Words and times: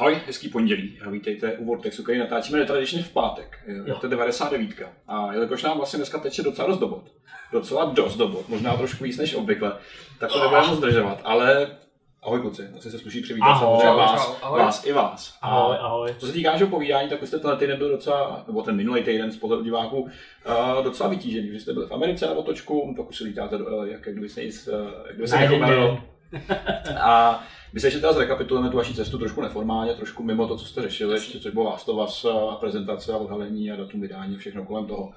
Ahoj, 0.00 0.20
hezký 0.26 0.48
pondělí. 0.48 0.98
Vítejte 1.10 1.52
u 1.52 1.64
Vortexu, 1.64 2.02
který 2.02 2.18
natáčíme 2.18 2.58
netradičně 2.58 3.02
v 3.02 3.12
pátek. 3.12 3.58
To 4.00 4.06
je 4.06 4.10
99. 4.10 4.70
A 5.08 5.32
jelikož 5.32 5.62
nám 5.62 5.76
vlastně 5.76 5.96
dneska 5.96 6.18
teče 6.18 6.42
docela 6.42 6.68
dost 6.68 6.78
dobot, 6.78 7.02
docela 7.52 7.84
dost 7.84 8.16
dobot, 8.16 8.48
možná 8.48 8.76
trošku 8.76 9.04
víc 9.04 9.18
než 9.18 9.34
obvykle, 9.34 9.72
tak 10.18 10.32
to 10.32 10.40
nebudeme 10.40 10.76
zdržovat, 10.76 11.20
ale 11.24 11.76
Ahoj 12.22 12.40
kluci, 12.40 12.68
asi 12.78 12.90
se 12.90 12.98
sluší 12.98 13.20
přivítat 13.20 13.48
Ahoj. 13.48 13.80
samozřejmě 13.80 13.96
vás, 13.98 14.38
Ahoj. 14.42 14.60
vás 14.60 14.86
i 14.86 14.92
vás. 14.92 15.38
A 15.42 15.48
Ahoj, 15.48 15.76
ahoj. 15.80 16.14
Co 16.18 16.26
se 16.26 16.32
týká 16.32 16.52
našeho 16.52 16.70
povídání, 16.70 17.08
tak 17.08 17.20
vy 17.20 17.26
jste 17.26 17.38
tenhle 17.38 17.58
týden 17.58 17.78
byl 17.78 17.88
docela, 17.90 18.44
nebo 18.46 18.62
ten 18.62 18.76
minulý 18.76 19.02
týden 19.02 19.32
z 19.32 19.36
pohledu 19.36 19.62
diváků, 19.64 20.00
uh, 20.00 20.84
docela 20.84 21.08
vytížený, 21.08 21.52
že 21.52 21.60
jste 21.60 21.72
byli 21.72 21.86
v 21.86 21.92
Americe 21.92 22.26
na 22.26 22.32
otočku, 22.32 22.94
pak 22.96 23.08
už 23.08 23.16
se 23.16 23.24
lítáte, 23.24 23.56
uh, 23.56 23.84
jak 23.84 24.00
kdyby 24.02 24.28
se 24.28 24.44
nic, 24.44 24.68
uh, 24.68 24.74
jak 25.06 25.14
kdyby 25.14 25.28
se 25.28 25.34
Na 25.36 25.42
jeden 25.42 25.60
nekomelilo. 25.60 25.86
den. 25.88 26.02
A 27.00 27.42
my 27.72 27.80
se 27.80 27.86
ještě 27.86 28.00
teda 28.00 28.12
zrekapitulujeme 28.12 28.70
tu 28.70 28.76
vaši 28.76 28.94
cestu 28.94 29.18
trošku 29.18 29.40
neformálně, 29.40 29.94
trošku 29.94 30.22
mimo 30.22 30.48
to, 30.48 30.56
co 30.56 30.64
jste 30.64 30.82
řešili, 30.82 31.14
ještě, 31.14 31.40
což 31.40 31.52
bylo 31.52 31.64
vás 31.64 31.84
to 31.84 31.96
vás 31.96 32.24
a 32.24 32.54
prezentace 32.54 33.12
a 33.12 33.16
odhalení 33.16 33.70
a 33.70 33.76
datum 33.76 34.00
vydání, 34.00 34.36
všechno 34.36 34.64
kolem 34.64 34.86
toho. 34.86 35.12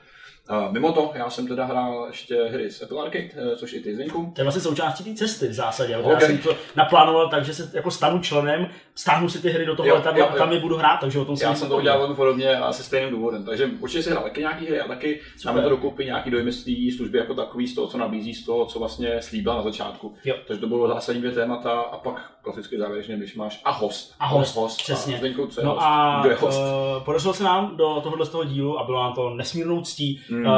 A 0.48 0.72
mimo 0.72 0.92
to, 0.92 1.12
já 1.16 1.30
jsem 1.30 1.48
teda 1.48 1.66
hrál 1.66 2.06
ještě 2.08 2.44
hry 2.44 2.72
z 2.72 2.82
Apple 2.82 3.02
Arcade, 3.02 3.30
eh, 3.36 3.56
což 3.56 3.74
i 3.74 3.80
ty 3.80 3.96
Zdeňku. 3.96 4.32
To 4.36 4.42
je 4.42 4.44
vlastně 4.44 4.62
součástí 4.62 5.04
té 5.04 5.14
cesty 5.14 5.48
v 5.48 5.54
zásadě. 5.54 5.98
Ok. 5.98 6.06
Okay. 6.06 6.14
Já 6.14 6.20
jsem 6.20 6.38
to 6.38 6.56
naplánoval 6.76 7.30
tak, 7.30 7.46
že 7.46 7.54
se 7.54 7.72
jako 7.74 7.92
stanu 7.92 8.20
členem, 8.20 8.68
stáhnu 8.96 9.30
si 9.30 9.42
ty 9.42 9.50
hry 9.50 9.66
do 9.66 9.76
toho 9.76 9.88
Jo, 9.90 9.96
letadla 9.96 10.20
jo, 10.26 10.32
a 10.34 10.38
tam 10.38 10.48
jo. 10.50 10.54
je 10.56 10.60
budu 10.62 10.78
hrát, 10.78 10.98
takže 10.98 11.20
o 11.20 11.26
tom 11.26 11.38
si 11.38 11.44
Já 11.44 11.56
jsem 11.56 11.70
to 11.70 11.78
udělal 11.78 12.00
velmi 12.00 12.16
podobně 12.16 12.58
a 12.58 12.74
se 12.74 12.84
stejným 12.84 13.10
důvodem. 13.12 13.46
Takže 13.46 13.70
určitě 13.80 14.04
si 14.04 14.10
hrál 14.12 14.24
taky 14.24 14.40
nějaký 14.42 14.66
hry 14.66 14.80
a 14.82 14.88
taky 14.88 15.22
máme 15.46 15.62
to 15.62 15.70
dokupy 15.70 16.06
nějaký 16.06 16.32
dojmy 16.32 16.52
z 16.52 16.64
té 16.64 16.96
služby 16.98 17.18
jako 17.18 17.34
takový, 17.34 17.68
z 17.68 17.76
toho, 17.76 17.88
co 17.88 17.98
nabízí, 17.98 18.34
z 18.34 18.46
toho, 18.46 18.66
co 18.66 18.80
vlastně 18.80 19.22
slíbila 19.22 19.56
na 19.56 19.62
začátku. 19.62 20.14
Jo. 20.26 20.36
Takže 20.48 20.62
to 20.62 20.68
bylo 20.68 20.88
zásadní 20.88 21.22
dvě 21.22 21.32
témata 21.34 21.72
a 21.72 21.98
pak 21.98 22.32
klasicky 22.42 22.78
závěrečně, 22.78 23.18
když 23.18 23.36
máš 23.36 23.62
a 23.66 23.72
host. 23.72 24.16
A 24.20 24.26
host, 24.28 24.56
host 24.56 24.78
přesně. 24.78 25.16
A 25.16 25.18
Zdeňku, 25.18 25.48
co 25.48 25.62
je 25.62 25.66
No 25.66 25.72
host? 25.72 25.84
a 25.86 26.20
Kdo 26.22 26.30
je 26.30 26.36
host? 26.36 26.60
uh, 26.60 27.04
podařilo 27.04 27.34
se 27.34 27.44
nám 27.44 27.78
do 27.78 28.00
tohohle 28.04 28.26
z 28.26 28.30
toho 28.30 28.44
dílu 28.44 28.80
a 28.80 28.84
bylo 28.84 29.04
nám 29.04 29.14
to 29.14 29.30
nesmírnou 29.30 29.82
ctí 29.82 30.20
Mm. 30.30 30.46
uh, 30.46 30.52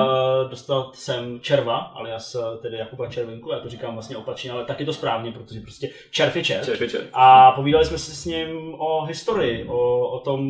dostat 0.49 0.95
sem 0.95 1.39
Červa, 1.39 1.77
alias 1.77 2.35
uh, 2.35 2.41
tedy 2.61 2.77
Jakuba 2.77 3.07
Červinku, 3.07 3.51
já 3.51 3.59
to 3.59 3.69
říkám 3.69 3.93
vlastně 3.93 4.17
opačně, 4.17 4.51
ale 4.51 4.65
tak 4.65 4.79
je 4.79 4.85
to 4.85 4.93
správně, 4.93 5.31
protože 5.31 5.59
prostě 5.59 5.89
červ 6.11 6.35
je 6.35 6.43
červ. 6.43 6.65
Červ 6.65 6.81
je 6.81 6.89
červ. 6.89 7.03
A 7.13 7.51
povídali 7.51 7.85
jsme 7.85 7.97
si 7.97 8.11
s 8.25 8.27
ním 8.27 8.75
o 8.77 9.05
historii, 9.05 9.65
o, 9.67 10.09
o 10.09 10.19
tom, 10.19 10.49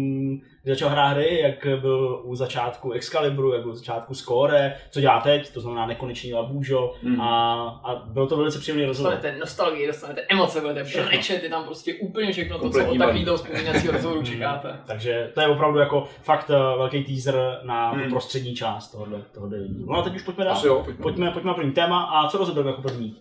kdy 0.63 0.71
začal 0.71 0.89
hrát 0.89 1.07
hry, 1.07 1.39
jak 1.41 1.79
byl 1.81 2.21
u 2.23 2.35
začátku 2.35 2.91
Excalibru, 2.91 3.53
jak 3.53 3.61
byl 3.61 3.71
u 3.71 3.75
začátku 3.75 4.13
Score, 4.13 4.75
co 4.91 5.01
dělá 5.01 5.21
teď, 5.21 5.53
to 5.53 5.61
znamená 5.61 5.85
nekonečný 5.85 6.33
labůžo. 6.33 6.93
Mm. 7.01 7.21
A, 7.21 7.63
a 7.83 7.95
byl 7.95 8.27
to 8.27 8.37
velice 8.37 8.59
příjemný 8.59 8.85
rozhovor. 8.85 9.11
Dostanete 9.11 9.39
nostalgii, 9.39 9.87
dostanete 9.87 10.21
emoce, 10.29 10.61
budete 10.61 10.83
brečet, 10.83 11.43
je 11.43 11.49
tam 11.49 11.63
prostě 11.63 11.93
úplně 11.93 12.31
všechno 12.31 12.59
to, 12.59 12.69
co 12.69 12.79
Kompletní 12.79 12.99
od 12.99 13.05
takového 13.05 13.37
vzpomínacího 13.37 13.93
rozhovoru 13.93 14.23
čekáte. 14.23 14.79
Takže 14.85 15.31
to 15.33 15.41
je 15.41 15.47
opravdu 15.47 15.79
jako 15.79 16.07
fakt 16.23 16.49
uh, 16.49 16.55
velký 16.55 17.03
teaser 17.03 17.59
na 17.63 17.93
tu 17.93 18.09
prostřední 18.09 18.55
část 18.55 18.91
tohohle, 18.91 19.21
tohohle 19.31 19.59
dílu. 19.59 19.91
No 19.91 19.99
a 19.99 20.01
teď 20.01 20.15
už 20.15 20.23
pojďme 20.23 20.45
dál. 20.45 20.61
Jo, 20.65 20.81
pojďme. 20.85 21.03
Pojďme, 21.03 21.31
pojďme 21.31 21.47
na 21.47 21.53
první 21.53 21.71
téma 21.71 22.03
a 22.03 22.27
co 22.27 22.37
rozebereme 22.37 22.69
jako 22.69 22.81
první? 22.81 23.15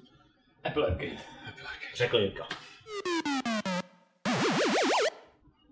Apple 0.64 0.86
Arcade. 0.86 1.16
Řekl 1.94 2.18
Jirka. 2.18 2.44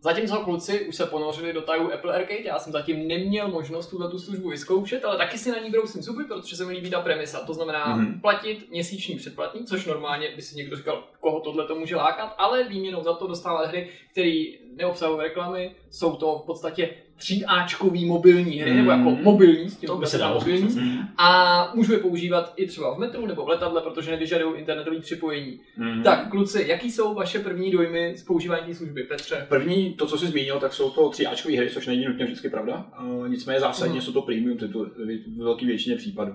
Zatímco 0.04 0.36
kluci 0.40 0.80
už 0.86 0.96
se 0.96 1.06
ponořili 1.06 1.52
do 1.52 1.62
tajů 1.62 1.92
Apple 1.92 2.14
Arcade, 2.14 2.42
já 2.44 2.58
jsem 2.58 2.72
zatím 2.72 3.08
neměl 3.08 3.48
možnost 3.48 3.86
tuhle 3.86 4.10
tu 4.10 4.18
službu 4.18 4.48
vyzkoušet, 4.48 5.04
ale 5.04 5.16
taky 5.16 5.38
si 5.38 5.50
na 5.50 5.58
ní 5.58 5.70
brousím 5.70 6.02
zuby, 6.02 6.24
protože 6.24 6.56
se 6.56 6.64
mi 6.64 6.72
líbí 6.72 6.90
ta 6.90 7.00
premisa. 7.00 7.40
To 7.46 7.54
znamená 7.54 7.96
Mhm. 7.96 8.06
mm-hmm. 8.06 8.20
platit 8.20 8.70
měsíční 8.70 9.16
předplatní, 9.16 9.64
což 9.66 9.86
normálně 9.86 10.28
by 10.36 10.42
si 10.42 10.56
někdo 10.56 10.76
říkal, 10.76 11.04
koho 11.20 11.40
tohle 11.40 11.66
to 11.66 11.74
může 11.74 11.96
lákat, 11.96 12.34
ale 12.38 12.64
výměnou 12.64 13.02
za 13.02 13.12
to 13.12 13.26
dostávat 13.26 13.66
hry, 13.68 13.88
které 14.12 14.44
neobsahují 14.76 15.20
reklamy, 15.22 15.70
jsou 15.90 16.16
to 16.16 16.40
v 16.42 16.46
podstatě 16.46 16.90
3Ačkový 17.18 18.06
mobilní 18.06 18.56
hry, 18.58 18.70
Mhm. 18.70 18.78
nebo 18.78 18.90
jako 18.90 19.22
mobilní, 19.22 19.70
s 19.70 19.76
tím 19.76 19.86
To 19.86 19.96
by 19.96 20.06
se 20.06 20.18
dalo 20.18 20.38
mobilní. 20.38 20.62
Mm. 20.80 20.98
A 21.18 21.70
můžu 21.74 21.92
je 21.92 21.98
používat 21.98 22.52
i 22.56 22.66
třeba 22.66 22.94
v 22.94 22.98
metru 22.98 23.26
nebo 23.26 23.44
v 23.44 23.48
letadle, 23.48 23.80
protože 23.80 24.10
nevyžadují 24.10 24.58
internetové 24.58 25.00
připojení. 25.00 25.60
Mm. 25.76 26.02
Tak, 26.02 26.28
kluci, 26.30 26.64
jaký 26.68 26.90
jsou 26.90 27.14
vaše 27.14 27.38
první 27.38 27.70
dojmy 27.70 28.14
z 28.16 28.22
používání 28.24 28.66
té 28.66 28.74
služby, 28.74 29.02
Petře? 29.02 29.46
První, 29.48 29.92
to, 29.94 30.06
co 30.06 30.18
jsi 30.18 30.26
zmínil, 30.26 30.60
tak 30.60 30.72
jsou 30.72 30.90
to 30.90 31.08
tři 31.10 31.26
Ačkové 31.26 31.56
hry, 31.56 31.70
což 31.70 31.86
není 31.86 32.04
nutně 32.04 32.24
vždycky 32.24 32.48
pravda. 32.50 32.86
Uh, 33.04 33.28
nicméně 33.28 33.60
zásadně 33.60 33.92
Mhm. 33.94 34.02
jsou 34.02 34.12
to 34.12 34.22
premium 34.22 34.58
tituly 34.58 34.90
v 34.90 35.34
v 35.36 35.38
velké 35.42 35.66
většině 35.66 35.96
případů. 35.96 36.32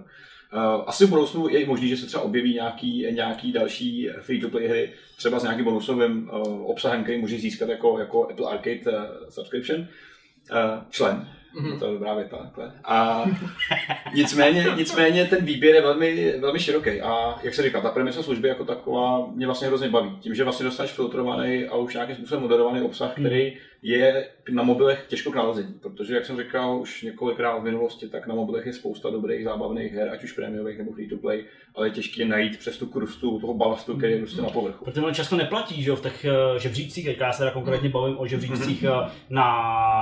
Uh, 0.54 0.84
asi 0.88 1.06
v 1.06 1.10
budoucnu 1.10 1.50
je 1.50 1.60
i 1.60 1.66
možný, 1.66 1.88
že 1.88 1.98
se 1.98 2.06
třeba 2.06 2.24
objeví 2.24 2.54
nějaký, 2.54 3.08
nějaký 3.12 3.52
další 3.52 4.10
free-to-play 4.22 4.68
hry, 4.68 4.94
třeba 5.18 5.40
s 5.40 5.44
nějakým 5.44 5.66
bonusovým 5.66 6.30
uh, 6.30 6.72
obsahem, 6.72 7.04
který 7.04 7.22
může 7.22 7.38
získat 7.38 7.70
jako, 7.70 8.00
jako 8.00 8.30
Apple 8.30 8.50
Arcade 8.50 8.98
uh, 8.98 9.30
subscription. 9.30 9.88
Člen. 10.90 11.28
Mhm. 11.56 11.80
To 11.80 11.86
je 11.86 11.94
dobrá 11.94 12.14
věta, 12.14 12.38
takhle. 12.38 12.72
A 12.86 13.26
nicméně, 14.14 14.66
nicméně 14.76 15.26
ten 15.26 15.46
výběr 15.46 15.76
je 15.76 15.82
velmi, 15.82 16.34
velmi 16.40 16.60
široký. 16.60 17.02
A 17.02 17.40
jak 17.44 17.54
se 17.54 17.64
říká, 17.64 17.82
ta 17.82 17.90
premisa 17.90 18.24
služby 18.24 18.48
jako 18.48 18.66
taková 18.66 19.28
mě 19.36 19.46
vlastně 19.46 19.68
hrozně 19.68 19.90
baví. 19.90 20.18
Tím, 20.20 20.36
že 20.36 20.44
vlastně 20.44 20.64
dostaneš 20.64 20.92
filtrovaný 20.92 21.66
a 21.66 21.76
už 21.76 21.94
nějakým 21.94 22.16
způsobem 22.16 22.42
moderovaný 22.42 22.82
obsah, 22.82 23.12
který 23.12 23.58
je 23.82 24.28
na 24.50 24.64
mobilech 24.64 25.06
těžko 25.08 25.32
k 25.32 25.36
nalezení. 25.36 25.74
Protože, 25.82 26.16
jak 26.16 26.26
jsem 26.26 26.38
říkal 26.38 26.78
už 26.80 27.02
několikrát 27.02 27.58
v 27.58 27.64
minulosti, 27.64 28.08
tak 28.10 28.28
na 28.28 28.36
mobilech 28.36 28.66
je 28.66 28.74
spousta 28.74 29.10
dobrých 29.10 29.44
zábavných 29.44 29.94
her, 29.94 30.10
ať 30.14 30.24
už 30.24 30.32
prémiových 30.32 30.78
nebo 30.78 30.92
free 30.92 31.08
to 31.10 31.18
play, 31.18 31.44
ale 31.76 31.88
je 31.88 31.92
těžké 31.92 32.26
najít 32.26 32.58
přes 32.60 32.78
tu 32.78 32.86
krustu 32.86 33.40
toho 33.40 33.54
balastu, 33.54 33.98
který 33.98 34.14
je 34.14 34.20
prostě 34.20 34.42
na 34.42 34.50
povrchu. 34.50 34.86
Protože 34.86 35.02
ono 35.02 35.14
často 35.14 35.36
neplatí, 35.36 35.84
že 35.84 35.90
jo, 35.90 35.96
v 35.96 36.02
těch 36.02 36.26
uh, 36.54 36.58
žebřících, 36.60 37.06
jak 37.06 37.20
já 37.20 37.32
se 37.32 37.38
teda 37.38 37.52
konkrétně 37.52 37.90
bavím 37.90 38.20
o 38.20 38.28
žebřících 38.28 38.84
Mhm. 38.84 38.92
uh, 38.94 39.02
na, 39.30 39.44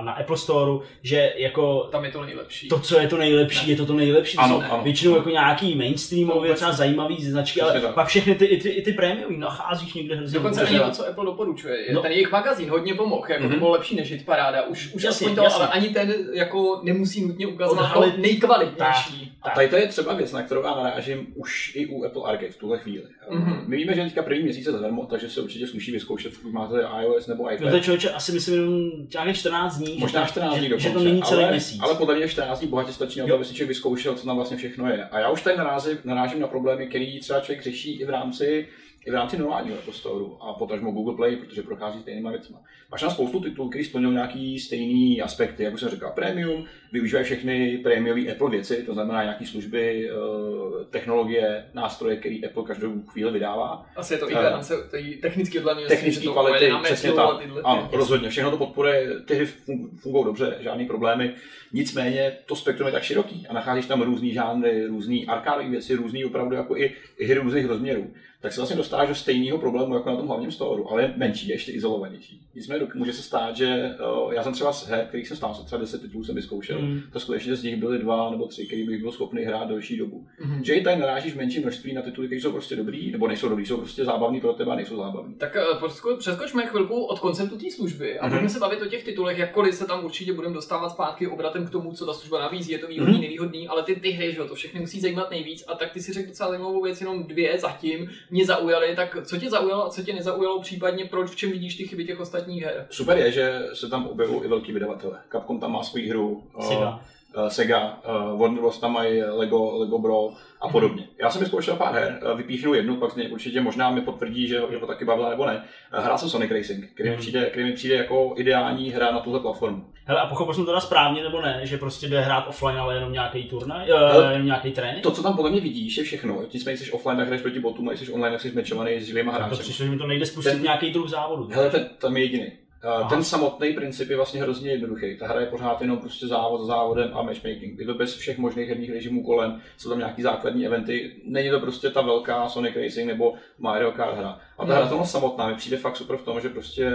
na 0.05 0.11
Apple 0.13 0.37
Storeu, 0.37 0.81
že 1.03 1.33
jako 1.37 1.79
Tam 1.91 2.05
je 2.05 2.11
to 2.11 2.23
nejlepší. 2.25 2.67
to, 2.67 2.79
co 2.79 2.99
je 2.99 3.07
to 3.07 3.17
nejlepší, 3.17 3.69
je 3.69 3.75
to 3.75 3.85
to 3.85 3.93
nejlepší. 3.93 4.37
Ano, 4.37 4.63
ano. 4.71 4.83
většinou 4.83 5.15
jako 5.15 5.29
nějaký 5.29 5.75
mainstreamově, 5.75 6.49
To 6.49 6.55
třeba 6.55 6.71
zajímavý 6.71 7.25
značky, 7.25 7.61
ale 7.61 7.81
tak. 7.81 7.93
pak 7.93 8.07
všechny 8.07 8.35
ty, 8.35 8.45
i 8.45 8.61
ty, 8.61 8.69
i 8.69 8.81
ty 8.81 8.93
prémiový 8.93 9.37
nacházíš 9.37 9.93
někde 9.93 10.15
hrozně 10.15 10.39
Dokonce 10.39 10.61
ani 10.67 10.79
to, 10.79 10.91
co 10.91 11.07
Apple 11.07 11.25
doporučuje. 11.25 11.87
Je 11.87 11.93
No. 11.93 12.01
Ten 12.01 12.11
jejich 12.11 12.31
magazín 12.31 12.69
hodně 12.69 12.93
pomohl, 12.93 13.25
jako 13.29 13.43
Mhm. 13.43 13.53
Bylo 13.65 13.73
lepší 13.73 13.95
než 13.95 14.11
Hitparáda. 14.11 14.63
Už, 14.63 14.93
už 14.93 15.03
Jasně, 15.03 15.25
aspoň 15.27 15.35
to, 15.35 15.43
jasně. 15.43 15.63
ale 15.65 15.73
ani 15.73 15.89
ten 15.89 16.13
jako 16.33 16.81
nemusí 16.83 17.25
nutně 17.25 17.47
ukazovat 17.47 17.93
to 17.93 18.05
nejkvalitnější. 18.17 19.31
A 19.41 19.49
tady 19.49 19.67
to 19.69 19.75
je 19.75 19.87
třeba 19.87 20.13
věc, 20.13 20.31
na 20.31 20.41
kterou 20.43 20.63
já 20.63 20.75
narážím 20.75 21.27
už 21.35 21.75
i 21.75 21.85
u 21.87 22.03
Apple 22.05 22.23
Arcade 22.25 22.51
v 22.51 22.57
tuhle 22.57 22.77
chvíli. 22.79 23.03
Mhm. 23.29 23.63
My 23.67 23.77
víme, 23.77 23.93
že 23.95 24.03
teďka 24.03 24.23
první 24.23 24.43
měsíc 24.43 24.65
je 24.65 24.71
zadarmo, 24.71 25.05
takže 25.05 25.29
se 25.29 25.41
určitě 25.41 25.67
sluší 25.67 25.91
vyzkoušet, 25.91 26.33
pokud 26.37 26.51
máte 26.51 26.75
iOS 27.01 27.27
nebo 27.27 27.43
No 27.43 27.53
iPad. 27.53 27.69
to 27.69 27.75
je 27.75 27.81
člověče 27.81 28.09
asi 28.09 28.31
myslím 28.31 28.55
jenom 28.55 28.91
nějakých 29.13 29.37
14 29.37 29.77
dní. 29.77 29.97
Možná 29.99 30.21
že, 30.23 30.27
14 30.29 30.53
dní 30.53 30.63
že, 30.63 30.69
dokonce, 30.69 30.87
že 30.87 30.93
to 30.93 30.99
není 31.03 31.23
celý 31.23 31.43
ale, 31.43 31.51
měsíc. 31.51 31.79
ale 31.81 31.95
podle 31.95 32.15
mě 32.15 32.27
14 32.27 32.59
dní 32.59 32.67
bohatě 32.67 32.91
stačí 32.93 33.19
na 33.19 33.25
to, 33.25 33.29
Jo. 33.29 33.35
aby 33.35 33.45
si 33.45 33.53
člověk 33.53 33.67
vyzkoušel, 33.69 34.15
co 34.15 34.25
tam 34.25 34.35
vlastně 34.35 34.57
všechno 34.57 34.89
je. 34.89 35.03
A 35.05 35.19
já 35.19 35.29
už 35.29 35.41
tady 35.41 35.57
narážím, 35.57 35.97
narážím 36.03 36.39
na 36.39 36.47
problémy, 36.47 36.87
který 36.87 37.19
třeba 37.19 37.39
člověk 37.39 37.63
řeší 37.63 37.99
i 37.99 38.05
v 38.05 38.09
rámci 38.09 38.67
i 39.05 39.11
v 39.11 39.13
rámci 39.13 39.37
normálního 39.37 39.77
Apple 39.77 39.93
Store 39.93 40.25
a 40.41 40.53
potažmo 40.53 40.91
Google 40.91 41.15
Play, 41.15 41.35
protože 41.35 41.61
prochází 41.61 42.01
stejnýma 42.01 42.29
věcmi. 42.31 42.55
Máš 42.91 43.01
tam 43.01 43.11
spoustu 43.11 43.39
titulů, 43.39 43.69
které 43.69 43.83
splňují 43.85 44.13
nějaký 44.13 44.59
stejný 44.59 45.21
aspekty, 45.21 45.63
jak 45.63 45.73
už 45.73 45.79
jsem 45.79 45.89
říkal, 45.89 46.11
premium, 46.11 46.65
využívají 46.91 47.25
všechny 47.25 47.77
prémiové 47.83 48.31
Apple 48.31 48.49
věci, 48.49 48.83
to 48.83 48.93
znamená 48.93 49.23
nějaké 49.23 49.45
služby, 49.45 50.09
eh, 50.09 50.85
technologie, 50.89 51.65
nástroje, 51.73 52.15
které 52.17 52.35
Apple 52.47 52.63
každou 52.63 53.01
chvíli 53.01 53.31
vydává. 53.31 53.85
Asi 53.95 54.13
je 54.13 54.17
to 54.17 54.29
i 54.29 54.33
Eh, 54.33 54.41
garance 54.41 54.73
to 54.91 54.95
je 54.95 55.17
technický 55.17 55.59
odladění. 55.59 55.87
technické 55.87 56.27
kvality, 56.27 56.71
přesně 56.83 57.11
tak. 57.11 57.29
Ano, 57.63 57.89
rozhodně, 57.93 58.29
všechno 58.29 58.51
to 58.51 58.57
podporuje, 58.57 59.07
ty 59.25 59.35
hry 59.35 59.45
fun- 59.45 59.89
fungují 59.97 60.25
dobře, 60.25 60.57
žádný 60.59 60.85
problémy. 60.85 61.33
Nicméně 61.73 62.37
to 62.45 62.55
spektrum 62.55 62.87
je 62.87 62.91
tak 62.93 63.03
široký 63.03 63.47
a 63.49 63.53
nacházíš 63.53 63.85
tam 63.85 64.01
různý 64.01 64.33
žánry, 64.33 64.85
různý 64.85 65.25
arkádové 65.27 65.69
věci, 65.69 65.95
různý 65.95 66.25
opravdu 66.25 66.55
jako 66.55 66.77
i, 66.77 66.91
i 67.17 67.25
hry 67.25 67.39
různých 67.39 67.65
rozměrů. 67.65 68.13
Tak 68.41 68.51
se 68.53 68.59
vlastně 68.61 68.77
dostáváš 68.77 69.07
do 69.09 69.15
stejného 69.15 69.57
problému 69.57 69.93
jako 69.95 70.09
na 70.09 70.15
tom 70.15 70.27
hlavním 70.27 70.51
storu, 70.51 70.91
ale 70.91 71.01
je 71.01 71.13
menší, 71.17 71.47
ještě 71.49 71.71
izolovanější. 71.71 72.41
Nicméně 72.55 72.87
může 72.95 73.13
se 73.13 73.21
stát, 73.23 73.55
že 73.57 73.95
uh, 74.25 74.33
já 74.33 74.43
jsem 74.43 74.53
třeba 74.53 74.73
z 74.73 74.87
her, 74.87 75.05
kterých 75.07 75.27
jsem 75.27 75.37
stál, 75.37 75.53
třeba 75.65 75.81
10 75.81 76.01
titulů 76.01 76.23
jsem 76.23 76.35
vyzkoušel, 76.35 76.79
Mm. 76.85 77.01
to 77.13 77.19
skutečně 77.19 77.55
z 77.55 77.63
nich 77.63 77.75
byly 77.75 77.97
dva 77.99 78.29
nebo 78.31 78.47
tři, 78.47 78.65
který 78.65 78.83
bych 78.87 79.01
byl 79.01 79.11
schopný 79.11 79.43
hrát 79.43 79.67
delší 79.67 79.97
dobu. 79.97 80.27
Mhm. 80.39 80.63
Že 80.63 80.73
i 80.73 80.83
tady 80.83 81.01
narážíš 81.01 81.33
v 81.33 81.37
menším 81.37 81.61
množství 81.61 81.93
na 81.93 82.01
tituly, 82.01 82.27
které 82.27 82.41
jsou 82.41 82.51
prostě 82.51 82.75
dobrý, 82.75 83.11
nebo 83.11 83.27
nejsou 83.27 83.49
dobrý, 83.49 83.65
jsou 83.65 83.77
prostě 83.77 84.05
zábavný 84.05 84.41
pro 84.41 84.53
tebe 84.53 84.71
a 84.71 84.75
nejsou 84.75 84.97
zábavný. 84.97 85.33
Tak 85.35 85.57
posko- 85.79 86.17
přeskočme 86.17 86.65
chvilku 86.65 87.03
od 87.03 87.19
konceptu 87.19 87.57
té 87.57 87.71
služby 87.71 88.19
a 88.19 88.25
Mhm. 88.25 88.31
budeme 88.35 88.49
se 88.49 88.59
bavit 88.59 88.81
o 88.81 88.85
těch 88.85 89.03
titulech, 89.03 89.37
jakkoliv 89.37 89.75
se 89.75 89.85
tam 89.87 90.05
určitě 90.05 90.33
budeme 90.33 90.53
dostávat 90.53 90.89
zpátky 90.89 91.27
obratem 91.27 91.65
k 91.65 91.69
tomu, 91.69 91.93
co 91.93 92.05
ta 92.05 92.13
služba 92.13 92.39
nabízí, 92.39 92.71
je 92.71 92.77
to 92.79 92.87
výhodný, 92.87 93.13
Mhm. 93.13 93.21
nevýhodný, 93.21 93.67
ale 93.67 93.83
ty, 93.83 93.95
ty 93.95 94.09
hry, 94.11 94.31
že 94.33 94.43
to 94.43 94.55
všechny 94.55 94.79
musí 94.79 94.99
zajímat 94.99 95.31
nejvíc 95.31 95.63
a 95.67 95.75
tak 95.75 95.91
ty 95.93 95.99
si 96.01 96.13
řekl 96.13 96.27
docela 96.27 96.49
zajímavou 96.49 96.83
věc, 96.83 97.01
jenom 97.01 97.23
dvě 97.23 97.57
zatím 97.59 98.09
mě 98.31 98.45
zaujaly, 98.45 98.95
tak 98.95 99.17
co 99.25 99.37
tě 99.37 99.49
zaujalo 99.49 99.85
a 99.85 99.89
co 99.89 100.03
tě 100.03 100.13
nezaujalo, 100.13 100.59
případně 100.61 101.05
proč, 101.05 101.29
v 101.31 101.35
čem 101.35 101.51
vidíš 101.51 101.75
ty 101.75 101.87
chyby 101.87 102.05
těch 102.05 102.19
ostatních 102.19 102.63
her? 102.63 102.87
Super 102.89 103.17
je, 103.17 103.31
že 103.31 103.59
se 103.73 103.89
tam 103.89 104.07
objevují 104.07 104.43
i 104.45 104.47
velký 104.47 104.71
vydavatele. 104.73 105.19
Capcom 105.31 105.59
tam 105.59 105.71
má 105.71 105.83
svou 105.83 106.01
hru, 106.09 106.43
Sega. 106.67 106.99
uh, 107.37 107.47
Sega, 107.47 107.97
uh, 108.33 108.39
Warner 108.39 108.59
Bros. 108.61 108.79
tam 108.79 108.93
mají 108.93 109.21
Lego, 109.23 109.77
Lego 109.77 109.99
Bro 109.99 110.29
a 110.61 110.67
podobně. 110.69 111.07
Já 111.21 111.29
jsem 111.29 111.39
vyzkoušel 111.41 111.75
pár 111.75 111.93
her, 111.93 112.19
vypíchnu 112.35 112.73
jednu, 112.73 112.95
pak 112.97 113.15
něj 113.15 113.31
určitě 113.31 113.61
možná 113.61 113.91
mi 113.91 114.01
potvrdí, 114.01 114.47
že, 114.47 114.61
že 114.71 114.77
to 114.77 114.87
taky 114.87 115.05
bavila 115.05 115.29
nebo 115.29 115.45
ne. 115.45 115.63
Hrál 115.91 116.17
jsem 116.17 116.29
Sonic 116.29 116.51
Racing, 116.51 116.91
který, 116.93 117.09
mi 117.09 117.15
Mhm. 117.15 117.21
přijde, 117.21 117.45
který 117.45 117.65
mi 117.65 117.71
přijde 117.73 117.95
jako 117.95 118.33
ideální 118.37 118.91
hra 118.91 119.11
na 119.11 119.19
tuhle 119.19 119.39
platformu. 119.39 119.85
Hele, 120.07 120.21
a 120.21 120.25
pochopil 120.25 120.53
jsem 120.53 120.65
to 120.65 120.71
teda 120.71 120.79
správně 120.79 121.23
nebo 121.23 121.41
ne, 121.41 121.59
že 121.63 121.77
prostě 121.77 122.07
jde 122.07 122.21
hrát 122.21 122.47
offline, 122.47 122.77
ale 122.79 122.95
jenom 122.95 123.11
nějaký 123.13 123.43
turnaj, 123.43 123.91
uh, 123.91 124.31
jenom 124.31 124.45
nějaký 124.45 124.71
trénink? 124.71 125.03
To, 125.03 125.11
co 125.11 125.23
tam 125.23 125.35
podle 125.35 125.51
mě 125.51 125.61
vidíš, 125.61 125.97
je 125.97 126.03
všechno. 126.03 126.41
Nicméně 126.53 126.77
jsi 126.77 126.91
offline, 126.91 127.17
tak 127.17 127.25
hraješ 127.27 127.41
proti 127.41 127.59
botům, 127.59 127.89
a 127.89 127.91
jsi 127.93 128.11
online, 128.11 128.31
tak 128.35 128.41
jsi 128.41 128.49
zmečovaný 128.49 128.99
s 128.99 129.05
živýma 129.07 129.31
to 129.31 129.37
hráči. 129.37 129.61
přišlo, 129.61 129.85
že 129.85 129.91
mi 129.91 129.97
to 129.97 130.07
nejde 130.07 130.25
spustit 130.25 130.51
Ten- 130.51 130.61
nějaký 130.63 130.91
druh 130.91 131.09
závodu. 131.09 131.49
Hele, 131.51 131.69
ten, 131.69 131.89
tam 131.99 132.17
je 132.17 132.23
jediný. 132.23 132.51
Aha. 132.85 133.09
ten 133.09 133.23
samotný 133.23 133.73
princip 133.73 134.09
je 134.09 134.15
vlastně 134.15 134.41
hrozně 134.41 134.71
jednoduchý. 134.71 135.17
Ta 135.17 135.27
hra 135.27 135.39
je 135.39 135.45
pořád 135.45 135.81
jenom 135.81 135.97
prostě 135.97 136.27
závod 136.27 136.61
za 136.61 136.65
závodem 136.65 137.11
a 137.13 137.21
matchmaking. 137.21 137.79
Je 137.79 137.85
to 137.85 137.93
bez 137.93 138.15
všech 138.15 138.37
možných 138.37 138.69
herních 138.69 138.91
režimů 138.91 139.23
kolem, 139.23 139.61
jsou 139.77 139.89
tam 139.89 139.99
nějaký 139.99 140.21
základní 140.21 140.65
eventy. 140.65 141.15
Není 141.25 141.49
to 141.49 141.59
prostě 141.59 141.89
ta 141.89 142.01
velká 142.01 142.49
Sonic 142.49 142.75
Racing 142.75 143.07
nebo 143.07 143.33
Mario 143.57 143.91
Kart 143.91 144.17
hra. 144.17 144.39
A 144.57 144.65
ta 144.65 144.73
Hmm. 144.73 144.81
hra 144.81 144.89
tomu 144.89 145.05
samotná 145.05 145.47
mi 145.49 145.55
přijde 145.55 145.77
fakt 145.77 145.97
super 145.97 146.17
v 146.17 146.23
tom, 146.23 146.41
že 146.41 146.49
prostě 146.49 146.91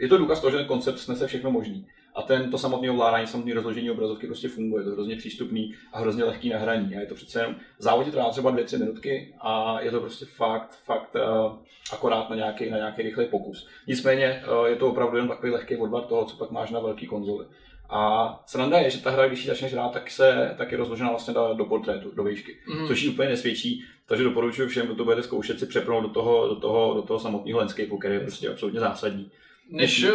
je 0.00 0.08
to 0.08 0.18
důkaz 0.18 0.40
toho, 0.40 0.50
že 0.50 0.56
ten 0.56 0.66
koncept 0.66 0.98
snese 0.98 1.26
všechno 1.26 1.50
možný. 1.50 1.86
A 2.14 2.22
ten, 2.22 2.50
to 2.50 2.58
samotné 2.58 2.90
ovládání, 2.90 3.26
samotné 3.26 3.54
rozložení 3.54 3.90
obrazovky 3.90 4.26
prostě 4.26 4.48
funguje. 4.48 4.80
Je 4.80 4.84
to 4.84 4.90
hrozně 4.90 5.16
přístupný 5.16 5.74
a 5.92 6.00
hrozně 6.00 6.24
lehký 6.24 6.48
na 6.48 6.58
hraní. 6.58 6.96
A 6.96 7.00
je 7.00 7.06
to 7.06 7.14
přece 7.14 7.40
jenom 7.40 7.56
závodě 7.78 8.10
trvá 8.10 8.30
třeba 8.30 8.52
2-3 8.52 8.78
minutky 8.78 9.34
a 9.40 9.80
je 9.80 9.90
to 9.90 10.00
prostě 10.00 10.24
fakt, 10.24 10.78
fakt 10.84 11.14
uh, 11.14 11.52
akorát 11.92 12.30
na 12.30 12.36
nějaký, 12.36 12.70
na 12.70 12.76
nějaký 12.76 13.02
rychlý 13.02 13.26
pokus. 13.26 13.68
Nicméně 13.86 14.44
uh, 14.60 14.66
je 14.66 14.76
to 14.76 14.88
opravdu 14.88 15.16
jen 15.16 15.28
takový 15.28 15.52
lehký 15.52 15.76
odvar 15.76 16.02
toho, 16.02 16.24
co 16.24 16.36
pak 16.36 16.50
máš 16.50 16.70
na 16.70 16.80
velký 16.80 17.06
konzoli. 17.06 17.46
A 17.94 18.42
sranda 18.46 18.78
je, 18.78 18.90
že 18.90 19.02
ta 19.02 19.10
hra, 19.10 19.26
když 19.26 19.44
ji 19.44 19.48
začneš 19.48 19.72
hrát, 19.72 19.92
tak, 19.92 20.10
se, 20.10 20.54
tak 20.58 20.72
je 20.72 20.78
rozložena 20.78 21.10
vlastně 21.10 21.34
do, 21.34 21.54
do 21.54 21.64
portrétu, 21.64 22.10
do 22.14 22.24
výšky. 22.24 22.56
Mhm. 22.68 22.86
Což 22.86 23.02
ji 23.02 23.10
úplně 23.10 23.28
nesvědčí, 23.28 23.84
takže 24.06 24.24
doporučuji 24.24 24.68
všem, 24.68 24.86
kdo 24.86 24.94
to 24.94 25.04
budete 25.04 25.22
zkoušet, 25.22 25.58
si 25.58 25.66
přepnout 25.66 26.02
do 26.02 26.08
toho, 26.08 26.48
do 26.48 26.56
toho, 26.56 26.94
do 26.94 27.02
toho 27.02 27.20
samotného 27.20 27.58
landscapeu, 27.58 27.98
který 27.98 28.14
je 28.14 28.20
prostě 28.20 28.48
absolutně 28.48 28.80
zásadní. 28.80 29.30
Než 29.70 30.04
uh, 30.04 30.10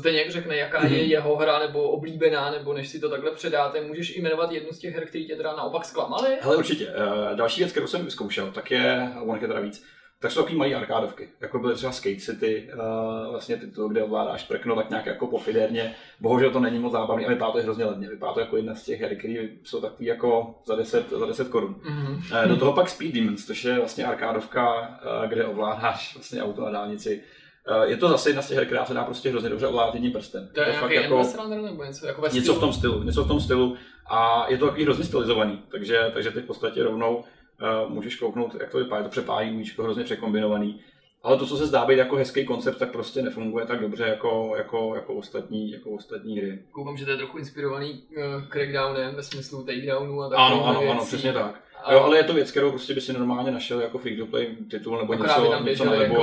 Zdeněk 0.00 0.30
řekne, 0.30 0.56
jaká 0.56 0.80
Mhm. 0.80 0.92
je 0.92 1.04
jeho 1.04 1.36
hra 1.36 1.58
nebo 1.58 1.82
oblíbená, 1.90 2.50
nebo 2.50 2.72
než 2.72 2.88
si 2.88 3.00
to 3.00 3.08
takhle 3.10 3.30
předáte, 3.30 3.80
můžeš 3.80 4.16
i 4.16 4.20
jmenovat 4.22 4.52
jednu 4.52 4.72
z 4.72 4.78
těch 4.78 4.94
her, 4.94 5.06
které 5.06 5.24
tě 5.24 5.36
teda 5.36 5.56
naopak 5.56 5.84
zklamaly? 5.84 6.28
Hele, 6.40 6.56
určitě. 6.56 6.86
Uh, 6.86 7.36
další 7.36 7.60
věc, 7.60 7.70
kterou 7.70 7.86
jsem 7.86 8.04
vyzkoušel, 8.04 8.50
tak 8.52 8.70
je, 8.70 9.12
a 9.16 9.20
ono 9.22 9.34
je 9.34 9.40
teda 9.48 9.60
víc, 9.60 9.84
tak 10.20 10.30
jsou 10.30 10.40
takový 10.42 10.58
malý 10.58 10.74
arkádovky, 10.74 11.28
jako 11.40 11.58
byly 11.58 11.74
třeba 11.74 11.92
Skate 11.92 12.16
City, 12.20 12.70
uh, 12.74 13.30
vlastně 13.30 13.56
titul, 13.56 13.88
kde 13.88 14.02
ovládáš 14.02 14.44
prkno 14.44 14.76
tak 14.76 14.90
nějak 14.90 15.06
jako 15.06 15.26
pofiderně. 15.26 15.94
Bohužel 16.20 16.50
to 16.50 16.60
není 16.60 16.78
moc 16.78 16.92
zábavný 16.92 17.26
a 17.26 17.28
vypadá 17.28 17.50
to 17.52 17.58
hrozně 17.62 17.84
levně. 17.84 18.08
Vypadá 18.08 18.32
to 18.32 18.40
jako 18.40 18.56
jedna 18.56 18.74
z 18.74 18.84
těch 18.84 19.00
her, 19.00 19.16
které 19.18 19.48
jsou 19.64 19.80
takový 19.80 20.06
jako 20.06 20.54
za 20.66 20.74
10, 20.76 21.10
za 21.10 21.26
10 21.26 21.48
korun. 21.48 21.76
Mhm. 21.84 22.22
Eh, 22.44 22.48
Do 22.48 22.56
toho 22.56 22.72
pak 22.72 22.88
Speed 22.88 23.14
Demons, 23.14 23.46
což 23.46 23.64
je 23.64 23.74
vlastně 23.78 24.04
arkádovka, 24.04 24.98
eh, 25.24 25.28
kde 25.28 25.44
ovládáš 25.44 26.14
vlastně 26.14 26.42
auto 26.42 26.64
na 26.64 26.70
dálnici. 26.70 27.22
Eh, 27.70 27.90
Je 27.90 27.96
to 27.96 28.08
zase 28.08 28.30
jedna 28.30 28.42
z 28.42 28.48
těch 28.48 28.56
her, 28.56 28.66
která 28.66 28.84
se 28.84 28.94
dá 28.94 29.04
prostě 29.04 29.30
hrozně 29.30 29.48
dobře 29.48 29.66
ovládat 29.66 29.94
jedním 29.94 30.12
prstem. 30.12 30.48
To 30.54 30.60
je 30.60 30.72
fakt 30.72 30.90
nějaký 30.90 31.04
jako... 31.10 31.48
Nebo 31.48 31.84
něco 31.84 32.06
jako 32.06 32.20
ve 32.22 32.28
něco 32.28 32.54
v 32.54 32.60
tom 32.60 32.72
stylu, 32.72 33.02
něco 33.02 33.24
v 33.24 33.28
tom 33.28 33.40
stylu. 33.40 33.76
A 34.10 34.46
je 34.48 34.58
to 34.58 34.64
takový 34.66 34.84
hrozně 34.84 35.04
stylizovaný, 35.04 35.62
takže, 35.70 36.10
takže 36.14 36.30
ty 36.30 36.40
v 36.40 36.46
podstatě 36.46 36.82
rovnou 36.82 37.16
uh, 37.16 37.90
můžeš 37.90 38.16
kouknout, 38.16 38.54
jak 38.60 38.70
to 38.70 38.78
vypadá, 38.78 38.96
je 38.98 39.04
to 39.04 39.10
přepálí 39.10 39.52
ujíčko, 39.56 39.82
hrozně 39.82 40.04
překombinovaný. 40.04 40.80
Ale 41.22 41.36
to, 41.36 41.46
co 41.46 41.56
se 41.56 41.66
zdá 41.66 41.84
být 41.84 41.96
jako 41.98 42.16
hezký 42.16 42.44
koncept, 42.44 42.78
tak 42.78 42.92
prostě 42.92 43.22
nefunguje 43.22 43.66
tak 43.66 43.80
dobře 43.80 44.04
jako, 44.04 44.52
jako, 44.56 44.92
jako, 44.94 45.14
ostatní, 45.14 45.70
jako 45.72 45.90
ostatní 45.90 46.38
hry. 46.38 46.62
Koukám, 46.72 46.96
že 46.96 47.04
to 47.04 47.10
je 47.10 47.16
trochu 47.16 47.38
inspirovaný 47.38 47.92
uh, 48.16 48.48
crackdownem 48.52 49.14
ve 49.14 49.22
smyslu 49.22 49.64
takedownu 49.64 50.22
a 50.22 50.26
Ano, 50.26 50.36
takových 50.36 50.66
ano, 50.66 50.80
věcí. 50.80 50.92
ano, 50.92 51.04
přesně 51.04 51.32
tak. 51.32 51.60
A 51.84 51.92
Jo, 51.92 52.00
ale 52.00 52.16
je 52.16 52.24
to 52.24 52.32
věc, 52.34 52.50
kterou 52.50 52.70
prostě 52.70 52.94
by 52.94 53.00
si 53.00 53.12
normálně 53.12 53.50
našel 53.50 53.80
jako 53.80 53.98
free 53.98 54.16
to 54.16 54.26
play 54.26 54.56
titul 54.70 54.98
nebo 54.98 55.12
akorát 55.12 55.38
něco, 55.38 55.64
něco 55.64 55.84
na 55.84 55.92
webu. 55.92 56.16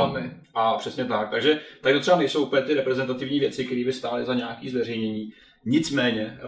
A 0.55 0.77
přesně 0.77 1.05
tak. 1.05 1.29
Takže 1.29 1.59
tady 1.81 1.95
to 1.95 2.01
třeba 2.01 2.17
nejsou 2.17 2.43
úplně 2.43 2.61
ty 2.61 2.73
reprezentativní 2.73 3.39
věci, 3.39 3.65
které 3.65 3.83
by 3.85 3.93
stály 3.93 4.25
za 4.25 4.33
nějaký 4.33 4.69
zveřejnění. 4.69 5.33
Nicméně, 5.69 6.39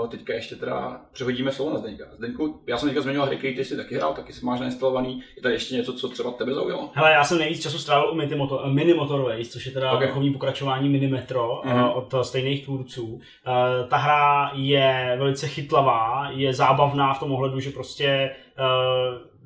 uh, 0.00 0.08
teďka 0.08 0.34
ještě 0.34 0.56
teda 0.56 1.00
přehodíme 1.12 1.52
slovo 1.52 1.70
na 1.72 1.78
Zdeňka. 1.78 2.04
Zdeňku, 2.16 2.60
já 2.66 2.78
jsem 2.78 2.88
teďka 2.88 3.00
zmiňoval 3.02 3.26
hry, 3.28 3.36
které 3.36 3.54
ty 3.54 3.64
jsi 3.64 3.76
taky 3.76 3.94
hrál, 3.94 4.14
taky 4.14 4.32
si 4.32 4.44
máš 4.44 4.60
nainstalovaný. 4.60 5.22
Je 5.36 5.42
tady 5.42 5.54
ještě 5.54 5.74
něco, 5.74 5.92
co 5.92 6.08
třeba 6.08 6.30
tebe 6.30 6.54
zaujalo? 6.54 6.90
Hele, 6.94 7.12
já 7.12 7.24
jsem 7.24 7.38
nejvíc 7.38 7.62
času 7.62 7.78
strávil 7.78 8.10
u 8.10 8.14
Mini, 8.14 8.34
Motor, 8.36 8.66
Mini 8.66 8.94
Motorways, 8.94 9.52
což 9.52 9.66
je 9.66 9.72
teda 9.72 9.90
Ok. 9.90 9.96
okay. 9.96 10.06
vrcholní 10.06 10.32
pokračování 10.32 10.88
Minimetro 10.88 11.62
Mhm. 11.64 11.76
mm. 11.78 11.84
od 11.84 12.14
stejných 12.22 12.64
tvůrců. 12.64 13.20
Ta 13.88 13.96
hra 13.96 14.50
je 14.54 15.16
velice 15.18 15.48
chytlavá, 15.48 16.30
je 16.30 16.54
zábavná 16.54 17.14
v 17.14 17.20
tom 17.20 17.32
ohledu, 17.32 17.60
že 17.60 17.70
prostě 17.70 18.30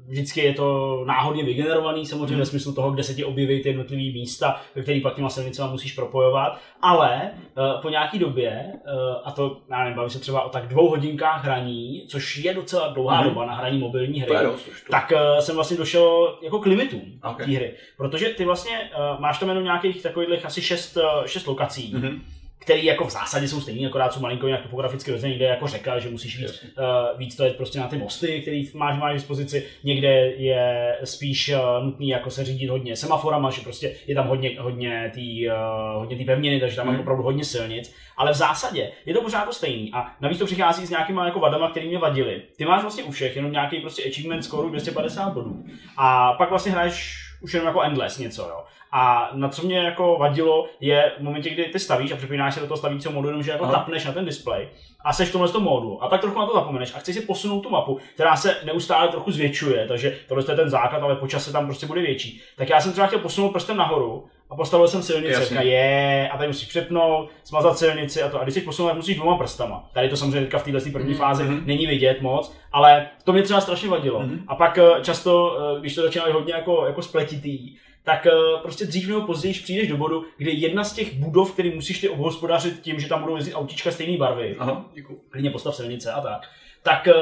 vždycky 0.08 0.40
je 0.40 0.54
to 0.54 1.02
náhodně 1.06 1.44
vygenerovaný, 1.44 2.06
samozřejmě 2.06 2.30
Mhm. 2.34 2.38
ve 2.40 2.46
smyslu 2.46 2.74
toho, 2.74 2.90
kde 2.90 3.02
se 3.02 3.14
ti 3.14 3.24
objeví 3.24 3.62
ty 3.62 3.68
jednotlivé 3.68 4.02
místa, 4.02 4.60
ve 4.74 4.82
kterých 4.82 5.02
pak 5.02 5.14
těma 5.16 5.28
silnicema 5.28 5.70
musíš 5.70 5.92
propojovat, 5.92 6.58
ale 6.82 7.30
uh, 7.74 7.82
po 7.82 7.88
nějaký 7.90 8.18
době, 8.18 8.64
uh, 8.74 9.16
a 9.24 9.30
to, 9.32 9.56
já 9.70 9.78
nevím, 9.78 9.96
bavím 9.96 10.10
se 10.10 10.18
třeba 10.18 10.42
o 10.42 10.48
tak 10.48 10.68
dvou 10.68 10.88
hodinkách 10.90 11.44
hraní, 11.44 12.04
což 12.08 12.36
je 12.36 12.54
docela 12.54 12.88
dlouhá 12.88 13.20
Mhm. 13.20 13.28
doba 13.28 13.46
na 13.46 13.54
hraní 13.54 13.78
mobilní 13.78 14.20
hry, 14.20 14.36
To 14.36 14.42
dost 14.44 14.68
tak 14.90 15.12
uh, 15.12 15.38
jsem 15.40 15.54
vlastně 15.54 15.76
došel 15.76 16.38
jako 16.42 16.58
k 16.58 16.66
limitům 16.66 17.02
Ok. 17.30 17.36
té 17.44 17.50
hry. 17.52 17.72
Protože 17.96 18.28
ty 18.28 18.44
vlastně 18.44 18.90
uh, 19.14 19.20
máš 19.20 19.38
tam 19.38 19.48
jenom 19.48 19.64
nějakých 19.64 20.02
takových 20.02 20.44
asi 20.46 20.62
šest, 20.62 20.96
uh, 20.96 21.02
šest 21.26 21.46
lokací, 21.46 21.92
Mhm. 21.94 22.22
Které 22.62 22.80
jako 22.80 23.04
v 23.04 23.10
zásadě 23.10 23.48
jsou 23.48 23.60
stejné, 23.60 23.86
akorát 23.88 24.12
jsou 24.12 24.20
malinko 24.20 24.46
jinak 24.46 24.62
topograficky 24.62 25.10
rozdělené, 25.10 25.32
někde 25.32 25.44
je 25.46 25.50
jako 25.50 25.66
řeka, 25.66 25.98
že 25.98 26.08
musíš 26.10 26.38
víc, 26.38 26.64
uh, 26.78 27.18
víc 27.18 27.36
to 27.36 27.44
je 27.44 27.50
prostě 27.50 27.78
na 27.80 27.88
ty 27.88 27.96
mosty, 27.98 28.40
který 28.42 28.70
máš, 28.74 28.98
máš 28.98 29.12
k 29.12 29.14
dispozici, 29.14 29.66
někde 29.84 30.08
je 30.26 30.96
spíš 31.04 31.48
uh, 31.48 31.84
nutný 31.84 32.08
jako 32.08 32.30
se 32.30 32.44
řídit 32.44 32.68
hodně 32.68 32.96
semaforama, 32.96 33.50
že 33.50 33.60
prostě 33.60 33.94
je 34.06 34.14
tam 34.14 34.26
hodně, 34.28 34.56
hodně 34.60 35.12
té 35.14 35.20
uh, 35.54 35.98
hodně 36.00 36.16
tý 36.16 36.24
pevniny, 36.24 36.60
takže 36.60 36.76
tam 36.76 36.86
máš 36.86 36.92
Mhm. 36.94 37.00
opravdu 37.02 37.22
hodně 37.22 37.44
silnic, 37.44 37.94
ale 38.16 38.32
v 38.32 38.36
zásadě 38.36 38.90
je 39.06 39.14
to 39.14 39.22
pořád 39.22 39.44
to 39.44 39.52
stejný 39.52 39.90
a 39.94 40.16
navíc 40.20 40.38
to 40.38 40.46
přichází 40.46 40.86
s 40.86 40.90
nějakýma 40.90 41.26
jako 41.26 41.40
vadama, 41.40 41.70
které 41.70 41.86
mě 41.86 41.98
vadily. 41.98 42.42
Ty 42.56 42.64
máš 42.64 42.82
vlastně 42.82 43.02
u 43.04 43.10
všech 43.10 43.36
jenom 43.36 43.52
nějaký 43.52 43.80
prostě 43.80 44.02
achievement 44.08 44.44
score 44.44 44.68
250 44.70 45.32
bodů 45.32 45.64
a 45.96 46.32
pak 46.32 46.50
vlastně 46.50 46.72
hraješ 46.72 47.18
už 47.40 47.54
jenom 47.54 47.66
jako 47.66 47.82
endless 47.82 48.18
něco, 48.18 48.42
jo. 48.42 48.64
A 48.92 49.30
na 49.32 49.48
co 49.48 49.62
mě 49.66 49.78
jako 49.78 50.16
vadilo, 50.20 50.66
je 50.80 51.12
v 51.18 51.22
momentě, 51.22 51.50
kdy 51.50 51.64
ty 51.64 51.78
stavíš 51.78 52.12
a 52.12 52.16
přepínáš 52.16 52.54
se 52.54 52.60
do 52.60 52.66
toho 52.66 52.76
stavícího 52.78 53.12
modu, 53.14 53.28
jenom 53.28 53.42
že 53.42 53.50
jako 53.50 53.64
Aha. 53.64 53.72
tapneš 53.72 54.04
na 54.04 54.12
ten 54.12 54.24
displej 54.24 54.68
a 55.04 55.12
seš 55.12 55.28
v 55.28 55.32
tomhle 55.32 55.48
tom 55.52 55.62
módu 55.62 56.04
a 56.04 56.08
tak 56.08 56.20
trochu 56.20 56.38
na 56.38 56.46
to 56.46 56.54
zapomeneš 56.54 56.94
a 56.94 56.98
chceš 56.98 57.14
si 57.14 57.20
posunout 57.20 57.60
tu 57.60 57.70
mapu, 57.70 57.98
která 58.14 58.36
se 58.36 58.56
neustále 58.64 59.08
trochu 59.08 59.30
zvětšuje, 59.32 59.86
takže 59.88 60.18
tohle 60.28 60.44
je 60.48 60.56
ten 60.56 60.70
základ, 60.70 61.02
ale 61.02 61.16
počas 61.16 61.44
se 61.44 61.52
tam 61.52 61.66
prostě 61.66 61.86
bude 61.86 62.00
větší. 62.00 62.40
Tak 62.56 62.68
já 62.68 62.80
jsem 62.80 62.92
třeba 62.92 63.06
chtěl 63.06 63.18
posunout 63.18 63.52
prstem 63.52 63.76
nahoru 63.76 64.24
a 64.50 64.56
postavil 64.56 64.88
jsem 64.88 65.02
silnici, 65.02 65.32
Jasně. 65.32 65.46
Říká, 65.46 65.60
je, 65.62 66.28
a 66.32 66.36
tady 66.36 66.48
musíš 66.48 66.68
přepnout, 66.68 67.30
smazat 67.44 67.78
silnici 67.78 68.22
a 68.22 68.28
to. 68.28 68.40
A 68.40 68.42
když 68.42 68.52
chceš 68.52 68.64
posunout, 68.64 68.88
tak 68.88 68.96
musíš 68.96 69.16
dvěma 69.16 69.36
prstama. 69.38 69.88
Tady 69.92 70.08
to 70.08 70.16
samozřejmě 70.16 70.40
teďka 70.40 70.58
v 70.58 70.64
této 70.64 70.78
první 70.92 71.10
Mhm, 71.10 71.18
fázi 71.18 71.44
není 71.64 71.86
vidět 71.86 72.20
moc, 72.20 72.56
ale 72.72 73.08
to 73.24 73.32
mě 73.32 73.42
třeba 73.42 73.60
strašně 73.60 73.88
vadilo. 73.88 74.20
Mhm. 74.20 74.44
A 74.48 74.54
pak 74.54 74.78
eh, 74.78 74.90
často, 75.02 75.58
eh, 75.76 75.80
když 75.80 75.94
to 75.94 76.02
začíná 76.02 76.26
být 76.26 76.32
hodně 76.32 76.54
jako, 76.54 76.86
jako 76.86 77.02
spletitý, 77.02 77.76
tak 78.04 78.26
eh, 78.26 78.30
prostě 78.62 78.86
dřív 78.86 79.08
nebo 79.08 79.20
později 79.20 79.54
přijdeš 79.54 79.88
do 79.88 79.96
bodu, 79.96 80.24
kdy 80.36 80.50
jedna 80.52 80.84
z 80.84 80.92
těch 80.92 81.14
budov, 81.14 81.52
který 81.52 81.70
musíš 81.74 82.00
ty 82.00 82.08
obhospodařit 82.08 82.80
tím, 82.80 83.00
že 83.00 83.08
tam 83.08 83.20
budou 83.22 83.36
jezdit 83.36 83.54
autíčka 83.54 83.90
stejné 83.90 84.18
barvy, 84.18 84.56
Aha. 84.58 84.84
Děkuju. 84.94 85.20
klidně 85.30 85.50
postav 85.50 85.76
silnice 85.76 86.12
a 86.12 86.20
tak, 86.20 86.42
tak 86.82 87.08
eh, 87.08 87.12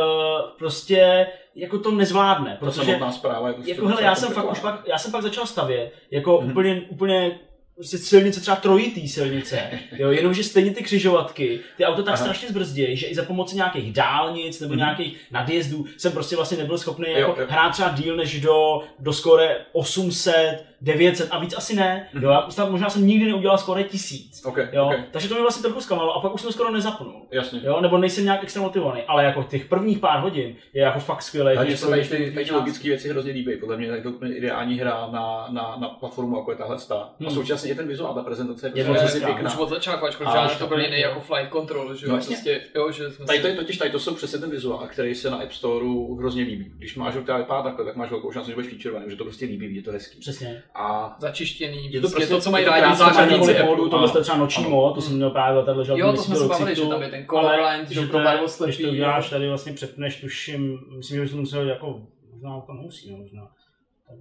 prostě 0.58 1.26
jako 1.54 1.78
to 1.78 1.90
nezvládne, 1.90 2.56
To 2.60 2.64
protože 2.66 2.84
samotná 2.86 3.12
zpráva 3.12 3.48
je 3.48 3.54
prostě 3.54 3.70
jako 3.72 3.86
hele, 3.86 4.02
já 4.02 4.14
jsem 4.14 4.32
fakt 4.32 4.50
už 4.52 4.60
pak, 4.60 4.82
já 4.88 4.98
jsem 4.98 5.12
pak 5.12 5.22
začal 5.22 5.46
stavět, 5.46 5.92
jako 6.10 6.40
Mhm. 6.40 6.50
úplně, 6.50 6.80
úplně 6.88 7.38
prostě 7.74 7.98
silnice, 7.98 8.40
třeba 8.40 8.56
trojitý 8.56 9.08
silnice, 9.08 9.70
jo, 9.96 10.10
jenomže 10.10 10.44
stejně 10.44 10.70
ty 10.70 10.82
křižovatky, 10.84 11.60
ty 11.76 11.84
auto 11.84 12.02
tak 12.02 12.14
Aha. 12.14 12.22
strašně 12.24 12.48
zbrzdějí, 12.48 12.96
že 12.96 13.06
i 13.06 13.14
za 13.14 13.22
pomoci 13.24 13.56
nějakých 13.56 13.92
dálnic 13.92 14.60
nebo 14.60 14.70
Mhm. 14.74 14.78
nějakých 14.78 15.16
nadjezdů 15.30 15.84
jsem 15.96 16.12
prostě 16.12 16.36
vlastně 16.36 16.58
nebyl 16.58 16.78
schopný 16.78 17.06
Jo, 17.10 17.18
jako 17.18 17.40
jo. 17.40 17.46
hrát 17.50 17.70
třeba 17.72 17.88
díl 17.88 18.16
než 18.16 18.40
do, 18.40 18.82
do 18.98 19.12
skore 19.12 19.56
800, 19.72 20.64
900 20.80 21.28
a 21.30 21.38
víc 21.38 21.54
asi 21.56 21.76
ne, 21.76 22.08
Mhm. 22.12 22.24
jo, 22.24 22.30
já 22.30 22.50
snad 22.50 22.70
možná 22.70 22.90
jsem 22.90 23.06
nikdy 23.06 23.26
neudělal 23.26 23.58
skore 23.58 23.84
1000, 23.84 24.44
OK, 24.44 24.58
jo, 24.72 24.86
OK, 24.86 24.94
takže 25.10 25.28
to 25.28 25.34
mě 25.34 25.42
vlastně 25.42 25.62
trochu 25.62 25.80
zklamalo 25.80 26.12
a 26.14 26.20
pak 26.20 26.34
už 26.34 26.40
jsem 26.40 26.48
to 26.48 26.52
skoro 26.52 26.70
nezapnul. 26.70 27.26
jasně. 27.30 27.60
Jo, 27.64 27.80
nebo 27.80 27.98
nejsem 27.98 28.24
nějak 28.24 28.42
extra 28.42 28.62
motivovaný, 28.62 29.02
ale 29.08 29.24
jako 29.24 29.42
těch 29.42 29.64
prvních 29.64 29.98
pár 29.98 30.20
hodin 30.20 30.54
je 30.72 30.82
jako 30.82 31.00
fakt 31.00 31.22
skvělé. 31.22 31.56
Když 31.64 31.80
se 31.80 31.86
tady 31.86 32.02
projdeš 32.02 32.08
ty, 32.08 32.16
ty 32.30 32.44
tady 32.46 32.50
logické 32.58 32.88
věci 32.88 33.08
hrozně 33.08 33.32
líbí. 33.32 33.56
Podle 33.60 33.76
mě 33.76 33.86
je 33.86 34.02
to 34.02 34.08
úplně 34.10 34.36
ideální 34.36 34.78
hra 34.78 35.08
na, 35.12 35.46
na, 35.50 35.76
na 35.80 35.88
platformu, 35.88 36.36
jako 36.36 36.50
je 36.50 36.56
tahle 36.56 36.78
sta. 36.78 36.94
A 36.94 37.10
Hmm. 37.20 37.30
současně 37.30 37.70
i 37.70 37.74
ten 37.74 37.88
vizuál, 37.88 38.14
ta 38.14 38.22
prezentace 38.22 38.66
je 38.66 38.72
Je 38.74 38.84
prostě 38.84 39.20
pěkná. 39.20 39.50
Už 39.52 39.56
od 39.58 39.68
začátku, 39.68 40.06
ačkoliv 40.06 40.28
A 40.28 40.32
žádný 40.34 40.56
to 40.58 40.66
byl 40.66 40.80
jiný 40.80 41.00
jako 41.00 41.20
flight 41.20 41.52
control, 41.52 41.94
že 41.94 42.06
jo, 42.06 42.12
No 42.12 42.18
prostě, 42.18 42.60
jo, 42.74 42.92
že 42.92 43.10
jsme 43.10 43.26
Tady 43.26 43.38
je 43.38 43.54
totiž, 43.54 43.76
tady 43.78 43.90
to 43.90 43.98
jsou 43.98 44.14
přesně 44.14 44.38
ten 44.38 44.50
vizuál, 44.50 44.88
který 44.88 45.14
se 45.14 45.30
na 45.30 45.36
App 45.36 45.52
Store 45.52 45.86
hrozně 46.18 46.42
líbí. 46.42 46.72
Když 46.78 46.96
máš 46.96 47.14
ho 47.16 47.22
která 47.22 47.38
vypadá 47.38 47.62
takhle, 47.62 47.84
tak 47.84 47.96
máš 47.96 48.10
velkou 48.10 48.32
šanci, 48.32 48.50
že 48.50 48.54
budeš 48.54 48.70
featurovaný, 48.70 49.10
že 49.10 49.16
to 49.16 49.24
prostě 49.24 49.44
líbí, 49.46 49.76
je 49.76 49.82
to 49.82 49.92
hezký. 49.92 50.18
Přesně. 50.20 50.62
A 50.74 51.16
Začištěný, 51.18 51.92
Je 51.92 52.00
to 52.00 52.08
prostě 52.08 52.16
prostě- 52.16 52.34
to, 52.34 52.40
co 52.40 52.50
mají 52.50 52.64
je 52.64 52.70
to 52.70 52.80
rádi 52.80 52.96
zářadníci 52.96 53.40
máte 53.40 53.52
Apple. 53.52 53.64
módu, 53.76 53.88
tohle 53.88 54.10
je 54.18 54.22
třeba 54.22 54.38
noční 54.38 54.64
mod, 54.64 54.94
to 54.94 55.00
jsem 55.00 55.16
měl 55.16 55.30
právě 55.30 55.62
tady 55.64 55.78
ležel 55.78 55.98
Jo, 55.98 56.12
to 56.12 56.22
jsme 56.22 56.36
se 56.36 56.46
bavili, 56.48 56.74
že 56.76 56.86
tam 56.86 57.02
je 57.02 57.08
ten 57.08 57.26
Colorblind, 57.26 57.88
že 57.88 57.94
že 57.94 58.00
pro 58.00 58.10
to 58.12 58.18
je, 58.18 58.24
barvu 58.24 58.46
když 58.64 58.76
to 58.76 58.88
uděláš 58.88 59.30
tady 59.30 59.48
vlastně 59.48 59.72
přepneš, 59.72 60.20
tuším, 60.20 60.78
myslím, 60.96 61.16
že 61.16 61.22
bys 61.22 61.30
to 61.30 61.36
musel 61.36 61.68
jako, 61.68 62.00
možná 62.32 62.60
to 62.60 62.72
nemusí, 62.72 63.10
no, 63.12 63.16
možná. 63.18 63.48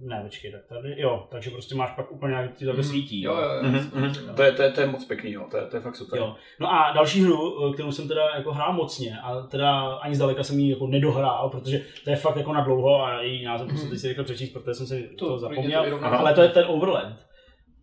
Ne, 0.00 0.20
počkej, 0.24 0.52
tak 0.52 0.60
tady, 0.68 0.94
jo, 1.00 1.26
takže 1.30 1.50
prostě 1.50 1.74
máš 1.74 1.90
pak 1.90 2.12
úplně 2.12 2.34
jak 2.34 2.54
ti 2.54 2.66
takhle 2.66 2.84
svítí. 2.84 3.22
Jo, 3.22 3.34
jo, 3.34 3.40
jo. 3.42 3.62
Mhm, 3.62 3.90
mhm. 3.94 4.34
to, 4.36 4.42
je, 4.42 4.52
to, 4.52 4.62
je, 4.62 4.70
to 4.70 4.80
je 4.80 4.86
moc 4.86 5.04
pěkný, 5.04 5.32
jo. 5.32 5.46
To, 5.50 5.56
je, 5.56 5.62
to 5.66 5.76
je 5.76 5.82
fakt 5.82 5.96
super. 5.96 6.18
Jo. 6.18 6.34
No 6.60 6.72
a 6.72 6.92
další 6.92 7.22
hru, 7.24 7.72
kterou 7.72 7.92
jsem 7.92 8.08
teda 8.08 8.28
jako 8.36 8.52
hrál 8.52 8.72
mocně 8.72 9.18
a 9.24 9.40
teda 9.42 9.80
ani 9.80 10.14
zdaleka 10.14 10.42
jsem 10.42 10.58
ji 10.58 10.70
jako 10.70 10.86
nedohrál, 10.86 11.48
protože 11.48 11.80
to 12.04 12.10
je 12.10 12.16
fakt 12.16 12.36
jako 12.36 12.52
na 12.52 12.60
dlouho 12.64 13.04
a 13.04 13.20
její 13.22 13.44
název 13.44 13.66
Mhm. 13.66 13.74
musím 13.76 13.90
teď 13.90 13.98
si 13.98 14.08
rychle 14.08 14.24
přečíst, 14.24 14.52
protože 14.52 14.74
jsem 14.74 14.86
si 14.86 15.10
to, 15.18 15.26
To 15.28 15.38
zapomněl. 15.38 15.98
to. 15.98 16.04
Ale 16.04 16.34
to 16.34 16.42
je 16.42 16.48
ten 16.48 16.64
Overland. 16.68 17.16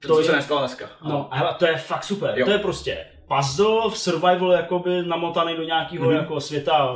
To, 0.02 0.08
To 0.08 0.20
je- 0.20 0.26
se 0.26 0.36
nestalo 0.36 0.60
dneska. 0.60 0.90
No, 1.08 1.30
hele, 1.32 1.56
to 1.60 1.66
je 1.66 1.78
fakt 1.78 2.04
super. 2.04 2.34
Jo. 2.40 2.46
To 2.46 2.52
je 2.52 2.58
prostě 2.60 3.06
puzzle 3.36 3.90
v 3.90 3.98
survival 3.98 4.52
jakoby 4.52 5.04
namotaný 5.04 5.56
do 5.56 5.64
nějakého 5.64 6.06
Mhm. 6.06 6.16
jako 6.16 6.40
světa, 6.42 6.96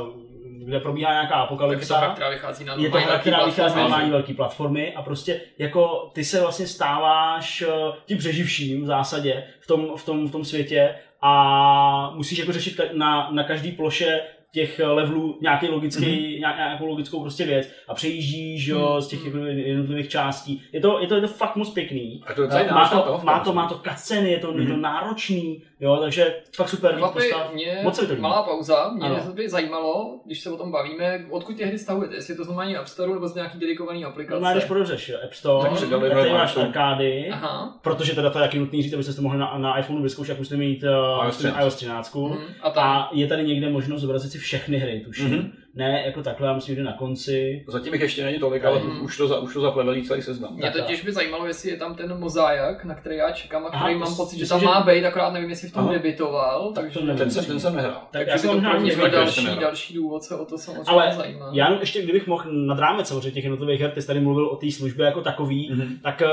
kde 0.64 0.80
probíhá 0.80 1.12
nějaká 1.12 1.28
Tak 1.28 1.40
je 1.40 1.46
to 1.46 1.52
apokalypsa. 1.52 2.10
která 2.12 2.30
vychází 2.30 2.64
na 2.64 2.74
Je 2.74 2.78
to 2.78 2.82
normální 2.82 3.06
hra, 3.06 3.18
která 3.18 3.44
vychází 3.44 3.76
na 3.76 3.82
normální 3.82 4.10
velké 4.10 4.34
platformy 4.34 4.94
a 4.94 5.02
prostě 5.02 5.40
jako 5.58 6.10
ty 6.12 6.24
se 6.24 6.40
vlastně 6.40 6.66
stáváš 6.66 7.62
eh, 7.62 7.92
tím 8.06 8.18
přeživším 8.18 8.82
v 8.82 8.86
zásadě 8.86 9.44
v 9.60 9.66
tom, 9.66 9.96
v 9.96 10.04
tom, 10.04 10.28
v 10.28 10.32
tom 10.32 10.44
světě 10.44 10.94
a 11.22 12.10
musíš 12.14 12.38
jako 12.38 12.52
řešit 12.52 12.80
na, 12.92 13.30
na 13.30 13.44
každý 13.44 13.72
ploše 13.72 14.20
těch 14.52 14.80
levelů 14.84 15.38
nějaký 15.42 15.68
logický, 15.68 16.04
mm-hmm. 16.04 16.56
nějakou 16.56 16.86
logickou 16.86 17.20
prostě 17.20 17.44
věc 17.44 17.68
a 17.88 17.94
přejíždíš 17.94 18.66
jo, 18.66 19.00
z 19.00 19.08
těch 19.08 19.24
jako 19.24 19.38
jednotlivých 19.38 20.08
částí. 20.08 20.62
Je 20.72 20.80
to, 20.80 21.00
je 21.00 21.06
to, 21.06 21.14
je 21.14 21.20
to 21.20 21.28
fakt 21.28 21.56
moc 21.56 21.70
pěkný. 21.70 22.22
A 22.26 22.32
to 22.34 22.42
je 22.42 22.48
docela 22.48 22.74
má, 22.74 22.88
to, 22.88 22.96
tahovka, 23.00 23.26
má, 23.26 23.38
to, 23.38 23.44
musím 23.44 23.54
má 23.54 23.68
to 23.68 23.80
cutsceny, 23.90 24.30
je 24.30 24.38
to, 24.38 24.58
je 24.58 24.66
to 24.66 24.72
Mhm. 24.72 24.80
náročný, 24.82 25.62
jo, 25.80 25.96
takže 25.96 26.34
fakt 26.56 26.68
super, 26.68 26.94
Chlapi, 26.96 27.12
postav. 27.18 27.52
mě 27.54 27.80
Moc 27.82 27.96
se 27.96 28.06
to 28.06 28.12
líbí. 28.12 28.22
malá 28.22 28.42
pauza, 28.42 28.90
mě 28.94 29.06
Ano. 29.06 29.32
by 29.34 29.48
zajímalo, 29.48 30.20
když 30.26 30.40
se 30.40 30.50
o 30.50 30.56
tom 30.56 30.72
bavíme, 30.72 31.26
odkud 31.30 31.56
ty 31.56 31.64
hry 31.64 31.78
stahujete, 31.78 32.14
jestli 32.14 32.32
je 32.32 32.36
to 32.36 32.44
z 32.44 32.46
normální 32.46 32.76
App 32.76 32.88
Store 32.88 33.12
nebo 33.12 33.28
z 33.28 33.34
nějaký 33.34 33.58
dedikovaný 33.58 34.04
aplikace. 34.04 34.40
No, 34.40 34.52
když 34.52 34.64
podevřeš 34.64 35.12
App 35.24 35.32
Store, 35.34 35.62
Tak 35.62 35.70
tak 35.70 35.78
přidali 35.80 36.10
tady 36.10 36.30
máš 36.30 36.56
arkády, 36.56 37.28
Aha. 37.32 37.78
protože 37.82 38.14
teda 38.14 38.30
to 38.30 38.38
je 38.38 38.44
taky 38.44 38.58
nutný 38.58 38.82
říct, 38.82 38.92
abyste 38.94 39.12
to 39.12 39.22
mohli 39.22 39.38
na, 39.38 39.58
na 39.58 39.78
iPhoneu 39.78 40.02
vyzkoušet, 40.02 40.30
jak 40.32 40.38
musíte 40.38 40.56
mít 40.56 40.82
uh, 40.82 41.24
iOS 41.26 41.36
13. 41.36 41.58
iOS 41.60 41.74
13. 41.76 42.14
Mhm. 42.14 42.38
A 42.62 42.70
tam, 42.70 42.82
A 42.84 43.10
je 43.12 43.26
tady 43.26 43.44
někde 43.44 43.70
možnost 43.70 44.00
zobrazit 44.00 44.32
si 44.32 44.38
všechny 44.42 44.78
hry, 44.78 45.02
tuším. 45.06 45.28
Mhm. 45.30 45.52
Ne 45.74 46.02
jako 46.06 46.22
takhle, 46.22 46.48
já 46.48 46.54
myslím, 46.54 46.76
že 46.76 46.82
na 46.82 46.92
konci. 46.92 47.64
Zatím 47.68 47.92
jich 47.92 48.02
ještě 48.02 48.24
není 48.24 48.38
tolik, 48.38 48.64
ale 48.64 48.78
Mhm. 48.80 49.04
už 49.04 49.16
to, 49.16 49.28
za, 49.28 49.38
už 49.38 49.54
to 49.54 49.60
zaplevelí 49.60 50.02
celý 50.02 50.22
seznam. 50.22 50.54
mě 50.54 50.62
tak, 50.62 50.72
totiž 50.82 51.02
by 51.04 51.12
zajímalo, 51.12 51.46
jestli 51.46 51.70
je 51.70 51.76
tam 51.76 51.94
ten 51.94 52.18
mozaik, 52.18 52.84
na 52.84 52.94
který 52.94 53.16
já 53.16 53.30
čekám 53.30 53.64
a 53.64 53.68
Aha, 53.68 53.84
který 53.84 53.98
to 54.00 54.04
mám 54.04 54.16
pocit, 54.16 54.38
že 54.38 54.48
tam 54.48 54.64
má 54.64 54.84
že- 54.86 54.92
být, 54.94 55.04
akorát 55.04 55.32
nevím, 55.32 55.50
jestli 55.50 55.68
v 55.68 55.72
tom 55.72 55.82
Aha. 55.84 55.92
debitoval, 55.92 56.72
Tak 56.72 56.84
takže 56.84 56.98
to 56.98 57.04
nevím. 57.04 57.18
Ten, 57.18 57.30
jsem, 57.30 57.44
ten 57.44 57.60
jsem 57.60 57.76
nehrál. 57.76 57.92
Tak 58.00 58.08
takže 58.10 58.30
já 58.30 58.38
jsem 58.38 58.48
to 58.50 58.54
možná 58.54 58.78
mě 58.78 58.96
další, 59.10 59.46
další 59.60 59.94
důvod 59.94 60.22
se 60.22 60.36
o 60.36 60.44
to 60.44 60.58
samozřejmě 60.58 60.90
Ale 60.90 61.12
zajímá. 61.16 61.50
Já 61.52 61.64
jenom 61.66 61.80
ještě, 61.80 62.02
kdybych 62.02 62.26
mohl 62.26 62.52
nad 62.52 62.78
rámec 62.78 63.08
samozřejmě 63.08 63.30
těch 63.30 63.44
jednotlivých 63.44 63.80
her, 63.80 63.90
ty 63.90 64.00
jsi 64.02 64.06
tady 64.06 64.20
mluvil 64.20 64.46
o 64.46 64.56
té 64.56 64.70
službě 64.70 65.06
jako 65.06 65.20
takový, 65.20 65.70
Mhm. 65.72 65.98
tak 66.02 66.22
eh, 66.22 66.26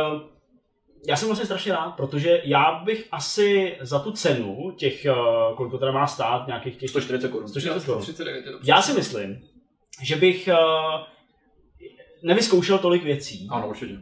já 1.08 1.16
jsem 1.16 1.28
vlastně 1.28 1.46
strašně 1.46 1.72
rád, 1.72 1.90
protože 1.92 2.42
já 2.46 2.82
bych 2.86 3.08
asi 3.12 3.78
za 3.82 4.00
tu 4.00 4.12
cenu 4.12 4.72
těch, 4.78 5.06
eh, 5.06 5.14
kolik 5.56 5.72
to 5.72 5.78
teda 5.78 5.92
má 5.92 6.08
stát, 6.08 6.48
nějakých 6.48 6.76
těch 6.78 6.90
140 6.90 7.30
korun. 7.32 7.48
140 7.48 7.86
korun. 7.86 8.02
139 8.02 8.46
je 8.46 8.52
to 8.52 8.60
Já 8.64 8.82
si 8.82 8.94
myslím, 8.94 9.42
že 10.04 10.16
bych 10.16 10.50
uh, 10.52 11.02
nevyzkoušel 12.24 12.78
tolik 12.78 13.04
věcí 13.04 13.48
Ano, 13.52 13.68
určitě. 13.70 14.00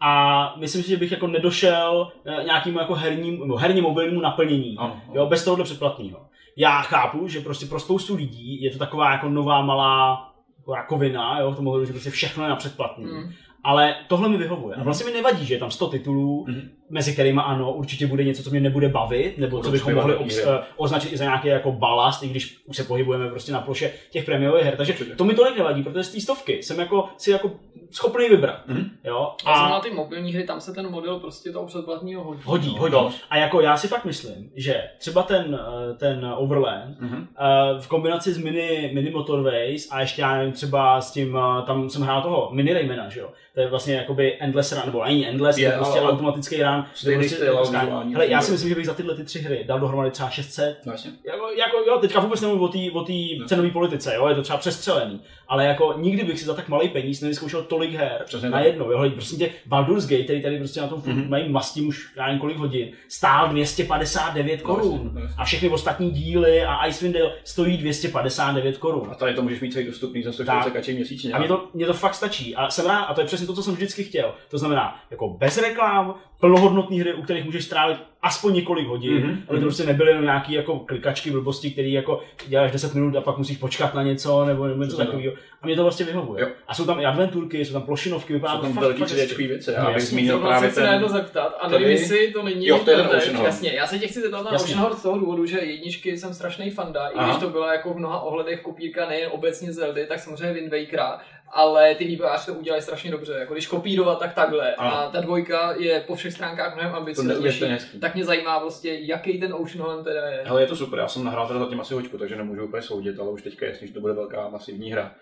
a 0.00 0.54
myslím 0.58 0.82
si, 0.82 0.88
že 0.88 0.96
bych 0.96 1.10
jako 1.12 1.26
nedošel 1.26 2.12
uh, 2.26 2.44
nějakému 2.44 2.78
jako 2.78 2.94
herním, 2.94 3.40
nebo 3.40 3.56
herně 3.56 3.82
mobilnímu 3.82 4.20
naplnění, 4.20 4.76
Ano. 4.78 5.00
jo, 5.12 5.26
bez 5.26 5.44
tohohle 5.44 5.64
předplatného. 5.64 6.26
Já 6.56 6.82
chápu, 6.82 7.28
že 7.28 7.40
prostě 7.40 7.66
pro 7.66 7.80
spoustu 7.80 8.14
lidí 8.16 8.62
je 8.62 8.70
to 8.70 8.78
taková 8.78 9.12
jako 9.12 9.28
nová 9.28 9.62
malá 9.62 10.28
jako 10.58 10.74
rakovina, 10.74 11.40
jo, 11.40 11.50
v 11.50 11.56
tom 11.56 11.66
ohledu, 11.68 11.86
že 11.86 11.92
prostě 11.92 12.10
všechno 12.10 12.42
je 12.44 12.50
na 12.50 12.56
předplatný. 12.56 13.04
Mm. 13.04 13.32
Ale 13.64 13.94
tohle 14.08 14.28
mi 14.28 14.36
vyhovuje. 14.36 14.76
A 14.76 14.82
vlastně 14.82 15.06
mi 15.06 15.12
nevadí, 15.12 15.46
že 15.46 15.54
je 15.54 15.58
tam 15.60 15.70
100 15.70 15.88
titulů, 15.88 16.44
Mhm. 16.48 16.70
Mezi 16.92 17.12
kterými 17.12 17.40
ano, 17.44 17.72
určitě 17.72 18.06
bude 18.06 18.24
něco, 18.24 18.42
co 18.42 18.50
mě 18.50 18.60
nebude 18.60 18.88
bavit, 18.88 19.38
nebo 19.38 19.60
co 19.62 19.70
bychom 19.70 19.94
mohli 19.94 20.14
obs- 20.14 20.42
eh, 20.60 20.62
označit 20.76 21.12
i 21.12 21.16
za 21.16 21.24
nějaký 21.24 21.48
jako 21.48 21.72
balast, 21.72 22.22
i 22.22 22.28
když 22.28 22.56
už 22.66 22.76
se 22.76 22.84
pohybujeme 22.84 23.28
prostě 23.30 23.52
na 23.52 23.60
ploše 23.60 23.92
těch 24.10 24.24
prémiových 24.24 24.64
her. 24.64 24.76
Takže 24.76 24.92
to 25.16 25.24
mi 25.24 25.34
tolik 25.34 25.56
nevadí, 25.56 25.82
protože 25.82 26.04
z 26.04 26.12
té 26.12 26.20
stovky 26.20 26.62
jsem 26.62 26.78
jako 26.80 27.08
si 27.16 27.30
jako 27.30 27.50
schopný 27.90 28.28
vybrat. 28.28 28.60
Mhm. 28.66 28.90
Jo? 29.04 29.32
A 29.44 29.52
A 29.52 29.80
ty 29.80 29.90
mobilní 29.90 30.32
hry, 30.32 30.44
tam 30.44 30.60
se 30.60 30.72
ten 30.72 30.90
model 30.90 31.18
prostě 31.20 31.50
toho 31.52 31.66
předplatného 31.66 32.24
hodí. 32.24 32.40
hodí, 32.44 32.74
no. 32.74 32.80
hodí. 32.80 33.14
A 33.30 33.36
jako 33.36 33.60
já 33.60 33.76
si 33.76 33.88
fakt 33.88 34.04
myslím, 34.04 34.50
že 34.56 34.82
třeba 34.98 35.22
ten, 35.22 35.60
eh, 35.90 35.94
ten 35.94 36.32
Overland 36.36 37.00
Mhm. 37.00 37.26
eh, 37.38 37.80
v 37.80 37.88
kombinaci 37.88 38.32
s 38.32 38.38
mini, 38.38 38.90
mini 38.94 39.10
Motorways 39.10 39.88
a 39.90 40.00
ještě 40.00 40.22
já 40.22 40.36
nevím, 40.36 40.52
třeba 40.52 41.00
s 41.00 41.12
tím, 41.12 41.38
tam 41.66 41.90
jsem 41.90 42.02
hrál 42.02 42.22
toho 42.22 42.50
mini 42.52 42.72
Raymana, 42.72 43.08
že 43.08 43.20
jo? 43.20 43.28
To 43.54 43.60
je 43.60 43.68
vlastně 43.68 43.94
jakoby 43.94 44.36
endless 44.40 44.72
run, 44.72 44.82
nebo 44.86 45.02
ani 45.02 45.26
endless, 45.28 45.58
Je, 45.58 45.68
je, 45.68 45.72
prostě 45.76 46.00
ale- 46.00 46.12
automatický 46.12 46.62
run. 46.62 46.81
Kde 46.90 46.98
Stejný 46.98 47.28
styl, 47.28 47.60
vizuální 47.60 48.12
Hele, 48.14 48.26
já 48.26 48.40
si 48.42 48.52
myslím, 48.52 48.68
že 48.68 48.74
bych 48.74 48.86
za 48.86 48.94
tyhle 48.94 49.14
ty 49.16 49.24
tři 49.24 49.38
hry 49.38 49.64
dal 49.66 49.80
dohromady 49.80 50.10
třeba 50.10 50.30
600. 50.30 50.78
No. 50.86 50.92
Jako, 51.26 51.46
jako 51.58 51.76
jo, 51.86 51.98
teďka 51.98 52.20
vůbec 52.20 52.40
nemluvím 52.40 52.64
o 52.64 52.68
té 52.68 52.78
o 52.92 53.04
tý 53.04 53.38
No. 53.38 53.46
cenové 53.46 53.70
politice, 53.70 54.14
jo, 54.14 54.28
je 54.28 54.34
to 54.34 54.42
třeba 54.42 54.58
přestřelený, 54.58 55.20
ale 55.48 55.64
jako 55.66 55.94
nikdy 55.98 56.24
bych 56.24 56.38
si 56.38 56.44
za 56.44 56.54
tak 56.54 56.68
malý 56.68 56.88
peníz 56.88 57.20
nevyzkoušel 57.20 57.62
tolik 57.62 57.92
her 57.92 58.22
Přesně 58.26 58.50
na 58.50 58.60
jedno, 58.60 58.90
jo, 58.90 59.10
prostě 59.10 59.36
tě 59.36 59.50
Baldur's 59.66 60.06
Gate, 60.06 60.24
který 60.24 60.42
tady 60.42 60.58
prostě 60.58 60.80
na 60.80 60.86
tom 60.88 61.02
Mhm. 61.06 61.22
mm-hmm. 61.22 61.28
mají 61.28 61.48
mastím 61.48 61.88
už 61.88 62.12
já 62.16 62.26
nevím 62.26 62.40
kolik 62.40 62.56
hodin, 62.56 62.88
stál 63.08 63.48
259 63.48 64.60
No, 64.60 64.74
korun 64.74 65.10
no, 65.14 65.20
jasně. 65.20 65.34
a 65.38 65.44
všechny 65.44 65.68
ostatní 65.68 66.10
díly 66.10 66.62
a 66.62 66.86
Icewind 66.88 67.16
Dale 67.16 67.32
stojí 67.44 67.76
259 67.76 68.78
korun. 68.78 69.08
A 69.10 69.14
tady 69.14 69.34
to 69.34 69.42
můžeš 69.42 69.60
mít 69.60 69.72
celý 69.72 69.86
dostupný 69.86 70.22
za 70.22 70.32
140 70.32 70.64
Tak. 70.64 70.72
kačí 70.72 70.92
měsíčně. 70.92 71.32
A 71.32 71.38
mě 71.38 71.48
to, 71.48 71.68
mě 71.74 71.86
to 71.86 71.92
fakt 71.94 72.14
stačí. 72.14 72.56
A 72.56 72.70
jsem 72.70 72.86
rád, 72.86 73.02
a 73.02 73.14
to 73.14 73.20
je 73.20 73.26
přesně 73.26 73.46
to, 73.46 73.54
co 73.54 73.62
jsem 73.62 73.74
vždycky 73.74 74.04
chtěl. 74.04 74.34
To 74.50 74.58
znamená, 74.58 75.00
jako 75.10 75.28
bez 75.28 75.58
reklam, 75.58 76.14
plnohodnotné 76.42 76.96
hry, 77.00 77.14
u 77.14 77.22
kterých 77.22 77.44
můžeš 77.44 77.64
strávit 77.64 77.98
aspoň 78.22 78.54
několik 78.54 78.86
hodin, 78.86 79.12
Mhm, 79.14 79.22
mm-hmm. 79.30 79.36
aby 79.36 79.46
to 79.46 79.52
mhm. 79.54 79.62
prostě 79.62 79.84
nebyly 79.86 80.10
jenom 80.10 80.24
nějaký 80.24 80.52
jako 80.52 80.78
klikačky, 80.78 81.30
blbosti, 81.30 81.70
které 81.70 81.88
jako 81.88 82.20
děláš 82.48 82.72
10 82.72 82.94
minut 82.94 83.16
a 83.16 83.20
pak 83.20 83.38
musíš 83.38 83.56
počkat 83.56 83.94
na 83.94 84.02
něco 84.02 84.44
nebo, 84.44 84.66
něco 84.68 84.96
takového. 84.96 85.32
A 85.62 85.66
mě 85.66 85.76
to 85.76 85.82
vlastně 85.82 86.06
vyhovuje. 86.06 86.42
Jo. 86.42 86.48
A 86.68 86.74
jsou 86.74 86.84
tam 86.86 87.00
i 87.00 87.06
adventurky, 87.06 87.64
jsou 87.64 87.72
tam 87.72 87.82
plošinovky, 87.82 88.32
vypadá 88.32 88.52
Jsou 88.52 88.58
to 88.58 88.62
tam 88.62 88.72
fakt, 88.72 88.82
velký 88.82 88.98
fakt 88.98 89.08
3 89.08 89.20
hezky. 89.20 89.46
věci. 89.46 89.70
No, 89.70 89.84
Já 89.88 89.94
bych 89.94 90.02
zmínil 90.02 90.38
právě 90.38 90.68
se 90.70 90.72
chci 90.72 90.80
na 90.86 90.92
jedno 90.92 91.08
ten... 91.08 91.16
zeptat 91.16 91.56
a 91.60 91.68
nevím, 91.68 91.88
jestli 91.88 92.32
to 92.32 92.42
není 92.42 92.66
Jo, 92.66 92.78
to 92.78 92.90
je 92.90 92.96
ten 92.96 93.06
totéž. 93.06 93.22
Oceanhorn. 93.22 93.46
Jasně, 93.46 93.72
já 93.72 93.86
se 93.86 93.98
tě 93.98 94.06
chci 94.06 94.20
zeptat 94.20 94.42
na. 94.44 94.50
Oceanhorn 94.50 94.96
z 94.96 95.02
toho 95.02 95.18
důvodu, 95.18 95.46
že 95.46 95.58
jedničky 95.58 96.18
jsem 96.18 96.34
strašný 96.34 96.70
fanda, 96.70 97.08
i 97.08 97.24
když 97.24 97.36
to 97.36 97.48
byla 97.50 97.72
jako 97.72 97.94
v 97.94 97.96
mnoha 97.98 98.20
ohledech 98.20 98.60
kopírka 98.62 99.08
nejen 99.08 99.30
obecně 99.32 99.72
Zeldy, 99.72 100.06
tak 100.06 100.18
samozřejmě 100.18 100.52
Wind 100.54 100.72
Wakera, 100.72 101.20
ale 101.54 101.94
ty 101.94 102.04
vývojáři 102.04 102.46
to 102.46 102.54
udělali 102.54 102.82
strašně 102.82 103.10
dobře. 103.10 103.32
Jako 103.32 103.52
když 103.52 103.66
kopírovat, 103.66 104.18
tak 104.18 104.34
takhle. 104.34 104.74
Ano. 104.74 104.94
A 104.96 105.10
ta 105.10 105.20
dvojka 105.20 105.74
je 105.78 106.00
po 106.06 106.14
všech 106.14 106.32
stránkách 106.32 106.74
mnohem 106.74 106.94
ambicioznější. 106.94 107.64
Tak 108.00 108.14
mě 108.14 108.24
zajímá 108.24 108.60
prostě, 108.60 108.94
jaký 109.00 109.40
ten 109.40 109.54
Oceanhorn 109.54 110.04
teda 110.04 110.26
je. 110.26 110.42
Hele, 110.44 110.60
je 110.62 110.66
to 110.66 110.76
super, 110.76 110.98
já 110.98 111.08
jsem 111.08 111.24
nahrál 111.24 111.46
teda 111.48 111.58
zatím 111.58 111.80
asi 111.80 111.94
hoďku, 111.94 112.18
takže 112.18 112.36
nemůžu 112.36 112.64
úplně 112.64 112.82
soudit, 112.82 113.18
ale 113.20 113.30
už 113.30 113.42
teďka 113.42 113.66
je 113.66 113.72
jasný, 113.72 113.88
že 113.88 113.94
to 113.94 114.00
bude 114.00 114.12
velká 114.12 114.48
masivní 114.48 114.92
hra. 114.92 115.14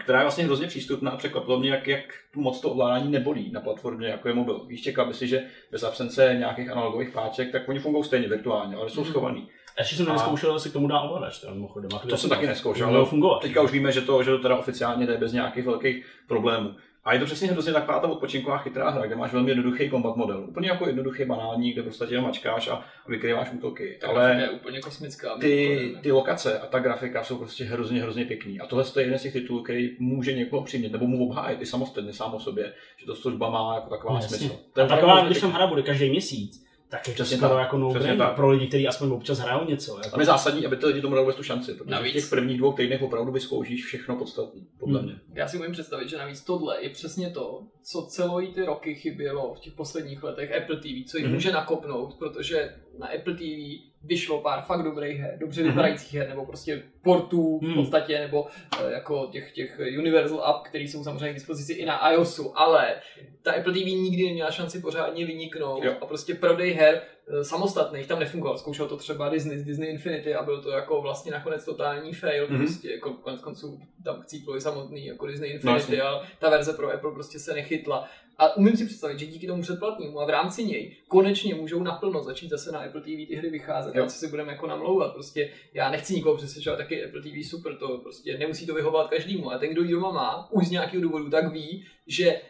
Která 0.00 0.18
je 0.18 0.24
vlastně 0.24 0.44
hrozně 0.44 0.66
přístupná, 0.66 1.10
překvapilo 1.16 1.60
mě, 1.60 1.70
jak, 1.70 1.86
jak 1.86 2.00
moc 2.36 2.60
to 2.60 2.70
ovládání 2.70 3.10
nebolí 3.10 3.50
na 3.52 3.60
platformě, 3.60 4.08
jako 4.08 4.28
je 4.28 4.34
mobil. 4.34 4.64
Víš, 4.66 4.82
čekal 4.82 5.06
by 5.06 5.14
si, 5.14 5.26
že 5.26 5.42
bez 5.70 5.82
absence 5.82 6.34
nějakých 6.38 6.70
analogových 6.70 7.10
páček, 7.10 7.52
tak 7.52 7.68
oni 7.68 7.78
fungují 7.78 8.04
stejně 8.04 8.28
virtuálně, 8.28 8.76
ale 8.76 8.90
jsou 8.90 9.00
Mhm. 9.00 9.10
schovaný. 9.10 9.48
Ještě 9.78 9.96
jsem 9.96 10.06
nevyzkoušel, 10.06 10.54
jestli 10.54 10.70
k 10.70 10.72
tomu 10.72 10.88
dá 10.88 11.00
ovladač, 11.00 11.38
teda 11.38 11.54
mimochodem. 11.54 11.90
To 12.08 12.16
jsem 12.16 12.30
taky 12.30 12.46
neskoušel, 12.46 12.88
ale 12.88 13.04
fungovat. 13.06 13.42
teďka 13.42 13.62
už 13.62 13.72
víme, 13.72 13.92
že 13.92 14.00
to, 14.00 14.22
že 14.22 14.30
to 14.30 14.38
teda 14.38 14.56
oficiálně 14.56 15.06
jde 15.06 15.16
bez 15.16 15.32
nějakých 15.32 15.64
velkých 15.64 16.06
problémů. 16.26 16.74
A 17.04 17.12
je 17.12 17.18
to 17.20 17.26
přesně 17.26 17.48
hrozně 17.48 17.72
taková 17.72 18.00
ta 18.00 18.08
odpočinková 18.08 18.58
chytrá 18.58 18.90
hra, 18.90 19.06
kde 19.06 19.16
máš 19.16 19.32
velmi 19.32 19.50
jednoduchý 19.50 19.88
kombat 19.90 20.16
model. 20.16 20.44
Úplně 20.48 20.68
jako 20.68 20.86
jednoduchý 20.86 21.24
banální, 21.24 21.72
kde 21.72 21.82
prostě 21.82 22.04
jenom 22.08 22.24
mačkáš 22.24 22.68
a 22.68 22.84
vykrýváš 23.08 23.52
útoky. 23.52 23.98
Ta 24.00 24.06
Ale 24.08 24.40
je 24.40 24.50
úplně 24.50 24.80
kosmická. 24.80 25.36
ty, 25.40 25.96
ty 26.02 26.12
lokace 26.12 26.58
a 26.58 26.66
ta 26.66 26.78
grafika 26.78 27.24
jsou 27.24 27.38
prostě 27.38 27.64
hrozně, 27.64 28.02
hrozně 28.02 28.24
pěkný. 28.24 28.60
A 28.60 28.66
tohle 28.66 28.84
je 28.96 29.02
jeden 29.02 29.18
z 29.18 29.22
těch 29.22 29.32
titulů, 29.32 29.62
který 29.62 29.96
může 29.98 30.32
někoho 30.32 30.62
přimět, 30.64 30.92
nebo 30.92 31.06
mu 31.06 31.28
obhájit 31.28 31.62
i 31.62 31.66
samostatně 31.66 32.12
sám 32.12 32.34
o 32.34 32.40
sobě, 32.40 32.72
že 32.96 33.06
to 33.06 33.14
služba 33.14 33.50
má 33.50 33.74
jako 33.74 33.90
taková 33.90 34.14
No, 34.14 34.22
smysl. 34.22 34.58
Taková, 34.72 35.20
když 35.26 35.40
tam 35.40 35.52
hra 35.52 35.66
bude 35.66 35.82
každý 35.82 36.10
měsíc, 36.10 36.67
tak 36.88 37.08
je 37.08 37.14
to 37.14 37.22
Přesně 37.22 37.36
skoro 37.36 37.54
tak. 37.54 37.62
jako 37.62 37.78
no 37.78 37.94
tak. 38.18 38.34
pro 38.36 38.50
lidi, 38.50 38.66
kteří 38.66 38.88
aspoň 38.88 39.10
občas 39.10 39.38
hrajou 39.38 39.64
něco. 39.68 39.96
Jako. 39.98 40.10
Tam 40.10 40.20
je 40.20 40.26
zásadní, 40.26 40.66
aby 40.66 40.76
ty 40.76 40.86
lidi 40.86 41.00
tomu 41.00 41.14
dali 41.14 41.24
vůbec 41.24 41.36
tu 41.36 41.42
šanci, 41.42 41.74
protože 41.74 41.90
Navíc- 41.90 42.10
v 42.12 42.14
těch 42.14 42.30
prvních 42.30 42.58
dvou 42.58 42.72
týdnech 42.72 43.02
opravdu 43.02 43.32
vyzkoušíš 43.32 43.84
všechno 43.84 44.16
podstatné, 44.16 44.60
podle 44.78 44.98
Hmm. 45.00 45.08
mě. 45.08 45.18
Já 45.34 45.48
si 45.48 45.58
umím 45.58 45.72
představit, 45.72 46.08
že 46.08 46.18
navíc 46.18 46.44
tohle 46.44 46.82
je 46.82 46.88
přesně 46.90 47.30
to, 47.30 47.62
co 47.82 48.02
celý 48.02 48.46
ty 48.54 48.64
roky 48.64 48.94
chybělo 48.94 49.54
v 49.54 49.60
těch 49.60 49.72
posledních 49.72 50.22
letech 50.22 50.52
Apple 50.56 50.76
TV, 50.76 51.04
co 51.08 51.16
jim 51.18 51.26
Mhm. 51.26 51.34
může 51.34 51.52
nakopnout, 51.52 52.14
protože 52.18 52.74
na 52.98 53.06
Apple 53.06 53.34
TV 53.34 53.87
vyšlo 54.04 54.40
pár 54.40 54.62
fakt 54.62 54.82
dobrých 54.82 55.20
her, 55.20 55.38
dobře 55.38 55.60
Mhm. 55.62 55.70
vypadajících 55.70 56.14
her, 56.14 56.28
nebo 56.28 56.46
prostě 56.46 56.82
portů 57.02 57.58
v 57.58 57.62
Mhm. 57.62 57.74
podstatě, 57.74 58.18
nebo 58.18 58.46
eh, 58.86 58.92
jako 58.92 59.28
těch, 59.32 59.52
těch 59.52 59.80
Universal 59.98 60.44
App, 60.44 60.66
které 60.66 60.84
jsou 60.84 61.04
samozřejmě 61.04 61.30
k 61.30 61.34
dispozici 61.34 61.72
i 61.72 61.84
na 61.86 62.10
iOSu, 62.12 62.58
ale 62.58 62.94
ta 63.42 63.52
Apple 63.52 63.72
TV 63.72 63.76
nikdy 63.94 64.26
neměla 64.26 64.50
šanci 64.50 64.80
pořádně 64.80 65.26
vyniknout 65.26 65.84
Jo. 65.84 65.94
a 66.00 66.06
prostě 66.06 66.34
prodej 66.34 66.72
her 66.72 67.00
samostatných 67.42 68.06
tam 68.06 68.18
nefungoval. 68.20 68.58
Zkoušel 68.58 68.88
to 68.88 68.96
třeba 68.96 69.28
Disney 69.28 69.58
z 69.58 69.64
Disney 69.64 69.90
Infinity 69.90 70.34
a 70.34 70.42
byl 70.42 70.62
to 70.62 70.70
jako 70.70 71.02
vlastně 71.02 71.32
nakonec 71.32 71.64
totální 71.64 72.12
fail, 72.14 72.46
Mhm. 72.50 72.58
prostě 72.58 72.90
jako 72.90 73.10
konec 73.12 73.40
konců 73.40 73.80
tam 74.04 74.22
chcíplo 74.22 74.56
i 74.56 74.60
samotný 74.60 75.06
jako 75.06 75.26
Disney 75.26 75.48
No, 75.50 75.54
Infinity, 75.54 75.80
jasně. 75.80 76.02
ale 76.02 76.26
ta 76.38 76.50
verze 76.50 76.72
pro 76.72 76.92
Apple 76.92 77.12
prostě 77.12 77.38
se 77.38 77.54
nechytla. 77.54 78.08
A 78.40 78.56
umím 78.56 78.76
si 78.76 78.86
představit, 78.86 79.18
že 79.18 79.26
díky 79.26 79.46
tomu 79.46 79.62
předplatnému 79.62 80.20
a 80.20 80.26
v 80.26 80.30
rámci 80.30 80.64
něj 80.64 80.96
konečně 81.08 81.54
můžou 81.54 81.82
naplno 81.82 82.22
začít 82.22 82.50
zase 82.50 82.72
na 82.72 82.78
Apple 82.78 83.00
TV 83.00 83.04
ty 83.28 83.34
hry 83.34 83.50
vycházet. 83.50 83.94
Jo. 83.94 84.04
A 84.04 84.06
co 84.06 84.18
si 84.18 84.28
budeme 84.28 84.52
jako 84.52 84.66
namlouvat. 84.66 85.12
Prostě 85.14 85.50
já 85.74 85.90
nechci 85.90 86.14
nikoho 86.14 86.36
přesvědčovat, 86.36 86.78
taky 86.78 87.04
Apple 87.04 87.22
TV 87.22 87.48
super, 87.48 87.76
to 87.76 87.98
prostě 87.98 88.38
nemusí 88.38 88.66
to 88.66 88.74
vyhovovat 88.74 89.10
každému. 89.10 89.52
A 89.52 89.58
ten, 89.58 89.70
kdo 89.70 89.82
ji 89.82 89.90
doma 89.90 90.12
má, 90.12 90.48
už 90.52 90.66
z 90.66 90.70
nějakého 90.70 91.02
důvodu, 91.02 91.30
tak 91.30 91.52
ví, 91.52 91.84
že 92.06 92.40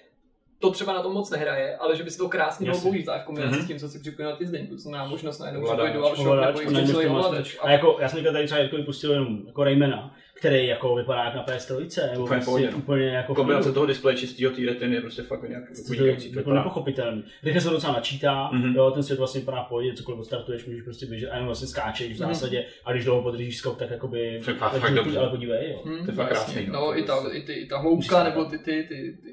to 0.58 0.70
třeba 0.70 0.92
na 0.92 1.02
tom 1.02 1.12
moc 1.12 1.30
nehraje, 1.30 1.76
ale 1.76 1.96
že 1.96 2.02
by 2.02 2.10
si 2.10 2.18
to 2.18 2.28
krásně 2.28 2.64
mohl 2.66 2.76
Jasně. 2.76 2.90
použít 2.90 3.08
a 3.08 3.18
v 3.18 3.24
kombinaci 3.24 3.54
Mhm. 3.56 3.64
s 3.64 3.68
tím, 3.68 3.78
co 3.78 3.88
si 3.88 3.98
připojil 3.98 4.30
na 4.30 4.36
ty 4.36 4.46
zdeň. 4.46 4.66
To 4.66 4.78
znamená 4.78 5.06
možnost 5.06 5.38
najednou 5.38 5.62
připojit 5.64 5.92
shock 5.94 6.18
ovladač, 6.18 6.58
nebo 6.58 6.70
najednou 6.70 6.94
celý 6.94 7.06
ovladač. 7.06 7.56
A 7.60 7.70
jako, 7.70 7.96
já 8.00 8.08
jsem 8.08 8.24
tady 8.24 8.46
třeba 8.46 8.60
vypustil 8.76 9.12
jenom 9.12 9.38
jako 9.46 9.64
Raymana, 9.64 10.14
který 10.34 10.66
jako 10.66 10.94
vypadá 10.94 11.24
jak 11.24 11.34
na 11.34 11.44
PS3, 11.44 12.10
nebo 12.12 12.24
Úplně 12.24 12.28
prostě 12.36 12.44
pohodě, 12.44 12.70
no. 12.70 12.76
úplně 12.78 13.06
jako 13.08 13.34
Kombinace 13.34 13.72
toho 13.72 13.86
displeje 13.86 14.16
čistého 14.16 14.52
té 14.52 14.62
retiny 14.66 14.94
je 14.94 15.00
prostě 15.00 15.22
fakt 15.22 15.48
nějak 15.48 15.64
To 15.86 15.92
je 15.92 16.00
vynikající. 16.00 16.32
To 16.32 16.38
jako 16.38 16.52
nepochopitelný. 16.54 17.24
Rychle 17.42 17.60
se 17.60 17.68
to 17.68 17.74
docela 17.74 17.92
načítá, 17.92 18.50
Mhm. 18.52 18.74
jo, 18.76 18.90
ten 18.90 19.02
svět 19.02 19.18
vlastně 19.18 19.40
vypadá 19.40 19.62
v 19.62 19.68
pohodě, 19.68 19.94
cokoliv 19.94 20.20
odstartuješ, 20.20 20.66
můžeš 20.66 20.82
prostě 20.82 21.06
běžet 21.06 21.30
a 21.30 21.34
jenom 21.34 21.46
vlastně 21.46 21.68
skáčeš 21.68 22.16
v 22.16 22.20
Mhm. 22.20 22.28
zásadě 22.34 22.64
a 22.84 22.92
když 22.92 23.04
dlouho 23.04 23.22
podržíš 23.22 23.56
skok, 23.58 23.78
tak 23.78 23.90
jakoby... 23.90 24.40
Fakt- 24.42 24.78
fakt 24.78 24.94
dobře. 24.94 25.18
ale 25.18 25.28
podívej, 25.28 25.70
jo. 25.70 25.80
Hmm, 25.84 26.04
To 26.04 26.10
je 26.10 26.16
fakt 26.16 26.28
krásný, 26.28 26.66
no. 26.66 26.72
No, 26.72 26.98
i 26.98 27.02
ta, 27.02 27.24
i, 27.32 27.42
ty, 27.42 27.66
ta 27.70 27.78
hloubka, 27.78 28.24
nebo 28.24 28.44
ty, 28.44 28.58
ty, 28.58 28.84
ty, 28.88 29.16
ty. 29.22 29.30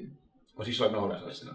Swipe 0.64 0.92
nahoru. 0.92 1.14
vlastně. 1.24 1.50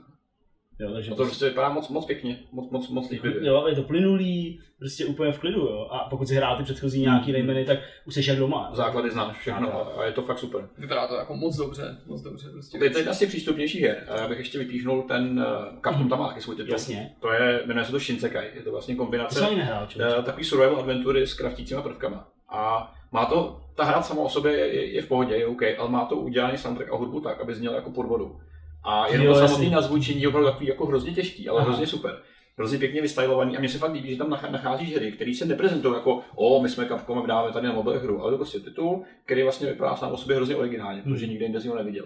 jo 0.79 0.93
takže 0.93 1.09
No 1.09 1.15
to 1.15 1.23
prostě 1.23 1.45
vypadá 1.45 1.69
moc, 1.69 1.89
moc 1.89 2.05
pěkně, 2.05 2.39
moc, 2.51 2.69
moc, 2.71 2.89
moc 2.89 3.09
líbivě. 3.09 3.47
Jo, 3.47 3.67
je 3.67 3.75
to 3.75 3.83
plynulý, 3.83 4.61
prostě 4.79 5.05
úplně 5.05 5.31
v 5.31 5.39
klidu, 5.39 5.59
jo. 5.59 5.87
A 5.91 6.09
pokud 6.09 6.27
si 6.27 6.35
hrál 6.35 6.57
ty 6.57 6.63
předchozí 6.63 7.01
nějaký 7.01 7.31
Raymany, 7.31 7.65
tak 7.65 7.79
už 8.05 8.13
jsi 8.13 8.29
jak 8.29 8.37
doma. 8.39 8.69
Základy 8.73 9.11
znáš 9.11 9.37
všechno 9.37 9.73
a, 9.73 10.01
a 10.01 10.05
je 10.05 10.11
to 10.11 10.21
fakt 10.21 10.39
super. 10.39 10.69
Vypadá 10.77 11.07
to 11.07 11.15
jako 11.15 11.35
moc 11.35 11.57
dobře, 11.57 11.97
moc 12.05 12.21
dobře. 12.21 12.49
Prostě. 12.49 12.79
Teď 12.79 12.95
je 12.95 13.05
asi 13.05 13.27
přístupnější 13.27 13.81
her. 13.81 14.05
A 14.09 14.21
Já 14.21 14.27
bych 14.27 14.37
ještě 14.37 14.59
vypíchnul 14.59 15.03
ten 15.03 15.39
uh, 15.39 15.79
Capcom 15.81 16.09
tam 16.09 16.19
má 16.19 16.27
taky 16.27 16.41
svůj 16.41 16.55
titul. 16.55 16.71
Jasně. 16.71 17.15
To 17.19 17.31
je, 17.31 17.63
jmenuje 17.65 17.85
se 17.85 17.91
to 17.91 17.99
Shinsekai. 17.99 18.47
Je 18.53 18.61
to 18.61 18.71
vlastně 18.71 18.95
To 18.95 19.03
kombinace 19.03 19.47
ani 19.47 19.55
nehrál, 19.55 19.87
uh, 19.95 20.25
takový 20.25 20.43
survival 20.45 20.79
adventury 20.79 21.27
s 21.27 21.33
kraftícíma 21.33 21.81
prvkama. 21.81 22.27
A 22.49 22.93
má 23.11 23.25
to, 23.25 23.61
ta 23.75 23.83
hra 23.83 24.01
sama 24.01 24.21
o 24.21 24.29
sobě 24.29 24.51
je, 24.53 24.93
je 24.93 25.01
v 25.01 25.07
pohodě, 25.07 25.35
je 25.35 25.47
OK, 25.47 25.61
ale 25.77 25.89
má 25.89 26.05
to 26.05 26.15
udělaný 26.15 26.57
soundtrack 26.57 26.91
a 26.91 26.95
hudbu 26.95 27.21
tak, 27.21 27.41
aby 27.41 27.55
zněl 27.55 27.73
jako 27.73 27.91
pod 27.91 28.05
vodou. 28.05 28.39
A 28.83 29.07
jenom 29.07 29.27
Jo, 29.27 29.33
to 29.33 29.39
samotné 29.47 29.69
nazvučení 29.69 30.21
je 30.21 30.27
opravdu 30.27 30.49
takový 30.49 30.67
jako 30.67 30.85
hrozně 30.85 31.11
těžký, 31.13 31.49
ale 31.49 31.59
Aha. 31.59 31.67
hrozně 31.69 31.87
super. 31.87 32.17
Hrozně 32.57 32.77
pěkně 32.77 33.01
vystylovaný 33.01 33.57
a 33.57 33.59
mně 33.59 33.69
se 33.69 33.77
fakt 33.77 33.93
líbí, 33.93 34.09
že 34.09 34.17
tam 34.17 34.29
nach- 34.29 34.51
nacházíš 34.51 34.95
hry, 34.95 35.11
které 35.11 35.33
se 35.35 35.45
neprezentují 35.45 35.93
jako 35.93 36.21
o, 36.35 36.61
my 36.63 36.69
jsme 36.69 36.85
Capcom 36.85 37.17
a 37.17 37.25
dáme 37.27 37.51
tady 37.51 37.67
na 37.67 37.73
mobil 37.73 37.99
hru, 37.99 38.21
ale 38.21 38.29
to 38.29 38.33
je 38.33 38.37
prostě 38.37 38.59
titul, 38.59 39.03
který 39.25 39.43
vlastně 39.43 39.67
vypadá 39.67 39.95
sám 39.95 40.11
o 40.11 40.17
sobě 40.17 40.35
hrozně 40.35 40.55
originálně, 40.55 41.01
Hmm. 41.01 41.13
protože 41.13 41.27
nikde 41.27 41.45
jinde 41.45 41.61
si 41.61 41.67
ho 41.67 41.75
neviděl. 41.75 42.05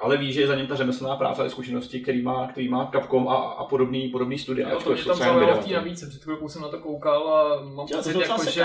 Ale 0.00 0.16
ví, 0.16 0.32
že 0.32 0.40
je 0.40 0.46
za 0.46 0.54
ním 0.54 0.66
ta 0.66 0.76
řemeslná 0.76 1.16
práce 1.16 1.42
a 1.42 1.48
zkušenosti, 1.48 2.00
který 2.00 2.22
má, 2.22 2.48
který 2.48 2.68
má 2.68 2.90
Capcom 2.92 3.28
a, 3.28 3.34
a 3.34 3.64
podobný, 3.64 4.08
podobný 4.08 4.38
studia. 4.38 4.70
Jo, 4.70 4.80
to 4.84 4.96
jsou 4.96 5.08
tam 5.08 5.18
zaujalo 5.18 5.62
v 5.62 5.66
té 5.66 5.74
nabídce, 5.74 6.06
před 6.08 6.22
chvilkou 6.22 6.48
jsem 6.48 6.62
na 6.62 6.68
to 6.68 6.78
koukal 6.78 7.34
a 7.34 7.62
mám 7.62 7.86
to 7.86 7.96
pocit, 7.96 8.16
jako, 8.20 8.44
že... 8.50 8.64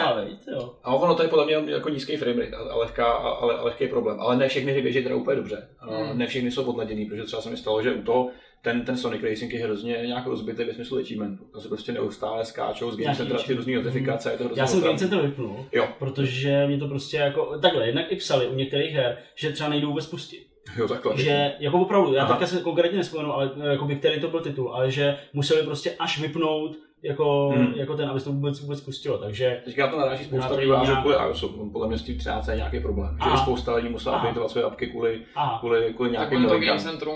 jo. 0.52 0.74
A 0.84 0.94
ono 0.94 1.16
to 1.16 1.24
je 1.24 1.30
podle 1.30 1.46
mě 1.46 1.74
jako 1.74 1.90
nízký 1.90 2.18
framerate 2.18 2.56
a, 2.56 2.60
a, 2.60 2.76
lehká, 2.76 3.06
a, 3.06 3.30
ale, 3.30 3.58
a 3.58 3.64
lehký 3.64 3.88
problém. 3.88 4.20
Ale 4.20 4.38
ne 4.38 4.48
všechny 4.48 4.72
hry 4.72 4.82
běží 4.82 5.04
teda 5.04 5.16
úplně 5.16 5.36
dobře. 5.36 5.68
Hmm. 5.78 5.96
Hmm. 5.96 6.18
Ne 6.18 6.28
všechny 6.28 6.52
jsou 6.52 6.64
odladěný, 6.64 7.06
protože 7.06 7.24
třeba 7.24 7.42
se 7.42 7.50
mi 7.50 7.58
stalo, 7.58 7.82
že 7.82 7.94
u 7.94 8.02
toho 8.02 8.30
ten, 8.62 8.86
ten 8.86 8.98
Sonic 8.98 9.24
Racing 9.24 9.54
je 9.54 9.64
hrozně 9.64 9.94
nějak 10.06 10.28
rozbitý 10.28 10.64
ve 10.64 10.74
smyslu 10.74 10.98
achievementu. 10.98 11.44
To 11.44 11.62
se 11.62 11.68
prostě 11.68 11.92
neustále 11.92 12.46
skáčou 12.46 12.92
z 12.92 12.98
Game 12.98 13.16
Centra 13.16 13.40
ty 13.40 13.54
různé 13.54 13.76
notifikace, 13.76 14.32
je 14.32 14.38
to 14.38 14.44
hrozně 14.44 14.62
Já 14.62 14.68
jsem 14.68 14.82
Game. 14.82 14.98
Center 14.98 15.22
vypnul, 15.22 15.66
Jo, 15.72 15.88
protože 16.00 16.68
mě 16.68 16.78
to 16.78 16.88
prostě 16.88 17.18
jako, 17.18 17.60
takhle, 17.62 17.86
jednak 17.86 18.12
i 18.12 18.16
psali 18.16 18.48
u 18.48 18.56
některých 18.56 18.94
her, 18.94 19.18
že 19.36 19.52
třeba 19.52 19.70
nejdou 19.70 19.88
vůbec 19.88 20.08
pustit. 20.08 20.55
Jo, 20.78 20.88
takhle. 20.88 21.18
Že 21.18 21.54
jako 21.60 21.80
opravdu, 21.80 22.14
já 22.14 22.24
Aha. 22.24 22.34
teďka 22.34 22.48
se 22.48 22.62
konkrétně 22.62 22.98
nespomenu, 22.98 23.34
ale 23.34 23.52
eh, 23.62 23.68
jako 23.68 23.86
by 23.86 23.96
který 23.96 24.22
to 24.22 24.28
byl 24.28 24.42
titul, 24.42 24.74
ale 24.74 24.92
že 24.92 25.18
museli 25.34 25.64
prostě 25.64 25.96
až 26.00 26.20
vypnout 26.20 26.78
jako, 27.06 27.50
Hmm. 27.56 27.74
jako 27.76 27.94
ten, 27.98 28.10
aby 28.10 28.20
se 28.20 28.26
to 28.26 28.32
vůbec, 28.32 28.60
vůbec 28.62 28.82
pustilo, 28.82 29.18
takže 29.18 29.62
Teďka 29.66 29.88
to 29.88 30.00
naráží 30.00 30.24
spousta 30.24 30.56
vývářů 30.56 30.86
nějak- 30.86 31.02
kvůli 31.02 31.16
iOSu. 31.16 31.48
On 31.62 31.70
Podle 31.70 31.88
mě 31.88 31.98
s 31.98 32.04
tím 32.04 32.18
13 32.18 32.48
je 32.48 32.56
nějaký 32.56 32.80
problém. 32.80 33.18
Že 33.24 33.38
spousta 33.38 33.76
lidí 33.76 33.90
musela 33.90 34.18
updateovat 34.18 34.52
své 34.52 34.64
apky 34.64 34.88
kvůli, 34.88 35.22
aha, 35.36 35.60
kvůli, 35.60 35.94
kvůli 35.94 36.10
Tak 36.10 36.12
nějakým 36.20 36.42
novinkám. 36.42 36.68
Game 36.78 36.80
Centrum 36.90 37.16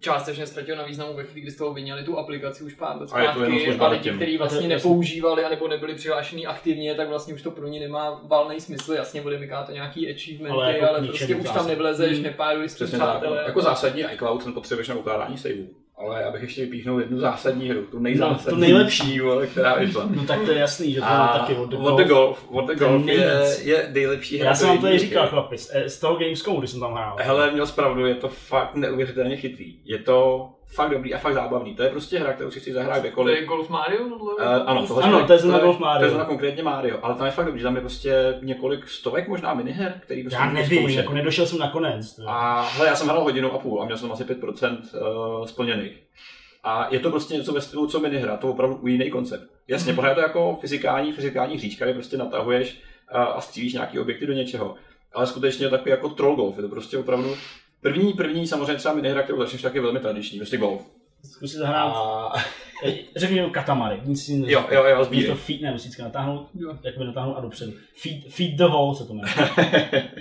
částečně 0.00 0.46
ztratilo 0.46 0.78
na 0.78 0.84
významu 0.84 1.14
ve 1.14 1.24
chvíli, 1.24 1.40
kdy 1.42 1.50
z 1.50 1.56
toho 1.56 1.74
vyněli 1.74 2.04
tu 2.04 2.18
aplikaci 2.18 2.64
už 2.64 2.74
pár 2.74 3.00
let 3.00 3.10
A 3.12 3.20
je 3.22 3.28
to 3.28 3.38
jenom 3.42 3.46
zpátky 3.58 3.64
služba 3.64 3.86
a 3.86 3.90
lidi, 3.90 4.10
kteří 4.10 4.38
vlastně 4.38 4.66
A 4.66 4.68
nepoužívali 4.68 5.44
anebo 5.44 5.68
nebyli 5.68 5.94
přihlášení 5.94 6.46
aktivně, 6.46 6.94
tak 6.94 7.08
vlastně 7.08 7.34
už 7.34 7.42
to 7.42 7.50
pro 7.50 7.66
ně 7.68 7.80
nemá 7.80 8.20
valný 8.28 8.60
smysl. 8.60 8.92
Jasně 8.92 9.20
bude 9.22 9.36
vyká 9.38 9.62
to 9.62 9.72
nějaký 9.72 10.10
achievementy, 10.14 10.54
Ale 10.62 10.72
jako 10.78 10.88
ale 10.88 11.06
prostě 11.08 11.36
už 11.36 11.50
tam 11.50 11.66
nevlezeš, 11.68 12.12
Hmm. 12.14 12.22
nepáruješ 12.22 12.70
s 12.72 12.84
přátelé. 12.84 13.42
Jako 13.46 13.60
zásadní 13.62 14.02
iCloud 14.14 14.44
ten 14.44 14.52
potřebuješ 14.52 14.88
na 14.88 14.94
ukládání 14.94 15.38
saveů. 15.38 15.68
Ale 15.98 16.22
já 16.22 16.30
bych 16.30 16.42
ještě 16.42 16.60
vypíchnul 16.60 17.00
jednu 17.00 17.18
zásadní 17.20 17.68
hru, 17.70 17.82
tu 17.82 17.96
No, 17.96 18.02
nejzásadnější, 18.02 18.50
tu 18.50 18.56
nejlepší. 18.56 19.20
vole, 19.20 19.46
která 19.52 19.74
vyšla. 19.74 20.08
no 20.14 20.24
tak 20.26 20.40
to 20.44 20.52
je 20.52 20.58
jasný, 20.58 20.92
že 20.92 21.00
to 21.00 21.06
má 21.06 21.38
taky 21.38 21.54
od 21.54 21.70
the 21.70 21.76
What 21.76 21.96
the 21.96 22.04
Golf, 22.04 22.50
What 22.50 22.66
the 22.66 22.74
Golf 22.74 23.06
je, 23.06 23.42
je 23.62 23.90
nejlepší 23.92 24.38
hra. 24.38 24.48
Já 24.48 24.54
jsem 24.54 24.68
vám 24.68 24.78
to 24.78 24.86
i 24.86 24.98
říkal, 24.98 25.28
chlapi, 25.28 25.58
z, 25.58 25.70
eh, 25.74 25.88
z 25.88 26.00
toho 26.00 26.16
Gamescomu, 26.16 26.58
když 26.58 26.70
jsem 26.70 26.80
tam 26.80 26.92
hrál. 26.92 27.16
Hele, 27.20 27.50
měl 27.50 27.66
zpravdu, 27.66 28.06
je 28.06 28.14
to 28.14 28.28
fakt 28.28 28.74
neuvěřitelně 28.74 29.36
chytrý. 29.36 29.76
Je 29.84 29.98
to 29.98 30.48
fakt 30.74 30.90
dobrý 30.90 31.14
a 31.14 31.18
fakt 31.18 31.34
zábavný. 31.34 31.74
To 31.74 31.82
je 31.82 31.88
prostě 31.90 32.18
hra, 32.18 32.32
kterou 32.32 32.50
si 32.50 32.60
chci 32.60 32.72
zahrát 32.72 32.96
To 32.96 33.00
kdekoliv. 33.00 33.38
je 33.38 33.44
Golf 33.46 33.68
Mario? 33.68 34.04
Uh, 34.04 34.30
ano, 34.66 34.86
tohle 34.86 35.02
Ano, 35.02 35.26
to 35.26 35.32
je 35.32 35.38
zrovna 35.38 35.58
Golf 35.58 35.78
Mario. 35.78 35.98
To 35.98 36.04
je 36.04 36.10
zrovna 36.10 36.24
konkrétně 36.26 36.62
Mario, 36.62 36.98
ale 37.02 37.14
tam 37.14 37.26
je 37.26 37.32
fakt 37.32 37.46
dobrý, 37.46 37.62
tam 37.62 37.74
je 37.74 37.80
prostě 37.80 38.38
několik 38.42 38.88
stovek 38.88 39.28
možná 39.28 39.54
miniher, 39.54 40.00
který 40.02 40.22
prostě 40.22 40.36
Já 40.42 40.50
nevím, 40.52 40.78
zkoušet. 40.78 40.96
jako 40.96 41.12
nedošel 41.12 41.46
jsem 41.46 41.58
nakonec. 41.58 42.16
to- 42.16 42.22
A 42.28 42.62
hele, 42.62 42.88
já 42.88 42.96
jsem 42.96 43.08
hrál 43.08 43.22
hodinu 43.22 43.52
a 43.52 43.58
půl 43.58 43.82
a 43.82 43.84
měl 43.84 43.98
jsem 43.98 44.12
asi 44.12 44.24
5% 44.24 44.78
uh, 45.40 45.46
splněných. 45.46 46.02
A 46.64 46.88
je 46.90 46.98
to 47.00 47.10
prostě 47.10 47.34
něco 47.34 47.52
ve 47.52 47.60
stylu, 47.60 47.86
co 47.86 48.00
minihra, 48.00 48.36
to 48.36 48.48
opravdu 48.50 48.80
jiný 48.86 49.10
koncept. 49.10 49.44
Jasně, 49.68 49.92
Mhm. 49.92 49.96
pořád 49.96 50.08
je 50.08 50.14
to 50.14 50.20
jako 50.20 50.58
fyzikální, 50.60 51.12
fyzikální 51.12 51.56
hříčka, 51.56 51.84
kde 51.84 51.94
prostě 51.94 52.16
natahuješ 52.16 52.80
a, 53.12 53.24
a 53.24 53.40
střílíš 53.40 53.72
nějaký 53.72 53.98
objekty 53.98 54.26
do 54.26 54.32
něčeho. 54.32 54.74
Ale 55.14 55.26
skutečně 55.26 55.66
je 55.66 55.70
takový 55.70 55.90
jako 55.90 56.08
troll 56.08 56.36
golf, 56.36 56.56
je 56.56 56.62
to 56.62 56.68
prostě 56.68 56.98
opravdu 56.98 57.34
První, 57.84 58.12
první 58.12 58.46
samozřejmě 58.46 58.74
třeba 58.74 58.94
minihra, 58.94 59.22
kterou 59.22 59.38
začneš, 59.38 59.62
tak 59.62 59.74
je 59.74 59.80
velmi 59.80 60.00
tradiční, 60.00 60.38
prostě 60.38 60.56
golf. 60.56 60.90
Zkusit 61.24 61.58
zahrát, 61.58 61.92
A 61.96 62.32
řekni 63.16 63.42
mi 63.42 63.50
katamary, 63.50 64.00
nic 64.04 64.24
si 64.24 64.32
jo, 64.46 64.64
jo, 64.70 64.84
jo, 64.84 64.98
Místo 64.98 65.04
sbírej. 65.04 65.34
feed, 65.34 65.60
ne, 65.60 65.72
musíš 65.72 65.86
vždycky 65.86 66.02
natáhnout, 66.02 66.48
Jo. 66.54 66.78
jakoby 66.82 67.04
natáhnout 67.04 67.36
a 67.36 67.40
dopředu. 67.40 67.72
Feed, 67.96 68.24
feed 68.28 68.56
the 68.56 68.64
hole 68.64 68.94
se 68.96 69.04
to 69.06 69.14
jmenuje. 69.14 69.34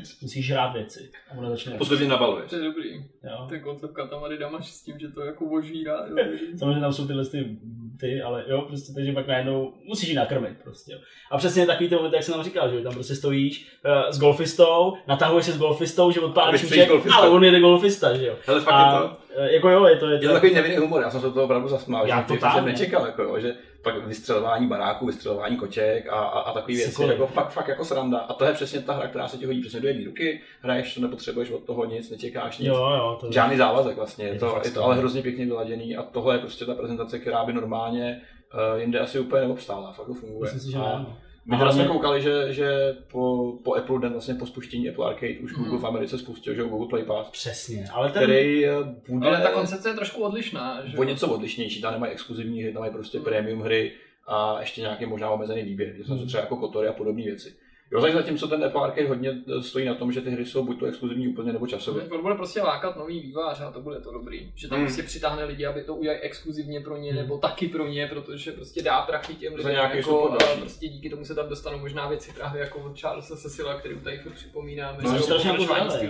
Musíš 0.22 0.52
hrát 0.52 0.74
věci. 0.74 1.12
A 1.32 1.38
ono 1.38 1.50
začne. 1.50 1.78
Postupně 1.78 2.08
nabaluješ. 2.08 2.50
To 2.50 2.56
je 2.56 2.62
dobrý. 2.64 2.90
Jo. 3.24 3.46
Ten 3.50 3.62
koncept 3.62 3.94
Katamari 3.94 4.38
Damaš 4.38 4.72
s 4.72 4.82
tím, 4.84 5.00
že 5.00 5.08
to 5.08 5.22
jako 5.22 5.46
ožírá. 5.46 6.06
Samozřejmě 6.60 6.82
tam 6.82 6.94
jsou 6.94 7.08
tyhle 7.08 7.26
ty, 7.26 7.58
ty, 8.00 8.22
ale 8.22 8.44
jo, 8.48 8.62
prostě 8.62 8.94
takže 8.94 9.12
pak 9.12 9.28
najednou 9.28 9.74
musíš 9.86 10.10
ji 10.10 10.16
nakrmit 10.16 10.58
prostě. 10.64 10.92
Jo. 10.94 11.00
A 11.32 11.38
přesně 11.38 11.66
takový 11.66 11.90
ten 11.90 11.98
moment, 11.98 12.14
jak 12.14 12.24
jsem 12.24 12.34
tam 12.34 12.44
říkal, 12.44 12.70
že 12.70 12.82
tam 12.82 12.94
prostě 12.94 13.16
stojíš 13.16 13.68
uh, 13.86 14.12
s 14.12 14.20
golfistou, 14.20 14.94
natahuješ 15.08 15.46
se 15.46 15.52
s 15.52 15.58
golfistou, 15.58 16.12
že 16.12 16.20
odpálíš 16.20 16.88
golfista. 16.88 17.18
ale 17.18 17.30
on 17.30 17.44
jede 17.44 17.60
golfista, 17.60 18.18
že 18.18 18.26
jo. 18.26 18.36
Hele, 18.46 18.62
fakt 18.62 18.74
A, 18.74 18.94
je 18.94 19.00
to, 19.00 19.18
eh, 19.38 19.54
jako 19.54 19.70
jo, 19.70 19.86
je 19.86 19.96
to, 19.96 20.10
je 20.10 20.18
to, 20.18 20.24
je 20.24 20.28
to 20.28 20.34
takový 20.34 20.54
nevinný 20.54 20.78
humor, 20.78 21.02
já 21.02 21.10
jsem 21.10 21.22
se 21.22 21.32
toho 21.32 21.46
opravdu 21.46 21.68
zasmál, 21.68 22.08
Já 22.08 22.22
že 22.22 22.28
totálně. 22.28 22.56
jsem 22.56 22.66
nečekal, 22.66 23.06
jako, 23.06 23.24
jo, 23.24 23.40
že 23.40 23.56
pak 23.84 24.08
vystřelování 24.08 24.68
baráků, 24.68 25.06
vystřelování 25.06 25.58
koček 25.58 26.08
a, 26.10 26.16
a, 26.16 26.40
a 26.40 26.54
takový 26.54 26.76
věci, 26.76 27.04
jako 27.04 27.28
fakt, 27.28 27.52
fakt 27.52 27.68
jako 27.68 27.86
sranda. 27.86 28.18
A 28.18 28.34
to 28.34 28.46
je 28.46 28.54
přesně 28.54 28.80
ta 28.80 28.94
hra, 28.94 29.08
která 29.08 29.28
se 29.28 29.38
ti 29.38 29.46
hodí 29.46 29.62
přesně 29.62 29.80
do 29.80 29.88
jedné 29.88 30.06
ruky, 30.06 30.42
hraješ 30.62 30.94
to, 30.94 31.02
nepotřebuješ 31.02 31.52
od 31.52 31.64
toho 31.64 31.86
nic, 31.86 32.10
nečekáš 32.10 32.58
nic. 32.58 32.68
jo, 32.68 32.76
jo, 32.76 33.18
to 33.22 33.32
Žádný 33.32 33.58
závazek 33.58 33.96
vlastně, 33.96 34.26
je 34.26 34.34
Je 34.34 34.40
to 34.40 34.50
fakt 34.50 34.66
je 34.66 34.72
to 34.72 34.84
ale 34.84 34.96
hrozně 34.96 35.22
pěkně 35.22 35.46
vyladěný 35.46 35.96
a 35.96 36.04
tohle 36.04 36.36
je 36.36 36.40
prostě 36.40 36.66
ta 36.66 36.74
prezentace, 36.76 37.20
která 37.20 37.46
by 37.46 37.54
normálně 37.54 38.22
uh, 38.74 38.80
jinde 38.80 39.00
asi 39.00 39.20
úplně 39.20 39.42
neobstála, 39.42 39.92
fakt 39.94 40.08
to 40.08 40.14
funguje. 40.14 40.52
Myslím 40.52 40.60
si, 40.60 40.72
že 40.72 40.78
A 40.78 41.00
no. 41.00 41.18
My 41.46 41.58
teda 41.58 41.72
jsme 41.72 41.84
hlavně- 41.84 41.94
koukali, 41.98 42.22
že, 42.22 42.54
že 42.54 42.96
po, 43.12 43.54
po 43.64 43.74
Apple 43.76 44.00
den, 44.00 44.12
vlastně 44.12 44.34
po 44.36 44.46
spuštění 44.46 44.90
Apple 44.90 45.06
Arcade, 45.08 45.40
už 45.44 45.52
Google 45.54 45.72
Mhm. 45.72 45.82
v 45.82 45.86
Americe 45.86 46.18
spustil, 46.18 46.54
že 46.54 46.64
Google 46.64 46.88
Play 46.88 47.04
Pass, 47.04 47.30
Přesně, 47.30 47.86
ale 47.92 48.12
ten, 48.12 48.24
který 48.24 48.66
eh, 48.66 48.72
bude 49.10 49.28
Ale 49.28 49.42
ta 49.42 49.52
koncepce 49.52 49.90
je 49.90 49.94
trošku 49.96 50.24
odlišná. 50.24 50.82
Že? 50.86 50.98
o 50.98 51.04
něco 51.04 51.28
odlišnější, 51.28 51.82
tam 51.82 51.94
nemají 51.94 52.14
exkluzivní 52.14 52.62
hry, 52.64 52.74
tam 52.74 52.80
mají 52.82 52.92
prostě 52.94 53.18
Mhm. 53.18 53.26
premium 53.26 53.62
hry 53.62 53.92
a 54.28 54.60
ještě 54.60 54.82
nějaký 54.82 55.06
možná 55.06 55.30
omezený 55.30 55.64
výběr, 55.64 55.94
že 55.98 56.04
jsou 56.04 56.10
to 56.10 56.16
Mhm. 56.16 56.28
třeba 56.28 56.42
jako 56.44 56.56
kotory 56.58 56.88
a 56.88 56.94
podobné 56.94 57.24
věci. 57.24 57.54
Jo, 57.94 58.02
takže 58.02 58.18
zatímco 58.18 58.48
ten 58.48 58.64
Apple 58.64 58.82
Arcade 58.84 59.08
hodně 59.08 59.42
stojí 59.62 59.86
na 59.86 59.94
tom, 59.94 60.12
že 60.12 60.22
ty 60.22 60.30
hry 60.30 60.46
jsou 60.46 60.64
buď 60.66 60.80
to 60.80 60.86
exkluzivní 60.86 61.28
úplně 61.28 61.54
nebo 61.54 61.68
časově. 61.68 62.04
To 62.04 62.22
bude 62.22 62.36
prostě 62.36 62.62
lákat 62.62 62.96
nový 62.98 63.20
vývář 63.20 63.62
a 63.62 63.72
to 63.72 63.82
bude 63.82 64.00
to 64.00 64.12
dobrý. 64.12 64.52
Že 64.56 64.68
tam 64.68 64.78
Hmm. 64.78 64.88
prostě 64.88 65.04
přitáhne 65.04 65.44
lidi, 65.46 65.66
aby 65.66 65.84
to 65.84 65.96
udělali 65.96 66.20
exkluzivně 66.22 66.80
pro 66.82 66.98
ně, 66.98 67.12
Hmm. 67.12 67.22
nebo 67.22 67.38
taky 67.38 67.68
pro 67.68 67.88
ně, 67.88 68.08
protože 68.08 68.52
prostě 68.52 68.82
dá 68.82 69.02
prachy 69.02 69.36
těm 69.36 69.54
Za 69.62 69.70
lidem. 69.70 69.74
Jako, 69.96 70.36
další. 70.40 70.60
prostě 70.62 70.88
díky 70.88 71.10
tomu 71.10 71.26
se 71.26 71.36
tam 71.36 71.50
dostanou 71.50 71.80
možná 71.80 72.08
věci 72.08 72.32
právě 72.36 72.62
jako 72.62 72.80
od 72.80 73.00
Charlesa 73.00 73.36
Cecila, 73.36 73.80
který 73.80 73.96
tady 74.00 74.18
furt 74.18 74.34
připomínáme. 74.34 74.98
No, 75.04 75.20
strašně 75.20 75.52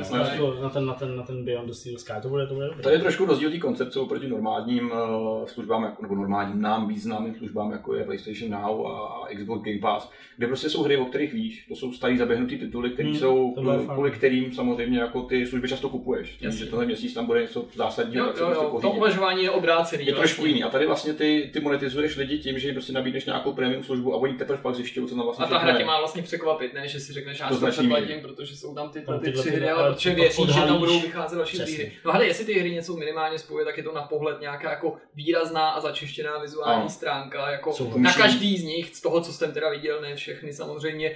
Steel 0.03 0.57
na, 0.61 0.69
ten, 0.69 0.85
na, 0.85 0.93
ten, 0.93 1.15
na 1.15 1.23
ten 1.23 1.45
Beyond 1.45 1.67
the 1.67 1.73
Steel 1.73 1.97
Sky, 1.97 2.13
to 2.21 2.29
bude, 2.29 2.47
to 2.47 2.53
bude. 2.53 2.69
To 2.83 2.89
je 2.89 2.99
trošku 2.99 3.25
rozdíl 3.25 3.51
té 3.51 3.57
koncepce 3.57 3.99
oproti 3.99 4.27
normálním 4.27 4.91
uh, 4.91 5.45
službám, 5.45 5.83
jako, 5.83 6.01
nebo 6.01 6.15
normálním 6.15 6.61
nám 6.61 6.87
významným 6.87 7.35
službám, 7.35 7.71
jako 7.71 7.95
je 7.95 8.03
PlayStation 8.03 8.51
Now 8.61 8.87
a 8.87 9.27
Xbox 9.35 9.61
Game 9.63 9.79
Pass, 9.79 10.09
kde 10.37 10.47
prostě 10.47 10.69
jsou 10.69 10.83
hry, 10.83 10.97
o 10.97 11.05
kterých 11.05 11.33
víš, 11.33 11.65
to 11.73 11.79
jsou 11.79 11.93
starý 11.93 12.17
zaběhnutý 12.17 12.57
tituly, 12.57 12.89
které 12.89 13.09
Hmm, 13.09 13.17
jsou, 13.17 13.53
je 13.57 13.87
kvůli- 13.93 14.11
kterým 14.11 14.53
samozřejmě 14.53 14.99
jako 14.99 15.21
ty 15.21 15.45
služby 15.47 15.67
často 15.69 15.89
kupuješ. 15.89 16.35
Tím, 16.35 16.51
že 16.51 16.65
tohle 16.65 16.85
měsíc 16.85 17.13
tam 17.13 17.25
bude 17.25 17.41
něco 17.41 17.65
zásadního, 17.75 18.25
Jo, 18.25 18.27
tak 18.27 18.37
se 18.37 18.41
jo, 18.43 18.47
prostě 18.49 18.65
jo, 18.65 18.81
to 18.81 18.89
uvažování 18.91 19.43
je 19.43 19.51
obrácený. 19.51 20.05
Je 20.05 20.13
trošku 20.13 20.41
vlastně. 20.41 20.49
jiný. 20.49 20.63
A 20.63 20.69
tady 20.69 20.85
vlastně 20.85 21.13
ty, 21.13 21.49
ty 21.53 21.59
monetizuješ 21.59 22.15
lidi 22.15 22.39
tím, 22.39 22.59
že 22.59 22.67
jim 22.67 22.75
prostě 22.75 22.93
nabídneš 22.93 23.25
nějakou 23.25 23.53
premium 23.53 23.83
službu 23.83 24.13
a 24.13 24.17
oni 24.17 24.33
teprve 24.33 24.59
pak 24.61 24.75
zjišťují, 24.75 25.07
co 25.07 25.15
tam 25.15 25.23
vlastně 25.23 25.45
A 25.45 25.49
ta 25.49 25.57
hra 25.57 25.77
tě 25.77 25.85
má 25.85 25.99
vlastně 25.99 26.23
překvapit, 26.23 26.73
ne? 26.73 26.87
Že 26.87 26.99
si 26.99 27.13
řekneš, 27.13 27.39
já 27.39 27.49
To 27.49 27.67
předplatím, 27.67 28.21
protože 28.21 28.55
jsou 28.57 28.75
tam 28.75 28.89
ty, 28.89 29.03
ty 29.23 29.31
tři 29.31 29.49
hry, 29.51 29.69
ale 29.69 29.93
protože 29.93 30.09
pak 30.09 30.19
věříš, 30.19 30.47
že 30.55 30.61
tam 30.61 30.77
budou 30.77 30.99
vycházet 30.99 31.35
další 31.35 31.57
hry. 31.57 31.91
No 32.05 32.13
ale 32.13 32.25
jestli 32.25 32.45
ty 32.45 32.53
hry 32.53 32.71
něco 32.71 32.95
minimálně 32.95 33.39
spojuje, 33.39 33.65
tak 33.65 33.77
je 33.77 33.83
to 33.83 33.93
na 33.93 34.01
pohled 34.01 34.41
nějaká 34.41 34.69
jako 34.69 34.95
výrazná 35.15 35.69
a 35.69 35.79
začištěná 35.81 36.37
vizuální 36.37 36.89
stránka. 36.89 37.49
Jako 37.51 37.73
na 37.97 38.13
každý 38.13 38.57
z 38.57 38.63
nich, 38.63 38.95
z 38.95 39.01
toho, 39.01 39.21
co 39.21 39.33
jsem 39.33 39.51
teda 39.51 39.69
viděl, 39.69 40.01
ne 40.01 40.15
všechny 40.15 40.53
samozřejmě, 40.53 41.11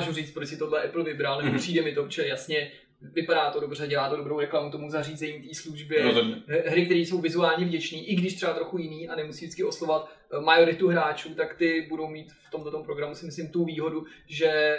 dokážu 0.00 0.12
říct, 0.12 0.30
proč 0.30 0.48
si 0.48 0.56
tohle 0.56 0.82
Apple 0.82 1.04
vybral, 1.04 1.38
nebo 1.38 1.48
Mhm. 1.50 1.58
přijde 1.58 1.82
mi 1.82 1.94
to, 1.94 2.02
protože 2.04 2.26
jasně 2.28 2.72
vypadá 3.00 3.50
to 3.50 3.60
dobře, 3.60 3.86
dělá 3.86 4.08
to 4.10 4.16
dobrou 4.16 4.40
reklamu 4.40 4.70
tomu 4.70 4.90
zařízení, 4.90 5.48
té 5.48 5.54
službě. 5.54 6.02
Rozhodně. 6.02 6.36
Hry, 6.66 6.84
které 6.84 7.00
jsou 7.00 7.20
vizuálně 7.20 7.64
vděčný, 7.66 8.08
i 8.10 8.14
když 8.14 8.34
třeba 8.34 8.52
trochu 8.54 8.78
jiný 8.78 9.08
a 9.08 9.16
nemusí 9.16 9.44
vždycky 9.44 9.64
oslovat 9.64 10.10
eh, 10.32 10.40
majoritu 10.40 10.88
hráčů, 10.88 11.34
tak 11.34 11.54
ty 11.56 11.86
budou 11.88 12.08
mít 12.08 12.32
v 12.32 12.50
tomto 12.50 12.82
programu 12.84 13.14
si 13.14 13.26
myslím 13.26 13.48
tu 13.48 13.64
výhodu, 13.64 14.04
že 14.26 14.78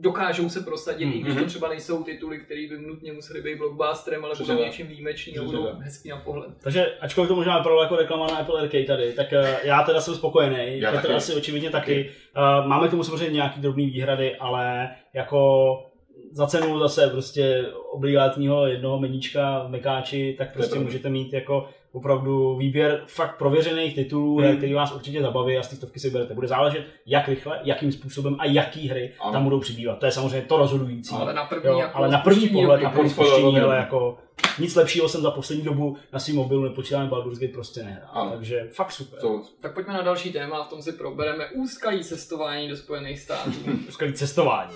dokážou 0.00 0.48
se 0.48 0.60
prosadit, 0.60 1.04
Mhm. 1.06 1.14
i 1.14 1.20
když 1.20 1.36
to 1.36 1.44
třeba 1.44 1.68
nejsou 1.68 2.02
tituly, 2.02 2.38
které 2.38 2.66
by 2.68 2.78
nutně 2.78 3.12
museli 3.12 3.42
být 3.42 3.58
blockbusterem, 3.58 4.24
ale 4.24 4.34
budou 4.38 4.64
něčím 4.64 4.86
výjimečný 4.86 5.38
a 5.38 5.42
budou 5.42 5.68
hezký 5.80 6.08
na 6.08 6.16
pohled. 6.16 6.50
Takže 6.60 6.86
ačkoliv 7.00 7.28
to 7.28 7.34
možná 7.36 7.58
vypadalo 7.58 7.82
jako 7.82 7.96
reklama 7.96 8.26
na 8.26 8.36
Apple 8.36 8.60
Arcade 8.60 8.84
tady, 8.84 9.12
tak 9.12 9.32
eh, 9.32 9.56
já 9.64 9.82
teda 9.82 10.00
jsem 10.00 10.14
spokojený, 10.14 10.80
Já 10.80 10.90
Petr 10.90 11.02
taky. 11.02 11.14
asi 11.14 11.34
očividně 11.34 11.70
taky. 11.70 12.10
Eh, 12.36 12.66
Máme 12.68 12.88
k 12.88 12.90
tomu 12.90 13.04
samozřejmě 13.04 13.34
nějaký 13.34 13.60
drobný 13.60 13.86
výhrady, 13.86 14.36
ale 14.36 14.90
jako 15.14 15.38
za 16.32 16.46
cenu 16.46 16.78
zase 16.78 17.08
prostě 17.08 17.64
obligátního 17.92 18.66
jednoho 18.66 19.00
meníčka 19.00 19.62
v 19.66 19.70
Mekáči, 19.70 20.34
tak 20.38 20.52
prostě 20.52 20.78
můžete 20.78 21.08
mít 21.08 21.32
jako 21.32 21.68
opravdu 21.92 22.56
výběr 22.56 23.02
fakt 23.06 23.38
prověřených 23.38 23.94
titulů, 23.94 24.38
Hmm. 24.38 24.56
který 24.56 24.74
vás 24.74 24.92
určitě 24.94 25.22
zabaví 25.22 25.58
a 25.58 25.62
z 25.62 25.68
těch 25.68 25.78
stovky 25.78 26.00
si 26.00 26.10
berete. 26.10 26.34
Bude 26.34 26.48
záležet, 26.48 26.86
jak 27.06 27.28
rychle, 27.28 27.60
jakým 27.64 27.92
způsobem 27.92 28.36
a 28.38 28.44
jaký 28.44 28.88
hry 28.88 29.12
Ano. 29.20 29.32
tam 29.32 29.44
budou 29.44 29.60
přibývat. 29.60 29.98
To 29.98 30.06
je 30.06 30.12
samozřejmě 30.12 30.42
to 30.48 30.56
rozhodující. 30.56 31.14
Ale 31.14 31.34
na 31.34 31.44
první, 31.44 31.66
Jo, 31.70 31.78
jako 31.78 31.98
ale 31.98 32.08
na 32.08 32.18
první 32.18 32.48
pohled, 32.48 32.82
na 32.82 32.90
první 32.90 33.10
spuštění, 33.10 33.60
ale 33.60 33.76
jako 33.76 34.18
nic 34.58 34.74
lepšího 34.74 35.08
jsem 35.08 35.20
za 35.22 35.30
poslední 35.30 35.64
dobu 35.64 35.96
na 36.12 36.18
svým 36.18 36.36
mobilu 36.36 36.64
nepočítám 36.64 37.08
Baldur's 37.08 37.38
Gate 37.38 37.52
prostě 37.52 37.82
nehrál. 37.82 38.10
Ano. 38.12 38.30
Takže 38.30 38.68
fakt 38.72 38.92
super. 38.92 39.20
To, 39.20 39.42
Tak 39.60 39.74
pojďme 39.74 39.92
na 39.94 40.02
další 40.02 40.32
téma, 40.32 40.64
v 40.64 40.68
tom 40.68 40.82
si 40.82 40.92
probereme 40.92 41.46
úskalý 41.54 42.04
cestování 42.04 42.68
do 42.68 42.76
Spojených 42.76 43.18
států. 43.20 43.50
Skvělý 43.90 44.14
cestování. 44.14 44.72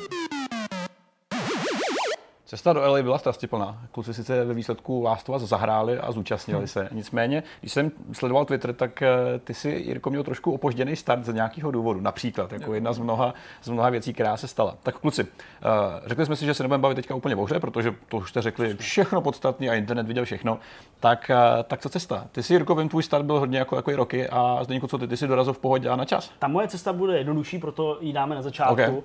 Cesta 2.53 2.73
do 2.73 2.81
LA 2.81 3.03
byla 3.03 3.19
strastiplná. 3.19 3.79
Kluci 3.93 4.15
sice 4.15 4.45
ve 4.45 4.55
výsledku 4.55 5.03
Last 5.03 5.29
of 5.29 5.43
Us 5.43 5.49
zahráli 5.49 5.99
a 5.99 6.13
zúčastnili 6.13 6.69
se. 6.69 6.89
Nicméně, 6.93 7.43
když 7.61 7.73
jsem 7.73 7.91
sledoval 8.13 8.45
Twitter, 8.45 8.73
tak 8.73 9.03
eh, 9.03 9.09
ty 9.45 9.55
si, 9.55 9.71
Jirko, 9.71 10.11
měl 10.11 10.25
trošku 10.25 10.53
opožděný 10.53 10.97
start 10.97 11.25
z 11.25 11.35
nějakého 11.35 11.71
důvodu. 11.71 12.01
Například, 12.01 12.53
jako 12.53 12.75
jedna 12.75 12.93
z 12.93 12.99
mnoha, 12.99 13.35
z 13.63 13.69
mnoha 13.69 13.91
věcí, 13.91 14.13
která 14.13 14.37
se 14.37 14.49
stala. 14.49 14.77
Tak 14.83 14.99
kluci, 14.99 15.23
eh, 15.23 15.67
řekli 16.07 16.27
jsme 16.27 16.37
si, 16.37 16.47
že 16.47 16.55
se 16.55 16.63
nebudeme 16.63 16.83
bavit 16.83 16.95
teďka 16.95 17.15
úplně 17.15 17.37
o 17.37 17.45
hře, 17.45 17.61
protože 17.61 17.95
to 18.09 18.17
už 18.17 18.31
jste 18.31 18.43
řekli 18.43 18.75
všechno 18.77 19.21
podstatné 19.21 19.69
a 19.69 19.75
internet 19.75 20.07
viděl 20.07 20.25
všechno. 20.25 20.59
Tak, 21.01 21.31
eh, 21.31 21.63
tak 21.63 21.81
co 21.81 21.89
cesta? 21.89 22.27
Ty 22.33 22.43
si, 22.43 22.55
Jirko, 22.55 22.75
vím, 22.75 22.89
tvůj 22.89 23.03
start 23.03 23.25
byl 23.25 23.39
hodně 23.39 23.59
jako, 23.59 23.77
jako 23.77 23.91
i 23.91 23.95
roky 23.95 24.29
a 24.29 24.65
Zdeňku, 24.65 24.87
co 24.87 24.99
ty, 24.99 25.09
ty 25.09 25.17
si 25.17 25.27
dorazil 25.27 25.53
v 25.53 25.59
pohodě 25.59 25.89
a 25.89 25.97
na 25.97 26.05
čas. 26.05 26.31
Ta 26.39 26.49
moje 26.49 26.69
cesta 26.69 26.93
bude 26.93 27.19
jednodušší, 27.19 27.59
proto 27.59 27.99
ji 28.01 28.13
dáme 28.13 28.35
na 28.35 28.43
začátku. 28.43 28.73
Okay. 28.73 29.03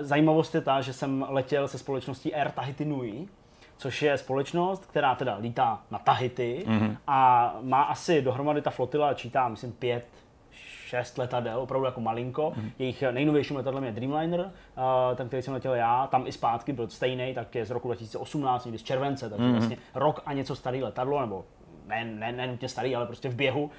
Zajímavost 0.00 0.54
je 0.54 0.60
ta, 0.60 0.80
že 0.80 0.92
jsem 0.92 1.26
letěl 1.28 1.68
se 1.68 1.78
společností 1.78 2.34
Air 2.34 2.50
Tahiti 2.58 2.84
Nui, 2.84 3.28
což 3.76 4.02
je 4.02 4.18
společnost, 4.18 4.86
která 4.86 5.14
teda 5.14 5.36
lítá 5.36 5.82
na 5.90 5.98
Tahiti 5.98 6.64
mm-hmm. 6.66 6.96
a 7.06 7.54
má 7.62 7.82
asi 7.82 8.22
dohromady 8.22 8.62
ta 8.62 8.70
flotila, 8.70 9.14
čítá, 9.14 9.48
myslím, 9.48 9.72
pět, 9.72 10.06
šest 10.86 11.18
letadel, 11.18 11.60
opravdu 11.60 11.86
jako 11.86 12.00
malinko. 12.00 12.50
Mm-hmm. 12.50 12.70
Jejich 12.78 13.02
nejnovějším 13.10 13.56
letadlem 13.56 13.84
je 13.84 13.92
Dreamliner, 13.92 14.40
uh, 14.40 14.50
ten, 15.14 15.26
který 15.26 15.42
jsem 15.42 15.54
letěl 15.54 15.74
já, 15.74 16.06
tam 16.06 16.26
i 16.26 16.32
zpátky 16.32 16.72
byl 16.72 16.88
stejný, 16.88 17.34
tak 17.34 17.54
je 17.54 17.66
z 17.66 17.70
roku 17.70 17.88
2018, 17.88 18.64
někdy 18.64 18.78
z 18.78 18.82
července, 18.82 19.30
takže 19.30 19.44
mm-hmm. 19.44 19.52
vlastně 19.52 19.76
rok 19.94 20.22
a 20.26 20.32
něco 20.32 20.56
starý 20.56 20.82
letadlo, 20.82 21.20
nebo 21.20 21.44
ne, 21.86 22.04
ne, 22.04 22.32
ne 22.32 22.46
nutně 22.46 22.68
starý, 22.68 22.96
ale 22.96 23.06
prostě 23.06 23.28
v 23.28 23.34
běhu, 23.34 23.64
uh, 23.64 23.70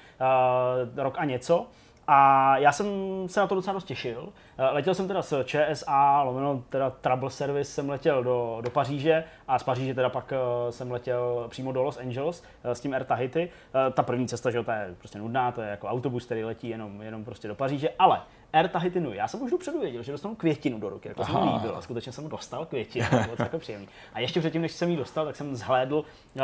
rok 0.96 1.14
a 1.18 1.24
něco. 1.24 1.66
A 2.12 2.56
já 2.58 2.72
jsem 2.72 2.86
se 3.26 3.40
na 3.40 3.46
to 3.46 3.54
docela 3.54 3.74
dost 3.74 3.84
těšil. 3.84 4.28
Eh, 4.58 4.64
Letěl 4.64 4.94
jsem 4.94 5.08
teda 5.08 5.22
s 5.22 5.44
ČSA, 5.44 6.22
lomeno 6.22 6.62
teda 6.68 6.90
Trouble 6.90 7.30
Service, 7.30 7.70
jsem 7.70 7.90
letěl 7.90 8.24
do, 8.24 8.58
do 8.60 8.70
Paříže 8.70 9.24
a 9.48 9.58
z 9.58 9.62
Paříže 9.62 9.94
teda 9.94 10.08
pak 10.08 10.32
eh, 10.32 10.72
jsem 10.72 10.90
letěl 10.90 11.46
přímo 11.48 11.72
do 11.72 11.82
Los 11.82 11.98
Angeles 11.98 12.44
eh, 12.64 12.74
s 12.74 12.80
tím 12.80 12.94
Air 12.94 13.04
Tahiti. 13.04 13.48
Ta 13.92 14.02
první 14.02 14.28
cesta, 14.28 14.50
že 14.50 14.56
jo, 14.56 14.64
ta 14.64 14.74
je 14.74 14.94
prostě 14.98 15.18
nudná, 15.18 15.52
to 15.52 15.62
je 15.62 15.68
jako 15.68 15.86
autobus, 15.88 16.24
který 16.24 16.44
letí 16.44 16.68
jenom, 16.68 17.02
jenom 17.02 17.24
prostě 17.24 17.48
do 17.48 17.54
Paříže, 17.54 17.88
ale 17.98 18.20
Air 18.52 18.68
Tahiti 18.68 19.00
Nui. 19.00 19.16
Já 19.16 19.28
jsem 19.28 19.42
už 19.42 19.50
dopředu 19.50 19.80
věděl, 19.80 20.02
že 20.02 20.12
dostanu 20.12 20.34
květinu 20.34 20.78
do 20.78 20.88
ruky, 20.88 21.08
jako 21.08 21.24
jsem 21.24 21.36
líbil 21.36 21.76
a 21.76 21.82
skutečně 21.82 22.12
jsem 22.12 22.28
dostal 22.28 22.66
květinu, 22.66 23.06
to 23.10 23.16
bylo 23.16 23.36
jako 23.38 23.58
příjemný. 23.58 23.88
A 24.14 24.20
ještě 24.20 24.40
předtím, 24.40 24.62
než 24.62 24.72
jsem 24.72 24.90
ji 24.90 24.96
dostal, 24.96 25.26
tak 25.26 25.36
jsem 25.36 25.56
zhlédl 25.56 25.98
uh, 25.98 26.42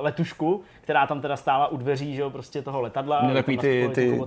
letušku, 0.00 0.62
která 0.80 1.06
tam 1.06 1.20
teda 1.20 1.36
stála 1.36 1.66
u 1.68 1.76
dveří, 1.76 2.14
že 2.14 2.22
jo, 2.22 2.30
prostě 2.30 2.62
toho 2.62 2.80
letadla. 2.80 3.20
Měli 3.20 3.34
takový 3.34 3.58
ty- 3.58 3.90
ty-. 3.94 4.20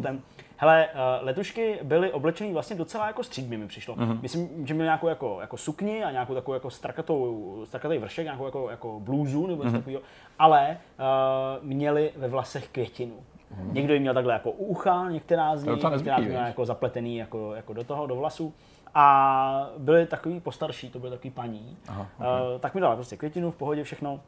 Hele, 0.62 0.88
uh, 0.94 1.26
letušky 1.26 1.80
byly 1.84 2.12
oblečený 2.12 2.54
vlastně 2.54 2.76
docela 2.76 3.08
jako 3.08 3.24
střídmi 3.24 3.58
mi 3.58 3.68
přišlo. 3.68 3.96
Mhm. 3.96 4.12
Uh-huh. 4.12 4.22
Myslím, 4.22 4.68
že 4.68 4.74
měli 4.74 4.86
nějakou 4.86 5.08
jako, 5.08 5.38
jako 5.42 5.58
sukni 5.58 6.04
a 6.04 6.12
nějakou 6.12 6.34
takovou 6.34 6.54
jako 6.54 6.70
strakatou, 6.70 7.62
strakatý 7.66 7.98
vršek, 7.98 8.26
nějakou 8.26 8.46
jako, 8.46 8.70
jako 8.70 9.00
blůzu 9.00 9.48
nebo 9.48 9.64
něco 9.64 9.76
uh-huh. 9.76 9.80
takového, 9.80 10.04
ale 10.40 10.78
uh, 11.00 11.66
měli 11.68 12.12
ve 12.16 12.28
vlasech 12.28 12.68
květinu. 12.68 13.16
Uh-huh. 13.16 13.74
Někdo 13.74 13.94
jim 13.94 14.02
měl 14.02 14.14
takhle 14.14 14.34
jako 14.34 14.52
u 14.52 14.66
ucha, 14.66 15.10
některá 15.10 15.58
z 15.58 15.64
nich, 15.64 15.84
některá 15.84 16.18
měla 16.18 16.42
viď? 16.42 16.48
jako 16.48 16.66
zapletený 16.66 17.18
jako, 17.18 17.56
jako 17.56 17.74
do 17.74 17.84
toho, 17.84 18.08
do 18.08 18.16
vlasu. 18.16 18.54
A 18.96 19.70
byli 19.78 20.06
takový 20.06 20.40
postarší, 20.40 20.90
to 20.90 21.00
byly 21.00 21.12
takový 21.12 21.32
paní. 21.32 21.78
Aha, 21.88 22.08
Uh, 22.20 22.26
tak 22.60 22.76
mi 22.76 22.82
dala 22.82 22.96
prostě 22.96 23.18
květinu, 23.18 23.52
v 23.52 23.56
pohodě 23.56 23.84
všechno. 23.84 24.20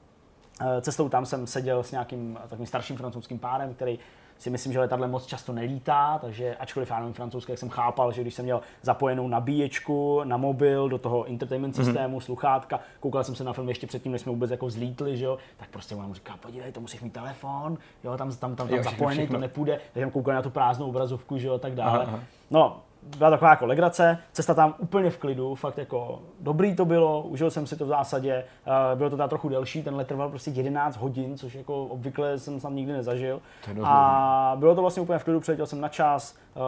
Eh, 0.61 0.81
Cestou 0.81 1.09
tam 1.09 1.25
jsem 1.25 1.47
seděl 1.47 1.83
s 1.83 1.91
nějakým 1.91 2.39
takovým 2.41 2.65
starším 2.65 2.97
francouzským 2.97 3.39
párem, 3.39 3.73
který 3.73 3.99
si 4.43 4.49
myslím, 4.49 4.73
že 4.73 4.79
letadlem 4.79 5.11
moc 5.11 5.25
často 5.25 5.53
nelítá, 5.53 6.17
takže 6.21 6.55
ačkoliv 6.55 6.89
já 6.89 6.99
nevím 6.99 7.13
francouzsky, 7.13 7.51
jak 7.51 7.59
jsem 7.59 7.69
chápal, 7.69 8.11
že 8.11 8.21
když 8.21 8.33
jsem 8.33 8.45
měl 8.45 8.61
zapojenou 8.81 9.27
nabíječku 9.27 10.21
na 10.23 10.37
mobil 10.37 10.89
do 10.89 10.97
toho 10.97 11.25
entertainment 11.29 11.75
systému, 11.75 12.17
mm-hmm. 12.17 12.23
sluchátka, 12.23 12.79
koukal 12.99 13.23
jsem 13.23 13.35
se 13.35 13.43
na 13.43 13.53
film 13.53 13.69
ještě 13.69 13.87
předtím, 13.87 14.11
než 14.11 14.21
jsme 14.21 14.31
vůbec 14.31 14.51
jako 14.51 14.69
zlítli, 14.69 15.17
že 15.17 15.25
jo, 15.25 15.37
tak 15.57 15.69
prostě 15.69 15.95
mu 15.95 16.13
říká, 16.13 16.37
podívej, 16.37 16.71
to 16.71 16.81
musíš 16.81 17.01
mít 17.01 17.13
telefon, 17.13 17.77
jo, 18.03 18.17
tam, 18.17 18.29
tam, 18.29 18.55
tam, 18.55 18.67
tam 18.67 18.77
Jo, 18.77 18.83
zapojený, 18.91 19.21
všechno. 19.21 19.37
to 19.37 19.41
nepůjde, 19.41 19.79
takže 19.93 20.05
jsem 20.05 20.11
koukal 20.11 20.33
na 20.33 20.41
tu 20.41 20.49
prázdnou 20.49 20.89
obrazovku, 20.89 21.37
že 21.37 21.47
jo, 21.47 21.59
tak 21.59 21.75
dále. 21.75 22.03
Aha, 22.03 22.03
aha. 22.07 22.19
No, 22.51 22.81
byla 23.17 23.29
taková 23.29 23.51
jako 23.51 23.65
legrace, 23.65 24.17
cesta 24.31 24.53
tam 24.53 24.75
úplně 24.77 25.09
v 25.09 25.17
klidu, 25.17 25.55
fakt 25.55 25.77
jako 25.77 26.19
dobrý 26.39 26.75
to 26.75 26.85
bylo, 26.85 27.21
užil 27.21 27.51
jsem 27.51 27.67
si 27.67 27.75
to 27.75 27.85
v 27.85 27.87
zásadě, 27.87 28.33
eh, 28.33 28.95
bylo 28.95 29.09
to 29.09 29.15
teda 29.15 29.27
trochu 29.27 29.49
delší, 29.49 29.83
ten 29.83 29.95
let 29.95 30.07
trval 30.07 30.29
prostě 30.29 30.51
11 30.51 30.97
hodin, 30.97 31.37
což 31.37 31.53
jako 31.53 31.85
obvykle 31.85 32.39
jsem 32.39 32.59
tam 32.59 32.75
nikdy 32.75 32.93
nezažil. 32.93 33.41
A 33.83 34.55
bylo 34.59 34.75
to 34.75 34.81
vlastně 34.81 35.01
úplně 35.01 35.19
v 35.19 35.23
klidu, 35.23 35.39
přiletěl 35.39 35.65
jsem 35.65 35.81
na 35.81 35.89
čas, 35.89 36.35
eh, 36.55 36.59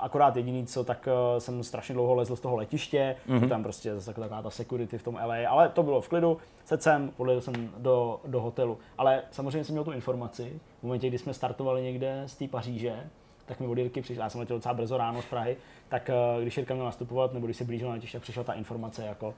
akorát 0.00 0.36
jediný 0.36 0.66
co, 0.66 0.84
tak 0.84 1.08
eh, 1.08 1.40
jsem 1.40 1.64
strašně 1.64 1.94
dlouho 1.94 2.14
lezl 2.14 2.36
z 2.36 2.40
toho 2.40 2.56
letiště, 2.56 3.16
mm-hmm. 3.28 3.48
tam 3.48 3.62
prostě 3.62 3.94
zase 3.94 4.14
taková 4.14 4.42
ta 4.42 4.50
security 4.50 4.98
v 4.98 5.02
tom 5.02 5.18
LA, 5.26 5.48
ale 5.48 5.68
to 5.68 5.82
bylo 5.82 6.00
v 6.00 6.08
klidu, 6.08 6.38
sedl 6.64 6.82
jsem, 6.82 7.10
podlejil 7.16 7.40
jsem 7.40 7.70
do, 7.78 8.20
do 8.26 8.40
hotelu, 8.40 8.78
ale 8.98 9.22
samozřejmě 9.30 9.64
jsem 9.64 9.72
měl 9.72 9.84
tu 9.84 9.92
informaci, 9.92 10.60
v 10.80 10.82
momentě, 10.82 11.08
kdy 11.08 11.18
jsme 11.18 11.34
startovali 11.34 11.82
někde 11.82 12.22
z 12.26 12.36
té 12.36 12.48
Paříže, 12.48 13.10
tak 13.50 13.60
mi 13.60 13.66
od 13.66 13.78
Jirky 13.78 14.02
přišla, 14.02 14.24
já 14.24 14.30
jsem 14.30 14.40
letěl 14.40 14.56
docela 14.56 14.74
brzo 14.74 14.96
ráno 14.96 15.22
z 15.22 15.24
Prahy, 15.24 15.56
tak 15.88 16.10
eh, 16.10 16.42
když 16.42 16.56
Jirka 16.56 16.74
měl 16.74 16.86
nastupovat, 16.86 17.32
nebo 17.32 17.46
když 17.46 17.56
se 17.56 17.64
blížil 17.64 17.88
na 17.88 17.94
letiště, 17.94 18.18
tak 18.18 18.22
přišla 18.22 18.44
ta 18.44 18.52
informace 18.52 19.06
jako, 19.06 19.34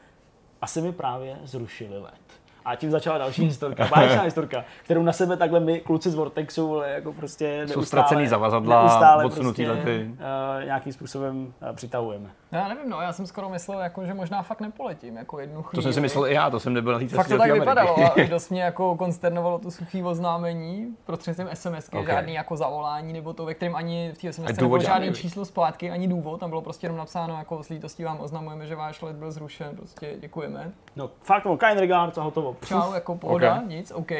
asi 0.63 0.81
mi 0.81 0.93
právě 0.93 1.37
zrušili 1.45 1.99
let. 1.99 2.21
A 2.65 2.77
tím 2.77 2.91
začala 2.91 3.19
další 3.19 3.45
historka, 3.45 3.89
báječná 3.97 4.23
historka, 4.33 4.65
kterou 4.85 5.03
na 5.03 5.13
sebe 5.13 5.37
takhle 5.37 5.61
my, 5.61 5.81
kluci 5.81 6.11
z 6.11 6.15
Vortexu, 6.15 6.77
ale 6.77 6.91
jako 6.91 7.13
prostě 7.13 7.63
Jsou 7.67 7.81
neustále, 7.81 7.87
ztracený 7.87 8.29
zavazadla, 8.29 8.81
neustále 8.83 9.25
odsunutý 9.25 9.65
prostě, 9.65 9.81
lety. 9.81 10.11
Uh, 10.11 10.65
nějakým 10.65 10.93
způsobem 10.93 11.55
uh, 11.63 11.77
přitahujeme. 11.77 12.31
No, 12.53 12.59
já 12.59 12.69
nevím, 12.69 12.89
no, 12.91 13.01
já 13.01 13.13
jsem 13.13 13.27
skoro 13.27 13.49
myslel, 13.49 13.81
jako, 13.81 14.07
že 14.07 14.15
možná 14.15 14.43
fakt 14.43 14.61
nepoletím, 14.61 15.17
jako 15.17 15.41
jednu 15.41 15.63
chvíli. 15.63 15.79
To 15.79 15.83
jsem 15.83 15.93
si 15.93 16.01
myslel 16.01 16.27
i 16.27 16.35
já, 16.35 16.51
to 16.51 16.61
jsem 16.61 16.73
nebyl 16.73 16.93
na 16.93 16.99
té 16.99 17.09
Fakt 17.09 17.29
to 17.29 17.39
tak 17.39 17.53
vypadalo 17.53 17.97
a 18.21 18.27
dost 18.29 18.51
mě 18.51 18.63
jako 18.63 18.97
konsternovalo 18.97 19.59
to 19.59 19.71
suchý 19.71 20.03
oznámení 20.03 20.97
prostřednictvím 21.05 21.49
SMSky, 21.55 21.97
Ok. 21.97 22.03
okay. 22.03 22.15
žádný 22.15 22.35
jako 22.35 22.57
zavolání 22.57 23.13
nebo 23.13 23.33
to, 23.33 23.45
ve 23.45 23.55
kterém 23.55 23.77
ani 23.77 24.13
v 24.15 24.19
té 24.19 24.33
SMS 24.33 24.57
nebylo 24.57 24.79
žádný, 24.79 25.09
viď? 25.09 25.17
číslo 25.17 25.45
splátky, 25.45 25.91
ani 25.91 26.09
důvod, 26.09 26.41
tam 26.41 26.51
bylo 26.51 26.63
prostě 26.63 26.85
jenom 26.85 26.99
napsáno 26.99 27.39
jako 27.39 27.63
s 27.63 27.69
lítostí 27.69 28.05
vám 28.05 28.21
oznamujeme, 28.21 28.67
že 28.67 28.77
váš 28.77 29.03
let 29.03 29.17
byl 29.17 29.33
zrušen, 29.33 29.77
prostě 29.77 30.15
děkujeme. 30.21 30.73
No, 30.97 31.11
fakt, 31.23 31.45
no, 31.45 31.57
kind 31.57 31.81
regards 31.81 32.19
a 32.19 32.23
hotovo. 32.23 32.57
Čau, 32.67 32.93
jako 32.93 33.15
pohoda, 33.17 33.55
Ok. 33.57 33.69
nic, 33.69 33.93
OK. 33.95 34.11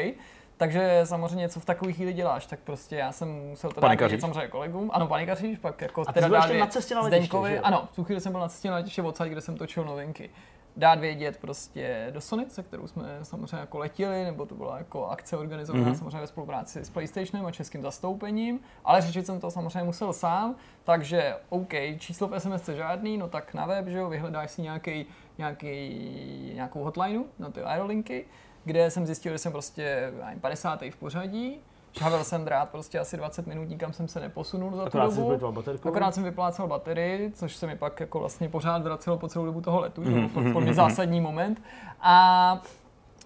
Takže 0.57 1.01
samozřejmě, 1.03 1.49
co 1.49 1.59
v 1.59 1.65
takové 1.65 1.93
chvíli 1.93 2.13
děláš, 2.13 2.45
tak 2.45 2.59
prostě 2.59 2.95
já 2.95 3.11
jsem 3.11 3.27
musel 3.49 3.71
to 3.71 3.81
dát 3.81 3.99
vědět 3.99 4.21
samozřejmě 4.21 4.47
kolegům. 4.47 4.91
Ano, 4.93 5.07
panikaříš, 5.07 5.59
pak 5.59 5.81
jako 5.81 6.03
A 6.07 6.13
ty 6.13 6.21
jsi 6.21 6.29
byl 6.29 6.39
dát 6.39 6.53
na 6.53 6.67
cestě 6.67 6.95
na 6.95 7.01
letiště, 7.01 7.19
Zdeňkovi, 7.19 7.51
že 7.51 7.59
ano, 7.59 7.87
v 7.91 7.95
tu 7.95 8.03
chvíli 8.03 8.21
jsem 8.21 8.31
byl 8.31 8.41
na 8.41 8.49
cestě 8.49 8.69
na 8.69 8.75
letiště 8.75 9.01
odsaď, 9.01 9.29
kde 9.29 9.41
jsem 9.41 9.57
točil 9.57 9.85
novinky. 9.85 10.29
Dát 10.77 10.99
vědět 10.99 11.37
prostě 11.37 12.07
do 12.11 12.21
Sony, 12.21 12.45
se 12.47 12.63
kterou 12.63 12.87
jsme 12.87 13.03
samozřejmě 13.21 13.57
jako 13.57 13.77
letěli, 13.77 14.23
nebo 14.23 14.45
to 14.45 14.55
byla 14.55 14.77
jako 14.77 15.07
akce 15.07 15.37
organizovaná 15.37 15.83
Mhm. 15.83 15.93
mm-hmm. 15.93 15.97
samozřejmě 15.99 16.19
ve 16.19 16.27
spolupráci 16.27 16.85
s 16.85 16.89
PlayStationem 16.89 17.45
a 17.45 17.51
českým 17.51 17.81
zastoupením, 17.81 18.59
ale 18.85 19.01
řešit 19.01 19.25
jsem 19.25 19.39
to 19.39 19.51
samozřejmě 19.51 19.83
musel 19.83 20.13
sám, 20.13 20.55
takže 20.83 21.35
OK, 21.49 21.73
číslo 21.97 22.27
v 22.27 22.39
SMS 22.39 22.69
žádný, 22.69 23.17
no 23.17 23.27
tak 23.27 23.53
na 23.53 23.65
web, 23.65 23.87
že 23.87 23.97
jo, 23.97 24.09
vyhledáš 24.09 24.51
si 24.51 24.61
nějaký, 24.61 25.05
nějaký, 25.37 26.51
nějakou 26.55 26.83
hotlineu 26.83 27.25
na 27.39 27.49
ty 27.49 27.61
aerolinky, 27.61 28.25
kde 28.65 28.91
jsem 28.91 29.05
zjistil, 29.05 29.31
že 29.31 29.37
jsem 29.37 29.51
prostě 29.51 30.11
já 30.19 30.25
nevím, 30.25 30.39
50. 30.41 30.81
v 30.91 30.95
pořadí, 30.95 31.57
Šavel 31.99 32.23
jsem 32.23 32.45
drát 32.45 32.69
prostě 32.69 32.99
asi 32.99 33.17
20 33.17 33.47
minut, 33.47 33.69
nikam 33.69 33.93
jsem 33.93 34.07
se 34.07 34.19
neposunul 34.19 34.71
za 34.75 34.81
tu 34.81 34.87
Akorát 34.87 35.11
si 35.11 35.17
dobu. 35.19 35.51
baterku. 35.51 35.89
Akorát 35.89 36.15
jsem 36.15 36.23
vyplácel 36.23 36.67
baterii, 36.67 37.31
což 37.31 37.55
se 37.55 37.67
mi 37.67 37.75
pak 37.75 37.99
jako 37.99 38.19
vlastně 38.19 38.49
pořád 38.49 38.83
vracelo 38.83 39.17
po 39.17 39.27
celou 39.27 39.45
dobu 39.45 39.61
toho 39.61 39.79
letu, 39.79 40.01
Mhm, 40.01 40.13
to 40.13 40.19
byl 40.19 40.29
fakt 40.43 40.51
pro 40.51 40.61
mě 40.61 40.73
zásadní 40.73 41.21
moment. 41.21 41.61
A 42.01 42.61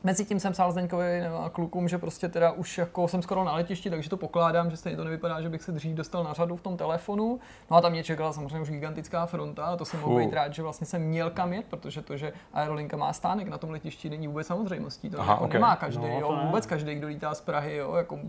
Mezi 0.08 0.26
tím 0.26 0.40
jsem 0.40 0.54
psal 0.54 0.72
Zdeňkovi 0.72 1.22
a 1.28 1.50
klukům, 1.50 1.88
že 1.88 1.98
prostě 1.98 2.30
teda 2.30 2.52
už 2.52 2.78
jako 2.78 3.08
jsem 3.08 3.22
skoro 3.22 3.44
na 3.44 3.54
letišti, 3.56 3.90
takže 3.90 4.10
to 4.10 4.18
pokládám, 4.18 4.72
že 4.72 4.78
stejně 4.78 4.98
to 4.98 5.04
nevypadá, 5.04 5.42
že 5.42 5.50
bych 5.50 5.62
se 5.64 5.72
dřív 5.72 5.96
dostal 5.96 6.24
na 6.24 6.34
řadu 6.34 6.56
v 6.56 6.62
tom 6.62 6.78
telefonu. 6.78 7.40
No 7.72 7.78
a 7.78 7.82
tam 7.82 7.92
mě 7.92 8.04
čekala 8.04 8.34
samozřejmě 8.34 8.60
už 8.62 8.70
gigantická 8.70 9.26
fronta 9.26 9.66
a 9.66 9.76
to 9.78 9.86
jsem 9.86 10.00
mohl 10.00 10.18
být 10.20 10.34
rád, 10.34 10.54
že 10.54 10.64
vlastně 10.64 10.88
jsem 10.88 11.02
měl 11.02 11.30
kam 11.30 11.54
jet, 11.54 11.66
protože 11.70 12.02
to, 12.02 12.18
že 12.18 12.34
Aerolinka 12.54 12.98
má 12.98 13.14
stánek 13.14 13.48
na 13.48 13.58
tom 13.58 13.70
letišti, 13.70 14.10
není 14.10 14.28
vůbec 14.28 14.48
samozřejmostí. 14.48 15.10
To 15.10 15.20
Aha, 15.20 15.34
jako 15.34 15.46
ok. 15.46 15.54
nemá 15.54 15.76
každý, 15.76 16.02
No, 16.10 16.20
jo, 16.20 16.36
ne. 16.36 16.44
vůbec 16.46 16.66
každý, 16.66 16.96
kdo 16.96 17.08
lítá 17.08 17.34
z 17.36 17.42
Prahy, 17.42 17.76
jo, 17.76 17.94
jako 17.96 18.20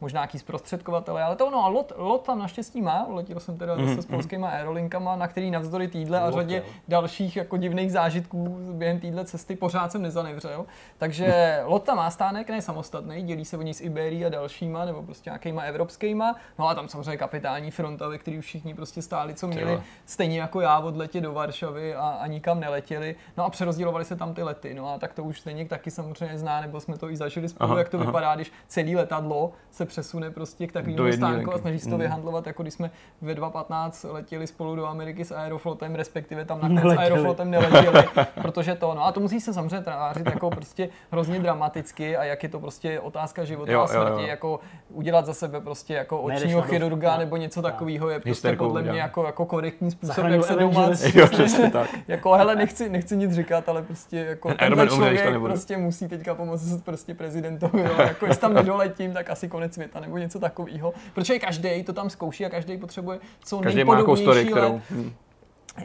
možná 0.00 0.20
nějaký 0.20 0.38
zprostředkovatele, 0.38 1.22
ale 1.22 1.36
to 1.36 1.50
no 1.50 1.64
a 1.64 1.68
lot, 1.68 1.92
lot 1.96 2.22
tam 2.26 2.38
naštěstí 2.38 2.82
má, 2.82 3.06
letěl 3.08 3.40
jsem 3.40 3.58
teda 3.58 3.74
Mhm, 3.74 3.88
zase 3.88 4.02
s 4.02 4.06
polskýma 4.06 4.48
aerolinkama, 4.48 5.16
na 5.16 5.28
který 5.28 5.50
navzdory 5.50 5.88
týdle 5.88 6.20
a 6.20 6.24
Lot, 6.26 6.34
řadě 6.34 6.56
jo. 6.56 6.62
dalších 6.88 7.36
jako 7.36 7.56
divných 7.56 7.92
zážitků 7.92 8.58
během 8.72 9.00
téhle 9.00 9.24
cesty 9.24 9.56
pořád 9.56 9.92
jsem 9.92 10.02
nezanevřel. 10.02 10.64
Takže 10.98 11.23
Lota 11.64 11.94
má 11.94 12.10
stánek, 12.10 12.50
ne 12.50 12.62
samostatný, 12.62 13.22
dělí 13.22 13.44
se 13.44 13.56
o 13.56 13.62
ní 13.62 13.74
s 13.74 13.80
Iberí 13.80 14.24
a 14.26 14.28
dalšíma, 14.28 14.84
nebo 14.84 15.02
prostě 15.02 15.30
nějakýma 15.30 15.62
evropskýma. 15.62 16.36
No 16.58 16.68
a 16.68 16.74
tam 16.74 16.88
samozřejmě 16.88 17.16
kapitální 17.16 17.70
fronta, 17.70 18.08
ve 18.08 18.18
který 18.18 18.40
všichni 18.40 18.74
prostě 18.74 19.02
stáli, 19.02 19.34
co 19.34 19.46
měli, 19.48 19.80
stejně 20.06 20.40
jako 20.40 20.60
já 20.60 20.78
odletět 20.78 21.22
do 21.22 21.32
Varšavy 21.32 21.94
a, 21.94 22.00
a 22.00 22.26
nikam 22.26 22.60
neletěli. 22.60 23.14
No 23.36 23.44
a 23.44 23.50
přerozdělovali 23.50 24.04
se 24.04 24.16
tam 24.16 24.34
ty 24.34 24.42
lety. 24.42 24.74
No 24.74 24.88
a 24.94 24.98
tak 24.98 25.12
to 25.14 25.24
už 25.24 25.40
stejně 25.40 25.64
taky 25.66 25.90
samozřejmě 25.90 26.38
zná, 26.38 26.60
nebo 26.60 26.80
jsme 26.80 26.98
to 26.98 27.10
i 27.10 27.16
zažili 27.16 27.48
spolu, 27.48 27.70
Aha, 27.70 27.78
jak 27.78 27.88
to 27.88 27.96
aha. 27.96 28.06
vypadá, 28.06 28.34
když 28.34 28.52
celý 28.68 28.96
letadlo 28.96 29.52
se 29.70 29.84
přesune 29.86 30.30
prostě 30.30 30.66
k 30.66 30.72
takovému 30.72 31.12
stánku 31.12 31.54
a 31.54 31.58
snaží 31.58 31.78
se 31.78 31.88
to 31.90 31.94
Mm. 31.94 32.00
vyhandlovat, 32.00 32.46
jako 32.46 32.62
když 32.62 32.74
jsme 32.74 32.90
ve 33.22 33.34
2.15 33.34 34.12
letěli 34.12 34.46
spolu 34.46 34.76
do 34.76 34.86
Ameriky 34.86 35.24
s 35.24 35.32
Aeroflotem, 35.32 35.94
respektive 35.94 36.44
tam 36.44 36.60
nakonec 36.60 36.80
s 36.80 36.84
Neletěli. 36.84 37.04
Aeroflotem 37.10 37.50
neletěli, 37.50 38.04
protože 38.42 38.74
to, 38.74 38.94
no 38.94 39.04
a 39.06 39.12
to 39.12 39.20
musí 39.20 39.40
se 39.40 39.54
samozřejmě 39.54 39.80
tvářit 39.80 40.26
jako 40.26 40.50
prostě 40.50 40.88
hrozně 41.14 41.38
dramaticky 41.40 42.16
a 42.16 42.24
jak 42.24 42.42
je 42.42 42.48
to 42.48 42.60
prostě 42.60 43.00
otázka 43.00 43.44
života 43.44 43.72
Jo, 43.72 43.78
a 43.80 43.82
jo, 43.82 43.88
smrti, 43.88 44.22
jo. 44.22 44.28
jako 44.28 44.60
udělat 44.90 45.26
za 45.26 45.34
sebe 45.34 45.60
prostě 45.60 45.94
jako 45.94 46.24
Nejdeš 46.28 46.42
očního 46.44 46.60
dov- 46.60 46.68
chirurga 46.70 47.10
na- 47.10 47.16
nebo 47.18 47.36
něco 47.36 47.62
takového 47.62 48.10
je 48.10 48.14
prostě 48.14 48.30
Hysterku 48.30 48.64
podle 48.64 48.82
mě 48.82 49.00
jako, 49.00 49.24
jako 49.24 49.46
korektní 49.46 49.90
způsob, 49.90 50.24
jak 50.24 50.44
se 50.44 50.54
doma 50.54 50.80
Avengers. 50.80 51.14
Jo, 51.14 51.26
přesně 51.26 51.70
tak. 51.70 51.90
jako 52.08 52.32
hele, 52.32 52.56
nechci, 52.56 52.88
nechci 52.88 53.16
nic 53.16 53.32
říkat, 53.32 53.68
ale 53.68 53.82
prostě 53.82 54.16
jako 54.18 54.48
Iron 54.48 54.58
tenhle 54.58 54.82
umře, 54.84 54.96
člověk 54.96 55.24
nebudu. 55.32 55.52
prostě 55.52 55.76
musí 55.76 56.08
teďka 56.08 56.34
pomoct 56.34 56.82
prostě 56.84 57.14
prezidentovi, 57.14 57.80
jo, 57.80 57.94
jako 57.98 58.26
jestli 58.26 58.40
tam 58.40 58.54
nedoletím, 58.54 59.12
tak 59.12 59.30
asi 59.30 59.48
konec 59.48 59.74
světa 59.74 60.00
nebo 60.00 60.18
něco 60.18 60.38
takového. 60.38 60.92
Protože 61.14 61.38
každý 61.38 61.82
to 61.82 61.92
tam 61.92 62.10
zkouší 62.10 62.46
a 62.46 62.50
každý 62.50 62.76
potřebuje 62.78 63.18
co 63.44 63.58
Každý 63.58 63.84
má 63.84 63.94
nějakou 63.94 64.16
story, 64.16 64.44
nejpodobnější 64.44 64.80
kterou... 64.88 65.10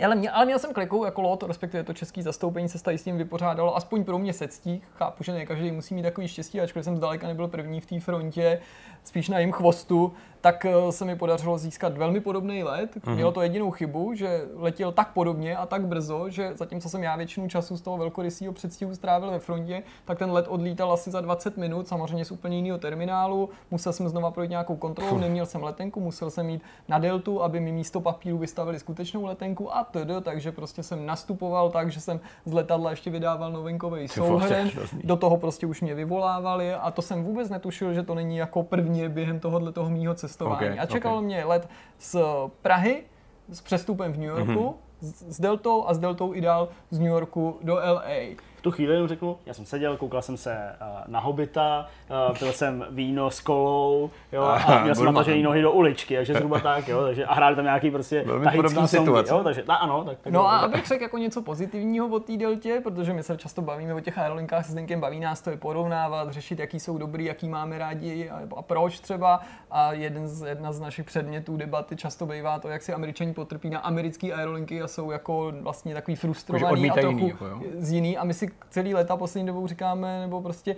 Ale, 0.04 0.15
mě, 0.15 0.32
ale 0.32 0.45
měl 0.45 0.60
jsem 0.60 0.73
kliku 0.73 1.06
jako 1.06 1.21
lot, 1.21 1.43
respektive 1.43 1.84
to 1.84 1.93
český 1.93 2.21
zastoupení 2.21 2.69
se 2.69 2.84
tady 2.84 2.97
s 2.97 3.04
tím 3.04 3.17
vypořádalo, 3.17 3.75
aspoň 3.75 4.04
pro 4.04 4.17
mě 4.17 4.34
se 4.34 4.47
ctí. 4.47 4.82
Chápu, 4.97 5.23
že 5.23 5.32
ne 5.32 5.45
každý 5.45 5.71
musí 5.71 5.95
mít 5.95 6.04
takový 6.04 6.28
štěstí, 6.28 6.62
ačkoliv 6.62 6.86
jsem 6.86 6.97
zdaleka 6.97 7.28
nebyl 7.28 7.47
první 7.47 7.82
v 7.82 7.86
té 7.86 7.99
frontě, 7.99 8.62
spíš 9.10 9.30
na 9.30 9.38
jejím 9.38 9.52
chvostu, 9.52 10.13
tak 10.41 10.65
eh, 10.65 10.91
se 10.91 11.06
mi 11.06 11.15
podařilo 11.15 11.58
získat 11.58 11.98
velmi 11.98 12.19
podobný 12.19 12.63
let. 12.63 12.98
Mhm. 13.06 13.15
Mělo 13.15 13.32
to 13.32 13.41
jedinou 13.41 13.72
chybu, 13.72 14.13
že 14.13 14.45
letěl 14.56 14.91
tak 14.91 15.13
podobně 15.13 15.58
a 15.58 15.65
tak 15.65 15.86
brzo, 15.86 16.30
že 16.30 16.52
zatímco 16.56 16.89
jsem 16.89 17.04
já 17.04 17.15
většinu 17.15 17.50
času 17.50 17.78
z 17.78 17.82
toho 17.82 17.98
velkorysého 17.98 18.54
předstihu 18.54 18.95
strávil 18.95 19.32
ve 19.32 19.39
frontě, 19.39 19.84
tak 20.06 20.17
ten 20.17 20.32
let 20.32 20.45
odlítal 20.48 20.91
asi 20.91 21.12
za 21.12 21.22
20 21.22 21.58
minut, 21.58 21.88
samozřejmě 21.88 22.26
z 22.26 22.32
úplně 22.32 22.58
jiného 22.58 22.78
terminálu. 22.78 23.50
Musel 23.72 23.93
jsem 23.93 24.10
znova 24.10 24.32
projít 24.32 24.50
nějakou 24.50 24.76
kontrolu, 24.76 25.17
neměl 25.17 25.45
jsem 25.45 25.63
letenku, 25.63 26.00
musel 26.00 26.30
jsem 26.30 26.50
jít 26.50 26.62
na 26.88 27.00
deltu, 27.00 27.43
aby 27.43 27.60
mi 27.60 27.72
místo 27.72 28.02
papíru 28.02 28.38
vystavili 28.38 28.80
skutečnou 28.80 29.26
letenku 29.26 29.76
a 29.76 29.84
td. 29.84 30.12
Takže 30.22 30.52
prostě 30.52 30.84
jsem 30.84 31.06
nastupoval 31.06 31.69
tak, 31.69 31.91
že 31.91 32.00
jsem 32.02 32.19
z 32.45 32.54
letadla 32.54 32.89
ještě 32.89 33.10
vydával 33.10 33.52
novinkový 33.52 34.08
souhrn. 34.08 34.69
Do 35.04 35.15
toho 35.15 35.38
prostě 35.38 35.65
už 35.65 35.82
mě 35.82 35.95
vyvolávali 35.95 36.74
a 36.74 36.91
to 36.91 37.02
jsem 37.02 37.24
vůbec 37.24 37.50
netušil, 37.50 37.93
že 37.93 38.04
to 38.04 38.15
není 38.15 38.38
jako 38.38 38.63
první 38.63 38.99
během 39.10 39.40
tohohle 39.40 39.72
toho 39.72 39.90
mýho 39.90 40.14
cestování. 40.14 40.70
Ok, 40.74 40.80
a 40.80 40.86
čekal 40.86 41.18
ok. 41.18 41.24
mě 41.24 41.46
let 41.46 41.70
z 42.00 42.16
Prahy 42.62 43.04
s 43.50 43.62
přestupem 43.62 44.14
v 44.14 44.18
New 44.18 44.28
Yorku, 44.30 44.64
Mhm. 44.66 44.74
s, 45.02 45.36
s 45.36 45.40
Deltou 45.40 45.86
a 45.88 45.94
s 45.94 46.00
Deltou 46.00 46.34
i 46.34 46.42
dál 46.42 46.70
z 46.92 47.00
New 47.00 47.08
Yorku 47.08 47.60
do 47.62 47.76
LA. 47.76 48.36
V 48.60 48.62
tu 48.62 48.72
chvíli 48.72 48.93
jenom 48.93 49.08
řeknu, 49.08 49.38
já 49.45 49.54
jsem 49.54 49.65
seděl, 49.65 49.98
koukal 49.98 50.22
jsem 50.22 50.38
se 50.38 50.76
uh, 50.82 50.88
na 51.08 51.19
Hobita, 51.19 51.88
uh, 52.30 52.38
pil 52.38 52.54
jsem 52.54 52.86
víno 52.89 53.32
s 53.32 53.41
kolou, 53.41 54.10
jo, 54.32 54.43
a 54.43 54.84
měl 54.84 54.95
jsem 54.95 55.06
natažený 55.06 55.43
nohy 55.43 55.62
do 55.62 55.72
uličky, 55.72 56.15
takže 56.15 56.34
zhruba 56.34 56.60
tak, 56.63 56.88
jo, 56.88 57.04
takže, 57.04 57.26
a 57.26 57.34
hráli 57.34 57.56
tam 57.56 57.65
nějaký 57.65 57.91
prostě 57.91 58.24
Velmi 58.26 58.45
tahický 58.45 58.88
situace. 58.88 59.34
jo, 59.34 59.43
takže, 59.43 59.63
ta, 59.63 59.76
ano, 59.76 60.04
tak, 60.04 60.17
tak 60.22 60.34
No 60.34 60.50
a 60.50 60.58
abych 60.58 60.88
řekl 60.88 61.04
jako 61.04 61.17
něco 61.17 61.41
pozitivního 61.41 62.08
o 62.08 62.19
té 62.19 62.38
deltě, 62.38 62.80
protože 62.84 63.13
my 63.13 63.24
se 63.24 63.38
často 63.38 63.62
bavíme 63.62 63.93
o 63.93 64.00
těch 64.00 64.17
aerolinkách 64.17 64.65
se 64.65 64.72
Zdenkem, 64.72 65.02
baví 65.02 65.19
nás 65.19 65.41
to 65.41 65.50
je 65.50 65.58
porovnávat, 65.58 66.34
řešit, 66.34 66.60
jaký 66.60 66.80
jsou 66.80 66.98
dobrý, 66.98 67.26
jaký 67.26 67.50
máme 67.50 67.78
rádi 67.78 68.30
a, 68.30 68.39
a 68.56 68.62
proč 68.62 69.00
třeba. 69.00 69.41
A 69.72 69.93
jeden 69.93 70.28
z, 70.28 70.48
jedna 70.48 70.72
z 70.72 70.80
našich 70.80 71.06
předmětů 71.06 71.58
debaty 71.58 71.95
často 71.95 72.26
bývá 72.26 72.60
to, 72.60 72.67
jak 72.67 72.82
si 72.82 72.93
američani 72.93 73.34
potrpí 73.34 73.69
na 73.69 73.80
americké 73.80 74.34
aerolinky 74.34 74.82
a 74.82 74.88
jsou 74.88 75.12
jako 75.12 75.54
vlastně 75.62 75.93
takový 75.93 76.15
frustrovaný 76.15 76.91
a 76.91 76.93
trochu 76.93 77.17
jiný, 77.17 77.30
jako 77.30 77.45
jo. 77.45 77.62
z 77.78 77.91
jiný. 77.91 78.17
A 78.17 78.24
my 78.24 78.34
si 78.34 78.49
celý 78.70 78.94
leta 78.94 79.18
poslední 79.18 79.48
dobou 79.48 79.68
říkáme, 79.68 80.20
nebo 80.20 80.42
prostě 80.42 80.76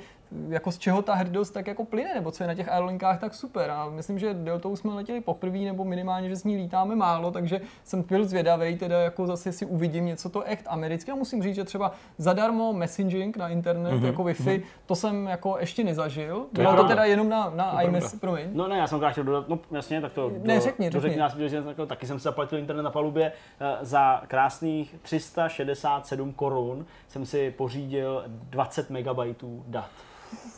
jako 0.50 0.72
z 0.72 0.78
čeho 0.78 1.02
ta 1.02 1.14
hrdost 1.16 1.54
tak 1.54 1.68
jako 1.68 1.86
plyne, 1.86 2.14
nebo 2.14 2.32
co 2.32 2.44
je 2.44 2.48
na 2.48 2.56
těch 2.56 2.70
aerolinkách 2.70 3.20
tak 3.20 3.34
super. 3.36 3.72
A 3.72 3.90
myslím, 3.90 4.20
že 4.20 4.34
Deltou 4.34 4.76
jsme 4.76 4.94
letěli 4.94 5.22
poprvé, 5.22 5.58
nebo 5.58 5.86
minimálně, 5.86 6.30
že 6.30 6.36
s 6.36 6.44
ní 6.44 6.58
lítáme 6.58 6.96
málo, 6.96 7.32
takže 7.32 7.62
jsem 7.84 8.02
byl 8.04 8.26
zvědavý, 8.26 8.78
teda 8.78 9.02
jako 9.02 9.28
zase 9.28 9.52
si 9.52 9.66
uvidím 9.66 10.06
něco 10.06 10.30
to 10.30 10.42
echt 10.44 10.66
amerického. 10.70 11.18
Musím 11.18 11.44
říct, 11.44 11.56
že 11.56 11.64
třeba 11.64 11.92
zadarmo 12.18 12.74
messaging 12.74 13.38
na 13.38 13.50
internet, 13.50 13.92
mm-hmm. 13.94 14.06
jako 14.06 14.24
Wi-Fi, 14.24 14.62
to 14.86 14.96
jsem 14.96 15.28
jako 15.28 15.58
ještě 15.60 15.84
nezažil. 15.84 16.36
je 16.36 16.64
Bylo 16.64 16.70
to 16.72 16.76
pravda. 16.76 16.88
teda 16.90 17.06
jenom 17.06 17.30
na, 17.30 17.50
na 17.50 17.64
pravda. 17.64 17.82
iMess, 17.82 18.16
promiň. 18.20 18.46
No 18.54 18.68
ne, 18.68 18.78
já 18.78 18.88
jsem 18.88 19.02
chtěl 19.12 19.24
dodat, 19.24 19.50
no 19.50 19.60
jasně, 19.72 20.02
tak 20.02 20.12
to 20.12 20.32
Ne, 20.44 20.56
do- 20.56 20.62
řekni, 20.62 20.90
dořekni 20.90 21.10
řekni. 21.10 21.20
nás, 21.20 21.36
že 21.52 21.64
jako, 21.68 21.86
taky 21.86 22.08
jsem 22.08 22.20
si 22.20 22.24
zaplatil 22.24 22.60
internet 22.60 22.84
na 22.84 22.92
palubě 22.92 23.32
eh, 23.60 23.78
za 23.82 24.22
krásných 24.28 24.96
367 25.02 26.34
korun 26.34 26.86
jsem 27.08 27.26
si 27.26 27.52
pořídil 27.52 28.24
20 28.28 28.90
megabajtů 28.90 29.64
dat. 29.68 29.90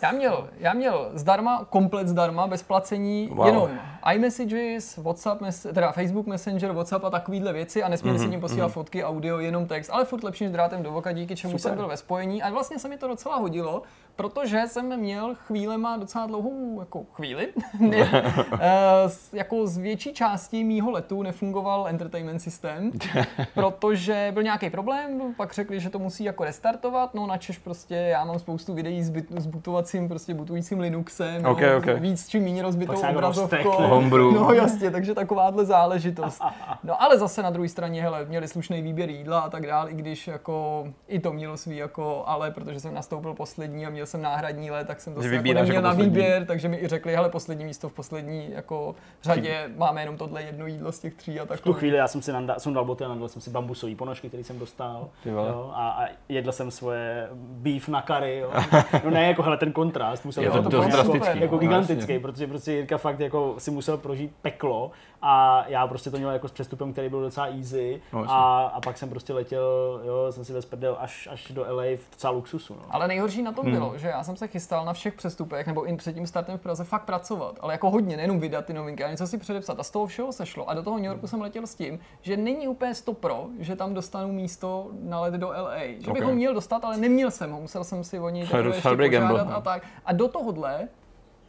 Já 0.02 0.12
měl, 0.12 0.50
já 0.58 0.74
měl 0.74 1.10
zdarma, 1.14 1.66
komplet 1.70 2.08
zdarma, 2.08 2.48
bez 2.48 2.64
placení, 2.64 3.30
Wow. 3.32 3.46
jenom 3.48 3.70
iMessages, 4.14 4.98
WhatsApp, 4.98 5.42
teda 5.74 5.92
Facebook 5.92 6.28
Messenger, 6.28 6.72
WhatsApp 6.72 7.06
a 7.06 7.10
takovýhle 7.10 7.54
věci 7.54 7.84
a 7.84 7.88
nesměli 7.90 8.18
Mhm, 8.18 8.24
mm-hmm, 8.26 8.30
si 8.30 8.32
tím 8.32 8.42
posílat 8.42 8.68
mm-hmm. 8.70 8.74
fotky, 8.74 9.04
audio, 9.04 9.40
jenom 9.40 9.66
text, 9.68 9.90
ale 9.94 10.06
furt 10.06 10.24
lepší 10.24 10.44
než 10.44 10.54
drátem 10.54 10.84
do 10.84 10.92
voka, 10.92 11.12
díky 11.12 11.36
čemu 11.36 11.52
Super. 11.52 11.62
jsem 11.62 11.76
byl 11.76 11.88
ve 11.88 11.98
spojení 11.98 12.44
a 12.44 12.50
vlastně 12.50 12.80
se 12.80 12.88
mi 12.90 12.98
to 12.98 13.08
docela 13.08 13.36
hodilo, 13.36 13.82
protože 14.16 14.62
jsem 14.68 15.00
měl 15.00 15.36
chvílema 15.36 15.98
docela 15.98 16.26
dlouhou 16.26 16.80
jako 16.80 17.04
chvíli, 17.14 17.48
ne, 17.80 17.98
eh, 18.60 19.10
jako 19.34 19.68
z 19.68 19.78
větší 19.78 20.14
části 20.14 20.64
mýho 20.64 20.92
letu 20.92 21.24
nefungoval 21.24 21.88
entertainment 21.88 22.42
systém, 22.42 22.92
protože 23.54 24.30
byl 24.34 24.44
nějaký 24.44 24.70
problém, 24.70 25.34
pak 25.38 25.54
řekli, 25.54 25.80
že 25.80 25.90
to 25.90 26.00
musí 26.00 26.24
jako 26.24 26.44
restartovat, 26.44 27.14
no 27.14 27.28
načež 27.28 27.58
prostě 27.58 27.96
já 27.96 28.26
mám 28.26 28.40
spoustu 28.40 28.74
videí 28.74 29.04
s, 29.04 29.10
byt, 29.10 29.26
s 29.38 29.46
butovacím, 29.46 30.08
prostě 30.10 30.34
butujícím 30.34 30.80
Linuxem, 30.80 31.46
Ok, 31.46 31.62
no, 31.62 31.78
ok. 31.78 31.86
víc 32.00 32.28
či 32.28 32.40
méně 32.40 32.62
rozbitou 32.62 32.94
Pak 32.94 33.04
jako 33.04 33.16
obrazovkou. 33.16 34.02
No 34.32 34.54
jasně, 34.54 34.92
takže 34.92 35.14
takováhle 35.16 35.66
záležitost. 35.66 36.42
No 36.84 37.02
ale 37.02 37.18
zase 37.18 37.44
na 37.44 37.50
druhé 37.50 37.70
straně, 37.70 38.02
hele, 38.02 38.26
měli 38.26 38.48
slušný 38.48 38.82
výběr 38.82 39.10
jídla 39.10 39.40
a 39.40 39.50
tak 39.50 39.68
dále, 39.68 39.92
i 39.92 39.94
když 39.94 40.28
jako 40.28 40.88
i 41.08 41.20
to 41.20 41.34
mělo 41.34 41.58
svý 41.58 41.78
jako 41.78 42.24
ale, 42.26 42.52
protože 42.52 42.80
jsem 42.80 42.94
nastoupil 42.94 43.34
poslední 43.34 43.86
a 43.86 43.90
měl 43.90 44.03
jsem 44.06 44.22
náhradní 44.22 44.72
let, 44.72 44.88
tak 44.88 45.02
jsem 45.02 45.14
to 45.14 45.22
Že 45.22 45.36
jako 45.36 45.54
neměl 45.54 45.76
jako 45.76 45.88
na 45.88 45.94
výběr, 45.94 46.46
takže 46.46 46.68
mi 46.68 46.78
i 46.78 46.88
řekli, 46.88 47.16
hele, 47.16 47.30
poslední 47.30 47.66
místo 47.66 47.90
v 47.90 47.94
poslední 47.94 48.52
jako 48.52 48.96
řadě, 49.24 49.70
máme 49.78 50.02
jenom 50.02 50.18
tohle 50.18 50.44
jedno 50.44 50.68
jídlo 50.68 50.92
z 50.92 51.00
těch 51.00 51.14
tří 51.14 51.40
a 51.40 51.46
tak. 51.46 51.60
V 51.60 51.62
tu 51.62 51.74
chvíli 51.74 51.98
já 51.98 52.08
jsem 52.08 52.22
si 52.22 52.32
nanda, 52.32 52.60
sundal 52.60 52.86
boty 52.86 53.04
a 53.04 53.08
nadal 53.08 53.28
jsem 53.28 53.42
si 53.42 53.50
bambusový 53.50 53.96
ponožky, 53.96 54.28
který 54.28 54.44
jsem 54.44 54.60
dostal. 54.60 55.10
Jo, 55.26 55.72
a, 55.76 55.90
a, 55.90 56.08
jedl 56.30 56.52
jsem 56.52 56.72
svoje 56.72 57.28
beef 57.34 57.90
na 57.90 58.02
curry. 58.02 58.38
Jo. 58.38 58.52
No 59.04 59.10
ne, 59.12 59.28
jako 59.28 59.44
hele, 59.44 59.58
ten 59.58 59.72
kontrast 59.72 60.26
musel 60.26 60.44
Je 60.44 60.52
to 60.52 60.62
být 60.62 60.72
dost 60.72 60.86
jako- 60.86 60.96
drastický, 61.12 61.40
Jako 61.42 61.56
no, 61.56 61.60
gigantický, 61.60 62.20
protože 62.20 62.48
prostě 62.48 62.72
Jirka 62.72 62.98
fakt 62.98 63.20
jako 63.20 63.56
si 63.58 63.72
musel 63.72 63.98
prožít 63.98 64.32
peklo 64.42 64.92
a 65.26 65.64
já 65.68 65.88
prostě 65.88 66.12
to 66.12 66.18
měl 66.18 66.30
jako 66.30 66.48
s 66.48 66.52
přestupem, 66.52 66.92
který 66.94 67.10
byl 67.10 67.22
docela 67.22 67.48
easy 67.48 68.02
No, 68.14 68.26
a, 68.32 68.68
a 68.68 68.82
pak 68.82 68.98
jsem 68.98 69.10
prostě 69.10 69.34
letěl, 69.34 70.02
jo, 70.06 70.32
jsem 70.32 70.46
si 70.46 70.54
vesprdel 70.54 70.98
až, 71.00 71.30
až 71.32 71.52
do 71.52 71.66
LA 71.70 71.84
v 71.84 72.12
docela 72.12 72.32
luxusu. 72.32 72.74
No. 72.74 72.82
Ale 72.90 73.08
nejhorší 73.08 73.42
na 73.44 73.50
Hmm. 73.52 73.56
tom 73.56 73.72
bylo, 73.72 73.98
že 73.98 74.08
já 74.08 74.24
jsem 74.24 74.36
se 74.38 74.48
chystal 74.48 74.86
na 74.86 74.94
všech 74.94 75.14
přestupech, 75.14 75.68
nebo 75.68 75.90
i 75.90 75.96
před 75.98 76.14
tím 76.14 76.28
startem 76.28 76.58
v 76.58 76.62
Praze 76.62 76.84
fakt 76.84 77.04
pracovat, 77.06 77.56
ale 77.62 77.74
jako 77.74 77.90
hodně, 77.90 78.18
nejenom 78.18 78.40
vydat 78.40 78.66
ty 78.66 78.74
novinky, 78.74 79.04
ale 79.04 79.12
něco 79.12 79.28
si 79.28 79.38
předepsat. 79.38 79.80
A 79.80 79.84
z 79.84 79.92
toho 79.92 80.06
všeho 80.06 80.32
sešlo. 80.32 80.70
A 80.70 80.74
do 80.74 80.84
toho 80.84 80.98
New 80.98 81.06
Yorku 81.06 81.28
jsem 81.28 81.42
letěl 81.42 81.68
s 81.68 81.76
tím, 81.76 82.00
že 82.22 82.38
není 82.38 82.68
úplně 82.68 82.96
100 82.96 83.14
pro, 83.14 83.46
že 83.60 83.76
tam 83.76 83.94
dostanu 83.94 84.34
místo 84.34 84.88
na 85.02 85.20
let 85.22 85.34
do 85.34 85.48
LA. 85.48 85.78
Že 86.00 86.12
bych 86.12 86.22
Ok. 86.24 86.28
ho 86.30 86.34
měl 86.36 86.54
dostat, 86.54 86.86
ale 86.86 86.98
neměl 86.98 87.32
jsem 87.32 87.52
ho. 87.52 87.62
Musel 87.62 87.84
jsem 87.84 88.04
si 88.04 88.20
o 88.20 88.30
něj 88.30 88.42
ještě 88.42 88.90
požádat 88.98 89.48
a 89.52 89.62
tak. 89.62 89.84
A 90.06 90.14
do 90.14 90.28
tohohle 90.28 90.88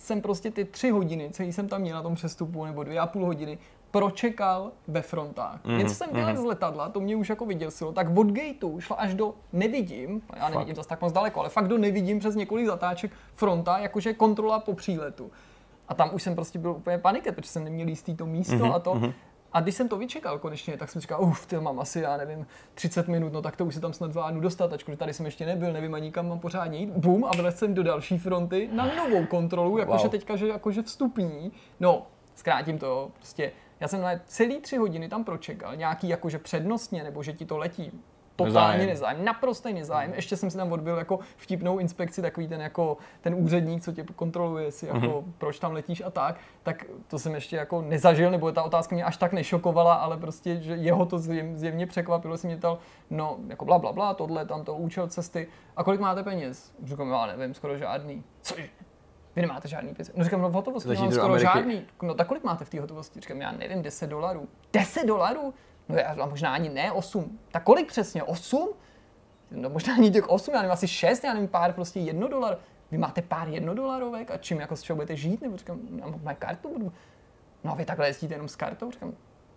jsem 0.05 0.21
prostě 0.21 0.51
ty 0.51 0.65
tři 0.65 0.91
hodiny, 0.91 1.29
celý 1.33 1.53
jsem 1.53 1.69
tam 1.69 1.81
měl 1.81 1.97
na 1.97 2.03
tom 2.03 2.15
přestupu, 2.15 2.65
nebo 2.65 2.85
dvě 2.85 2.99
a 3.01 3.07
půl 3.07 3.27
hodiny, 3.27 3.59
pročekal 3.91 4.73
ve 4.89 5.03
frontách. 5.03 5.65
Mm, 5.65 5.79
Něco 5.79 5.95
jsem 5.95 6.11
dělal 6.13 6.37
z 6.37 6.45
letadla, 6.45 6.89
to 6.89 7.01
mě 7.01 7.17
už 7.17 7.29
jako 7.29 7.47
vyděsilo, 7.47 7.93
tak 7.93 8.17
od 8.17 8.27
gateu 8.27 8.81
šla 8.81 8.97
až 8.97 9.15
do 9.15 9.35
nevidím, 9.53 10.23
já 10.37 10.49
nevidím 10.49 10.75
zase 10.75 10.89
tak 10.89 11.01
moc 11.01 11.13
daleko, 11.13 11.41
ale 11.41 11.49
fakt 11.49 11.69
do 11.69 11.79
nevidím 11.79 12.19
přes 12.19 12.35
několik 12.35 12.67
zatáček 12.67 13.13
fronta, 13.35 13.79
jakože 13.79 14.13
kontrola 14.13 14.61
po 14.61 14.75
příletu. 14.75 15.31
A 15.89 15.95
tam 15.95 16.11
už 16.15 16.23
jsem 16.23 16.35
prostě 16.35 16.59
byl 16.59 16.71
úplně 16.71 16.99
paniky, 16.99 17.33
protože 17.33 17.49
jsem 17.49 17.65
neměl 17.65 17.89
jistý 17.89 18.15
to 18.15 18.27
místo 18.27 18.55
mm-hmm, 18.55 18.75
a 18.75 18.79
to. 18.79 18.95
Mm-hmm. 18.95 19.13
A 19.55 19.61
když 19.61 19.75
jsem 19.75 19.89
to 19.89 19.97
vyčekal 19.97 20.39
konečně, 20.39 20.77
tak 20.77 20.91
jsem 20.91 21.01
říkal, 21.01 21.23
uf, 21.23 21.47
ty 21.47 21.57
mám 21.61 21.81
asi, 21.81 22.01
já 22.01 22.17
nevím, 22.17 22.47
30 22.75 23.09
minut, 23.09 23.33
no 23.33 23.43
tak 23.43 23.57
to 23.57 23.65
už 23.67 23.75
si 23.75 23.81
tam 23.81 23.93
snad 23.93 24.13
zvládnu 24.13 24.41
dostat, 24.41 24.73
ačkoliv 24.73 24.99
tady 24.99 25.13
jsem 25.13 25.27
ještě 25.27 25.47
nebyl, 25.47 25.73
nevím 25.73 25.95
ani 25.95 26.13
kam 26.13 26.29
mám 26.29 26.39
pořádně 26.39 26.79
jít. 26.79 26.91
Bum, 26.91 27.25
a 27.25 27.31
vylez 27.37 27.59
jsem 27.59 27.75
do 27.75 27.83
další 27.83 28.19
fronty 28.19 28.69
na 28.73 28.95
novou 28.97 29.27
kontrolu, 29.27 29.79
jakože 29.79 30.03
Wow. 30.03 30.11
teďka, 30.11 30.37
že 30.37 30.49
jakože 30.49 30.83
vstupní. 30.83 31.53
No, 31.81 32.07
zkrátím 32.35 32.79
to, 32.79 33.11
prostě, 33.17 33.53
já 33.81 33.89
jsem 33.89 34.03
na 34.03 34.11
celý 34.27 34.61
tři 34.61 34.77
hodiny 34.77 35.09
tam 35.09 35.25
pročekal, 35.25 35.77
nějaký 35.77 36.09
jakože 36.09 36.39
přednostně, 36.39 37.05
nebo 37.05 37.23
že 37.23 37.33
ti 37.33 37.47
to 37.47 37.59
letí 37.59 38.01
totální 38.37 38.87
Nezájem. 38.87 39.25
naprostý 39.25 39.73
nezájem. 39.73 40.15
Ještě 40.15 40.37
jsem 40.37 40.51
si 40.51 40.57
tam 40.57 40.73
odbil 40.73 40.97
jako 40.99 41.19
vtipnou 41.37 41.79
inspekci, 41.79 42.23
takový 42.23 42.49
ten 42.49 42.61
jako 42.61 42.97
ten 43.21 43.35
úředník, 43.35 43.83
co 43.83 43.93
tě 43.93 44.05
kontroluje, 44.17 44.71
si 44.73 44.87
jako 44.87 44.99
Mhm. 44.99 45.33
proč 45.39 45.59
tam 45.59 45.73
letíš 45.73 46.03
a 46.07 46.11
tak, 46.11 46.37
tak 46.63 46.85
to 47.09 47.19
jsem 47.19 47.35
ještě 47.35 47.57
jako 47.57 47.83
nezažil, 47.83 48.31
nebo 48.31 48.53
ta 48.53 48.63
otázka 48.63 48.95
mě 48.95 49.05
až 49.05 49.17
tak 49.17 49.33
nešokovala, 49.33 49.95
ale 49.95 50.17
prostě, 50.17 50.57
že 50.63 50.75
jeho 50.75 51.07
to 51.07 51.19
zjev, 51.19 51.47
zjevně 51.57 51.87
překvapilo, 51.87 52.37
si 52.37 52.47
mě 52.47 52.57
ptal, 52.57 52.79
no 53.11 53.37
jako 53.49 53.65
bla, 53.65 53.79
bla, 53.79 53.93
bla, 53.93 54.15
tohle, 54.15 54.47
tam 54.47 54.65
to 54.65 54.75
účel 54.75 55.09
cesty, 55.09 55.47
a 55.77 55.85
kolik 55.85 56.01
máte 56.01 56.23
peněz? 56.23 56.73
Říkám, 56.85 57.11
já 57.11 57.27
nevím, 57.27 57.55
skoro 57.55 57.79
žádný. 57.79 58.23
Cože? 58.43 58.65
Vy 59.37 59.43
nemáte 59.43 59.69
žádný 59.69 59.95
peníze. 59.95 60.13
No 60.17 60.25
říkám, 60.25 60.41
no 60.43 60.51
v 60.51 60.53
hotovosti 60.53 60.89
do 60.89 60.95
skoro 61.11 61.25
Ameriky. 61.25 61.43
žádný. 61.55 61.83
No 62.03 62.15
tak 62.15 62.27
kolik 62.27 62.45
máte 62.45 62.65
v 62.65 62.71
té 62.71 62.81
hotovosti? 62.81 63.21
Říkám, 63.21 63.41
já 63.41 63.53
nevím, 63.53 63.83
10 63.83 64.07
dolarů. 64.07 64.49
10 64.73 65.07
dolarů? 65.07 65.55
No 65.89 65.97
a 66.23 66.27
možná 66.27 66.55
ani 66.55 66.69
ne, 66.69 66.93
8. 66.93 67.39
Tak 67.53 67.63
kolik 67.63 67.89
přesně? 67.89 68.23
8? 68.23 68.69
No 69.51 69.71
možná 69.71 69.95
ani 69.95 70.11
těch 70.11 70.29
8, 70.29 70.55
já 70.55 70.61
nevím, 70.61 70.73
asi 70.73 70.89
6, 70.89 71.25
já 71.25 71.35
nevím, 71.35 71.49
pár 71.49 71.73
prostě 71.73 72.01
jedno 72.01 72.29
dolar. 72.29 72.59
Vy 72.91 72.99
máte 72.99 73.23
pár 73.23 73.49
jednodolarovek 73.49 74.31
a 74.31 74.37
čím 74.37 74.61
jako 74.61 74.77
z 74.77 74.83
čeho 74.83 74.95
budete 74.95 75.17
žít? 75.17 75.43
Nebo 75.43 75.57
říkám, 75.57 75.81
já 75.99 76.07
mám 76.07 76.21
moje 76.23 76.37
kartu, 76.37 76.69
budu. 76.69 76.93
No 77.65 77.73
a 77.73 77.75
vy 77.75 77.85
takhle 77.85 78.07
jezdíte 78.07 78.35
jenom 78.35 78.49
s 78.49 78.57
kartou? 78.57 78.91
Říkám, 78.91 79.13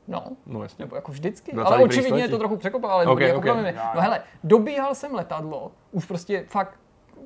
no. 0.07 0.23
No 0.45 0.63
jasně. 0.63 0.85
Nebo 0.85 0.95
jako 0.95 1.11
vždycky. 1.11 1.53
Ale 1.53 1.83
očividně 1.83 2.07
století. 2.07 2.21
je 2.21 2.27
to 2.29 2.37
trochu 2.37 2.57
překopalo, 2.57 2.93
ale 2.93 3.03
Ok, 3.03 3.09
dobrý, 3.09 3.25
jako 3.25 3.39
ok. 3.39 3.45
bavíme. 3.45 3.73
No 3.95 4.01
hele, 4.01 4.21
dobíhal 4.43 4.95
jsem 4.95 5.13
letadlo, 5.13 5.71
už 5.91 6.05
prostě 6.05 6.45
fakt 6.47 6.79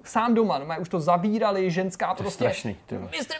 sám 0.03 0.33
doma, 0.33 0.59
no, 0.59 0.65
už 0.79 0.89
to 0.89 0.99
zabírali, 0.99 1.71
ženská 1.71 2.13
To 2.13 2.23
prostě. 2.23 2.43
strašný. 2.43 2.75
Mr. 2.91 2.97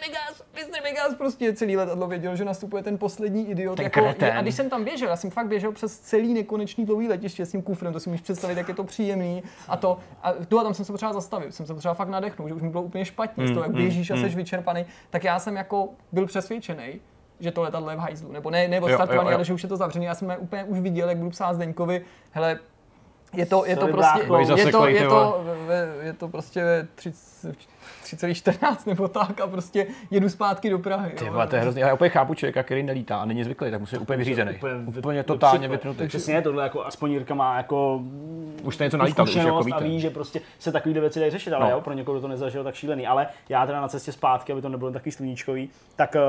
Vegas, 0.08 0.44
Mr. 0.54 0.84
Vegas, 0.84 1.16
prostě 1.18 1.54
celý 1.54 1.78
letadlo 1.78 2.08
věděl, 2.08 2.36
že 2.36 2.46
nastupuje 2.46 2.84
ten 2.84 2.98
poslední 2.98 3.50
idiot. 3.50 3.76
Ten 3.78 3.84
jako, 3.84 4.08
a 4.38 4.42
když 4.42 4.56
jsem 4.56 4.70
tam 4.70 4.84
běžel, 4.84 5.10
já 5.10 5.16
jsem 5.16 5.30
fakt 5.30 5.48
běžel 5.48 5.72
přes 5.72 6.00
celý 6.00 6.34
nekonečný 6.34 6.86
dlouhý 6.86 7.08
letiště 7.08 7.46
s 7.46 7.52
tím 7.52 7.62
kufrem, 7.62 7.94
to 7.94 8.00
si 8.00 8.10
můžeš 8.10 8.22
představit, 8.22 8.58
jak 8.58 8.68
je 8.68 8.74
to 8.74 8.84
příjemný. 8.84 9.44
A 9.68 9.78
to, 9.78 9.98
a 10.24 10.34
tu 10.34 10.60
a 10.60 10.64
tam 10.64 10.74
jsem 10.74 10.86
se 10.86 10.92
potřeba 10.92 11.14
zastavit, 11.14 11.56
jsem 11.56 11.66
se 11.66 11.74
potřeba 11.74 11.94
fakt 11.94 12.10
nadechnout, 12.10 12.48
že 12.48 12.54
už 12.54 12.62
mi 12.62 12.70
bylo 12.70 12.84
úplně 12.84 13.06
špatně, 13.06 13.48
z 13.48 13.54
toho, 13.54 13.64
jak 13.64 13.72
běžíš 13.72 14.12
a 14.12 14.16
jsi 14.16 14.30
vyčerpaný, 14.30 14.86
tak 15.10 15.24
já 15.24 15.40
jsem 15.40 15.56
jako 15.56 15.90
byl 16.12 16.26
přesvědčený, 16.26 17.02
že 17.40 17.52
to 17.52 17.62
letadlo 17.62 17.90
je 17.90 17.96
v 17.96 18.00
hajzlu, 18.00 18.32
nebo 18.32 18.50
ne, 18.50 18.68
ne 18.68 18.78
jo, 18.78 18.86
odstartovaný, 18.86 19.30
jo. 19.30 19.36
ale 19.36 19.46
že 19.46 19.54
už 19.54 19.64
je 19.64 19.70
to 19.70 19.78
zavřený. 19.78 20.06
Já 20.06 20.16
jsem 20.16 20.36
úplně 20.40 20.64
už 20.64 20.80
viděl, 20.80 21.10
jak 21.10 21.18
budu 21.18 21.30
psát 21.30 21.54
Zdeňkovi, 21.54 22.06
hele, 22.32 22.60
je 23.34 23.46
to, 23.46 23.66
je 23.66 23.76
to 23.76 23.88
prostě, 23.88 24.20
je 24.60 24.72
to, 24.72 24.86
je 24.88 25.08
to, 25.10 25.44
ve- 25.68 25.90
je 26.02 26.14
to 26.14 26.28
prostě 26.28 26.64
ve 26.64 26.88
30 26.96 27.56
3,14 28.16 28.76
nebo 28.86 29.08
tak 29.08 29.42
a 29.42 29.48
prostě 29.48 29.88
jedu 30.12 30.30
zpátky 30.30 30.70
do 30.70 30.80
Prahy. 30.80 31.12
Ty 31.12 31.26
jo. 31.26 31.32
vole, 31.34 31.48
to 31.48 31.56
je 31.56 31.62
hrozně. 31.62 31.84
Já 31.84 31.94
úplně 31.94 32.10
chápu 32.10 32.34
člověka, 32.34 32.64
který 32.64 32.84
nelítá 32.84 33.18
a 33.18 33.26
není 33.26 33.44
zvyklý, 33.44 33.72
tak 33.72 33.80
musí 33.80 33.98
úplně 33.98 34.18
vyřízený. 34.18 34.56
Úplně, 34.56 34.74
Úplně 35.00 35.24
totálně 35.24 35.68
vypnutý. 35.68 36.08
Přesně 36.08 36.42
tohle, 36.42 36.64
jako 36.64 36.86
aspoň 36.86 37.12
Jirka 37.12 37.34
má 37.36 37.58
jako 37.58 38.02
Už 38.64 38.76
jste 38.76 38.84
něco 38.84 38.98
tu 38.98 39.00
nalítali, 39.00 39.30
už 39.30 39.36
jako 39.36 39.64
víte. 39.64 39.78
a 39.78 39.80
ví, 39.84 40.00
že 40.00 40.10
prostě 40.10 40.42
se 40.60 40.72
takovýhle 40.72 41.02
věci 41.02 41.20
dají 41.20 41.32
řešit, 41.32 41.54
ale 41.54 41.66
No. 41.66 41.72
jo, 41.72 41.82
pro 41.82 41.94
někoho, 41.94 42.14
kdo 42.16 42.22
to 42.22 42.28
nezažil, 42.28 42.64
tak 42.64 42.76
šílený. 42.76 43.08
Ale 43.08 43.28
já 43.50 43.66
teda 43.66 43.82
na 43.82 43.88
cestě 43.88 44.12
zpátky, 44.12 44.52
aby 44.52 44.62
to 44.62 44.70
nebylo 44.70 44.92
takový 44.92 45.12
sluníčkový, 45.12 45.70
tak 45.96 46.16
eh, 46.16 46.20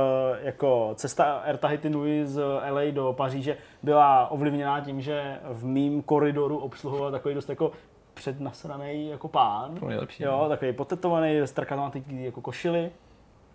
jako 0.42 0.92
cesta 0.94 1.24
Air 1.44 1.56
Tahiti 1.56 1.90
Nui 1.90 2.26
z 2.26 2.42
LA 2.70 2.82
do 2.90 3.12
Paříže 3.16 3.56
byla 3.82 4.30
ovlivněná 4.30 4.80
tím, 4.80 5.00
že 5.00 5.36
v 5.50 5.64
mým 5.64 6.02
koridoru 6.02 6.58
obsluhoval 6.58 7.10
takový 7.10 7.34
dost 7.34 7.48
jako 7.48 7.72
přednasraný 8.14 9.08
jako 9.08 9.28
pán. 9.28 9.74
To 9.74 9.86
nejlepší, 9.86 10.22
Jo, 10.22 10.38
no. 10.42 10.48
takový 10.48 10.72
potetovaný, 10.72 11.40
strkaná 11.44 11.90
ty 11.90 12.02
jako 12.08 12.40
košily. 12.40 12.90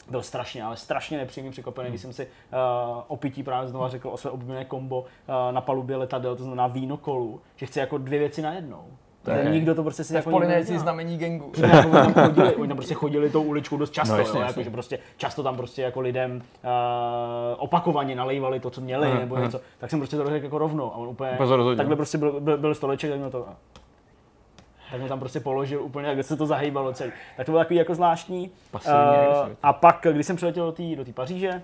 Byl 0.09 0.21
strašně, 0.23 0.63
ale 0.63 0.77
strašně 0.77 1.17
nepříjemný 1.17 1.51
překvapený, 1.51 1.89
když 1.89 2.01
jsem 2.01 2.13
si 2.13 2.25
uh, 2.25 3.03
o 3.07 3.17
pití 3.17 3.43
právě 3.43 3.69
znova 3.69 3.89
řekl 3.89 4.09
o 4.09 4.17
své 4.17 4.31
oblíbené 4.31 4.65
kombo 4.65 4.99
uh, 5.01 5.05
na 5.51 5.61
palubě 5.61 5.95
letadel, 5.95 6.35
to 6.35 6.43
znamená 6.43 6.67
víno 6.67 6.97
kolu, 6.97 7.41
že 7.55 7.65
chci 7.65 7.79
jako 7.79 7.97
dvě 7.97 8.19
věci 8.19 8.41
na 8.41 8.53
jednou. 8.53 8.83
je- 9.27 9.33
Okay. 9.39 9.51
Nikdo 9.51 9.75
to 9.75 9.83
prostě 9.83 10.03
si 10.03 10.15
jako 10.15 10.39
nedělá. 10.39 10.79
znamení 10.79 11.17
gengu. 11.17 11.51
Jako 11.57 11.89
oni, 11.89 12.13
tam 12.13 12.25
chodili, 12.25 12.55
oni 12.59 12.67
tam 12.67 12.77
prostě 12.77 12.93
chodili 12.93 13.29
tou 13.29 13.43
uličkou 13.43 13.77
dost 13.77 13.91
často, 13.91 14.11
No, 14.11 14.17
no, 14.17 14.23
jasně, 14.23 14.39
jo, 14.39 14.45
jasně. 14.45 14.59
jako, 14.59 14.63
že 14.63 14.71
prostě 14.71 14.99
často 15.17 15.43
tam 15.43 15.57
prostě 15.57 15.81
jako 15.81 16.01
lidem 16.01 16.35
uh, 16.63 16.69
opakovaně 17.57 18.15
nalejvali 18.15 18.59
to, 18.59 18.69
co 18.69 18.81
měli, 18.81 19.07
Aha, 19.07 19.19
nebo 19.19 19.35
aha. 19.35 19.45
něco, 19.45 19.61
tak 19.77 19.89
jsem 19.89 19.99
prostě 19.99 20.17
to 20.17 20.29
řekl 20.29 20.45
jako 20.45 20.57
rovnou 20.57 20.93
a 20.93 20.95
on 20.97 21.07
úplně, 21.07 21.31
Úplně 21.31 21.55
rozhodně. 21.55 21.77
takhle 21.77 21.95
prostě 21.95 22.17
byl, 22.17 22.39
byl, 22.39 22.57
byl 22.57 22.75
stoleček, 22.75 23.09
tak 23.09 23.19
měl 23.19 23.31
to, 23.31 23.45
tak 24.91 24.99
mě 24.99 25.09
tam 25.09 25.19
prostě 25.19 25.39
položil 25.39 25.81
úplně, 25.83 26.07
jak 26.07 26.25
se 26.25 26.37
to 26.37 26.45
zahýbalo 26.45 26.93
celý. 26.93 27.11
Tak 27.37 27.45
to 27.45 27.51
bylo 27.51 27.61
takový 27.61 27.75
jako 27.75 27.95
zvláštní. 27.95 28.51
Pasivní 28.71 28.97
Eh, 28.99 29.17
agresivita. 29.27 29.59
a 29.63 29.73
pak, 29.73 30.05
když 30.11 30.25
jsem 30.27 30.35
přiletěl 30.35 30.65
do 30.65 30.71
té 30.71 30.95
do 30.95 31.05
té 31.05 31.13
Paříže, 31.13 31.61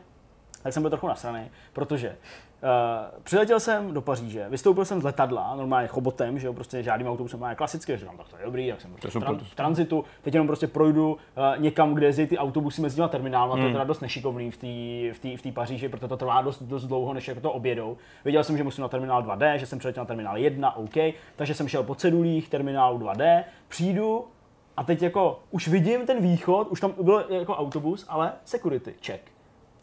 tak 0.63 0.73
jsem 0.73 0.83
byl 0.83 0.89
trochu 0.89 1.07
nasraný, 1.07 1.51
protože 1.73 2.15
uh, 2.63 3.19
přiletěl 3.23 3.59
jsem 3.59 3.93
do 3.93 4.01
Paříže, 4.01 4.45
vystoupil 4.49 4.85
jsem 4.85 5.01
z 5.01 5.03
letadla, 5.03 5.55
normálně 5.55 5.87
chobotem, 5.87 6.39
že 6.39 6.47
jo, 6.47 6.53
prostě 6.53 6.83
žádným 6.83 7.07
autobusem, 7.07 7.39
normálně 7.39 7.55
klasicky, 7.55 7.97
že 7.97 8.05
tam 8.05 8.17
tak 8.17 8.27
to 8.29 8.37
je 8.37 8.45
dobrý, 8.45 8.67
jak 8.67 8.81
jsem 8.81 8.91
prostě 8.91 9.19
tran- 9.19 9.39
v 9.39 9.55
tranzitu, 9.55 10.05
teď 10.21 10.33
jenom 10.33 10.47
prostě 10.47 10.67
projdu 10.67 11.11
uh, 11.11 11.61
někam, 11.61 11.93
kde 11.93 12.05
jezdí 12.05 12.27
ty 12.27 12.37
autobusy 12.37 12.81
mezi 12.81 12.95
těma 12.95 13.07
terminálama, 13.07 13.55
to 13.55 13.61
je 13.67 13.71
teda 13.71 13.83
dost 13.83 13.99
nešikovný 14.01 14.51
v 14.51 14.57
té 14.57 14.67
v 15.13 15.19
té 15.19 15.37
v 15.37 15.41
té 15.41 15.51
Paříži, 15.51 15.89
protože 15.89 16.07
to 16.07 16.17
trvá 16.17 16.41
dost, 16.41 16.63
dost 16.63 16.83
dlouho, 16.83 17.13
než 17.13 17.27
jako 17.27 17.41
to 17.41 17.51
objedou. 17.51 17.97
Věděl 18.23 18.43
jsem, 18.43 18.57
že 18.57 18.63
musím 18.63 18.81
na 18.81 18.87
terminál 18.87 19.23
2D, 19.23 19.55
že 19.55 19.65
jsem 19.65 19.79
přiletěl 19.79 20.01
na 20.01 20.05
terminál 20.05 20.37
1, 20.37 20.75
OK, 20.75 20.93
takže 21.35 21.53
jsem 21.53 21.67
šel 21.67 21.83
po 21.83 21.95
cedulích 21.95 22.49
terminálu 22.49 22.97
2D, 22.99 23.43
přijdu 23.67 24.25
a 24.77 24.83
teď 24.83 25.01
jako 25.01 25.39
už 25.51 25.67
vidím 25.67 26.05
ten 26.05 26.21
východ, 26.21 26.67
už 26.67 26.79
tam 26.79 26.93
byl 27.01 27.25
jako 27.29 27.55
autobus, 27.55 28.05
ale 28.09 28.33
security 28.45 28.93
check. 29.05 29.32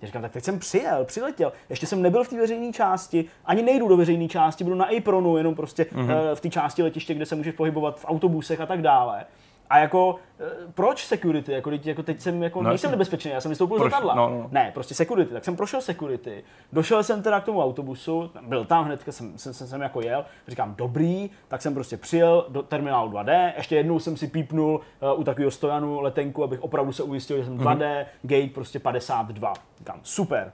Já 0.02 0.06
říkám, 0.06 0.22
tak 0.22 0.32
teď 0.32 0.44
jsem 0.44 0.58
přijel, 0.58 1.04
přiletěl, 1.04 1.52
ještě 1.68 1.86
jsem 1.86 2.02
nebyl 2.02 2.24
v 2.24 2.28
té 2.28 2.36
veřejné 2.36 2.72
části, 2.72 3.24
ani 3.44 3.62
nejdu 3.62 3.88
do 3.88 3.96
veřejné 3.96 4.28
části, 4.28 4.64
budu 4.64 4.76
na 4.76 4.84
apronu, 4.98 5.36
jenom 5.36 5.54
prostě 5.54 5.82
mm-hmm. 5.82 6.34
v 6.34 6.40
té 6.40 6.50
části 6.50 6.82
letiště, 6.82 7.14
kde 7.14 7.26
se 7.26 7.34
můžeš 7.34 7.54
pohybovat 7.54 8.00
v 8.00 8.04
autobusech 8.08 8.60
a 8.60 8.66
tak 8.66 8.82
dále. 8.82 9.24
A 9.70 9.78
jako, 9.78 10.16
eh, 10.40 10.44
proč 10.74 11.06
security? 11.06 11.52
Jako, 11.52 11.70
teď, 11.70 11.87
jako 11.87 12.02
teď 12.02 12.20
jsem, 12.20 12.42
jako, 12.42 12.62
No, 12.62 12.68
nejsem 12.68 12.90
nebezpečný, 12.90 13.30
já 13.30 13.40
jsem 13.40 13.48
vystoupil 13.48 13.78
z 13.78 13.80
letadla. 13.80 14.14
No, 14.14 14.28
no. 14.28 14.48
Ne, 14.52 14.70
prostě 14.74 14.94
security. 14.94 15.33
Tak 15.33 15.44
jsem 15.44 15.56
prošel 15.56 15.80
security, 15.80 16.44
došel 16.72 17.02
jsem 17.02 17.22
teda 17.22 17.40
k 17.40 17.44
tomu 17.44 17.62
autobusu, 17.62 18.30
byl 18.46 18.64
tam 18.64 18.85
hned, 18.85 19.00
jsem, 19.11 19.38
jsem, 19.38 19.54
jsem, 19.54 19.66
jsem 19.66 19.80
jako 19.80 20.00
jel, 20.00 20.24
říkám 20.48 20.74
dobrý, 20.78 21.30
tak 21.48 21.62
jsem 21.62 21.74
prostě 21.74 21.96
přijel 21.96 22.46
do 22.48 22.62
terminálu 22.62 23.11
2D, 23.11 23.52
ještě 23.56 23.76
jednou 23.76 23.99
jsem 23.99 24.16
si 24.16 24.26
pípnul 24.26 24.80
uh, 25.12 25.20
u 25.20 25.24
takového 25.24 25.51
stojanu 25.51 26.01
letenku, 26.01 26.45
abych 26.45 26.62
opravdu 26.62 26.92
se 26.92 27.03
ujistil, 27.03 27.38
že 27.38 27.45
jsem 27.45 27.59
2D, 27.59 28.07
gate 28.22 28.55
prostě 28.55 28.78
52. 28.78 29.53
Říkám 29.78 30.01
super, 30.03 30.53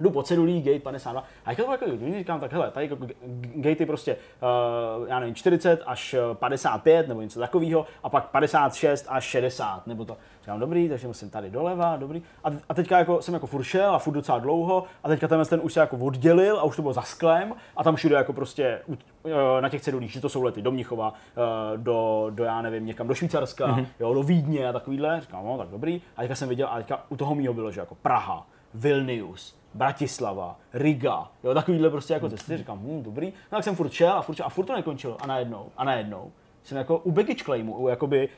jdu 0.00 0.10
po 0.10 0.22
cedulí, 0.22 0.62
gate 0.62 0.78
52, 0.78 1.24
a 1.44 1.50
jak 1.50 1.56
to 1.56 1.72
jako, 1.72 1.86
říkám, 2.18 2.40
tak 2.40 2.52
hele, 2.52 2.70
tady 2.70 2.86
jako 2.86 3.06
gatey 3.54 3.86
prostě, 3.86 4.16
uh, 4.98 5.08
já 5.08 5.20
nevím, 5.20 5.34
40 5.34 5.82
až 5.86 6.14
eh, 6.14 6.34
55 6.34 7.08
nebo 7.08 7.22
něco 7.22 7.40
takového, 7.40 7.86
a 8.02 8.08
pak 8.08 8.26
56 8.26 9.06
až 9.08 9.24
60, 9.24 9.86
nebo 9.86 10.04
to. 10.04 10.16
Říkám, 10.40 10.60
dobrý, 10.60 10.88
takže 10.88 11.06
musím 11.06 11.30
tady 11.30 11.50
doleva, 11.50 11.96
dobrý. 11.96 12.22
A, 12.44 12.48
a 12.68 12.74
teďka 12.74 12.98
jako 12.98 13.22
jsem 13.22 13.34
jako 13.34 13.46
furt 13.46 13.62
šel 13.62 13.94
a 13.94 13.98
furt 13.98 14.14
docela 14.14 14.38
dlouho, 14.38 14.84
a 15.04 15.08
teďka 15.08 15.28
tenhle 15.28 15.46
ten 15.46 15.60
už 15.62 15.72
se 15.72 15.80
jako 15.80 15.96
oddělil 15.96 16.58
a 16.58 16.62
už 16.62 16.76
to 16.76 16.82
bylo 16.82 16.94
za 16.94 17.02
sklem, 17.02 17.54
a 17.76 17.84
tam 17.84 17.96
všude 17.96 18.16
jako 18.16 18.32
prostě 18.32 18.80
u- 18.88 18.96
eh, 19.24 19.62
na 19.62 19.68
těch 19.68 19.82
cedulích, 19.82 20.12
že 20.12 20.20
to 20.20 20.28
jsou 20.28 20.42
lety 20.42 20.62
do 20.62 20.70
Mnichova, 20.72 21.12
eh, 21.14 21.76
do, 21.76 22.26
do 22.30 22.44
já 22.44 22.62
nevím, 22.62 22.86
někam 22.86 23.08
do 23.08 23.14
Švýcarska, 23.14 23.66
mm-hmm. 23.66 23.86
jo, 24.00 24.14
do 24.14 24.22
Vídně 24.22 24.68
a 24.68 24.72
takovýhle. 24.72 25.20
Říkám, 25.20 25.44
no 25.44 25.58
tak 25.58 25.68
dobrý. 25.68 26.02
A 26.16 26.20
teďka 26.20 26.34
jsem 26.34 26.48
viděl, 26.48 26.68
a 26.70 26.76
teďka 26.76 27.04
u 27.08 27.16
toho 27.16 27.34
mýho 27.34 27.54
bylo, 27.54 27.70
že 27.70 27.80
jako 27.80 27.94
Praha, 27.94 28.46
Vilnius, 28.74 29.58
Bratislava, 29.76 30.58
Riga, 30.72 31.30
jo, 31.44 31.54
takovýhle 31.54 31.90
prostě 31.90 32.14
jako 32.14 32.28
cesty, 32.28 32.56
říkám, 32.56 32.78
hm, 32.78 33.02
dobrý. 33.02 33.26
No 33.26 33.58
tak 33.58 33.64
jsem 33.64 33.76
furt 33.76 33.92
šel 33.92 34.12
a 34.12 34.22
furt, 34.22 34.36
šel 34.36 34.46
a 34.46 34.48
furt 34.48 34.66
to 34.66 34.76
nekončilo 34.76 35.16
a 35.22 35.26
najednou, 35.26 35.68
a 35.76 35.84
najednou 35.84 36.32
jsem 36.62 36.78
jako 36.78 36.98
u 36.98 37.10
baggage 37.10 37.44
claimu, 37.44 37.76
u 37.76 37.88
jakoby 37.88 38.28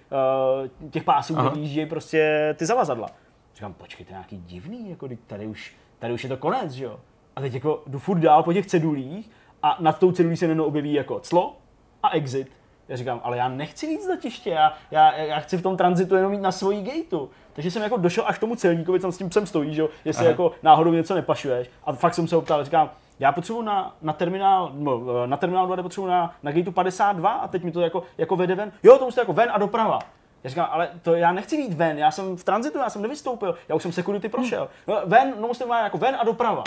uh, 0.80 0.90
těch 0.90 1.04
pásů, 1.04 1.34
kde 1.34 1.50
vyjíždějí 1.50 1.86
prostě 1.86 2.54
ty 2.58 2.66
zavazadla. 2.66 3.08
Říkám, 3.54 3.74
počkej, 3.74 4.06
to 4.06 4.12
je 4.12 4.14
nějaký 4.14 4.36
divný, 4.36 4.90
jako 4.90 5.08
tady 5.26 5.46
už, 5.46 5.76
tady 5.98 6.12
už 6.12 6.22
je 6.22 6.28
to 6.28 6.36
konec, 6.36 6.72
že 6.72 6.84
jo. 6.84 7.00
A 7.36 7.40
teď 7.40 7.54
jako 7.54 7.82
jdu 7.86 7.98
furt 7.98 8.18
dál 8.18 8.42
po 8.42 8.52
těch 8.52 8.66
cedulích 8.66 9.30
a 9.62 9.76
nad 9.80 9.98
tou 9.98 10.12
cedulí 10.12 10.36
se 10.36 10.46
najednou 10.46 10.64
objeví 10.64 10.92
jako 10.92 11.20
clo 11.20 11.56
a 12.02 12.10
exit. 12.10 12.52
Já 12.88 12.96
říkám, 12.96 13.20
ale 13.24 13.36
já 13.36 13.48
nechci 13.48 13.86
víc 13.86 14.06
letiště, 14.06 14.50
já, 14.50 14.72
já, 14.90 15.14
já 15.14 15.40
chci 15.40 15.56
v 15.56 15.62
tom 15.62 15.76
tranzitu 15.76 16.16
jenom 16.16 16.32
mít 16.32 16.40
na 16.40 16.52
svojí 16.52 16.82
gateu. 16.82 17.28
Takže 17.58 17.70
jsem 17.70 17.82
jako 17.82 17.96
došel 17.96 18.24
až 18.26 18.36
k 18.36 18.40
tomu 18.40 18.56
celníkovi, 18.56 18.98
tam 18.98 19.12
s 19.12 19.18
tím 19.18 19.28
psem 19.28 19.46
stojí, 19.46 19.74
že 19.74 19.80
jo, 19.80 19.88
jestli 20.04 20.24
Aha. 20.24 20.30
jako 20.30 20.52
náhodou 20.62 20.92
něco 20.92 21.14
nepašuješ. 21.14 21.70
A 21.84 21.92
fakt 21.92 22.14
jsem 22.14 22.28
se 22.28 22.34
ho 22.34 22.42
ptal, 22.42 22.64
říkám, 22.64 22.90
já 23.20 23.32
potřebuji 23.32 23.62
na, 23.62 23.96
na 24.02 24.12
terminál, 24.12 24.70
no, 24.74 25.26
na 25.26 25.36
terminál 25.36 25.66
2 25.66 25.82
potřebuji 25.82 26.06
na, 26.06 26.34
na 26.42 26.52
gateu 26.52 26.72
52 26.72 27.32
a 27.32 27.48
teď 27.48 27.64
mi 27.64 27.72
to 27.72 27.80
jako, 27.80 28.02
jako 28.18 28.36
vede 28.36 28.54
ven. 28.54 28.72
Jo, 28.82 28.98
to 28.98 29.04
musíte 29.04 29.20
jako 29.20 29.32
ven 29.32 29.48
a 29.52 29.58
doprava. 29.58 29.98
Já 30.44 30.50
říkám, 30.50 30.68
ale 30.70 30.88
to 31.02 31.14
já 31.14 31.32
nechci 31.32 31.56
jít 31.56 31.72
ven, 31.72 31.98
já 31.98 32.10
jsem 32.10 32.36
v 32.36 32.44
tranzitu, 32.44 32.78
já 32.78 32.90
jsem 32.90 33.02
nevystoupil, 33.02 33.54
já 33.68 33.74
už 33.74 33.82
jsem 33.82 33.92
security 33.92 34.28
prošel. 34.28 34.68
No, 34.86 35.00
ven, 35.04 35.34
no 35.40 35.48
musíte 35.48 35.64
jít 35.64 35.70
jako 35.70 35.98
ven 35.98 36.16
a 36.20 36.24
doprava. 36.24 36.64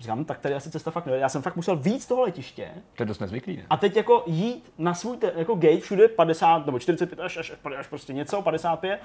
Říkám, 0.00 0.18
"No, 0.18 0.24
tak 0.24 0.38
tady 0.38 0.54
asi 0.54 0.70
cesta 0.70 0.90
fakt 0.90 1.06
nevede. 1.06 1.22
Já 1.22 1.28
jsem 1.28 1.42
fakt 1.42 1.56
musel 1.56 1.76
víc 1.76 2.06
toho 2.06 2.22
letiště 2.22 2.68
To 2.96 3.02
je 3.02 3.06
dost 3.06 3.18
nezvyklý, 3.18 3.56
ne? 3.56 3.62
a 3.70 3.76
teď 3.76 3.96
jako 3.96 4.22
jít 4.26 4.72
na 4.78 4.94
svůj 4.94 5.16
te, 5.16 5.32
jako 5.36 5.54
gate 5.54 5.80
všude 5.80 6.08
50 6.08 6.66
nebo 6.66 6.78
45 6.78 7.20
až, 7.20 7.36
až, 7.36 7.52
až 7.78 7.86
prostě 7.86 8.12
něco, 8.12 8.42
55, 8.42 9.00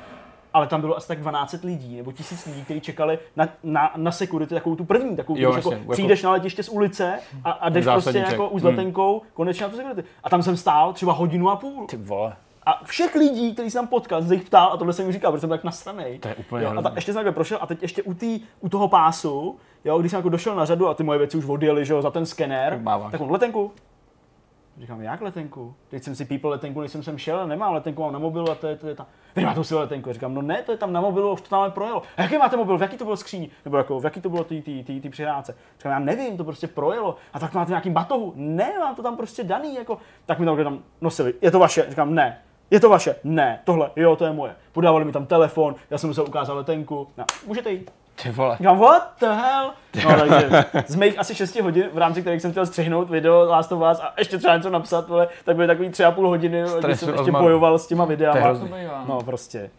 ale 0.54 0.68
tam 0.68 0.82
bylo 0.82 0.98
asi 0.98 1.08
tak 1.08 1.20
12 1.20 1.56
lidí 1.64 1.98
nebo 1.98 2.12
tisíc 2.12 2.46
lidí, 2.46 2.64
kteří 2.64 2.82
čekali 2.82 3.20
na, 3.36 3.50
na, 3.64 3.94
na 3.96 4.12
security, 4.12 4.54
takovou 4.54 4.76
tu 4.76 4.86
první, 4.86 5.16
takovou, 5.16 5.40
Jo, 5.40 5.52
když 5.52 5.66
jako, 5.66 5.72
jako- 5.76 5.92
přijdeš 5.92 6.24
na 6.24 6.32
letiště 6.32 6.64
z 6.64 6.70
ulice 6.70 7.20
a, 7.44 7.52
a 7.52 7.70
jdeš 7.70 7.86
prostě 7.86 8.18
jako 8.18 8.50
už 8.50 8.62
Hmm. 8.62 8.70
letenkou 8.72 9.22
konečně 9.34 9.64
na 9.64 9.70
tu 9.70 9.76
security. 9.76 10.04
A 10.24 10.30
tam 10.30 10.44
jsem 10.44 10.58
stál 10.58 10.94
třeba 10.94 11.14
hodinu 11.14 11.50
a 11.50 11.56
půl. 11.56 11.88
Ty 11.88 11.98
vole. 11.98 12.36
A 12.66 12.82
všech 12.86 13.16
lidí, 13.16 13.54
kteří 13.54 13.70
jsem 13.72 13.80
tam 13.80 13.88
potkal, 13.88 14.24
se 14.24 14.34
jich 14.34 14.44
ptal, 14.44 14.70
a 14.74 14.78
tohle 14.78 14.94
jsem 14.94 15.06
jim 15.06 15.14
říkal, 15.14 15.32
protože 15.32 15.42
jsem 15.42 15.48
byl 15.50 15.58
tak 15.58 15.64
nasranej. 15.64 16.20
To 16.20 16.28
je 16.28 16.36
úplně 16.36 16.66
jo, 16.66 16.74
A 16.78 16.82
ta, 16.82 16.92
ještě 16.96 17.12
jsem 17.14 17.20
takhle 17.20 17.32
prošel 17.32 17.58
a 17.62 17.68
teď 17.68 17.82
ještě 17.82 18.04
u, 18.04 18.14
tý, 18.14 18.40
u 18.60 18.70
toho 18.70 18.88
pásu, 18.88 19.58
jo, 19.86 20.00
když 20.00 20.12
jsem 20.12 20.18
jako 20.18 20.30
došel 20.30 20.56
na 20.56 20.66
řadu 20.66 20.88
a 20.88 20.94
ty 20.94 21.04
moje 21.04 21.20
věci 21.20 21.38
už 21.38 21.46
odjeli, 21.46 21.86
že 21.86 21.94
jo, 21.94 22.02
za 22.02 22.12
ten 22.12 22.26
skener, 22.26 22.74
Tak 22.74 22.82
máváš. 22.82 23.12
tak 23.12 23.22
on 23.22 23.32
letenku. 23.32 23.72
Říkám, 24.80 25.02
jak 25.02 25.22
letenku? 25.22 25.74
Teď 25.90 26.04
jsem 26.04 26.16
si 26.16 26.26
pípl 26.26 26.48
letenku, 26.50 26.82
než 26.82 26.92
jsem 26.92 27.04
sem 27.04 27.18
šel, 27.18 27.48
nemám 27.48 27.74
letenku, 27.74 28.02
mám 28.02 28.14
na 28.14 28.20
mobilu 28.20 28.52
a 28.52 28.56
to 28.56 28.68
je, 28.68 28.76
to 28.76 28.88
je 28.88 28.96
tam. 28.96 29.06
Vy 29.36 29.46
máte 29.46 29.64
si 29.64 29.76
letenku. 29.76 30.14
Říkám, 30.14 30.34
no 30.34 30.42
ne, 30.42 30.62
to 30.64 30.72
je 30.72 30.78
tam 30.78 30.94
na 30.94 31.02
mobilu, 31.02 31.34
už 31.34 31.42
to 31.42 31.50
tam 31.50 31.72
projelo. 31.72 32.02
A 32.18 32.22
jaký 32.22 32.38
máte 32.38 32.58
mobil, 32.58 32.78
v 32.78 32.82
jaký 32.82 32.98
to 32.98 33.04
bylo 33.04 33.18
skříni? 33.18 33.50
Nebo 33.66 33.78
jako, 33.78 34.00
v 34.00 34.04
jaký 34.04 34.22
to 34.22 34.30
bylo 34.30 34.44
ty, 34.44 34.62
ty, 34.62 34.84
ty, 34.84 35.02
ty 35.02 35.10
přihrádce? 35.10 35.56
Říkám, 35.78 35.92
já 35.92 36.00
nevím, 36.00 36.38
to 36.38 36.44
prostě 36.44 36.68
projelo. 36.68 37.16
A 37.34 37.40
tak 37.40 37.52
to 37.52 37.58
máte 37.58 37.66
v 37.68 37.70
nějakým 37.70 37.94
batohu? 37.94 38.34
Ne, 38.36 38.74
mám 38.80 38.96
to 38.96 39.04
tam 39.04 39.18
prostě 39.18 39.44
daný, 39.44 39.76
jako. 39.76 39.98
Tak 40.26 40.40
mi 40.40 40.46
tam 40.46 40.58
tam 40.64 40.80
nosili, 41.02 41.34
je 41.42 41.52
to 41.52 41.60
vaše? 41.60 41.86
Říkám, 41.90 42.16
ne. 42.16 42.42
Je 42.72 42.80
to 42.80 42.90
vaše? 42.90 43.16
Ne. 43.24 43.60
Tohle, 43.64 43.92
jo, 43.96 44.16
to 44.16 44.26
je 44.26 44.32
moje. 44.34 44.56
Podávali 44.72 45.06
mi 45.06 45.12
tam 45.12 45.26
telefon, 45.26 45.76
já 45.90 45.98
jsem 45.98 46.10
musel 46.10 46.26
ukázat 46.28 46.54
letenku. 46.54 47.08
No, 47.18 47.26
můžete 47.48 47.72
jít. 47.72 47.92
Ty 48.24 48.30
vole. 48.32 48.56
Říkám, 48.58 48.80
what 48.80 49.12
the 49.20 49.26
hell? 49.26 49.72
No, 50.06 50.20
takže 50.20 50.66
z 50.88 50.96
mých 50.96 51.20
asi 51.20 51.36
6 51.36 51.60
hodin, 51.60 51.90
v 51.94 51.98
rámci 51.98 52.22
kterých 52.22 52.42
jsem 52.42 52.52
chtěl 52.52 52.66
střihnout 52.66 53.10
video 53.10 53.46
Last 53.50 53.72
of 53.72 53.82
Us 53.92 54.00
a 54.00 54.14
ještě 54.18 54.38
třeba 54.38 54.56
něco 54.58 54.70
napsat, 54.70 55.08
vole, 55.08 55.28
tak 55.46 55.56
byly 55.56 55.68
takový 55.68 55.90
tři 55.90 56.04
a 56.04 56.12
půl 56.12 56.28
hodiny, 56.28 56.64
kdy 56.80 56.96
jsem 56.96 57.10
ještě 57.10 57.24
zmaru. 57.24 57.46
bojoval 57.46 57.80
s 57.80 57.88
těma 57.88 58.06
To 58.06 58.12
je 58.12 58.16
videama. 58.16 58.54
To. 58.60 58.68
No, 59.08 59.22
prostě. 59.22 59.70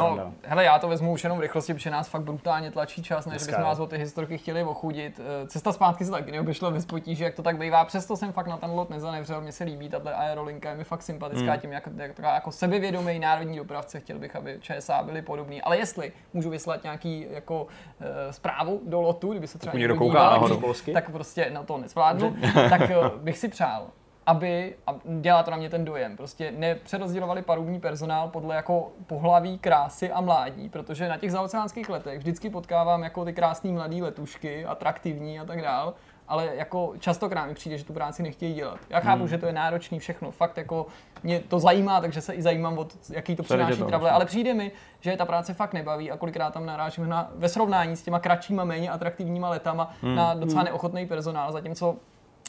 No, 0.00 0.32
hele, 0.42 0.64
já 0.64 0.78
to 0.78 0.88
vezmu 0.88 1.12
už 1.12 1.24
jenom 1.24 1.38
v 1.38 1.40
rychlosti, 1.40 1.74
protože 1.74 1.90
nás 1.90 2.08
fakt 2.08 2.22
brutálně 2.22 2.70
tlačí 2.70 3.02
čas, 3.02 3.26
než 3.26 3.34
bychom 3.46 3.64
vás 3.64 3.78
o 3.78 3.86
ty 3.86 3.98
historky 3.98 4.38
chtěli 4.38 4.62
ochudit. 4.64 5.20
Eh, 5.44 5.46
Cesta 5.48 5.72
zpátky 5.72 6.04
se 6.04 6.10
taky 6.10 6.32
neobešla 6.32 6.70
bez 6.70 6.86
potíže, 6.86 7.24
jak 7.24 7.34
to 7.34 7.42
tak 7.42 7.58
bývá. 7.58 7.84
Přesto 7.84 8.16
jsem 8.16 8.32
fakt 8.32 8.46
na 8.46 8.56
ten 8.56 8.70
lot 8.70 8.90
nezanevřel, 8.90 9.40
mně 9.40 9.52
se 9.52 9.64
líbí 9.64 9.88
tato 9.88 10.08
aerolinka, 10.18 10.70
je 10.70 10.76
mi 10.76 10.84
fakt 10.84 11.02
sympatická 11.02 11.50
Hmm. 11.52 11.60
tím, 11.60 11.72
jak, 11.72 11.88
jak, 11.96 12.10
taková 12.10 12.34
jako 12.34 12.52
sebevědomý 12.52 13.18
národní 13.18 13.56
dopravce, 13.56 14.00
chtěl 14.00 14.18
bych, 14.18 14.36
aby 14.36 14.58
ČSA 14.60 15.02
byli 15.02 15.22
podobní. 15.22 15.62
Ale 15.62 15.78
jestli 15.78 16.12
můžu 16.32 16.50
vyslat 16.50 16.82
nějaký 16.82 17.26
jako 17.30 17.62
uh, 17.62 18.06
zprávu 18.30 18.80
do 18.86 19.00
lotu, 19.00 19.30
kdyby 19.30 19.46
se 19.46 19.58
třeba 19.58 19.72
někdo 19.78 19.94
díval, 20.10 20.48
tak 20.92 21.10
prostě 21.10 21.50
na 21.50 21.62
to 21.62 21.78
nezvládnu, 21.78 22.36
tak 22.70 22.80
eh, 22.90 22.94
bych 23.16 23.38
si 23.38 23.48
přál, 23.48 23.86
aby, 24.26 24.76
a 24.86 24.94
dělá 25.20 25.42
to 25.42 25.50
na 25.50 25.56
mě 25.56 25.70
ten 25.70 25.84
dojem, 25.84 26.16
prostě 26.16 26.52
nepřerozdělovali 26.56 27.42
parubní 27.42 27.80
personál 27.80 28.28
podle 28.28 28.54
jako 28.56 28.92
pohlaví, 29.06 29.58
krásy 29.58 30.12
a 30.12 30.20
mládí, 30.20 30.68
protože 30.68 31.08
na 31.08 31.16
těch 31.16 31.32
zaoceánských 31.32 31.88
letech 31.88 32.18
vždycky 32.18 32.50
potkávám 32.50 33.02
jako 33.02 33.24
ty 33.24 33.32
krásný 33.32 33.72
mladý 33.72 34.02
letušky, 34.02 34.64
atraktivní 34.66 35.40
a 35.40 35.44
tak 35.44 35.62
dál, 35.62 35.94
ale 36.28 36.50
jako 36.56 36.92
častokrát 36.98 37.48
mi 37.48 37.54
přijde, 37.54 37.78
že 37.78 37.84
tu 37.84 37.92
práci 37.92 38.22
nechtějí 38.22 38.54
dělat. 38.54 38.78
Já 38.90 39.00
chápu, 39.00 39.18
Hmm. 39.18 39.28
že 39.28 39.38
to 39.38 39.46
je 39.46 39.52
náročný 39.52 39.98
všechno, 39.98 40.30
fakt 40.30 40.56
jako 40.56 40.86
mě 41.22 41.40
to 41.40 41.58
zajímá, 41.60 42.00
takže 42.00 42.20
se 42.20 42.32
i 42.34 42.42
zajímám, 42.42 42.78
od 42.78 42.96
jaký 43.10 43.36
to 43.36 43.42
přináší 43.42 43.78
to, 43.78 43.84
trable, 43.84 44.10
ale 44.10 44.24
přijde 44.24 44.54
mi, 44.54 44.72
že 45.00 45.16
ta 45.16 45.24
práce 45.24 45.54
fakt 45.54 45.72
nebaví 45.72 46.10
a 46.10 46.16
kolikrát 46.16 46.54
tam 46.54 46.66
narážím 46.66 47.08
na, 47.08 47.30
ve 47.34 47.48
srovnání 47.48 47.96
s 47.96 48.02
těma 48.02 48.18
kratšíma, 48.18 48.64
méně 48.64 48.90
atraktivníma 48.90 49.48
letama 49.48 49.90
Hmm. 50.02 50.14
na 50.14 50.34
docela 50.34 50.62
neochotný 50.62 51.06
personál, 51.06 51.52
zatímco 51.52 51.96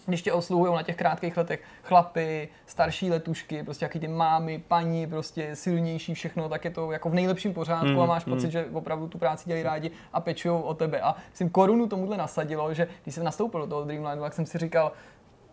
když 0.05 0.21
tě 0.21 0.33
obsluhují 0.33 0.73
na 0.73 0.83
těch 0.83 0.95
krátkých 0.95 1.37
letech 1.37 1.63
chlapy, 1.83 2.49
starší 2.65 3.09
letušky, 3.09 3.63
prostě 3.63 3.85
jaký 3.85 3.99
ty 3.99 4.07
mámy, 4.07 4.63
paní, 4.67 5.07
prostě 5.07 5.55
silnější 5.55 6.13
všechno, 6.13 6.49
tak 6.49 6.65
je 6.65 6.71
to 6.71 6.91
jako 6.91 7.09
v 7.09 7.13
nejlepším 7.13 7.53
pořádku 7.53 7.85
Hmm, 7.85 8.01
a 8.01 8.05
máš 8.05 8.23
pocit, 8.23 8.51
že 8.51 8.65
opravdu 8.73 9.07
tu 9.07 9.17
práci 9.17 9.43
dělají 9.45 9.63
rádi 9.63 9.91
a 10.13 10.19
pečují 10.19 10.63
o 10.63 10.73
tebe. 10.73 11.01
A 11.01 11.15
myslím, 11.29 11.49
korunu 11.49 11.87
tomuhle 11.87 12.17
nasadilo, 12.17 12.73
že 12.73 12.87
když 13.03 13.15
jsem 13.15 13.23
nastoupil 13.23 13.61
do 13.61 13.67
toho 13.67 13.83
Dreamlinu, 13.83 14.21
tak 14.21 14.33
jsem 14.33 14.45
si 14.45 14.57
říkal, 14.57 14.91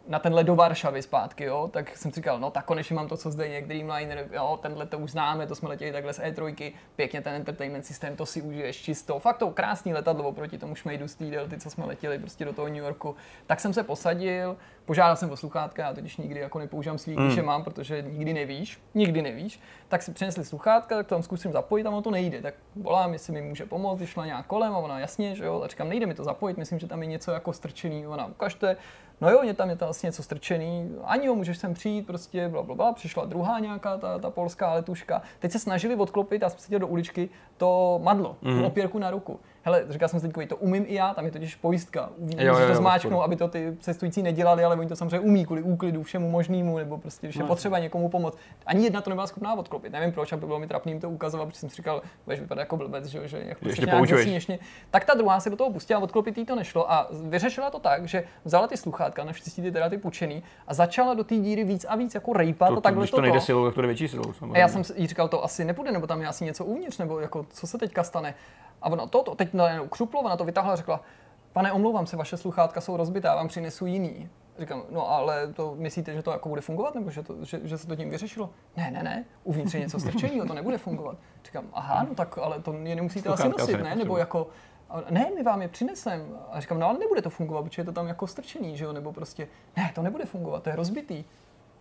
na 0.08 0.18
tenhle 0.18 0.44
do 0.44 0.54
Varšavy 0.54 1.02
zpátky, 1.02 1.44
jo, 1.44 1.70
tak 1.72 1.96
jsem 1.96 2.10
si 2.10 2.14
říkal, 2.14 2.40
no 2.40 2.50
tak 2.50 2.64
konečně 2.64 2.96
mám 2.96 3.08
to, 3.08 3.16
co 3.16 3.30
zde 3.30 3.46
je, 3.46 3.62
Dreamliner, 3.62 4.28
jo, 4.32 4.58
tenhle 4.62 4.86
to 4.86 4.98
už 4.98 5.10
známe, 5.10 5.46
to 5.46 5.54
jsme 5.54 5.68
letěli 5.68 5.92
takhle 5.92 6.12
z 6.12 6.20
E3, 6.20 6.72
pěkně 6.96 7.20
ten 7.20 7.34
entertainment 7.34 7.86
systém, 7.86 8.16
to 8.16 8.26
si 8.26 8.42
užiješ 8.42 8.82
čisto. 8.82 9.18
Fakt 9.18 9.38
to 9.38 9.50
krásný 9.50 9.94
letadlo 9.94 10.28
oproti 10.28 10.58
tomu 10.58 10.74
šmejdu 10.74 11.08
z 11.08 11.14
té 11.14 11.24
delty, 11.24 11.58
co 11.58 11.70
jsme 11.70 11.84
letěli 11.84 12.18
prostě 12.18 12.44
do 12.44 12.52
toho 12.52 12.68
New 12.68 12.76
Yorku. 12.76 13.16
Tak 13.46 13.60
jsem 13.60 13.72
se 13.72 13.82
posadil, 13.82 14.56
požádal 14.84 15.16
jsem 15.16 15.30
o 15.30 15.36
sluchátka, 15.36 15.82
já 15.82 15.94
totiž 15.94 16.16
nikdy 16.16 16.40
jako 16.40 16.58
nepoužívám 16.58 16.98
svý, 16.98 17.16
když 17.16 17.36
je 17.36 17.42
mám, 17.42 17.64
protože 17.64 18.02
nikdy 18.02 18.34
nevíš, 18.34 18.80
nikdy 18.94 19.22
nevíš. 19.22 19.60
Tak 19.88 20.02
si 20.02 20.12
přinesli 20.12 20.44
sluchátka, 20.44 20.96
tak 20.96 21.06
to 21.06 21.14
tam 21.14 21.22
zkusím 21.22 21.52
zapojit 21.52 21.86
a 21.86 21.90
ono 21.90 22.02
to 22.02 22.10
nejde. 22.10 22.42
Tak 22.42 22.54
volám, 22.76 23.12
jestli 23.12 23.32
mi 23.32 23.42
může 23.42 23.66
pomoct, 23.66 23.98
když 23.98 24.10
šla 24.10 24.26
nějak 24.26 24.46
kolem 24.46 24.74
a 24.74 24.78
ona 24.78 25.00
jasně, 25.00 25.34
že 25.34 25.44
jo, 25.44 25.62
a 25.64 25.66
říkám, 25.66 25.88
nejde 25.88 26.06
mi 26.06 26.14
to 26.14 26.24
zapojit, 26.24 26.56
myslím, 26.56 26.78
že 26.78 26.86
tam 26.86 27.02
je 27.02 27.06
něco 27.06 27.30
jako 27.30 27.52
strčený, 27.52 28.06
ona 28.06 28.26
ukažte. 28.26 28.76
No 29.22 29.30
jo, 29.30 29.42
je 29.42 29.54
tam 29.54 29.70
je 29.70 29.76
tam 29.76 29.86
vlastně 29.86 30.06
něco 30.06 30.22
strčený, 30.22 30.90
ani 31.04 31.26
jo, 31.26 31.34
můžeš 31.34 31.58
sem 31.58 31.74
přijít, 31.74 32.06
prostě 32.06 32.48
bla, 32.48 32.62
bla, 32.62 32.74
bla. 32.74 32.92
přišla 32.92 33.24
druhá 33.24 33.58
nějaká 33.58 33.96
ta, 33.96 34.18
ta 34.18 34.30
polská 34.30 34.74
letuška. 34.74 35.22
Teď 35.38 35.52
se 35.52 35.58
snažili 35.58 35.94
odklopit, 35.94 36.42
já 36.42 36.50
jsem 36.50 36.80
do 36.80 36.86
uličky, 36.86 37.28
to 37.56 38.00
madlo, 38.02 38.36
mm-hmm. 38.42 38.66
opěrku 38.66 38.98
na 38.98 39.10
ruku. 39.10 39.40
Hele, 39.64 39.84
říkal 39.88 40.08
jsem 40.08 40.20
si 40.20 40.28
teď, 40.28 40.48
to 40.48 40.56
umím 40.56 40.84
i 40.88 40.94
já, 40.94 41.14
tam 41.14 41.24
je 41.24 41.30
totiž 41.30 41.54
pojistka. 41.56 42.10
Že 42.38 42.46
jo, 42.46 42.56
to 42.68 42.74
zmáčknou, 42.74 43.22
aby 43.22 43.36
to 43.36 43.48
ty 43.48 43.76
cestující 43.80 44.22
nedělali, 44.22 44.64
ale 44.64 44.76
oni 44.76 44.88
to 44.88 44.96
samozřejmě 44.96 45.20
umí 45.20 45.46
kvůli 45.46 45.62
úklidu, 45.62 46.02
všemu 46.02 46.30
možnému, 46.30 46.78
nebo 46.78 46.98
prostě, 46.98 47.26
když 47.26 47.36
je 47.36 47.44
potřeba 47.44 47.78
někomu 47.78 48.08
pomoct. 48.08 48.38
Ani 48.66 48.84
jedna 48.84 49.00
to 49.00 49.10
nebyla 49.10 49.26
schopná 49.26 49.54
odklopit. 49.54 49.92
Nevím 49.92 50.12
proč, 50.12 50.32
aby 50.32 50.46
bylo 50.46 50.58
mi 50.58 50.66
trapným 50.66 51.00
to 51.00 51.10
ukazovat, 51.10 51.46
protože 51.46 51.60
jsem 51.60 51.68
si 51.70 51.76
říkal, 51.76 52.02
budeš 52.24 52.40
vypadat 52.40 52.62
jako 52.62 52.76
blbec, 52.76 53.06
že, 53.06 53.28
že 53.28 53.42
jak 53.46 53.58
prostě 53.58 53.86
nějak 53.86 54.08
zesměšně. 54.08 54.58
Tak 54.90 55.04
ta 55.04 55.14
druhá 55.14 55.40
se 55.40 55.50
do 55.50 55.56
toho 55.56 55.70
pustila, 55.70 56.00
odklopit 56.00 56.38
jí 56.38 56.46
to 56.46 56.56
nešlo 56.56 56.92
a 56.92 57.08
vyřešila 57.22 57.70
to 57.70 57.78
tak, 57.78 58.08
že 58.08 58.24
vzala 58.44 58.66
ty 58.66 58.76
sluchátka, 58.76 59.24
naštěstí 59.24 59.62
ty 59.62 59.72
teda 59.72 59.88
ty 59.88 59.98
pučený, 59.98 60.42
a 60.66 60.74
začala 60.74 61.14
do 61.14 61.24
té 61.24 61.36
díry 61.36 61.64
víc 61.64 61.86
a 61.88 61.96
víc 61.96 62.14
jako 62.14 62.32
rejpat 62.32 62.68
To, 62.68 62.72
a 62.72 62.76
to, 62.76 62.80
takhle 62.80 63.02
když 63.02 63.10
to, 63.10 63.16
to 63.16 63.22
nejde 63.22 63.40
silou, 63.40 63.64
tak 63.64 63.74
to 63.74 63.80
jde 63.80 63.86
větší 63.86 64.08
silou. 64.08 64.32
Samozřejmě. 64.32 64.54
A 64.54 64.58
já 64.58 64.68
jsem 64.68 64.84
si- 64.84 64.94
jí 64.96 65.06
říkal, 65.06 65.28
to 65.28 65.44
asi 65.44 65.64
nepůjde, 65.64 65.92
nebo 65.92 66.06
tam 66.06 66.20
je 66.20 66.26
asi 66.26 66.44
něco 66.44 66.64
uvnitř, 66.64 66.98
nebo 66.98 67.20
jako, 67.20 67.46
co 67.50 67.66
se 67.66 67.78
teďka 67.78 68.02
stane. 68.02 68.34
A 68.82 68.88
ona 68.90 69.06
to, 69.06 69.22
to 69.22 69.34
teď 69.34 69.51
najednou 69.52 69.88
křuplo, 69.88 70.20
ona 70.20 70.36
to 70.36 70.44
vytáhla 70.44 70.72
a 70.72 70.76
řekla, 70.76 71.00
pane, 71.52 71.72
omlouvám 71.72 72.06
se, 72.06 72.16
vaše 72.16 72.36
sluchátka 72.36 72.80
jsou 72.80 72.96
rozbitá, 72.96 73.28
já 73.28 73.34
vám 73.34 73.48
přinesu 73.48 73.86
jiný. 73.86 74.28
Říkám, 74.58 74.82
no 74.90 75.10
ale 75.10 75.52
to 75.52 75.74
myslíte, 75.78 76.14
že 76.14 76.22
to 76.22 76.30
jako 76.30 76.48
bude 76.48 76.60
fungovat, 76.60 76.94
nebo 76.94 77.10
že, 77.10 77.22
to, 77.22 77.44
že, 77.44 77.60
že 77.64 77.78
se 77.78 77.86
to 77.86 77.96
tím 77.96 78.10
vyřešilo? 78.10 78.50
Ne, 78.76 78.90
ne, 78.90 79.02
ne, 79.02 79.24
uvnitř 79.44 79.74
je 79.74 79.80
něco 79.80 80.00
strčeného, 80.00 80.46
to 80.46 80.54
nebude 80.54 80.78
fungovat. 80.78 81.16
Říkám, 81.44 81.64
aha, 81.72 82.06
no 82.08 82.14
tak 82.14 82.38
ale 82.38 82.60
to 82.60 82.72
je 82.72 82.96
nemusíte 82.96 83.28
asi 83.28 83.42
Sluchátka 83.42 83.62
asi 83.62 83.72
nosit, 83.72 83.84
ne? 83.84 83.96
Nebo 83.96 84.18
jako, 84.18 84.46
ne, 85.10 85.30
my 85.34 85.42
vám 85.42 85.62
je 85.62 85.68
přinesem. 85.68 86.38
A 86.50 86.60
říkám, 86.60 86.78
no 86.78 86.88
ale 86.88 86.98
nebude 86.98 87.22
to 87.22 87.30
fungovat, 87.30 87.62
protože 87.62 87.82
je 87.82 87.86
to 87.86 87.92
tam 87.92 88.06
jako 88.06 88.26
strčený, 88.26 88.76
že 88.76 88.84
jo, 88.84 88.92
nebo 88.92 89.12
prostě, 89.12 89.48
ne, 89.76 89.92
to 89.94 90.02
nebude 90.02 90.24
fungovat, 90.24 90.62
to 90.62 90.70
je 90.70 90.76
rozbitý. 90.76 91.24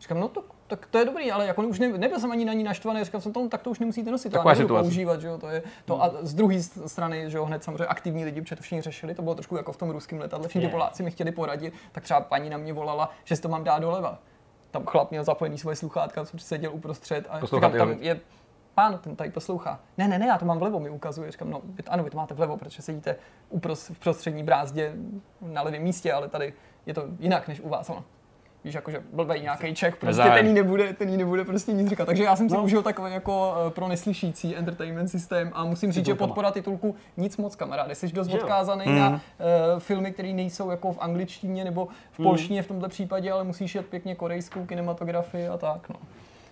Říkám, 0.01 0.19
no 0.19 0.27
to, 0.27 0.43
tak 0.67 0.85
to 0.85 0.97
je 0.97 1.05
dobrý, 1.05 1.31
ale 1.31 1.47
jako 1.47 1.61
už 1.61 1.79
ne, 1.79 1.87
nebyl 1.87 2.19
jsem 2.19 2.31
ani 2.31 2.45
na 2.45 2.53
ní 2.53 2.63
naštvaný, 2.63 3.03
říkal 3.03 3.21
jsem 3.21 3.33
tomu, 3.33 3.49
tak 3.49 3.61
to 3.61 3.69
už 3.69 3.79
nemusíte 3.79 4.11
nosit, 4.11 4.29
to 4.29 4.35
já 4.35 4.39
Taková 4.39 4.55
situace. 4.55 4.83
používat, 4.83 5.21
že 5.21 5.27
jo, 5.27 5.37
to 5.37 5.49
je 5.49 5.63
to. 5.85 6.03
A 6.03 6.11
z 6.21 6.33
druhé 6.33 6.63
strany, 6.63 7.29
že 7.29 7.37
jo, 7.37 7.45
hned 7.45 7.63
samozřejmě 7.63 7.85
aktivní 7.85 8.25
lidi, 8.25 8.41
protože 8.41 8.55
to 8.55 8.61
všichni 8.61 8.81
řešili, 8.81 9.13
to 9.13 9.21
bylo 9.21 9.35
trošku 9.35 9.57
jako 9.57 9.71
v 9.71 9.77
tom 9.77 9.89
ruském 9.89 10.19
letadle, 10.19 10.47
všichni 10.47 10.65
Je. 10.65 10.71
Poláci 10.71 11.03
mi 11.03 11.11
chtěli 11.11 11.31
poradit, 11.31 11.73
tak 11.91 12.03
třeba 12.03 12.21
paní 12.21 12.49
na 12.49 12.57
mě 12.57 12.73
volala, 12.73 13.11
že 13.23 13.35
si 13.35 13.41
to 13.41 13.49
mám 13.49 13.63
dát 13.63 13.79
doleva. 13.79 14.19
Tam 14.71 14.85
chlap 14.85 15.11
měl 15.11 15.23
zapojený 15.23 15.57
svoje 15.57 15.75
sluchátka, 15.75 16.25
jsem 16.25 16.39
seděl 16.39 16.71
uprostřed 16.73 17.27
a 17.29 17.39
říkám, 17.39 17.71
tam 17.71 17.91
je 17.91 18.19
pán, 18.75 18.97
ten 18.97 19.15
tady 19.15 19.29
poslouchá. 19.29 19.79
Ne, 19.97 20.07
ne, 20.07 20.19
ne, 20.19 20.27
já 20.27 20.37
to 20.37 20.45
mám 20.45 20.59
vlevo, 20.59 20.79
mi 20.79 20.89
ukazuje. 20.89 21.31
Říkám, 21.31 21.49
no, 21.49 21.61
vy, 21.63 21.83
ano, 21.87 22.03
vy 22.03 22.09
to 22.09 22.17
máte 22.17 22.33
vlevo, 22.33 22.57
protože 22.57 22.81
sedíte 22.81 23.15
upros, 23.49 23.89
v 23.89 23.99
prostřední 23.99 24.43
brázdě 24.43 24.93
na 25.41 25.61
levém 25.61 25.81
místě, 25.81 26.13
ale 26.13 26.27
tady 26.27 26.53
je 26.85 26.93
to 26.93 27.03
jinak 27.19 27.47
než 27.47 27.59
u 27.59 27.69
vás. 27.69 27.89
Ono. 27.89 28.03
Víš, 28.63 28.73
jakože 28.75 29.03
blbej 29.13 29.41
nějaký 29.41 29.75
Čech, 29.75 29.95
prostě 29.95 30.23
ten 30.23 30.47
jí 30.47 30.53
nebude, 30.53 30.93
ten 30.93 31.09
jí 31.09 31.17
nebude 31.17 31.45
prostě 31.45 31.71
nic 31.73 31.89
říkat. 31.89 32.05
Takže 32.05 32.23
já 32.23 32.35
jsem 32.35 32.49
si 32.49 32.55
No. 32.55 32.63
užil 32.63 32.81
takový 32.83 33.13
jako 33.13 33.53
eh, 33.67 33.71
pro 33.71 33.87
neslyšící 33.87 34.55
entertainment 34.55 35.09
systém 35.09 35.51
a 35.53 35.63
musím 35.65 35.91
říct, 35.91 36.05
že 36.05 36.15
podpora 36.15 36.51
titulku 36.51 36.95
nic 37.17 37.37
moc 37.37 37.55
kamaráde. 37.55 37.95
Jsi 37.95 38.07
dost 38.07 38.33
odkázaný 38.33 38.85
Mhm. 38.85 38.99
na 38.99 39.09
uh, 39.09 39.19
filmy, 39.79 40.11
které 40.11 40.33
nejsou 40.33 40.69
jako 40.71 40.91
v 40.93 40.97
angličtině 41.01 41.63
nebo 41.63 41.87
v 42.11 42.19
Mhm. 42.19 42.27
polštině 42.27 42.63
v 42.63 42.67
tomto 42.67 42.89
případě, 42.89 43.31
ale 43.31 43.43
musíš 43.43 43.75
jet 43.75 43.85
pěkně 43.85 44.15
korejskou 44.15 44.65
kinematografii 44.65 45.47
a 45.47 45.57
tak. 45.57 45.89
No. 45.89 45.95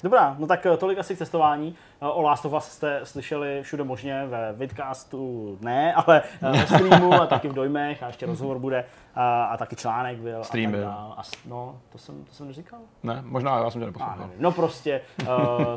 Dobrá, 0.04 0.36
no 0.40 0.48
tak 0.48 0.66
eh, 0.66 0.78
tolik 0.78 1.00
asi 1.00 1.16
k 1.16 1.18
testování. 1.18 1.76
Eh, 2.02 2.06
O 2.06 2.22
Last 2.22 2.46
of 2.46 2.54
Us 2.54 2.64
jste 2.66 3.00
slyšeli 3.04 3.60
všude 3.64 3.84
možně 3.84 4.26
ve 4.26 4.54
vidcastu, 4.54 5.58
ne, 5.62 5.94
ale 5.94 6.22
eh, 6.44 6.52
ve 6.52 6.68
streamu 6.68 7.14
a 7.14 7.26
taky 7.28 7.48
v 7.50 7.54
dojmech 7.54 8.04
a 8.04 8.08
ještě 8.08 8.26
rozhovor 8.26 8.60
bude 8.60 8.86
a, 9.16 9.44
a 9.44 9.58
taky 9.58 9.76
článek 9.76 10.18
byl. 10.18 10.44
Stream 10.44 10.68
a 10.68 10.72
tak 10.72 10.80
byl. 10.80 10.90
dál. 10.90 11.14
A, 11.18 11.24
s- 11.24 11.46
no, 11.46 11.80
to 11.92 11.98
jsem, 11.98 12.26
to 12.26 12.34
jsem 12.34 12.48
neříkal. 12.48 12.80
Ne, 13.04 13.22
možná 13.26 13.58
já 13.60 13.70
jsem 13.70 13.82
tě 13.82 13.86
neposlouchal. 13.86 14.30
No 14.38 14.52
prostě 14.52 15.02
uh, 15.22 15.28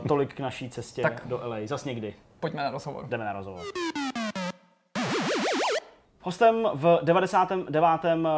tolik 0.09 0.35
k 0.35 0.41
naší 0.41 0.71
cestě 0.71 1.03
Tak. 1.03 1.23
do 1.27 1.41
LA. 1.45 1.57
Zas 1.65 1.85
někdy. 1.85 2.15
Pojďme 2.41 2.63
na 2.65 2.71
rozhovor. 2.71 3.07
Jdeme 3.09 3.25
na 3.25 3.33
rozhovor. 3.33 3.61
Hostem 6.25 6.69
v 6.75 6.99
99. 7.03 7.81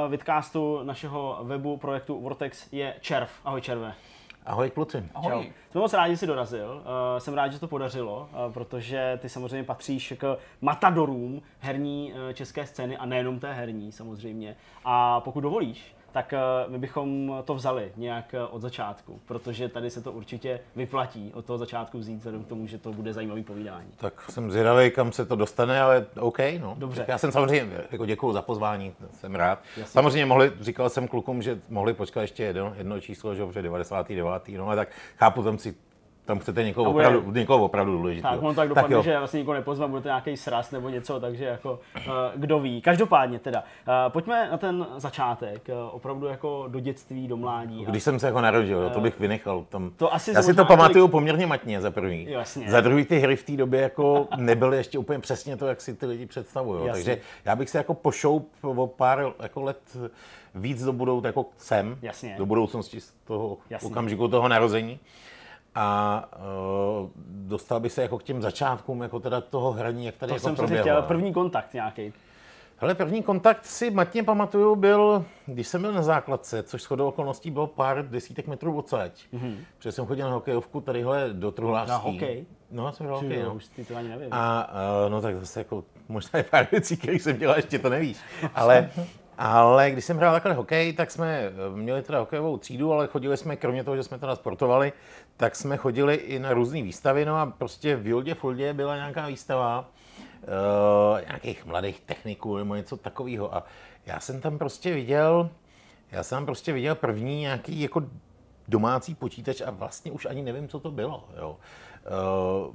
vidcastu 0.08 0.80
našeho 0.82 1.38
webu 1.42 1.76
projektu 1.76 2.20
Vortex 2.20 2.72
je 2.72 2.94
Červ. 3.00 3.28
Ahoj 3.44 3.60
Červe. 3.60 3.94
Ahoj 4.46 4.70
kluci. 4.70 5.08
Ahoj. 5.14 5.52
Jsme 5.70 5.80
moc 5.80 5.92
rádi, 5.92 6.12
že 6.12 6.18
jsi 6.18 6.26
dorazil. 6.26 6.82
Uh, 6.84 7.18
jsem 7.18 7.34
rád, 7.34 7.52
že 7.52 7.58
to 7.58 7.68
podařilo, 7.68 8.28
uh, 8.46 8.52
protože 8.52 9.18
ty 9.22 9.28
samozřejmě 9.28 9.64
patříš 9.64 10.14
k 10.16 10.38
matadorům 10.60 11.42
herní 11.60 12.12
uh, 12.12 12.32
české 12.32 12.66
scény 12.66 12.96
a 12.96 13.06
nejenom 13.06 13.40
té 13.40 13.52
herní 13.52 13.92
samozřejmě. 13.92 14.56
A 14.84 15.20
pokud 15.20 15.40
dovolíš, 15.40 15.93
tak 16.14 16.34
uh, 16.66 16.72
my 16.72 16.78
bychom 16.78 17.34
to 17.44 17.54
vzali 17.54 17.92
nějak 17.96 18.34
uh, 18.34 18.54
od 18.54 18.62
začátku, 18.62 19.20
protože 19.26 19.68
tady 19.68 19.90
se 19.90 20.00
to 20.00 20.12
určitě 20.12 20.60
vyplatí 20.76 21.32
od 21.34 21.44
toho 21.44 21.58
začátku 21.58 21.98
vzít, 21.98 22.16
vzhledem 22.16 22.44
k 22.44 22.48
tomu, 22.48 22.66
že 22.66 22.78
to 22.78 22.92
bude 22.92 23.12
zajímavý 23.12 23.42
povídání. 23.42 23.88
Tak 23.96 24.30
jsem 24.30 24.50
zvědavý, 24.50 24.90
kam 24.90 25.12
se 25.12 25.26
to 25.26 25.36
dostane, 25.36 25.80
ale 25.80 26.06
OK, 26.20 26.38
no. 26.60 26.74
Dobře. 26.78 27.00
Tak 27.00 27.08
já 27.08 27.18
jsem 27.18 27.32
samozřejmě, 27.32 27.80
jako 27.90 28.06
děkuju 28.06 28.32
za 28.32 28.42
pozvání, 28.42 28.94
jsem 29.12 29.34
rád. 29.34 29.58
Jasně. 29.76 29.92
Samozřejmě 29.92 30.26
mohli, 30.26 30.52
říkal 30.60 30.88
jsem 30.88 31.08
klukům, 31.08 31.42
že 31.42 31.60
mohli 31.68 31.94
počkat 31.94 32.20
ještě 32.20 32.42
jedno, 32.42 32.72
jedno 32.76 33.00
číslo, 33.00 33.34
že 33.34 33.40
jo, 33.40 33.46
protože 33.46 33.62
99. 33.62 34.58
No 34.58 34.66
ale 34.66 34.76
tak 34.76 34.88
chápu, 35.16 35.42
tam 35.42 35.58
si 35.58 35.74
tam 36.24 36.38
chcete 36.38 36.64
někoho 36.64 36.90
A 36.90 36.92
bude- 36.92 37.06
opravdu, 37.08 37.32
někoho 37.32 37.64
opravdu 37.64 37.92
důležitého. 37.92 38.34
Tak 38.34 38.42
ono 38.42 38.54
tak 38.54 38.68
dopadne, 38.68 38.96
jo. 38.96 39.02
že 39.02 39.18
vlastně 39.18 39.38
nikoho 39.40 39.54
nepozveme, 39.54 39.90
bude 39.90 40.02
to 40.02 40.08
nějaký 40.08 40.36
sraz 40.36 40.70
nebo 40.70 40.88
něco, 40.88 41.20
takže 41.20 41.44
jako 41.44 41.72
uh, 41.96 42.12
kdo 42.36 42.58
ví. 42.60 42.80
Každopádně 42.82 43.38
teda, 43.38 43.60
uh, 43.60 43.94
pojďme 44.12 44.48
na 44.50 44.58
ten 44.58 44.86
začátek, 44.96 45.68
uh, 45.68 45.74
opravdu 45.94 46.26
jako 46.26 46.64
do 46.68 46.80
dětství, 46.80 47.28
do 47.28 47.36
mládí. 47.36 47.86
a- 47.86 47.90
Když 47.90 48.02
jsem 48.02 48.18
se 48.18 48.26
jako 48.26 48.40
narodil, 48.40 48.90
to 48.90 49.00
bych 49.00 49.20
vynechal. 49.20 49.64
Tam, 49.68 49.90
To 49.96 50.14
asi 50.14 50.32
já 50.34 50.42
si 50.42 50.54
to 50.54 50.64
pamatuju 50.64 51.04
tolik- 51.04 51.10
poměrně 51.10 51.46
matně 51.46 51.80
za 51.80 51.90
první. 51.90 52.26
Jasně. 52.30 52.70
Za 52.70 52.80
druhý 52.80 53.04
ty 53.04 53.18
hry 53.18 53.36
v 53.36 53.42
té 53.44 53.52
době 53.56 53.80
jako 53.80 54.28
nebyly 54.36 54.76
ještě 54.76 54.98
úplně 54.98 55.18
přesně 55.18 55.56
to, 55.56 55.66
jak 55.66 55.80
si 55.80 55.94
ty 55.94 56.06
lidi 56.06 56.26
představují. 56.26 56.90
Takže 56.92 57.18
já 57.44 57.56
bych 57.56 57.70
se 57.70 57.78
jako 57.78 57.94
pošoup 57.94 58.48
o 58.62 58.86
pár 58.86 59.32
jako 59.42 59.62
let 59.62 59.96
víc 60.54 60.84
do 60.84 60.92
budoucna, 60.92 61.26
jako 61.28 61.44
sem, 61.56 61.96
Jasně. 62.02 62.34
do 62.38 62.46
budoucnosti 62.46 63.00
z 63.00 63.12
toho 63.24 63.56
Jasně. 63.70 63.86
okamžiku 63.90 64.28
toho 64.28 64.48
narození. 64.48 64.98
A 65.74 66.24
uh, 67.02 67.08
dostal 67.26 67.80
bych 67.80 67.92
se 67.92 68.02
jako 68.02 68.18
k 68.18 68.22
těm 68.22 68.42
začátkům 68.42 69.02
jako 69.02 69.20
teda 69.20 69.40
toho 69.40 69.72
hraní, 69.72 70.06
jak 70.06 70.16
tady 70.16 70.30
To 70.30 70.34
jako 70.34 70.42
jsem 70.42 70.56
se 70.56 70.62
proběhlo. 70.62 70.82
chtěl, 70.82 71.02
první 71.02 71.32
kontakt 71.32 71.74
nějaký. 71.74 72.12
Hele, 72.76 72.94
první 72.94 73.22
kontakt 73.22 73.64
si 73.64 73.90
matně 73.90 74.22
pamatuju 74.22 74.76
byl, 74.76 75.24
když 75.46 75.68
jsem 75.68 75.82
byl 75.82 75.92
na 75.92 76.02
základce, 76.02 76.62
což 76.62 76.82
shodou 76.82 77.08
okolností 77.08 77.50
bylo 77.50 77.66
pár 77.66 78.08
desítek 78.08 78.46
metrů 78.46 78.76
odsaď. 78.76 79.12
Mm-hmm. 79.34 79.56
Protože 79.78 79.92
jsem 79.92 80.06
chodil 80.06 80.26
na 80.26 80.34
hokejovku 80.34 80.80
tadyhle 80.80 81.28
do 81.32 81.50
Truhlářský. 81.50 81.90
Na 81.90 81.96
hokej? 81.96 82.46
No, 82.70 82.92
jsem 82.92 83.06
hrál 83.06 83.20
hokej, 83.20 83.42
no. 83.42 83.54
už 83.54 83.66
ty 83.68 83.84
to 83.84 83.96
ani 83.96 84.08
nevím. 84.08 84.28
A 84.30 84.70
uh, 85.04 85.12
no 85.12 85.20
tak 85.20 85.36
zase 85.40 85.60
jako 85.60 85.84
možná 86.08 86.36
je 86.36 86.42
pár 86.42 86.66
věcí, 86.72 86.96
které 86.96 87.14
jsem 87.16 87.38
dělal, 87.38 87.56
ještě 87.56 87.78
to 87.78 87.88
nevíš. 87.88 88.16
Ale, 88.54 88.90
ale 89.38 89.90
když 89.90 90.04
jsem 90.04 90.16
hrál 90.16 90.34
takhle 90.34 90.52
hokej, 90.52 90.92
tak 90.92 91.10
jsme 91.10 91.38
eh, 91.38 91.52
měli 91.76 92.02
teda 92.02 92.18
hokejovou 92.18 92.58
třídu, 92.58 92.92
ale 92.92 93.06
chodili 93.06 93.36
jsme, 93.36 93.56
kromě 93.56 93.84
toho, 93.84 93.96
že 93.96 94.02
jsme 94.02 94.18
teda 94.18 94.36
sportovali, 94.36 94.92
tak 95.36 95.56
jsme 95.56 95.76
chodili 95.76 96.14
i 96.14 96.38
na 96.38 96.52
různé 96.52 96.82
výstavy, 96.82 97.24
no 97.24 97.36
a 97.36 97.46
prostě 97.46 97.96
v 97.96 98.06
Joldě 98.06 98.34
Foldě 98.34 98.72
byla 98.72 98.96
nějaká 98.96 99.26
výstava 99.26 99.90
uh, 100.42 101.26
nějakých 101.26 101.66
mladých 101.66 102.00
techniků 102.00 102.56
nebo 102.56 102.74
něco 102.74 102.96
takového. 102.96 103.54
A 103.54 103.64
já 104.06 104.20
jsem 104.20 104.40
tam 104.40 104.58
prostě 104.58 104.94
viděl, 104.94 105.50
já 106.10 106.22
jsem 106.22 106.36
tam 106.36 106.46
prostě 106.46 106.72
viděl 106.72 106.94
první 106.94 107.40
nějaký 107.40 107.80
jako 107.80 108.02
domácí 108.68 109.14
počítač 109.14 109.60
a 109.60 109.70
vlastně 109.70 110.12
už 110.12 110.26
ani 110.26 110.42
nevím, 110.42 110.68
co 110.68 110.80
to 110.80 110.90
bylo. 110.90 111.28
Jo. 111.36 111.56
Uh, 112.68 112.74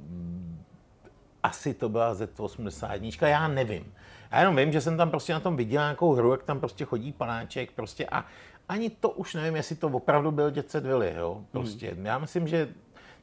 asi 1.42 1.74
to 1.74 1.88
byla 1.88 2.14
Z81, 2.14 3.26
já 3.26 3.48
nevím. 3.48 3.92
Já 4.30 4.38
jenom 4.38 4.56
vím, 4.56 4.72
že 4.72 4.80
jsem 4.80 4.96
tam 4.96 5.10
prostě 5.10 5.32
na 5.32 5.40
tom 5.40 5.56
viděl 5.56 5.82
nějakou 5.82 6.12
hru, 6.12 6.30
jak 6.30 6.42
tam 6.42 6.60
prostě 6.60 6.84
chodí 6.84 7.12
panáček 7.12 7.70
prostě 7.70 8.06
a 8.06 8.24
ani 8.68 8.90
to 8.90 9.10
už 9.10 9.34
nevím, 9.34 9.56
jestli 9.56 9.76
to 9.76 9.88
opravdu 9.88 10.30
byl 10.30 10.52
Jet 10.54 10.70
Set 10.70 10.86
Willy, 10.86 11.14
jo, 11.16 11.40
prostě. 11.50 11.96
Já 12.02 12.18
myslím, 12.18 12.48
že 12.48 12.68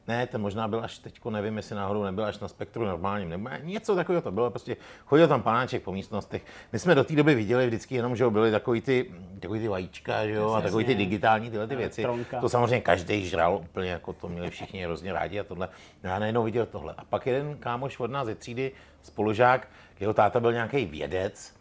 ne, 0.08 0.26
ten 0.26 0.40
možná 0.40 0.68
byl 0.68 0.84
až 0.84 0.98
teďko, 0.98 1.30
nevím, 1.30 1.56
jestli 1.56 1.76
náhodou 1.76 2.04
nebyl 2.04 2.24
až 2.24 2.38
na 2.38 2.48
spektru 2.48 2.84
normálním, 2.84 3.28
nebo 3.28 3.48
něco 3.62 3.94
takového 3.94 4.22
to 4.22 4.32
bylo, 4.32 4.50
prostě 4.50 4.76
chodil 5.06 5.28
tam 5.28 5.42
panáček 5.42 5.82
po 5.82 5.92
místnostech. 5.92 6.42
My 6.72 6.78
jsme 6.78 6.94
do 6.94 7.04
té 7.04 7.16
doby 7.16 7.34
viděli 7.34 7.66
vždycky 7.66 7.94
jenom, 7.94 8.16
že 8.16 8.30
byly 8.30 8.50
takový 8.50 8.80
ty, 8.80 9.10
takový 9.40 9.60
ty 9.60 9.68
vajíčka, 9.68 10.26
že 10.26 10.32
jo, 10.32 10.52
a 10.52 10.60
takový 10.60 10.84
ty 10.84 10.94
digitální 10.94 11.50
tyhle 11.50 11.66
ty 11.66 11.76
věci. 11.76 12.04
Elektronka. 12.04 12.40
To 12.40 12.48
samozřejmě 12.48 12.80
každý 12.80 13.26
žral 13.26 13.56
úplně, 13.56 13.90
jako 13.90 14.12
to 14.12 14.28
měli 14.28 14.50
všichni 14.50 14.84
hrozně 14.84 15.12
rádi 15.12 15.40
a 15.40 15.44
tohle. 15.44 15.68
No 16.04 16.10
já 16.10 16.18
najednou 16.18 16.44
viděl 16.44 16.66
tohle. 16.66 16.94
A 16.98 17.04
pak 17.04 17.26
jeden 17.26 17.56
kámoš 17.56 18.00
od 18.00 18.10
nás 18.10 18.26
ze 18.26 18.34
třídy, 18.34 18.72
spolužák, 19.02 19.68
jeho 20.00 20.14
táta 20.14 20.40
byl 20.40 20.52
nějaký 20.52 20.84
vědec, 20.84 21.58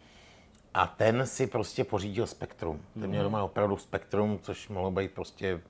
a 0.77 0.87
ten 0.87 1.25
si 1.25 1.47
prostě 1.47 1.83
pořídil 1.83 2.27
Spektrum. 2.27 2.85
Ten 2.93 3.09
měl 3.09 3.23
doma 3.23 3.43
opravdu 3.43 3.77
Spektrum, 3.77 4.39
což 4.39 4.67
mohlo 4.67 4.91
být 4.91 5.11
prostě 5.11 5.61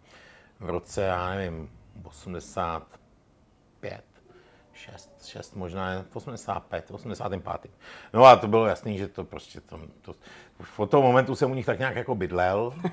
v 0.59 0.69
roce, 0.69 1.01
já 1.01 1.29
nevím, 1.29 1.69
85, 2.03 4.03
6, 4.73 5.25
6 5.25 5.55
možná, 5.55 6.05
85, 6.13 6.91
85. 6.91 7.71
No 8.13 8.25
a 8.25 8.35
to 8.35 8.47
bylo 8.47 8.65
jasný, 8.65 8.97
že 8.97 9.07
to 9.07 9.23
prostě 9.23 9.61
tam, 9.61 9.87
to, 10.01 10.15
od 10.77 10.89
toho 10.91 11.03
momentu 11.03 11.35
jsem 11.35 11.51
u 11.51 11.53
nich 11.55 11.65
tak 11.65 11.79
nějak 11.79 11.95
jako 11.95 12.15
bydlel. 12.15 12.73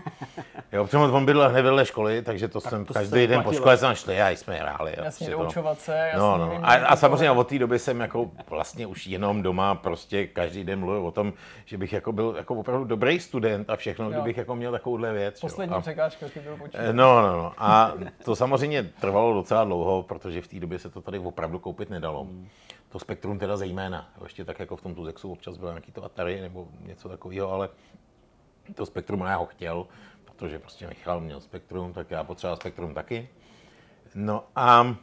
Jo, 0.73 0.85
protože 0.85 0.99
on 0.99 1.27
bydlel 1.27 1.49
hned 1.51 1.63
vedle 1.63 1.87
školy, 1.87 2.23
takže 2.23 2.49
to 2.49 2.61
jsem 2.61 2.85
to 2.85 2.95
každý 2.95 3.27
den 3.27 3.43
po 3.43 3.53
škole 3.53 3.77
jsme 3.77 3.97
šli 3.97 4.23
a 4.23 4.31
jsme 4.31 4.55
hráli. 4.55 4.95
jo, 4.99 5.05
Jasně, 5.05 5.27
prostě 5.31 5.61
to- 5.63 5.75
se, 5.75 5.97
jasně. 5.99 6.19
No, 6.19 6.39
no. 6.39 6.59
A, 6.63 6.73
a 6.75 6.97
samozřejmě 6.97 7.31
od 7.31 7.49
té 7.49 7.59
doby 7.59 7.79
jsem 7.79 8.01
jako 8.01 8.31
vlastně 8.51 8.87
už 8.87 9.07
jenom 9.07 9.43
doma 9.43 9.75
prostě 9.75 10.27
každý 10.27 10.65
den 10.65 10.79
mluvil 10.81 11.07
o 11.07 11.11
tom, 11.11 11.33
že 11.65 11.79
bych 11.79 11.93
jako 11.93 12.13
byl 12.13 12.35
jako 12.37 12.55
opravdu 12.55 12.85
dobrý 12.85 13.21
student 13.21 13.71
a 13.71 13.77
všechno, 13.77 14.11
kdybych 14.11 14.37
jako 14.37 14.55
měl 14.55 14.73
takovouhle 14.73 15.13
věc. 15.13 15.35
jo. 15.35 15.41
Poslední 15.41 15.75
a, 15.75 15.81
překážka 15.81 16.29
ti 16.29 16.41
byl 16.41 16.57
počítač. 16.57 16.81
Eh, 16.85 16.93
No, 16.93 17.23
no, 17.23 17.33
no. 17.37 17.53
A 17.59 17.93
to 18.25 18.37
samozřejmě 18.37 18.83
trvalo 18.83 19.35
docela 19.35 19.65
dlouho, 19.65 20.03
protože 20.03 20.43
v 20.43 20.49
té 20.49 20.61
době 20.61 20.79
se 20.79 20.91
to 20.91 21.01
tady 21.01 21.19
opravdu 21.19 21.59
koupit 21.59 21.91
nedalo. 21.91 22.27
To 22.95 23.01
spektrum 23.01 23.39
teda 23.39 23.57
zejména. 23.57 24.13
Ještě 24.23 24.45
tak 24.45 24.59
jako 24.61 24.77
v 24.77 24.83
tom 24.83 24.95
Tuzexu 24.95 25.33
občas 25.33 25.57
bylo 25.57 25.71
nějaký 25.71 25.93
to 25.93 26.05
Atari 26.05 26.41
nebo 26.41 26.69
něco 26.81 27.09
takového, 27.09 27.53
ale 27.53 27.69
to 28.75 28.87
spektrum 28.87 29.21
já 29.21 29.37
ho 29.37 29.47
chtěl, 29.47 29.87
protože 30.25 30.59
prostě 30.59 30.87
Michal 30.87 31.21
měl 31.21 31.41
spektrum, 31.41 31.93
tak 31.93 32.11
já 32.11 32.25
potřeboval 32.25 32.57
spektrum 32.57 32.95
taky. 32.95 33.29
No 34.15 34.45
a, 34.57 34.97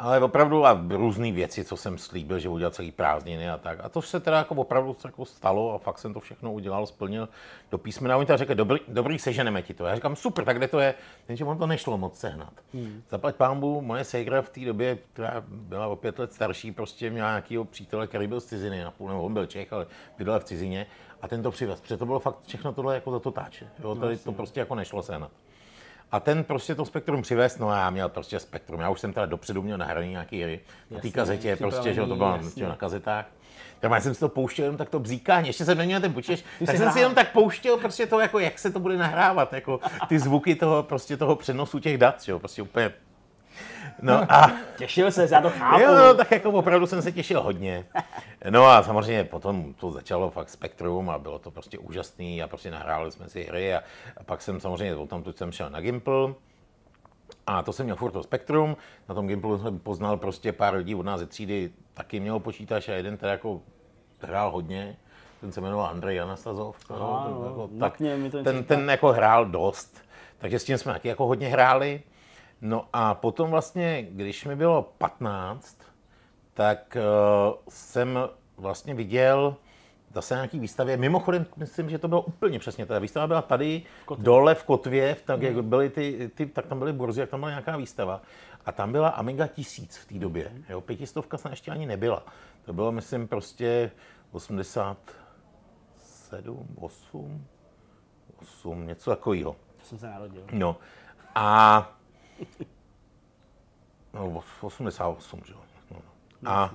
ale 0.00 0.20
opravdu 0.20 0.66
a 0.66 0.84
různé 0.88 1.32
věci, 1.32 1.64
co 1.64 1.76
jsem 1.76 1.98
slíbil, 1.98 2.38
že 2.38 2.48
udělal 2.48 2.70
celý 2.70 2.92
prázdniny 2.92 3.50
a 3.50 3.58
tak. 3.58 3.78
A 3.82 3.88
to 3.88 4.02
se 4.02 4.20
teda 4.20 4.38
jako 4.38 4.54
opravdu 4.54 4.96
jako 5.04 5.24
stalo 5.24 5.74
a 5.74 5.78
fakt 5.78 5.98
jsem 5.98 6.14
to 6.14 6.20
všechno 6.20 6.52
udělal, 6.52 6.86
splnil 6.86 7.28
do 7.70 7.78
písmena. 7.78 8.16
Oni 8.16 8.26
to 8.26 8.36
řekli, 8.36 8.54
dobrý, 8.54 8.80
dobrý, 8.88 9.18
seženeme 9.18 9.62
ti 9.62 9.74
to. 9.74 9.86
Já 9.86 9.94
říkám, 9.94 10.16
super, 10.16 10.44
tak 10.44 10.56
kde 10.56 10.68
to 10.68 10.80
je? 10.80 10.94
Jenže 11.28 11.44
on 11.44 11.58
to 11.58 11.66
nešlo 11.66 11.98
moc 11.98 12.18
sehnat. 12.18 12.52
Hmm. 12.74 13.02
Zaplať 13.10 13.36
pámbu, 13.36 13.80
moje 13.80 14.04
ségra 14.04 14.42
v 14.42 14.48
té 14.48 14.60
době, 14.60 14.98
která 15.12 15.44
byla 15.46 15.86
o 15.86 15.96
pět 15.96 16.18
let 16.18 16.32
starší, 16.32 16.72
prostě 16.72 17.10
měla 17.10 17.28
nějakého 17.28 17.64
přítele, 17.64 18.06
který 18.06 18.26
byl 18.26 18.40
z 18.40 18.46
ciziny, 18.46 18.84
na 18.84 18.90
půl, 18.90 19.08
nebo 19.08 19.22
on 19.22 19.34
byl 19.34 19.46
Čech, 19.46 19.72
ale 19.72 19.86
bydlel 20.18 20.40
v 20.40 20.44
cizině. 20.44 20.86
A 21.22 21.28
ten 21.28 21.42
to 21.42 21.50
přivez, 21.50 21.80
protože 21.80 21.96
to 21.96 22.06
bylo 22.06 22.18
fakt 22.18 22.36
všechno 22.46 22.72
tohle 22.72 22.94
jako 22.94 23.10
za 23.10 23.18
to 23.18 23.30
táče. 23.30 23.68
Jo, 23.82 23.94
tady 23.94 24.16
to 24.16 24.32
prostě 24.32 24.60
jako 24.60 24.74
nešlo 24.74 25.02
sehnat. 25.02 25.30
A 26.12 26.20
ten 26.20 26.44
prostě 26.44 26.74
to 26.74 26.84
spektrum 26.84 27.22
přivez, 27.22 27.58
no 27.58 27.70
a 27.70 27.78
já 27.78 27.90
měl 27.90 28.08
prostě 28.08 28.40
spektrum. 28.40 28.80
Já 28.80 28.90
už 28.90 29.00
jsem 29.00 29.12
teda 29.12 29.26
dopředu 29.26 29.62
měl 29.62 29.78
nahraný 29.78 30.10
nějaký 30.10 30.42
hry. 30.42 30.60
Na 30.90 31.00
té 31.00 31.10
kazetě 31.10 31.56
prostě, 31.56 31.94
že 31.94 32.00
to 32.00 32.16
bylo 32.16 32.36
jasně. 32.36 32.68
na 32.68 32.76
kazetách. 32.76 33.26
Já 33.82 34.00
jsem 34.00 34.14
si 34.14 34.20
to 34.20 34.28
pouštěl 34.28 34.64
jenom 34.64 34.76
tak 34.76 34.88
to 34.88 34.98
bzíkání, 35.00 35.46
ještě 35.46 35.64
jsem 35.64 35.78
neměl 35.78 36.00
ten 36.00 36.12
počítač, 36.12 36.42
tak 36.66 36.76
jsem 36.76 36.92
si 36.92 36.98
jenom 36.98 37.14
tak 37.14 37.32
pouštěl 37.32 37.76
prostě 37.76 38.06
to, 38.06 38.20
jako 38.20 38.38
jak 38.38 38.58
se 38.58 38.70
to 38.70 38.80
bude 38.80 38.96
nahrávat, 38.96 39.52
jako 39.52 39.80
ty 40.08 40.18
zvuky 40.18 40.54
toho, 40.54 40.82
prostě 40.82 41.16
toho 41.16 41.36
přenosu 41.36 41.78
těch 41.78 41.98
dat, 41.98 42.28
jo, 42.28 42.38
prostě 42.38 42.62
úplně. 42.62 42.92
No 44.02 44.32
a 44.32 44.50
Těšil 44.78 45.10
se, 45.10 45.28
já 45.30 45.40
to 45.40 45.50
chápu. 45.50 45.80
jo, 45.82 45.94
no, 45.94 46.14
tak 46.14 46.30
jako 46.30 46.50
opravdu 46.50 46.86
jsem 46.86 47.02
se 47.02 47.12
těšil 47.12 47.42
hodně. 47.42 47.84
No 48.50 48.66
a 48.66 48.82
samozřejmě 48.82 49.24
potom 49.24 49.74
to 49.74 49.90
začalo 49.90 50.30
fakt 50.30 50.48
Spektrum 50.48 51.10
a 51.10 51.18
bylo 51.18 51.38
to 51.38 51.50
prostě 51.50 51.78
úžasný 51.78 52.42
a 52.42 52.48
prostě 52.48 52.70
nahráli 52.70 53.10
jsme 53.12 53.28
si 53.28 53.42
hry 53.44 53.74
a, 53.74 53.82
a 54.16 54.22
pak 54.24 54.42
jsem 54.42 54.60
samozřejmě 54.60 54.94
o 54.96 55.06
tom 55.06 55.22
tu 55.22 55.32
jsem 55.32 55.52
šel 55.52 55.70
na 55.70 55.80
Gimple. 55.80 56.34
A 57.46 57.62
to 57.62 57.72
jsem 57.72 57.84
měl 57.86 57.96
furt 57.96 58.10
to 58.12 58.22
Spektrum, 58.22 58.76
na 59.08 59.14
tom 59.14 59.26
Gimplu 59.28 59.58
jsem 59.58 59.78
poznal 59.78 60.16
prostě 60.16 60.52
pár 60.52 60.74
lidí 60.74 60.94
od 60.94 61.02
nás 61.06 61.20
ze 61.20 61.26
třídy, 61.26 61.70
taky 61.94 62.20
měl 62.20 62.38
počítač 62.38 62.88
a 62.88 62.92
jeden 62.92 63.16
teda 63.16 63.32
jako 63.32 63.60
hrál 64.20 64.50
hodně, 64.50 64.96
ten 65.40 65.52
se 65.52 65.60
jmenoval 65.60 65.86
Andrej 65.86 66.20
Anastazov. 66.20 66.84
to- 66.84 66.94
Ano, 66.94 67.34
to 67.38 67.44
jako, 67.44 67.68
no, 67.72 67.80
tak, 67.80 67.98
ten, 68.44 68.64
ten 68.64 68.90
jako 68.90 69.12
hrál 69.12 69.44
dost, 69.46 69.98
takže 70.38 70.58
s 70.58 70.64
tím 70.64 70.78
jsme 70.78 70.92
taky 70.92 71.08
jako 71.08 71.26
hodně 71.26 71.48
hráli. 71.48 72.02
No 72.62 72.88
a 72.92 73.14
potom 73.14 73.50
vlastně, 73.50 74.02
když 74.10 74.44
mi 74.44 74.56
bylo 74.56 74.82
15, 74.98 75.76
tak 76.54 76.96
uh, 76.96 77.02
jsem 77.68 78.18
vlastně 78.56 78.94
viděl 78.94 79.56
zase 80.14 80.34
nějaký 80.34 80.58
výstavě. 80.58 80.96
Mimochodem, 80.96 81.46
myslím, 81.56 81.90
že 81.90 81.98
to 81.98 82.08
bylo 82.08 82.22
úplně 82.22 82.58
přesně. 82.58 82.86
Ta 82.86 82.98
výstava 82.98 83.26
byla 83.26 83.42
tady 83.42 83.82
v 84.10 84.22
dole 84.22 84.54
v 84.54 84.64
Kotvě, 84.64 85.14
v- 85.14 85.22
tak 85.22 85.42
jak 85.42 85.64
byly 85.64 85.90
ty, 85.90 86.30
ty, 86.34 86.46
tak 86.46 86.66
tam 86.66 86.78
byly 86.78 86.92
burzy, 86.92 87.20
jak 87.20 87.30
tam 87.30 87.40
byla 87.40 87.50
nějaká 87.50 87.76
výstava. 87.76 88.22
A 88.66 88.72
tam 88.72 88.92
byla 88.92 89.08
Amiga 89.08 89.46
1000 89.46 89.96
v 89.96 90.06
té 90.06 90.14
době. 90.18 90.52
Jo, 90.68 90.80
pětistovka 90.80 91.38
snad 91.38 91.50
ještě 91.50 91.70
ani 91.70 91.86
nebyla. 91.86 92.22
To 92.64 92.72
bylo, 92.72 92.92
myslím, 92.92 93.28
prostě 93.28 93.90
87, 94.32 96.66
8, 96.80 97.46
8, 98.42 98.86
něco 98.86 99.10
takového. 99.10 99.52
To 99.52 99.84
jsem 99.86 99.98
se 99.98 100.06
narodil. 100.06 100.42
No 100.52 100.76
a 101.34 101.90
no, 104.14 104.42
88, 104.60 105.40
že 105.46 105.52
jo. 105.52 105.60
No. 105.90 106.02
A, 106.50 106.74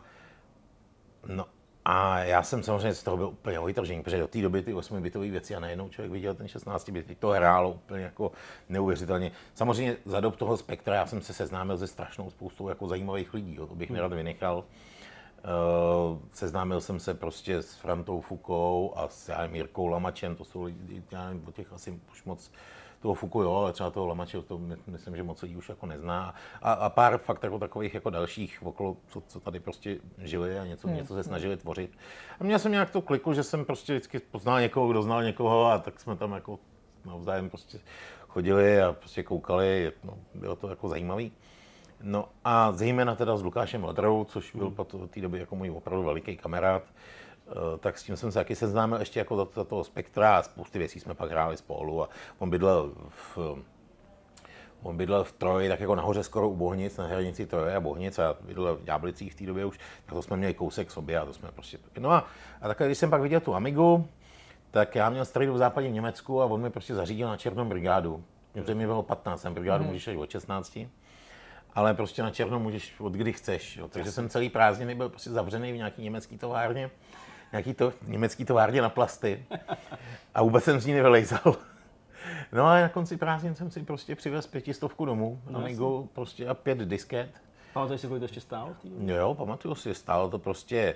no, 1.27 1.45
a 1.85 2.19
já 2.19 2.43
jsem 2.43 2.63
samozřejmě 2.63 2.93
z 2.93 3.03
toho 3.03 3.17
byl 3.17 3.27
úplně 3.27 3.59
vytržený, 3.59 4.03
protože 4.03 4.19
do 4.19 4.27
té 4.27 4.41
doby 4.41 4.61
ty 4.61 4.73
8-bitové 4.73 5.31
věci 5.31 5.55
a 5.55 5.59
najednou 5.59 5.89
člověk 5.89 6.11
viděl 6.11 6.33
ten 6.33 6.47
16 6.47 6.89
bit, 6.89 7.17
to 7.19 7.29
hrálo 7.29 7.71
úplně 7.71 8.03
jako 8.03 8.31
neuvěřitelně. 8.69 9.31
Samozřejmě 9.53 9.97
za 10.05 10.19
dob 10.19 10.35
toho 10.35 10.57
spektra 10.57 10.95
já 10.95 11.05
jsem 11.05 11.21
se 11.21 11.33
seznámil 11.33 11.77
se 11.77 11.87
strašnou 11.87 12.29
spoustou 12.29 12.69
jako 12.69 12.87
zajímavých 12.87 13.33
lidí, 13.33 13.55
jo, 13.55 13.67
to 13.67 13.75
bych 13.75 13.89
nerad 13.89 14.13
vynechal. 14.13 14.57
Uh, 14.57 16.17
seznámil 16.33 16.81
jsem 16.81 16.99
se 16.99 17.13
prostě 17.13 17.61
s 17.61 17.75
Frantou 17.75 18.21
Fukou 18.21 18.93
a 18.95 19.07
s 19.07 19.29
já 19.29 19.37
nevím, 19.37 19.55
Jirkou 19.55 19.87
Lamačem, 19.87 20.35
to 20.35 20.45
jsou 20.45 20.63
lidi, 20.63 21.03
já 21.11 21.27
nevím, 21.27 21.47
o 21.47 21.51
těch 21.51 21.73
asi 21.73 21.99
už 22.11 22.23
moc 22.23 22.51
toho 23.05 23.13
Fuku, 23.13 23.41
jo, 23.41 23.55
ale 23.55 23.73
třeba 23.73 23.89
toho 23.89 24.07
Lamače, 24.07 24.41
to 24.41 24.57
my- 24.57 24.77
myslím, 24.87 25.15
že 25.15 25.23
moc 25.23 25.41
lidí 25.41 25.55
už 25.55 25.69
jako 25.69 25.85
nezná. 25.85 26.35
A, 26.61 26.73
a 26.73 26.89
pár 26.89 27.17
fakt 27.17 27.43
jako 27.43 27.59
takových 27.59 27.93
jako 27.93 28.09
dalších 28.09 28.59
okolo, 28.63 28.97
co, 29.07 29.21
co 29.27 29.39
tady 29.39 29.59
prostě 29.59 29.97
žili 30.17 30.59
a 30.59 30.65
něco, 30.65 30.87
něco 30.87 31.13
se 31.13 31.23
snažili 31.23 31.57
tvořit. 31.57 31.97
A 32.39 32.43
měl 32.43 32.59
jsem 32.59 32.71
nějak 32.71 32.89
to 32.89 33.01
kliku, 33.01 33.33
že 33.33 33.43
jsem 33.43 33.65
prostě 33.65 33.93
vždycky 33.93 34.19
poznal 34.19 34.61
někoho, 34.61 34.87
kdo 34.87 35.01
znal 35.01 35.23
někoho 35.23 35.65
a 35.65 35.77
tak 35.77 35.99
jsme 35.99 36.15
tam 36.15 36.31
jako 36.31 36.59
navzájem 37.05 37.49
prostě 37.49 37.79
chodili 38.27 38.81
a 38.81 38.93
prostě 38.93 39.23
koukali, 39.23 39.91
no, 40.03 40.17
bylo 40.33 40.55
to 40.55 40.69
jako 40.69 40.89
zajímavý. 40.89 41.31
No 42.01 42.29
a 42.45 42.71
zejména 42.71 43.15
teda 43.15 43.37
s 43.37 43.43
Lukášem 43.43 43.83
Ladrou, 43.83 44.23
což 44.23 44.55
byl 44.55 44.65
hmm. 44.65 45.05
v 45.05 45.07
té 45.07 45.21
době 45.21 45.39
jako 45.39 45.55
můj 45.55 45.69
opravdu 45.69 46.03
veliký 46.03 46.37
kamarád, 46.37 46.83
tak 47.79 47.97
s 47.97 48.03
tím 48.03 48.17
jsem 48.17 48.31
se 48.31 48.39
taky 48.39 48.55
seznámil 48.55 48.99
ještě 48.99 49.19
jako 49.19 49.37
za, 49.37 49.47
za 49.55 49.63
toho 49.63 49.83
spektra 49.83 50.37
a 50.37 50.43
spousty 50.43 50.79
věcí 50.79 50.99
jsme 50.99 51.13
pak 51.13 51.31
hráli 51.31 51.57
spolu 51.57 52.03
a 52.03 52.09
on 52.39 52.49
bydlel 52.49 52.91
v, 53.09 53.37
on 54.83 54.97
bydlel 54.97 55.23
v 55.23 55.31
Troji, 55.31 55.69
tak 55.69 55.79
jako 55.79 55.95
nahoře 55.95 56.23
skoro 56.23 56.49
u 56.49 56.55
Bohnic, 56.55 56.97
na 56.97 57.07
hranici 57.07 57.45
Troje 57.45 57.75
a 57.75 57.79
Bohnic 57.79 58.19
a 58.19 58.35
bydlel 58.41 58.75
v 58.75 58.83
Ďáblicích 58.83 59.33
v 59.33 59.35
té 59.35 59.45
době 59.45 59.65
už, 59.65 59.79
tak 60.05 60.15
to 60.15 60.21
jsme 60.21 60.37
měli 60.37 60.53
kousek 60.53 60.91
sobě 60.91 61.19
a 61.19 61.25
to 61.25 61.33
jsme 61.33 61.51
prostě. 61.51 61.77
No 61.99 62.11
a, 62.11 62.27
a 62.61 62.67
takhle, 62.67 62.87
když 62.87 62.97
jsem 62.97 63.09
pak 63.09 63.21
viděl 63.21 63.39
tu 63.39 63.55
Amigu, 63.55 64.07
tak 64.71 64.95
já 64.95 65.09
měl 65.09 65.25
strejdu 65.25 65.53
v 65.53 65.57
západním 65.57 65.93
Německu 65.93 66.41
a 66.41 66.45
on 66.45 66.61
mi 66.61 66.69
prostě 66.69 66.95
zařídil 66.95 67.27
na 67.27 67.37
černou 67.37 67.65
brigádu. 67.65 68.23
Protože 68.51 68.75
mi 68.75 68.85
bylo 68.85 69.03
15, 69.03 69.41
jsem 69.41 69.53
brigádu 69.53 69.83
mm. 69.83 69.89
můžeš 69.89 70.07
jít 70.07 70.17
od 70.17 70.29
16 70.29 70.77
ale 71.75 71.93
prostě 71.93 72.23
na 72.23 72.31
černo 72.31 72.59
můžeš 72.59 72.99
od 72.99 73.13
kdy 73.13 73.33
chceš. 73.33 73.77
Jo. 73.77 73.87
Takže 73.87 74.11
jsem 74.11 74.29
celý 74.29 74.49
prázdniny 74.49 74.95
byl 74.95 75.09
prostě 75.09 75.29
zavřený 75.29 75.71
v 75.71 75.75
nějaký 75.75 76.01
německý 76.01 76.37
továrně, 76.37 76.89
nějaký 77.51 77.73
to, 77.73 77.93
německý 78.07 78.45
továrně 78.45 78.81
na 78.81 78.89
plasty 78.89 79.45
a 80.35 80.43
vůbec 80.43 80.63
jsem 80.63 80.79
z 80.79 80.85
ní 80.85 80.93
nevylejzal. 80.93 81.55
No 82.51 82.65
a 82.65 82.81
na 82.81 82.89
konci 82.89 83.17
prázdnin 83.17 83.55
jsem 83.55 83.71
si 83.71 83.83
prostě 83.83 84.15
přivez 84.15 84.47
pětistovku 84.47 85.05
domů, 85.05 85.41
na 85.49 85.59
Amigu, 85.59 86.09
prostě 86.13 86.47
a 86.47 86.53
pět 86.53 86.77
disket. 86.77 87.29
Pamatuješ 87.73 88.01
si, 88.01 88.07
kolik 88.07 88.19
to 88.19 88.25
ještě 88.25 88.41
stálo? 88.41 88.73
Jo, 89.05 89.33
pamatuju 89.33 89.75
si, 89.75 89.95
stálo 89.95 90.29
to 90.29 90.39
prostě, 90.39 90.95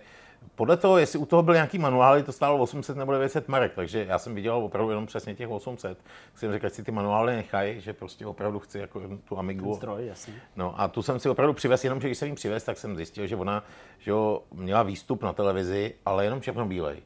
podle 0.55 0.77
toho, 0.77 0.97
jestli 0.97 1.19
u 1.19 1.25
toho 1.25 1.43
byl 1.43 1.53
nějaký 1.53 1.79
manuály, 1.79 2.23
to 2.23 2.31
stálo 2.31 2.57
800 2.57 2.97
nebo 2.97 3.11
900 3.11 3.47
marek, 3.47 3.73
takže 3.75 4.05
já 4.09 4.19
jsem 4.19 4.35
viděl 4.35 4.55
opravdu 4.55 4.89
jenom 4.89 5.05
přesně 5.05 5.35
těch 5.35 5.49
800. 5.49 5.97
Tak 5.97 6.39
jsem 6.39 6.51
řekl, 6.51 6.65
ať 6.65 6.73
si 6.73 6.83
ty 6.83 6.91
manuály 6.91 7.35
nechají, 7.35 7.81
že 7.81 7.93
prostě 7.93 8.25
opravdu 8.25 8.59
chci 8.59 8.79
jako 8.79 9.01
tu 9.23 9.39
Amigu. 9.39 9.75
Stroj, 9.75 10.05
jasně. 10.05 10.33
No 10.55 10.81
a 10.81 10.87
tu 10.87 11.01
jsem 11.01 11.19
si 11.19 11.29
opravdu 11.29 11.53
přivez, 11.53 11.83
jenom 11.83 12.01
že 12.01 12.07
když 12.07 12.17
jsem 12.17 12.27
ji 12.27 12.35
přivez, 12.35 12.63
tak 12.63 12.77
jsem 12.77 12.95
zjistil, 12.95 13.27
že 13.27 13.35
ona 13.35 13.63
že 13.99 14.11
jo, 14.11 14.43
měla 14.51 14.83
výstup 14.83 15.23
na 15.23 15.33
televizi, 15.33 15.95
ale 16.05 16.23
jenom 16.23 16.41
černobílej. 16.41 16.97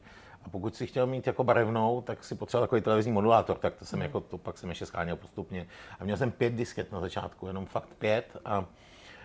A 0.44 0.48
pokud 0.48 0.76
si 0.76 0.86
chtěl 0.86 1.06
mít 1.06 1.26
jako 1.26 1.44
barevnou, 1.44 2.00
tak 2.00 2.24
si 2.24 2.34
potřeboval 2.34 2.66
takový 2.66 2.82
televizní 2.82 3.12
modulátor, 3.12 3.56
tak 3.56 3.74
to 3.74 3.84
jsem 3.84 4.02
jako, 4.02 4.20
to 4.20 4.38
pak 4.38 4.58
jsem 4.58 4.68
ještě 4.68 4.86
scháněl 4.86 5.16
postupně. 5.16 5.66
A 6.00 6.04
měl 6.04 6.16
jsem 6.16 6.30
pět 6.30 6.52
disket 6.52 6.92
na 6.92 7.00
začátku, 7.00 7.46
jenom 7.46 7.66
fakt 7.66 7.88
pět 7.98 8.36
a 8.44 8.64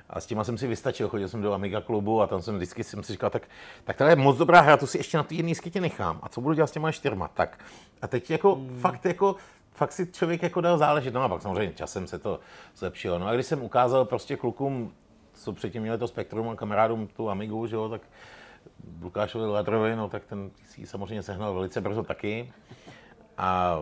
a 0.09 0.19
s 0.19 0.25
těma 0.25 0.43
jsem 0.43 0.57
si 0.57 0.67
vystačil, 0.67 1.09
chodil 1.09 1.29
jsem 1.29 1.41
do 1.41 1.53
Amiga 1.53 1.81
klubu 1.81 2.21
a 2.21 2.27
tam 2.27 2.41
jsem 2.41 2.55
vždycky 2.55 2.83
jsem 2.83 3.03
si 3.03 3.11
říkal, 3.11 3.29
tak, 3.29 3.43
tak 3.83 3.97
tohle 3.97 4.11
je 4.11 4.15
moc 4.15 4.37
dobrá 4.37 4.61
hra, 4.61 4.77
to 4.77 4.87
si 4.87 4.97
ještě 4.97 5.17
na 5.17 5.23
té 5.23 5.35
jedné 5.35 5.55
skitě 5.55 5.81
nechám. 5.81 6.19
A 6.23 6.29
co 6.29 6.41
budu 6.41 6.55
dělat 6.55 6.67
s 6.67 6.71
těma 6.71 6.91
čtyřma? 6.91 7.27
Tak 7.27 7.59
a 8.01 8.07
teď 8.07 8.31
jako 8.31 8.55
hmm. 8.55 8.79
fakt 8.79 9.05
jako 9.05 9.35
fakt 9.71 9.91
si 9.91 10.11
člověk 10.11 10.43
jako 10.43 10.61
dal 10.61 10.77
záležet. 10.77 11.13
No 11.13 11.21
a 11.21 11.29
pak 11.29 11.41
samozřejmě 11.41 11.73
časem 11.73 12.07
se 12.07 12.19
to 12.19 12.39
zlepšilo. 12.75 13.19
No 13.19 13.27
a 13.27 13.33
když 13.33 13.45
jsem 13.45 13.63
ukázal 13.63 14.05
prostě 14.05 14.35
klukům, 14.35 14.93
co 15.33 15.53
předtím 15.53 15.81
měli 15.81 15.97
to 15.97 16.07
Spektrum 16.07 16.49
a 16.49 16.55
kamarádům 16.55 17.07
tu 17.07 17.29
Amigu, 17.29 17.67
že 17.67 17.75
jo, 17.75 17.89
tak 17.89 18.01
Lukášovi 19.01 19.45
Ladrovi, 19.45 19.95
no 19.95 20.09
tak 20.09 20.25
ten 20.25 20.51
si 20.65 20.85
samozřejmě 20.85 21.23
sehnal 21.23 21.53
velice 21.53 21.81
brzo 21.81 22.03
taky. 22.03 22.53
A 23.37 23.79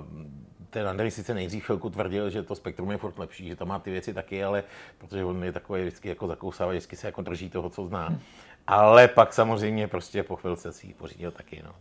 ten 0.69 0.87
Andrej 0.87 1.11
sice 1.11 1.33
nejdřív 1.33 1.65
chvilku 1.65 1.89
tvrdil, 1.89 2.29
že 2.29 2.43
to 2.43 2.55
spektrum 2.55 2.91
je 2.91 2.97
furt 2.97 3.19
lepší, 3.19 3.47
že 3.47 3.55
tam 3.55 3.67
má 3.67 3.79
ty 3.79 3.91
věci 3.91 4.13
taky, 4.13 4.43
ale 4.43 4.63
protože 4.97 5.23
on 5.23 5.43
je 5.43 5.51
takový 5.51 5.81
vždycky 5.81 6.09
jako 6.09 6.27
zakousává, 6.27 6.71
vždycky 6.71 6.95
se 6.95 7.07
jako 7.07 7.21
drží 7.21 7.49
toho, 7.49 7.69
co 7.69 7.85
zná. 7.85 8.19
Ale 8.67 9.07
pak 9.07 9.33
samozřejmě 9.33 9.87
prostě 9.87 10.23
po 10.23 10.35
chvilce 10.35 10.71
si 10.71 10.87
ji 10.87 10.93
pořídil 10.93 11.31
taky. 11.31 11.61
No. 11.65 11.71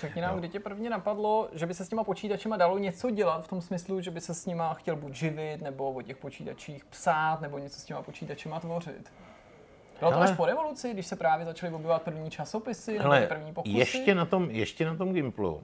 Řekni 0.00 0.22
nám, 0.22 0.38
kdy 0.38 0.48
tě 0.48 0.60
prvně 0.60 0.90
napadlo, 0.90 1.48
že 1.52 1.66
by 1.66 1.74
se 1.74 1.84
s 1.84 1.88
těma 1.88 2.04
počítačema 2.04 2.56
dalo 2.56 2.78
něco 2.78 3.10
dělat 3.10 3.44
v 3.44 3.48
tom 3.48 3.60
smyslu, 3.62 4.00
že 4.00 4.10
by 4.10 4.20
se 4.20 4.34
s 4.34 4.46
nima 4.46 4.74
chtěl 4.74 4.96
buď 4.96 5.14
živit, 5.14 5.62
nebo 5.62 5.92
o 5.92 6.02
těch 6.02 6.16
počítačích 6.16 6.84
psát, 6.84 7.40
nebo 7.40 7.58
něco 7.58 7.80
s 7.80 7.84
těma 7.84 8.02
počítačema 8.02 8.60
tvořit? 8.60 9.12
Bylo 10.00 10.10
to 10.10 10.16
Hele. 10.16 10.30
až 10.30 10.36
po 10.36 10.46
revoluci, 10.46 10.92
když 10.92 11.06
se 11.06 11.16
právě 11.16 11.46
začaly 11.46 11.72
objevovat 11.72 12.02
první 12.02 12.30
časopisy, 12.30 12.98
Ale 12.98 13.26
první 13.26 13.52
pokusy? 13.52 13.76
ještě 13.76 14.14
na 14.14 14.24
tom, 14.24 14.50
ještě 14.50 14.84
na 14.86 14.96
tom 14.96 15.12
Gimplu, 15.12 15.62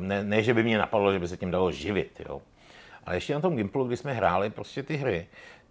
ne, 0.00 0.24
ne, 0.24 0.42
že 0.42 0.54
by 0.54 0.62
mě 0.62 0.78
napadlo, 0.78 1.12
že 1.12 1.18
by 1.18 1.28
se 1.28 1.36
tím 1.36 1.50
dalo 1.50 1.72
živit, 1.72 2.20
jo. 2.28 2.42
ale 3.06 3.16
ještě 3.16 3.34
na 3.34 3.40
tom 3.40 3.56
Gimplu, 3.56 3.84
kdy 3.84 3.96
jsme 3.96 4.12
hráli 4.12 4.50
prostě 4.50 4.82
ty 4.82 4.96
hry, 4.96 5.26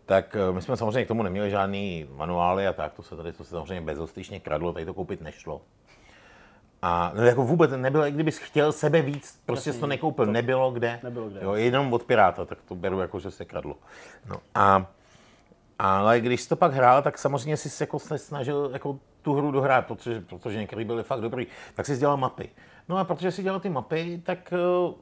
tak 0.06 0.36
eh, 0.36 0.52
my 0.52 0.62
jsme 0.62 0.78
samozřejmě 0.78 1.06
k 1.06 1.08
tomu 1.08 1.24
neměli 1.24 1.52
žádný 1.52 2.08
manuály 2.16 2.68
a 2.68 2.74
tak, 2.74 2.94
to 2.94 3.04
se 3.04 3.16
tady 3.16 3.34
to 3.34 3.44
se 3.44 3.50
samozřejmě 3.50 3.82
bezostyšně 3.82 4.40
kradlo, 4.40 4.74
tady 4.74 4.86
to 4.86 4.94
koupit 4.94 5.22
nešlo. 5.22 5.62
A 6.82 7.12
no 7.16 7.24
jako 7.24 7.44
vůbec 7.44 7.72
nebylo, 7.72 8.06
i 8.06 8.12
kdybys 8.12 8.38
chtěl 8.38 8.72
sebe 8.72 9.02
víc, 9.02 9.42
prostě 9.46 9.74
jsi 9.74 9.80
to 9.80 9.88
nekoupil, 9.88 10.26
nebylo 10.26 10.72
kde. 10.72 11.00
nebylo 11.04 11.30
kde. 11.30 11.40
Jo, 11.44 11.54
jenom 11.54 11.94
od 11.94 12.04
Piráta, 12.04 12.46
tak 12.46 12.62
to 12.62 12.76
beru 12.76 13.00
jako, 13.00 13.20
že 13.20 13.32
se 13.32 13.46
kradlo. 13.46 13.76
No 14.30 14.36
a 14.56 14.86
Ale 15.80 16.22
když 16.22 16.42
jsi 16.42 16.50
to 16.50 16.56
pak 16.56 16.74
hrál, 16.74 17.02
tak 17.02 17.18
samozřejmě 17.18 17.58
si 17.58 17.84
jako 17.84 18.00
se 18.00 18.18
snažil 18.18 18.70
jako 18.74 19.00
tu 19.22 19.34
hru 19.34 19.52
dohrát, 19.52 19.88
protože, 19.88 20.22
protože 20.22 20.60
některý 20.60 20.86
byli 20.86 21.04
fakt 21.04 21.22
dobrý, 21.22 21.48
tak 21.76 21.86
si 21.86 21.98
dělal 21.98 22.18
mapy. 22.18 22.50
No 22.90 22.98
a 22.98 23.04
protože 23.04 23.32
si 23.32 23.44
dělal 23.44 23.60
ty 23.60 23.70
mapy, 23.70 24.22
tak 24.26 24.54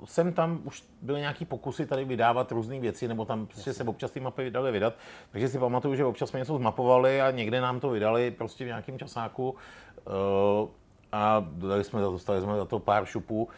jsem 0.06 0.34
tam 0.34 0.62
už 0.64 0.84
byly 1.02 1.20
nějaký 1.20 1.46
pokusy 1.46 1.86
tady 1.86 2.06
vydávat 2.06 2.52
různé 2.52 2.80
věci, 2.80 3.08
nebo 3.08 3.26
tam 3.26 3.46
prostě 3.46 3.74
se 3.74 3.84
občas 3.84 4.12
ty 4.12 4.20
mapy 4.20 4.52
dali 4.52 4.72
vydat. 4.72 4.94
Takže 5.32 5.48
si 5.48 5.60
pamatuju, 5.60 5.96
že 5.96 6.06
občas 6.06 6.30
jsme 6.30 6.40
něco 6.40 6.58
zmapovali 6.58 7.22
a 7.22 7.32
někde 7.32 7.62
nám 7.62 7.80
to 7.80 7.90
vydali 7.90 8.32
prostě 8.32 8.64
v 8.64 8.68
nějakém 8.68 9.00
časáku. 9.00 9.50
Uh, 9.52 10.70
a 11.12 11.46
dodali 11.52 11.84
jsme, 11.84 12.02
dostali 12.02 12.42
jsme 12.42 12.58
za 12.58 12.66
to 12.66 12.80
pár 12.80 13.06
šupů. 13.06 13.50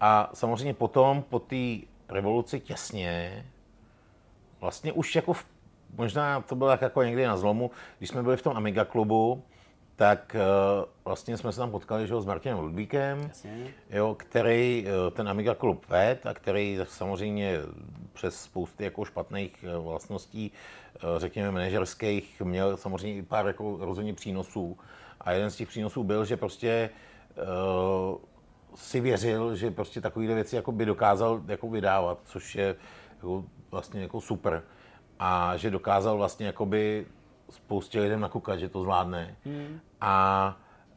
A 0.00 0.30
samozřejmě 0.34 0.74
potom, 0.74 1.22
po 1.22 1.38
té 1.38 1.76
revoluci 2.08 2.60
těsně, 2.60 3.46
vlastně 4.60 4.92
už 4.92 5.16
jako 5.16 5.32
v, 5.32 5.46
možná 5.96 6.40
to 6.40 6.54
bylo 6.54 6.70
tak 6.70 6.82
jako 6.82 7.02
někdy 7.02 7.26
na 7.26 7.36
zlomu, 7.36 7.70
když 7.98 8.10
jsme 8.10 8.22
byli 8.22 8.36
v 8.36 8.42
tom 8.42 8.56
Amiga 8.56 8.84
klubu, 8.84 9.42
tak 9.96 10.36
uh, 10.36 10.84
vlastně 11.04 11.36
jsme 11.36 11.52
se 11.52 11.58
tam 11.58 11.70
potkali 11.70 12.06
že, 12.06 12.20
s 12.20 12.26
Martinem 12.26 12.58
Ludvíkem, 12.58 13.30
jo, 13.90 14.14
který 14.18 14.86
uh, 14.86 15.10
ten 15.10 15.28
Amiga 15.28 15.54
klub 15.54 15.88
ved 15.88 16.26
a 16.26 16.34
který 16.34 16.78
samozřejmě 16.84 17.58
přes 18.12 18.42
spousty 18.42 18.84
jako 18.84 19.04
špatných 19.04 19.64
uh, 19.78 19.84
vlastností, 19.84 20.52
řekněme 21.16 21.50
manažerských, 21.50 22.42
měl 22.42 22.76
samozřejmě 22.76 23.18
i 23.18 23.22
pár 23.22 23.46
jako 23.46 23.78
rozhodně 23.80 24.14
přínosů. 24.14 24.78
A 25.20 25.32
jeden 25.32 25.50
z 25.50 25.56
těch 25.56 25.68
přínosů 25.68 26.04
byl, 26.04 26.24
že 26.24 26.36
prostě 26.36 26.90
uh, 27.36 28.18
si 28.74 29.00
věřil, 29.00 29.56
že 29.56 29.70
prostě 29.70 30.00
takovéhle 30.00 30.34
věci 30.34 30.56
jako 30.56 30.72
by 30.72 30.84
dokázal 30.84 31.40
jako 31.48 31.70
vydávat, 31.70 32.18
což 32.24 32.54
je 32.54 32.76
jako 33.14 33.44
vlastně 33.70 34.02
jako 34.02 34.20
super. 34.20 34.62
A 35.18 35.56
že 35.56 35.70
dokázal 35.70 36.16
vlastně 36.16 36.46
jakoby 36.46 37.06
spoustě 37.52 38.00
lidem 38.00 38.20
nakukat, 38.20 38.58
že 38.58 38.68
to 38.68 38.82
zvládne. 38.82 39.36
Hmm. 39.44 39.80
A, 40.00 40.56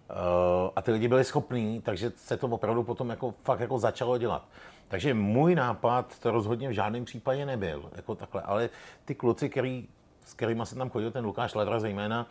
uh, 0.09 0.69
a 0.75 0.81
ty 0.81 0.91
lidi 0.91 1.07
byli 1.07 1.23
schopní, 1.23 1.81
takže 1.81 2.11
se 2.15 2.37
to 2.37 2.47
opravdu 2.47 2.83
potom 2.83 3.09
jako 3.09 3.33
fakt 3.43 3.59
jako 3.59 3.79
začalo 3.79 4.17
dělat. 4.17 4.47
Takže 4.87 5.13
můj 5.13 5.55
nápad 5.55 6.19
to 6.19 6.31
rozhodně 6.31 6.69
v 6.69 6.71
žádném 6.71 7.05
případě 7.05 7.45
nebyl, 7.45 7.89
jako 7.95 8.15
takhle. 8.15 8.41
Ale 8.41 8.69
ty 9.05 9.15
kluci, 9.15 9.49
který, 9.49 9.87
s 10.25 10.33
kterými 10.33 10.65
jsem 10.65 10.77
tam 10.77 10.89
chodil, 10.89 11.11
ten 11.11 11.25
Lukáš 11.25 11.55
Ledra 11.55 11.79
zejména, 11.79 12.27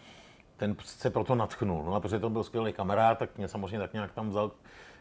ten 0.57 0.77
se 0.85 1.11
proto 1.11 1.35
natchnul. 1.35 1.85
No 1.85 1.95
a 1.95 2.01
protože 2.01 2.19
to 2.19 2.31
byl 2.31 2.45
skvělý 2.45 2.73
kamarád, 2.73 3.19
tak 3.19 3.39
mě 3.39 3.49
samozřejmě 3.49 3.79
tak 3.79 3.93
nějak 3.93 4.13
tam 4.13 4.29
vzal 4.29 4.51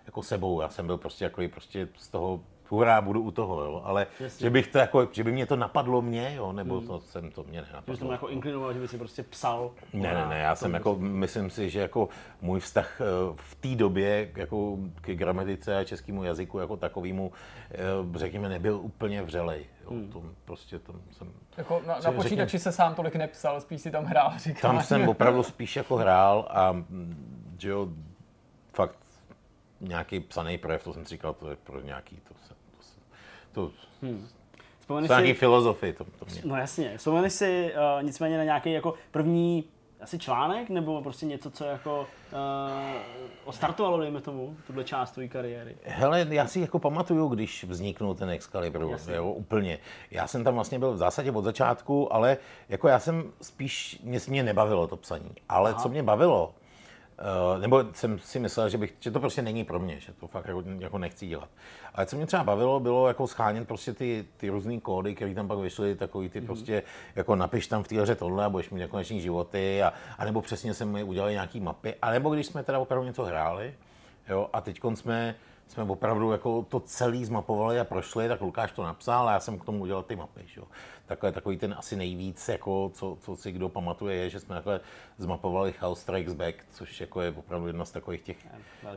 jako 0.06 0.24
sebou. 0.24 0.62
Já 0.62 0.70
jsem 0.70 0.88
byl 0.88 0.98
prostě 0.98 1.24
jako 1.24 1.42
prostě 1.54 1.88
z 1.98 2.10
toho 2.10 2.40
hurá, 2.70 3.02
budu 3.02 3.22
u 3.22 3.32
toho, 3.32 3.62
jo. 3.62 3.82
ale 3.86 4.08
že, 4.40 4.50
bych 4.50 4.68
to 4.68 4.78
jako, 4.78 5.08
že 5.12 5.24
by 5.24 5.32
mě 5.32 5.46
to 5.46 5.56
napadlo 5.56 6.02
mě, 6.02 6.36
jo, 6.36 6.52
nebo 6.52 6.78
hmm. 6.78 6.88
to 6.88 7.00
jsem 7.00 7.32
to 7.32 7.44
mě 7.44 7.62
nenapadlo. 7.62 7.94
Že 7.94 8.00
jsi 8.00 8.06
to 8.06 8.12
jako 8.12 8.28
inklinoval, 8.28 8.74
že 8.74 8.80
by 8.80 8.88
si 8.88 8.98
prostě 8.98 9.24
psal. 9.24 9.72
Ne, 9.94 10.14
ne, 10.14 10.26
ne, 10.30 10.40
já 10.40 10.56
jsem 10.56 10.74
jako, 10.74 10.96
myslím 11.00 11.50
si, 11.50 11.70
že 11.70 11.80
jako 11.80 12.10
můj 12.42 12.60
vztah 12.60 13.02
eh, 13.02 13.06
v 13.36 13.56
té 13.56 13.76
době 13.76 14.32
jako 14.36 14.78
k 15.02 15.12
gramatice 15.12 15.78
a 15.78 15.84
českému 15.84 16.24
jazyku 16.24 16.60
jako 16.60 16.78
takovému, 16.78 17.32
eh, 17.72 17.78
řekněme, 18.16 18.50
nebyl 18.50 18.80
úplně 18.82 19.22
vřelej. 19.22 19.66
Jo, 19.84 19.90
hmm. 19.90 20.10
to 20.10 20.24
prostě 20.46 20.80
tam 20.80 21.02
jsem... 21.12 21.32
Jako 21.58 21.82
na, 21.88 22.00
na 22.00 22.12
počítači 22.12 22.30
řekněme, 22.30 22.60
se 22.60 22.72
sám 22.72 22.96
tolik 22.96 23.16
nepsal, 23.16 23.62
spíš 23.62 23.82
si 23.82 23.92
tam 23.92 24.06
hrál, 24.06 24.34
říkáš. 24.38 24.62
Tam 24.62 24.82
jsem 24.82 25.10
opravdu 25.10 25.44
spíš 25.44 25.76
jako 25.76 25.96
hrál 25.96 26.48
a 26.50 26.72
mm, 26.72 27.56
že 27.60 27.70
jo, 27.70 27.88
nějaký 29.84 30.20
psaný 30.20 30.58
projev, 30.58 30.84
to 30.84 30.94
jsem 30.94 31.06
si 31.06 31.10
říkal, 31.10 31.34
to 31.34 31.50
je 31.50 31.56
pro 31.56 31.82
nějaký, 31.82 32.16
to 32.16 32.34
se 32.48 32.54
to, 33.54 33.72
hmm. 34.02 34.28
Vzpomeneš 34.80 35.08
si... 35.08 35.14
nějaký 35.14 35.34
filozofii. 35.34 35.94
To, 35.94 36.04
to 36.04 36.26
mě. 36.26 36.42
No 36.46 36.56
jasně. 36.56 36.98
Vzpomeneš 36.98 37.34
si 37.34 37.74
uh, 37.98 38.04
nicméně 38.04 38.38
na 38.38 38.44
nějaký 38.44 38.72
jako 38.72 38.94
první 39.12 39.64
asi 40.02 40.20
článek, 40.20 40.70
nebo 40.70 41.02
prostě 41.02 41.26
něco, 41.26 41.52
co 41.52 41.66
jako 41.66 42.08
uh, 42.32 42.38
ostartovalo, 43.46 44.00
dejme 44.00 44.22
tomu, 44.22 44.58
tuhle 44.68 44.84
část 44.84 45.12
tvojí 45.12 45.30
kariéry? 45.30 45.76
Hele, 45.84 46.28
já 46.30 46.48
si 46.48 46.60
jako 46.60 46.80
pamatuju, 46.80 47.28
když 47.28 47.64
vzniknul 47.64 48.16
ten 48.16 48.30
Excalibur, 48.30 48.98
jo, 49.14 49.32
úplně. 49.32 49.80
Já 50.12 50.28
jsem 50.28 50.44
tam 50.44 50.54
vlastně 50.54 50.80
byl 50.80 50.94
v 50.94 50.98
zásadě 50.98 51.32
od 51.32 51.44
začátku, 51.44 52.14
ale 52.14 52.38
jako 52.70 52.88
já 52.88 53.00
jsem 53.00 53.32
spíš, 53.42 54.02
mě, 54.04 54.20
mě 54.28 54.44
nebavilo 54.44 54.88
to 54.88 54.98
psaní. 54.98 55.32
Ale 55.50 55.72
Aha. 55.72 55.82
co 55.82 55.90
mě 55.90 56.04
bavilo, 56.04 56.54
Uh, 57.20 57.62
nebo 57.62 57.84
jsem 57.94 58.20
si 58.20 58.40
myslel, 58.40 58.70
že, 58.70 58.78
bych, 58.78 58.94
že 59.00 59.12
to 59.12 59.20
prostě 59.20 59.42
není 59.42 59.64
pro 59.64 59.80
mě, 59.80 60.00
že 60.00 60.14
to 60.14 60.28
fakt 60.28 60.48
jako, 60.48 60.64
jako 60.80 60.98
nechci 60.98 61.28
dělat. 61.28 61.50
Ale 61.96 62.06
co 62.06 62.16
mě 62.16 62.26
třeba 62.26 62.44
bavilo, 62.44 62.80
bylo 62.80 63.08
jako 63.08 63.28
schánět 63.28 63.68
prostě 63.68 63.94
ty, 63.94 64.26
ty 64.38 64.50
různé 64.50 64.80
kódy, 64.80 65.16
které 65.16 65.36
tam 65.36 65.48
pak 65.48 65.58
vyšly, 65.58 65.96
takový 65.96 66.30
ty 66.30 66.42
mm-hmm. 66.42 66.46
prostě, 66.46 66.84
jako 67.16 67.36
napiš 67.36 67.68
tam 67.68 67.84
v 67.84 67.88
té 67.88 68.02
hře 68.02 68.16
tohle 68.16 68.46
a 68.46 68.50
budeš 68.50 68.70
mít 68.70 68.80
nekoneční 68.80 69.22
životy, 69.22 69.84
a, 69.84 69.94
a 70.18 70.26
nebo 70.26 70.42
přesně 70.42 70.74
jsme 70.74 71.04
udělali 71.04 71.34
nějaký 71.34 71.60
mapy, 71.60 71.96
a 72.02 72.12
nebo 72.12 72.34
když 72.34 72.46
jsme 72.46 72.64
teda 72.64 72.80
opravdu 72.80 73.08
něco 73.08 73.24
hráli, 73.24 73.74
jo, 74.30 74.50
a 74.54 74.62
teď 74.62 74.80
jsme 74.96 75.36
jsme 75.68 75.84
opravdu 75.84 76.32
jako 76.32 76.66
to 76.70 76.80
celý 76.80 77.26
zmapovali 77.26 77.80
a 77.80 77.84
prošli, 77.84 78.28
tak 78.28 78.42
Lukáš 78.42 78.72
to 78.72 78.84
napsal 78.84 79.30
a 79.30 79.34
já 79.34 79.40
jsem 79.40 79.60
k 79.60 79.66
tomu 79.66 79.80
udělal 79.80 80.04
ty 80.04 80.16
mapy. 80.16 80.42
Že? 80.46 80.62
Takhle 81.06 81.32
takový 81.32 81.58
ten 81.58 81.76
asi 81.78 81.96
nejvíc, 81.96 82.50
jako, 82.50 82.92
co, 82.94 83.18
co 83.22 83.36
si 83.36 83.52
kdo 83.52 83.70
pamatuje, 83.70 84.16
je, 84.16 84.30
že 84.30 84.40
jsme 84.40 84.56
takhle 84.56 84.80
zmapovali 85.18 85.74
House 85.80 86.02
Strikes 86.02 86.34
Back, 86.34 86.56
což 86.72 87.02
jako 87.02 87.22
je 87.22 87.32
opravdu 87.32 87.68
jedna 87.68 87.86
z 87.86 87.92
takových 87.92 88.22
těch 88.22 88.38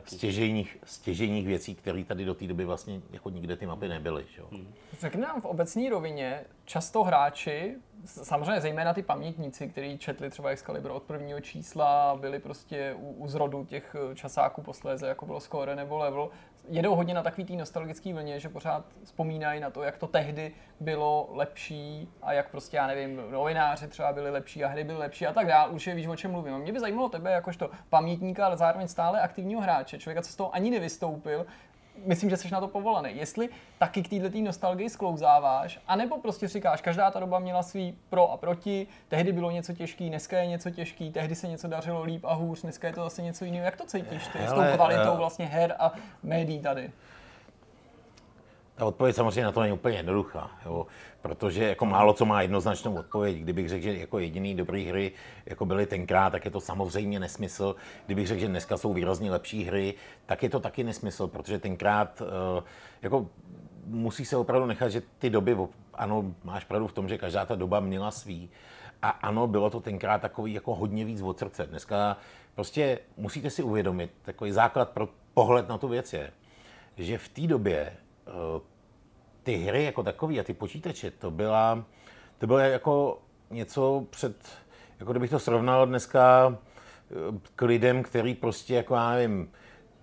stěžejních, 0.05 0.77
stěžejních 0.83 1.47
věcí, 1.47 1.75
které 1.75 2.03
tady 2.03 2.25
do 2.25 2.35
té 2.35 2.47
doby 2.47 2.65
vlastně 2.65 3.01
jako 3.11 3.29
nikde 3.29 3.55
ty 3.55 3.65
mapy 3.65 3.87
nebyly. 3.87 4.25
Že? 4.35 4.41
Hmm. 4.51 4.73
Řekni 4.99 5.21
nám 5.21 5.41
v 5.41 5.45
obecní 5.45 5.89
rovině, 5.89 6.43
často 6.65 7.03
hráči, 7.03 7.75
samozřejmě 8.05 8.61
zejména 8.61 8.93
ty 8.93 9.03
pamětníci, 9.03 9.67
kteří 9.67 9.97
četli 9.97 10.29
třeba 10.29 10.49
Excalibur 10.49 10.91
od 10.91 11.03
prvního 11.03 11.39
čísla, 11.41 12.17
byli 12.21 12.39
prostě 12.39 12.95
u, 12.97 13.11
u 13.11 13.27
zrodu 13.27 13.65
těch 13.65 13.95
časáků 14.15 14.61
posléze, 14.61 15.07
jako 15.07 15.25
bylo 15.25 15.39
Score 15.39 15.75
nebo 15.75 15.97
Level, 15.97 16.29
jedou 16.69 16.95
hodně 16.95 17.13
na 17.13 17.23
takový 17.23 17.45
tý 17.45 17.55
nostalgický 17.57 18.13
vlně, 18.13 18.39
že 18.39 18.49
pořád 18.49 18.85
vzpomínají 19.03 19.59
na 19.59 19.69
to, 19.69 19.83
jak 19.83 19.97
to 19.97 20.07
tehdy 20.07 20.51
bylo 20.79 21.29
lepší 21.31 22.09
a 22.21 22.33
jak 22.33 22.49
prostě, 22.49 22.77
já 22.77 22.87
nevím, 22.87 23.21
novináři 23.31 23.87
třeba 23.87 24.13
byli 24.13 24.29
lepší 24.29 24.63
a 24.63 24.67
hry 24.67 24.83
byly 24.83 24.97
lepší 24.97 25.27
a 25.27 25.33
tak 25.33 25.47
dále. 25.47 25.71
Už 25.71 25.87
je 25.87 25.95
víš, 25.95 26.07
o 26.07 26.15
čem 26.15 26.31
mluvím. 26.31 26.53
A 26.53 26.57
mě 26.57 26.73
by 26.73 26.79
zajímalo 26.79 27.09
tebe, 27.09 27.31
jakožto 27.31 27.69
pamětníka, 27.89 28.45
ale 28.45 28.57
zároveň 28.57 28.87
stále 28.87 29.21
aktivního 29.21 29.61
hráče, 29.61 29.97
člověka, 29.97 30.21
co 30.21 30.31
z 30.31 30.35
toho 30.35 30.55
ani 30.55 30.71
nevystoupil, 30.71 31.45
myslím, 32.05 32.29
že 32.29 32.37
jsi 32.37 32.51
na 32.51 32.59
to 32.59 32.67
povolaný. 32.67 33.17
Jestli 33.17 33.49
taky 33.77 34.03
k 34.03 34.09
této 34.09 34.37
nostalgii 34.41 34.89
sklouzáváš, 34.89 35.79
anebo 35.87 36.17
prostě 36.17 36.47
říkáš, 36.47 36.81
každá 36.81 37.11
ta 37.11 37.19
doba 37.19 37.39
měla 37.39 37.63
svý 37.63 37.97
pro 38.09 38.31
a 38.31 38.37
proti, 38.37 38.87
tehdy 39.07 39.31
bylo 39.31 39.51
něco 39.51 39.73
těžký, 39.73 40.09
dneska 40.09 40.37
je 40.37 40.47
něco 40.47 40.69
těžký, 40.69 41.11
tehdy 41.11 41.35
se 41.35 41.47
něco 41.47 41.67
dařilo 41.67 42.03
líp 42.03 42.25
a 42.25 42.33
hůř, 42.33 42.61
dneska 42.61 42.87
je 42.87 42.93
to 42.93 43.03
zase 43.03 43.21
něco 43.21 43.45
jiného. 43.45 43.65
Jak 43.65 43.77
to 43.77 43.85
cítíš 43.85 44.27
ty 44.27 44.37
Hele, 44.37 44.67
s 44.67 44.69
tou 44.71 44.75
kvalitou 44.75 45.11
uh, 45.11 45.17
vlastně 45.17 45.45
her 45.45 45.75
a 45.79 45.91
médií 46.23 46.59
tady? 46.59 46.91
Ta 48.75 48.85
odpověď 48.85 49.15
samozřejmě 49.15 49.43
na 49.43 49.51
to 49.51 49.61
není 49.61 49.73
úplně 49.73 49.97
jednoduchá, 49.97 50.51
jo? 50.65 50.87
Protože 51.21 51.63
jako 51.63 51.85
málo 51.85 52.13
co 52.13 52.25
má 52.25 52.41
jednoznačnou 52.41 52.95
odpověď. 52.95 53.37
Kdybych 53.37 53.69
řekl, 53.69 53.83
že 53.83 53.97
jako 53.97 54.19
jediný 54.19 54.55
dobrý 54.55 54.85
hry 54.85 55.11
jako 55.45 55.65
byly 55.65 55.85
tenkrát, 55.85 56.29
tak 56.29 56.45
je 56.45 56.51
to 56.51 56.61
samozřejmě 56.61 57.19
nesmysl. 57.19 57.75
Kdybych 58.05 58.27
řekl, 58.27 58.41
že 58.41 58.47
dneska 58.47 58.77
jsou 58.77 58.93
výrazně 58.93 59.31
lepší 59.31 59.63
hry, 59.63 59.93
tak 60.25 60.43
je 60.43 60.49
to 60.49 60.59
taky 60.59 60.83
nesmysl, 60.83 61.27
protože 61.27 61.59
tenkrát 61.59 62.21
eh, 62.21 62.63
jako 63.01 63.27
musí 63.85 64.25
se 64.25 64.37
opravdu 64.37 64.67
nechat, 64.67 64.89
že 64.89 65.01
ty 65.19 65.29
doby, 65.29 65.57
ano, 65.93 66.33
máš 66.43 66.63
pravdu 66.63 66.87
v 66.87 66.93
tom, 66.93 67.09
že 67.09 67.17
každá 67.17 67.45
ta 67.45 67.55
doba 67.55 67.79
měla 67.79 68.11
svý. 68.11 68.49
A 69.01 69.09
ano, 69.09 69.47
bylo 69.47 69.69
to 69.69 69.79
tenkrát 69.79 70.21
takový 70.21 70.53
jako 70.53 70.75
hodně 70.75 71.05
víc 71.05 71.21
od 71.21 71.39
srdce. 71.39 71.67
Dneska 71.67 72.17
prostě 72.55 72.99
musíte 73.17 73.49
si 73.49 73.63
uvědomit, 73.63 74.11
takový 74.21 74.51
základ 74.51 74.89
pro 74.89 75.09
pohled 75.33 75.69
na 75.69 75.77
tu 75.77 75.87
věc 75.87 76.13
je, 76.13 76.31
že 76.97 77.17
v 77.17 77.29
té 77.29 77.41
době 77.41 77.93
Eh, 78.27 78.61
ty 79.47 79.57
hry 79.57 79.83
jako 79.83 80.03
takové 80.03 80.39
a 80.39 80.43
ty 80.43 80.53
počítače, 80.53 81.11
to 81.11 81.31
byla, 81.31 81.83
to 82.37 82.47
bylo 82.47 82.59
jako 82.59 83.19
něco 83.51 84.05
před, 84.09 84.35
jako 84.99 85.11
kdybych 85.11 85.29
to 85.29 85.39
srovnal 85.39 85.85
dneska 85.85 86.55
eh, 86.57 87.39
k 87.55 87.61
lidem, 87.61 88.03
který 88.03 88.33
prostě, 88.33 88.75
jako 88.75 88.95
já 88.95 89.11
nevím, 89.11 89.51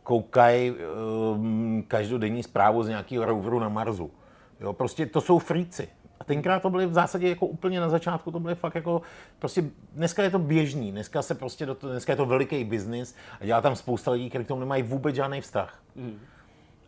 koukají 0.02 0.72
um, 0.72 1.84
každodenní 1.88 2.42
zprávu 2.42 2.82
z 2.82 2.88
nějakého 2.88 3.24
roveru 3.24 3.58
na 3.58 3.68
Marsu. 3.68 4.10
Jo, 4.60 4.72
prostě 4.72 5.06
to 5.06 5.20
jsou 5.20 5.38
fríci. 5.38 5.88
A 6.20 6.24
tenkrát 6.24 6.62
to 6.62 6.70
byly 6.70 6.86
v 6.86 6.92
zásadě 6.92 7.28
jako 7.28 7.46
úplně 7.46 7.80
na 7.80 7.88
začátku, 7.88 8.30
to 8.30 8.40
byly 8.40 8.54
fakt 8.54 8.74
jako, 8.74 9.02
prostě 9.38 9.64
dneska 9.92 10.22
je 10.22 10.30
to 10.30 10.38
běžný, 10.38 10.92
dneska 10.92 11.22
se 11.22 11.34
prostě, 11.34 11.66
do 11.66 11.74
to, 11.74 11.88
dneska 11.88 12.12
je 12.12 12.16
to 12.16 12.26
veliký 12.26 12.64
biznis 12.64 13.16
a 13.40 13.44
dělá 13.44 13.60
tam 13.60 13.76
spousta 13.76 14.10
lidí, 14.10 14.28
kteří 14.28 14.44
k 14.44 14.48
tomu 14.48 14.60
nemají 14.60 14.82
vůbec 14.82 15.16
žádný 15.16 15.40
vztah. 15.40 15.82
Mm. 15.96 16.20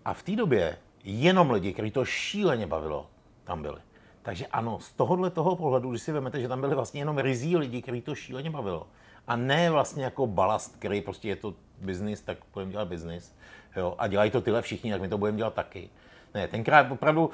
A 0.04 0.14
v 0.14 0.22
té 0.22 0.36
době 0.36 0.76
jenom 1.06 1.50
lidi, 1.50 1.72
kteří 1.72 1.90
to 1.90 2.04
šíleně 2.04 2.66
bavilo, 2.66 3.06
tam 3.44 3.62
byli. 3.62 3.78
Takže 4.22 4.46
ano, 4.46 4.78
z 4.80 4.92
tohohle 4.92 5.30
toho 5.30 5.56
pohledu, 5.56 5.90
když 5.90 6.02
si 6.02 6.12
vezmete, 6.12 6.40
že 6.40 6.48
tam 6.48 6.60
byli 6.60 6.74
vlastně 6.74 7.00
jenom 7.00 7.18
rizí 7.18 7.56
lidi, 7.56 7.82
kteří 7.82 8.00
to 8.00 8.14
šíleně 8.14 8.50
bavilo, 8.50 8.86
a 9.26 9.36
ne 9.36 9.70
vlastně 9.70 10.04
jako 10.04 10.26
balast, 10.26 10.76
který 10.76 11.00
prostě 11.00 11.28
je 11.28 11.36
to 11.36 11.54
biznis, 11.80 12.20
tak 12.20 12.38
budeme 12.52 12.72
dělat 12.72 12.88
biznis, 12.88 13.36
a 13.98 14.06
dělají 14.06 14.30
to 14.30 14.40
tyhle 14.40 14.62
všichni, 14.62 14.90
tak 14.90 15.00
my 15.00 15.08
to 15.08 15.18
budeme 15.18 15.38
dělat 15.38 15.54
taky. 15.54 15.90
Ne, 16.34 16.48
tenkrát 16.48 16.90
opravdu 16.90 17.30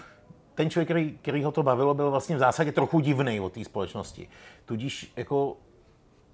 ten 0.55 0.71
člověk, 0.71 0.89
který, 0.89 1.19
který 1.23 1.45
ho 1.45 1.53
to 1.53 1.63
bavilo, 1.63 1.95
byl 1.95 2.11
vlastně 2.11 2.37
v 2.37 2.39
zásadě 2.39 2.73
trochu 2.73 3.01
divný 3.01 3.41
od 3.41 3.53
té 3.53 3.65
společnosti. 3.65 4.29
Tudíž 4.65 5.13
jako 5.17 5.57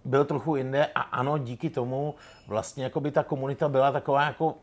byl 0.04 0.24
trochu 0.24 0.56
jinde 0.56 0.86
a 0.86 1.00
ano, 1.00 1.38
díky 1.38 1.70
tomu 1.70 2.14
vlastně 2.46 2.84
jako 2.84 3.00
by 3.00 3.10
ta 3.10 3.22
komunita 3.22 3.68
byla 3.68 3.92
taková 3.92 4.24
jako 4.24 4.54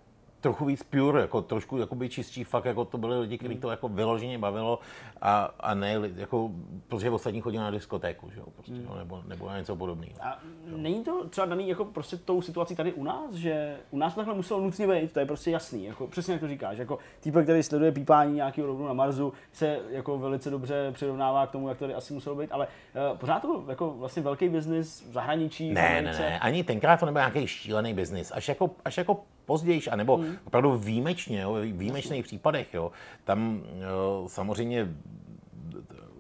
trochu 0.46 0.66
víc 0.66 0.84
pure, 0.84 1.22
jako 1.22 1.42
trošku 1.42 1.78
jakoby 1.78 2.10
čistší, 2.10 2.44
fakt 2.44 2.66
jako 2.66 2.86
to 2.86 2.98
byli 2.98 3.20
lidi, 3.20 3.38
kteří 3.38 3.56
to 3.58 3.70
jako 3.70 3.88
vyloženě 3.88 4.38
bavilo 4.38 4.80
a, 5.22 5.52
a 5.60 5.74
ne, 5.74 6.00
jako, 6.16 6.52
protože 6.88 7.10
ostatní 7.10 7.42
chodili 7.42 7.64
na 7.64 7.72
diskotéku, 7.72 8.30
že 8.30 8.40
jo, 8.40 8.46
prostě, 8.56 8.74
mm. 8.74 8.98
nebo, 8.98 9.24
nebo 9.28 9.50
na 9.50 9.58
něco 9.58 9.76
podobného. 9.76 10.14
A 10.22 10.40
není 10.66 11.04
to 11.04 11.28
třeba 11.30 11.48
daný 11.48 11.70
jako 11.70 11.86
prostě 11.86 12.18
tou 12.18 12.42
situací 12.42 12.76
tady 12.76 12.94
u 12.94 13.04
nás, 13.04 13.34
že 13.34 13.78
u 13.92 13.98
nás 13.98 14.14
to 14.14 14.20
takhle 14.20 14.36
muselo 14.36 14.62
nutně 14.62 14.88
být, 14.88 15.14
to 15.14 15.20
je 15.20 15.26
prostě 15.26 15.52
jasný, 15.52 15.86
jako 15.86 16.08
přesně 16.08 16.34
jak 16.34 16.42
to 16.42 16.48
říkáš, 16.48 16.78
jako 16.78 17.00
týpek, 17.20 17.44
který 17.44 17.64
sleduje 17.64 17.92
pípání 17.92 18.36
nějakého 18.36 18.68
rovnu 18.68 18.88
na 18.88 18.94
Marsu, 18.94 19.34
se 19.52 19.80
jako 19.90 20.18
velice 20.18 20.50
dobře 20.50 20.92
přirovnává 20.92 21.48
k 21.48 21.52
tomu, 21.52 21.70
jak 21.70 21.78
to 21.78 21.84
tady 21.84 21.94
asi 21.94 22.14
muselo 22.14 22.36
být, 22.36 22.52
ale 22.52 22.68
uh, 23.12 23.18
pořád 23.18 23.40
to 23.40 23.48
byl 23.48 23.70
jako 23.70 23.94
vlastně 23.94 24.22
velký 24.22 24.50
biznis 24.50 25.06
v 25.10 25.14
zahraničí. 25.14 25.74
Ne, 25.74 26.02
ne, 26.02 26.12
ne, 26.12 26.40
ani 26.40 26.64
tenkrát 26.64 27.00
to 27.00 27.06
nebyl 27.06 27.22
nějaký 27.22 27.48
šílený 27.48 27.94
biznis, 27.94 28.32
až 28.36 28.48
jako, 28.48 28.70
až 28.86 28.98
jako 28.98 29.24
později, 29.46 29.82
anebo 29.92 30.18
hmm. 30.18 30.38
opravdu 30.48 30.78
výjimečně, 30.78 31.42
jo, 31.42 31.54
výjimečných 31.54 32.24
případech. 32.24 32.74
Jo. 32.74 32.92
Tam 33.24 33.62
jo, 33.80 34.26
samozřejmě 34.28 34.88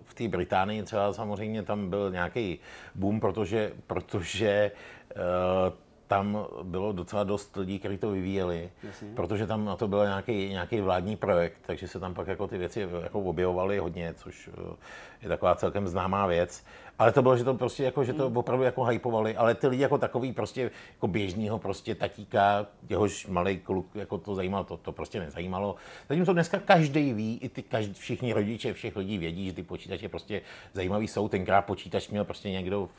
v 0.04 0.14
té 0.14 0.28
Británii 0.28 0.84
třeba 0.84 1.14
samozřejmě 1.14 1.64
tam 1.64 1.90
byl 1.90 2.12
nějaký 2.12 2.60
boom, 2.96 3.20
protože, 3.20 3.72
protože 3.88 4.72
uh, 5.16 5.74
tam 6.08 6.48
bylo 6.64 6.92
docela 6.92 7.24
dost 7.24 7.56
lidí, 7.56 7.80
kteří 7.80 7.98
to 7.98 8.12
vyvíjeli, 8.12 8.70
Jasně. 8.84 9.08
protože 9.16 9.48
tam 9.48 9.66
na 9.66 9.76
to 9.76 9.88
byl 9.88 10.06
nějaký, 10.06 10.50
nějaký 10.50 10.82
vládní 10.82 11.16
projekt, 11.16 11.60
takže 11.66 11.88
se 11.88 12.00
tam 12.00 12.14
pak 12.14 12.28
jako 12.28 12.48
ty 12.48 12.58
věci 12.58 12.90
jako 13.04 13.22
objevovaly 13.22 13.78
hodně, 13.78 14.14
což 14.14 14.50
eh, 14.54 14.76
je 15.22 15.30
taková 15.30 15.56
celkem 15.56 15.88
známá 15.88 16.28
věc. 16.28 16.66
Ale 17.00 17.12
to 17.12 17.22
bylo, 17.22 17.38
že 17.38 17.44
to 17.44 17.54
prostě 17.54 17.84
jako, 17.84 18.04
že 18.04 18.14
to 18.14 18.28
hmm. 18.28 18.38
opravdu 18.38 18.64
jako 18.64 18.84
hypovali, 18.84 19.36
ale 19.36 19.56
ty 19.56 19.68
lidi 19.68 19.82
jako 19.82 19.98
takový 19.98 20.34
prostě 20.34 20.72
jako 20.94 21.08
běžného 21.08 21.60
prostě 21.60 21.96
tatíka, 21.96 22.68
jehož 22.90 23.28
malý 23.28 23.58
kluk 23.58 23.96
jako 23.96 24.18
to 24.18 24.36
zajímalo, 24.36 24.64
to, 24.64 24.78
to 24.78 24.92
prostě 24.92 25.20
nezajímalo. 25.20 25.76
Zatímco 26.10 26.34
dneska 26.34 26.60
každý 26.60 27.14
ví, 27.14 27.40
i 27.42 27.50
ty 27.50 27.64
každý, 27.64 27.94
všichni 27.94 28.34
rodiče 28.34 28.74
všech 28.74 28.96
lidí 28.96 29.18
vědí, 29.18 29.46
že 29.46 29.54
ty 29.54 29.64
počítače 29.64 30.10
prostě 30.10 30.42
zajímavý 30.74 31.08
jsou. 31.08 31.28
Tenkrát 31.28 31.62
počítač 31.62 32.10
měl 32.10 32.26
prostě 32.26 32.50
někdo 32.50 32.90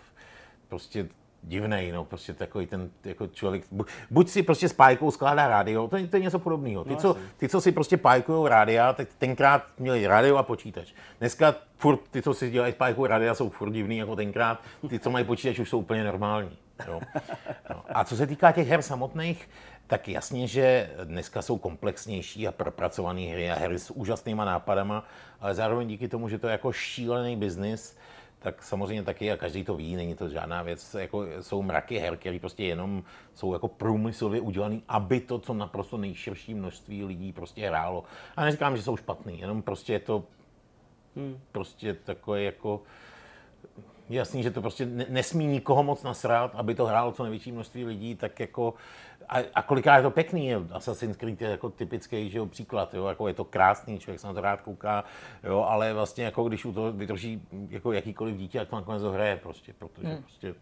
prostě 0.69 1.09
divný, 1.43 1.93
no, 1.93 2.05
prostě 2.05 2.33
takový 2.33 2.67
ten 2.67 2.91
jako 3.05 3.27
člověk, 3.27 3.65
buď 4.11 4.29
si 4.29 4.43
prostě 4.43 4.69
s 4.69 4.73
pájkou 4.73 5.11
skládá 5.11 5.49
rádio, 5.49 5.89
to, 5.89 6.07
to 6.07 6.17
je 6.17 6.23
něco 6.23 6.39
podobného. 6.39 6.85
Ty, 6.85 6.91
no, 6.91 6.97
co, 6.97 7.17
ty, 7.37 7.49
co 7.49 7.61
si 7.61 7.73
prostě 7.73 7.97
pájkují 7.97 8.49
rádia, 8.49 8.93
tak 8.93 9.09
tenkrát 9.19 9.63
měli 9.79 10.07
rádio 10.07 10.37
a 10.37 10.43
počítač. 10.43 10.93
Dneska 11.19 11.55
furt 11.77 12.01
ty, 12.11 12.23
co 12.23 12.35
si 12.35 12.51
dělají 12.51 12.73
s 12.73 12.77
pájkou 12.77 13.07
rádia, 13.07 13.35
jsou 13.35 13.51
furt 13.51 13.71
divný 13.71 13.99
jako 13.99 14.17
tenkrát, 14.17 14.61
ty, 14.89 14.99
co 14.99 15.11
mají 15.11 15.25
počítač, 15.25 15.59
už 15.59 15.69
jsou 15.69 15.79
úplně 15.79 16.05
normální. 16.05 16.59
Jo. 16.89 17.01
No. 17.71 17.85
A 17.89 18.05
co 18.05 18.17
se 18.17 18.27
týká 18.27 18.53
těch 18.53 18.69
her 18.69 18.83
samotných, 18.83 19.49
tak 19.87 20.09
jasně, 20.09 20.47
že 20.47 20.91
dneska 21.05 21.43
jsou 21.43 21.59
komplexnější 21.59 22.49
a 22.49 22.53
propracované 22.53 23.21
hry 23.21 23.51
a 23.51 23.55
hry 23.55 23.79
s 23.79 23.91
úžasnýma 23.91 24.45
nápadama, 24.45 25.05
ale 25.41 25.55
zároveň 25.55 25.89
díky 25.89 26.09
tomu, 26.09 26.29
že 26.29 26.39
to 26.39 26.47
je 26.47 26.53
jako 26.53 26.73
šílený 26.73 27.37
biznis, 27.37 27.99
tak 28.47 28.63
samozřejmě 28.63 29.03
taky, 29.03 29.33
a 29.33 29.37
každý 29.37 29.65
to 29.65 29.77
ví, 29.77 29.97
není 29.97 30.15
to 30.15 30.29
žádná 30.29 30.63
věc, 30.63 30.95
jako 30.95 31.25
jsou 31.41 31.63
mraky 31.63 31.99
her, 31.99 32.17
které 32.17 32.39
prostě 32.39 32.65
jenom 32.65 33.03
jsou 33.35 33.53
jako 33.53 33.69
průmyslově 33.69 34.41
udělané, 34.41 34.81
aby 34.89 35.21
to, 35.21 35.39
co 35.39 35.55
naprosto 35.55 35.97
nejširší 35.97 36.55
množství 36.55 37.05
lidí 37.05 37.33
prostě 37.33 37.69
hrálo. 37.69 38.05
A 38.37 38.45
neříkám, 38.45 38.77
že 38.77 38.83
jsou 38.83 38.97
špatný, 38.97 39.41
jenom 39.41 39.63
prostě 39.63 39.93
je 39.93 39.99
to 39.99 40.25
hmm. 41.17 41.41
prostě 41.53 41.95
takové 41.95 42.43
jako 42.43 42.83
jasný, 44.09 44.43
že 44.43 44.51
to 44.51 44.61
prostě 44.61 44.87
nesmí 44.87 45.47
nikoho 45.47 45.83
moc 45.83 46.03
nasrát, 46.03 46.55
aby 46.55 46.75
to 46.75 46.87
hrálo 46.87 47.13
co 47.13 47.23
největší 47.23 47.53
množství 47.53 47.85
lidí, 47.85 48.15
tak 48.15 48.41
jako 48.41 48.75
a, 49.29 49.39
a 49.55 49.63
kolikrát 49.63 49.97
je 49.97 50.03
to 50.03 50.11
pěkný, 50.11 50.47
je, 50.47 50.61
Assassin's 50.73 51.17
Creed 51.17 51.43
je 51.43 51.51
jako 51.51 51.71
typický 51.71 52.31
že 52.31 52.39
jo, 52.39 52.47
příklad, 52.47 52.95
jo, 52.95 53.07
jako 53.07 53.29
je 53.29 53.35
to 53.35 53.45
krásný, 53.45 53.99
člověk 53.99 54.21
se 54.21 54.27
na 54.27 54.33
to 54.33 54.41
rád 54.41 54.61
kouká, 54.61 55.05
jo, 55.45 55.67
ale 55.69 55.93
vlastně 55.93 56.25
jako 56.25 56.45
když 56.45 56.65
u 56.65 56.73
toho 56.73 56.93
vydrží 56.93 57.43
jako 57.69 57.93
jakýkoliv 57.93 58.37
dítě, 58.37 58.59
jak 58.59 58.69
to 58.69 58.77
nakonec 58.77 59.03
hraje 59.03 59.37
prostě, 59.37 59.73
protože 59.79 60.09
hmm. 60.09 60.23
prostě 60.23 60.55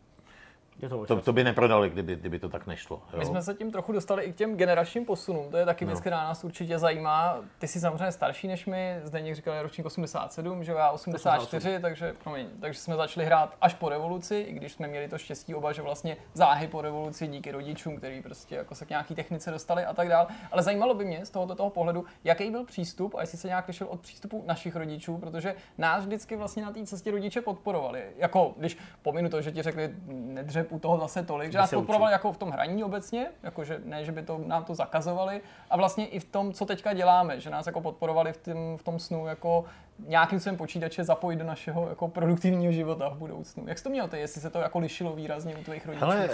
je 0.82 0.88
to, 0.88 1.06
to, 1.06 1.20
to, 1.20 1.32
by 1.32 1.44
neprodali, 1.44 1.90
kdyby, 1.90 2.16
kdyby 2.16 2.38
to 2.38 2.48
tak 2.48 2.66
nešlo. 2.66 3.02
Jo? 3.12 3.18
My 3.18 3.26
jsme 3.26 3.42
se 3.42 3.54
tím 3.54 3.72
trochu 3.72 3.92
dostali 3.92 4.24
i 4.24 4.32
k 4.32 4.36
těm 4.36 4.56
generačním 4.56 5.04
posunům. 5.04 5.50
To 5.50 5.56
je 5.56 5.64
taky 5.64 5.84
věc, 5.84 5.98
no. 5.98 6.00
která 6.00 6.16
nás 6.16 6.44
určitě 6.44 6.78
zajímá. 6.78 7.40
Ty 7.58 7.68
jsi 7.68 7.80
samozřejmě 7.80 8.12
starší 8.12 8.48
než 8.48 8.66
my, 8.66 9.00
Zdeněk 9.04 9.34
říkal 9.34 9.62
ročník 9.62 9.86
87, 9.86 10.64
že 10.64 10.72
já 10.72 10.90
84, 10.90 11.46
88. 11.46 11.82
takže, 11.82 12.14
promiň, 12.22 12.46
takže 12.60 12.80
jsme 12.80 12.96
začali 12.96 13.26
hrát 13.26 13.56
až 13.60 13.74
po 13.74 13.88
revoluci, 13.88 14.36
i 14.36 14.52
když 14.52 14.72
jsme 14.72 14.88
měli 14.88 15.08
to 15.08 15.18
štěstí 15.18 15.54
oba, 15.54 15.72
že 15.72 15.82
vlastně 15.82 16.16
záhy 16.34 16.68
po 16.68 16.82
revoluci 16.82 17.26
díky 17.26 17.52
rodičům, 17.52 17.96
který 17.96 18.22
prostě 18.22 18.54
jako 18.54 18.74
se 18.74 18.86
k 18.86 18.90
nějaký 18.90 19.14
technice 19.14 19.50
dostali 19.50 19.84
a 19.84 19.94
tak 19.94 20.08
dále. 20.08 20.26
Ale 20.52 20.62
zajímalo 20.62 20.94
by 20.94 21.04
mě 21.04 21.26
z 21.26 21.30
tohoto 21.30 21.54
toho 21.54 21.70
pohledu, 21.70 22.04
jaký 22.24 22.50
byl 22.50 22.64
přístup 22.64 23.14
a 23.14 23.20
jestli 23.20 23.38
se 23.38 23.48
nějak 23.48 23.68
lišil 23.68 23.86
od 23.90 24.00
přístupu 24.00 24.44
našich 24.46 24.76
rodičů, 24.76 25.18
protože 25.18 25.54
nás 25.78 26.04
vždycky 26.04 26.36
vlastně 26.36 26.62
na 26.62 26.72
té 26.72 26.86
cestě 26.86 27.10
rodiče 27.10 27.40
podporovali. 27.40 28.02
Jako 28.16 28.54
když 28.56 28.78
pominu 29.02 29.28
to, 29.28 29.42
že 29.42 29.52
ti 29.52 29.62
řekli, 29.62 29.94
nedře 30.06 30.63
u 30.70 30.78
toho 30.78 30.98
zase 30.98 31.22
tolik, 31.22 31.52
že 31.52 31.58
nás 31.58 31.70
podporovali 31.70 32.12
jako 32.12 32.32
v 32.32 32.36
tom 32.36 32.50
hraní 32.50 32.84
obecně, 32.84 33.26
jakože 33.42 33.80
ne, 33.84 34.04
že 34.04 34.12
by 34.12 34.22
to, 34.22 34.40
nám 34.46 34.64
to 34.64 34.74
zakazovali, 34.74 35.40
a 35.70 35.76
vlastně 35.76 36.06
i 36.06 36.20
v 36.20 36.24
tom, 36.24 36.52
co 36.52 36.66
teďka 36.66 36.92
děláme, 36.92 37.40
že 37.40 37.50
nás 37.50 37.66
jako 37.66 37.80
podporovali 37.80 38.32
v, 38.32 38.36
tým, 38.36 38.76
v 38.76 38.82
tom 38.82 38.98
snu 38.98 39.26
jako 39.26 39.64
nějakým 39.98 40.40
svým 40.40 40.56
počítače 40.56 41.04
zapojit 41.04 41.36
do 41.36 41.44
našeho 41.44 41.88
jako 41.88 42.08
produktivního 42.08 42.72
života 42.72 43.08
v 43.08 43.16
budoucnu. 43.16 43.64
Jak 43.66 43.78
jsi 43.78 43.84
to 43.84 43.90
měl 43.90 44.08
ty, 44.08 44.18
jestli 44.18 44.40
se 44.40 44.50
to 44.50 44.58
jako 44.58 44.78
lišilo 44.78 45.12
výrazně 45.12 45.56
u 45.56 45.62
tvých 45.62 45.86
rodičů? 45.86 46.04
Ale 46.04 46.28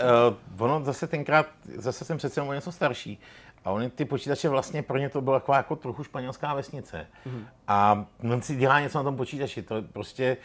uh, 0.59 0.62
ono 0.62 0.85
zase 0.85 1.07
tenkrát, 1.07 1.47
zase 1.76 2.05
jsem 2.05 2.18
přece 2.18 2.43
o 2.43 2.53
něco 2.53 2.72
starší, 2.72 3.20
a 3.64 3.70
oni 3.70 3.91
ty 3.91 4.05
počítače 4.05 4.49
vlastně 4.49 4.83
pro 4.83 4.99
ně 4.99 5.09
to 5.09 5.20
byla 5.20 5.41
taková 5.41 5.57
jako 5.57 5.76
trochu 5.76 6.05
španělská 6.05 6.55
vesnice. 6.55 7.07
Mm-hmm. 7.26 7.45
A 7.68 8.05
on 8.33 8.43
si 8.43 8.57
dělá 8.57 8.81
něco 8.81 8.99
na 8.99 9.05
tom 9.05 9.16
počítači, 9.16 9.62
to 9.62 9.83
prostě 9.83 10.37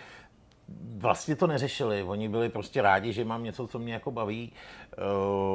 vlastně 0.98 1.36
to 1.36 1.48
neřešili. 1.48 2.04
Oni 2.04 2.30
byli 2.30 2.50
prostě 2.50 2.82
rádi, 2.82 3.14
že 3.14 3.26
mám 3.26 3.44
něco, 3.44 3.68
co 3.68 3.80
mě 3.80 3.94
jako 3.94 4.12
baví. 4.12 4.52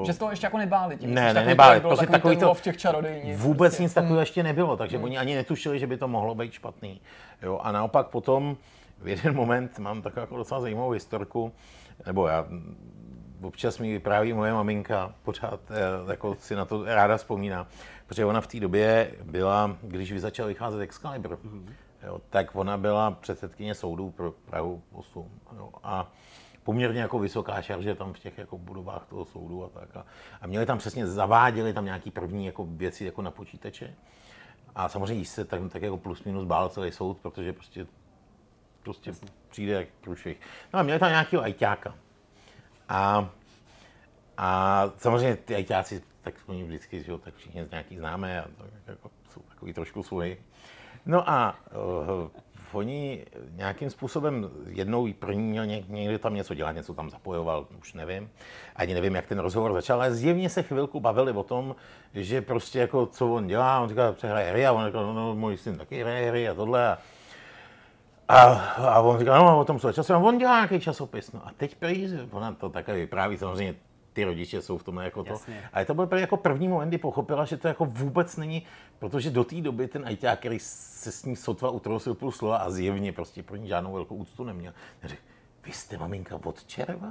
Uh, 0.00 0.06
že 0.06 0.12
z 0.12 0.18
toho 0.18 0.30
ještě 0.30 0.46
jako 0.46 0.58
nebáli? 0.58 0.96
Tím, 0.96 1.14
ne, 1.14 1.34
ne, 1.34 1.44
nebáli. 1.44 1.80
Prostě 1.80 2.06
takový, 2.06 2.36
takový 2.36 2.36
to, 2.36 2.54
v 2.54 2.60
těch 2.60 2.76
čarodejních. 2.76 3.36
Vůbec 3.36 3.72
prostě. 3.72 3.82
nic 3.82 3.94
takového 3.94 4.14
hmm. 4.14 4.20
ještě 4.20 4.42
nebylo, 4.42 4.76
takže 4.76 4.96
hmm. 4.96 5.04
oni 5.04 5.18
ani 5.18 5.34
netušili, 5.34 5.78
že 5.78 5.86
by 5.86 5.96
to 5.96 6.08
mohlo 6.08 6.34
být 6.34 6.52
špatný. 6.52 7.00
Jo, 7.42 7.60
a 7.62 7.72
naopak 7.72 8.08
potom 8.08 8.56
v 8.98 9.08
jeden 9.08 9.36
moment 9.36 9.78
mám 9.78 10.02
takovou 10.02 10.20
jako 10.20 10.36
docela 10.36 10.60
zajímavou 10.60 10.90
historku, 10.90 11.52
nebo 12.06 12.26
já 12.26 12.46
občas 13.42 13.78
mi 13.78 13.92
vypráví 13.92 14.32
moje 14.32 14.52
maminka, 14.52 15.14
pořád 15.22 15.60
eh, 15.70 16.10
jako 16.10 16.34
si 16.34 16.54
na 16.54 16.64
to 16.64 16.84
ráda 16.84 17.16
vzpomíná, 17.16 17.66
protože 18.06 18.24
ona 18.24 18.40
v 18.40 18.46
té 18.46 18.60
době 18.60 19.10
byla, 19.24 19.76
když 19.82 20.20
začal 20.20 20.46
vycházet 20.46 20.80
Excalibur, 20.80 21.38
mm-hmm 21.44 21.72
jo, 22.06 22.20
tak 22.30 22.56
ona 22.56 22.78
byla 22.78 23.10
předsedkyně 23.10 23.74
soudu 23.74 24.10
pro 24.10 24.32
Prahu 24.32 24.82
8. 24.92 25.40
Jo, 25.56 25.70
a 25.82 26.12
poměrně 26.64 27.00
jako 27.00 27.18
vysoká 27.18 27.62
šarže 27.62 27.94
tam 27.94 28.12
v 28.12 28.18
těch 28.18 28.38
jako 28.38 28.58
budovách 28.58 29.06
toho 29.06 29.24
soudu 29.24 29.64
a 29.64 29.68
tak. 29.68 29.96
A, 29.96 30.06
a 30.40 30.46
měli 30.46 30.66
tam 30.66 30.78
přesně, 30.78 31.06
zaváděli 31.06 31.72
tam 31.72 31.84
nějaký 31.84 32.10
první 32.10 32.46
jako 32.46 32.64
věci 32.64 33.04
jako 33.04 33.22
na 33.22 33.30
počítače. 33.30 33.94
A 34.74 34.88
samozřejmě 34.88 35.24
se 35.24 35.44
tak, 35.44 35.60
tak 35.72 35.82
jako 35.82 35.96
plus 35.96 36.24
minus 36.24 36.44
bál 36.44 36.68
celý 36.68 36.92
soud, 36.92 37.18
protože 37.18 37.52
prostě, 37.52 37.86
prostě 38.82 39.12
přijde 39.48 39.72
jak 39.72 39.88
průšvih. 40.00 40.40
No 40.72 40.80
a 40.80 40.82
měli 40.82 40.98
tam 40.98 41.10
nějakého 41.10 41.42
ajťáka. 41.42 41.94
A, 42.88 43.30
a 44.36 44.84
samozřejmě 44.96 45.36
ty 45.36 45.54
ajťáci, 45.54 46.02
tak 46.22 46.34
oni 46.46 46.64
vždycky, 46.64 47.02
že 47.02 47.10
jo, 47.10 47.18
tak 47.18 47.34
všichni 47.34 47.66
nějaký 47.70 47.96
známe 47.96 48.42
a 48.42 48.48
to, 48.58 48.64
jako, 48.86 49.10
jsou 49.30 49.40
takový 49.40 49.72
trošku 49.72 50.02
svoji. 50.02 50.44
No 51.10 51.30
a 51.30 51.54
uh, 52.22 52.28
oni 52.72 53.26
nějakým 53.50 53.90
způsobem 53.90 54.50
jednou 54.66 55.12
první 55.12 55.42
měl 55.42 55.66
někdy 55.66 56.18
tam 56.18 56.34
něco 56.34 56.54
dělat, 56.54 56.72
něco 56.72 56.94
tam 56.94 57.10
zapojoval, 57.10 57.66
už 57.78 57.94
nevím. 57.94 58.30
Ani 58.76 58.94
nevím, 58.94 59.14
jak 59.14 59.26
ten 59.26 59.38
rozhovor 59.38 59.72
začal, 59.72 59.98
ale 60.00 60.14
zjevně 60.14 60.50
se 60.50 60.62
chvilku 60.62 61.00
bavili 61.00 61.32
o 61.32 61.42
tom, 61.42 61.76
že 62.14 62.42
prostě 62.42 62.78
jako 62.78 63.06
co 63.06 63.34
on 63.34 63.46
dělá, 63.46 63.80
on 63.80 63.88
říká, 63.88 64.12
přehraje 64.12 64.50
hry 64.50 64.66
a 64.66 64.72
on 64.72 64.86
říká, 64.86 65.00
no, 65.00 65.12
no 65.12 65.34
můj 65.34 65.56
syn 65.56 65.78
taky 65.78 66.00
hraje 66.00 66.28
hry 66.28 66.48
a 66.48 66.54
tohle. 66.54 66.88
A, 66.88 66.96
a, 68.28 68.54
a 68.90 69.00
on 69.00 69.18
říká, 69.18 69.38
no 69.38 69.60
o 69.60 69.64
tom 69.64 69.78
co 69.78 69.92
časopis, 69.92 70.10
a 70.10 70.18
on 70.18 70.38
dělá 70.38 70.56
nějaký 70.56 70.80
časopis. 70.80 71.32
No 71.32 71.40
a 71.46 71.50
teď 71.56 71.74
prý, 71.74 72.08
ona 72.30 72.52
to 72.52 72.68
také 72.68 72.94
vypráví, 72.94 73.38
samozřejmě 73.38 73.74
ty 74.20 74.24
rodiče 74.24 74.62
jsou 74.62 74.78
v 74.78 74.82
tom 74.82 74.96
jako 74.96 75.24
to. 75.24 75.32
Jasně. 75.32 75.62
Ale 75.72 75.84
to 75.84 75.94
byl 75.94 76.18
jako 76.18 76.36
první 76.36 76.68
moment, 76.68 76.88
kdy 76.88 76.98
pochopila, 76.98 77.44
že 77.44 77.56
to 77.56 77.68
jako 77.68 77.84
vůbec 77.84 78.36
není, 78.36 78.62
protože 78.98 79.30
do 79.30 79.44
té 79.44 79.60
doby 79.60 79.88
ten 79.88 80.06
ajťák, 80.06 80.38
který 80.38 80.58
se 80.60 81.12
s 81.12 81.24
ní 81.24 81.36
sotva 81.36 81.70
utrosil 81.70 82.14
půl 82.14 82.32
slova 82.32 82.56
a 82.56 82.70
zjevně 82.70 83.12
prostě 83.12 83.42
pro 83.42 83.56
ní 83.56 83.68
žádnou 83.68 83.92
velkou 83.92 84.14
úctu 84.14 84.44
neměl, 84.44 84.72
řekl, 85.04 85.22
vy 85.66 85.72
jste 85.72 85.98
maminka 85.98 86.40
od 86.44 86.64
červa? 86.64 87.08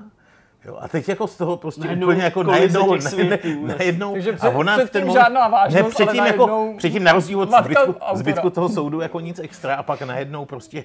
Jo, 0.66 0.78
a 0.82 0.88
teď 0.88 1.10
jako 1.10 1.28
z 1.28 1.38
toho 1.38 1.58
prostě 1.58 1.82
Najednou 1.82 2.08
úplně 2.08 2.24
jako 2.24 2.44
najednou, 2.44 2.96
najednou, 2.96 3.66
najednou 3.68 4.14
Takže 4.14 4.32
a 4.32 4.36
před- 4.36 4.56
ona 4.56 4.74
v 4.74 4.78
ten 4.78 4.88
předtím 4.88 5.08
moment, 5.08 5.22
žádná 5.22 5.48
vážnost, 5.48 5.84
ne, 5.84 5.90
předtím, 6.06 6.26
jako, 6.26 6.74
předtím 6.78 7.04
na 7.04 7.12
rozdíl 7.12 7.42
od 7.42 7.50
zbytku, 7.52 7.84
autora. 7.84 8.16
zbytku 8.16 8.50
toho 8.50 8.70
soudu 8.70 9.02
jako 9.02 9.20
nic 9.20 9.40
extra 9.40 9.76
a 9.76 9.84
pak 9.84 10.02
najednou 10.02 10.46
prostě, 10.46 10.84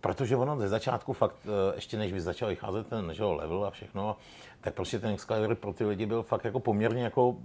protože 0.00 0.36
ono 0.36 0.56
ze 0.56 0.68
začátku 0.68 1.12
fakt, 1.12 1.36
eh, 1.44 1.74
ještě 1.74 1.96
než 1.96 2.12
by 2.12 2.20
začal 2.20 2.48
vycházet 2.48 2.86
ten 2.86 3.14
že 3.14 3.24
level 3.24 3.64
a 3.64 3.70
všechno, 3.70 4.16
tak 4.60 4.74
prostě 4.74 4.98
ten 4.98 5.10
Excalibur 5.10 5.54
pro 5.54 5.72
ty 5.72 5.84
lidi 5.84 6.06
byl 6.06 6.22
fakt 6.22 6.44
jako 6.44 6.60
poměrně 6.60 7.02
jako 7.04 7.36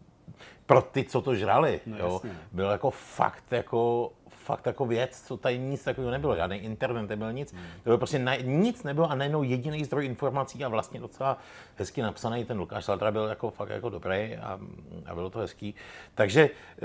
pro 0.66 0.82
ty, 0.82 1.04
co 1.04 1.22
to 1.22 1.36
žrali, 1.36 1.82
No, 1.86 1.98
jo, 1.98 2.14
jasně. 2.14 2.32
byl 2.52 2.70
jako 2.70 2.90
fakt 2.92 3.52
jako 3.52 4.12
fakt 4.28 4.66
jako 4.66 4.86
věc, 4.86 5.22
co 5.28 5.38
tady 5.38 5.60
nic 5.60 5.84
takového 5.84 6.12
nebylo, 6.12 6.36
žádný 6.36 6.58
internet 6.58 7.10
nebyl 7.10 7.34
nic, 7.34 7.54
Hmm. 7.54 7.62
to 7.64 7.84
bylo 7.84 7.98
prostě 7.98 8.20
na, 8.20 8.36
nic 8.36 8.84
nebylo 8.84 9.12
a 9.12 9.16
najednou 9.16 9.44
jediný 9.44 9.86
zdroj 9.86 10.06
informací 10.06 10.64
a 10.66 10.68
vlastně 10.68 11.00
docela 11.00 11.38
hezky 11.76 12.02
napsaný, 12.02 12.46
ten 12.46 12.60
Lukáš 12.60 12.86
Saltra 12.86 13.12
byl 13.12 13.24
jako 13.24 13.50
fakt 13.50 13.70
jako 13.70 13.90
dobrý 13.90 14.36
a, 14.42 14.60
a 15.06 15.16
bylo 15.16 15.30
to 15.30 15.40
hezký. 15.40 15.76
Takže 16.16 16.50
eh, 16.78 16.80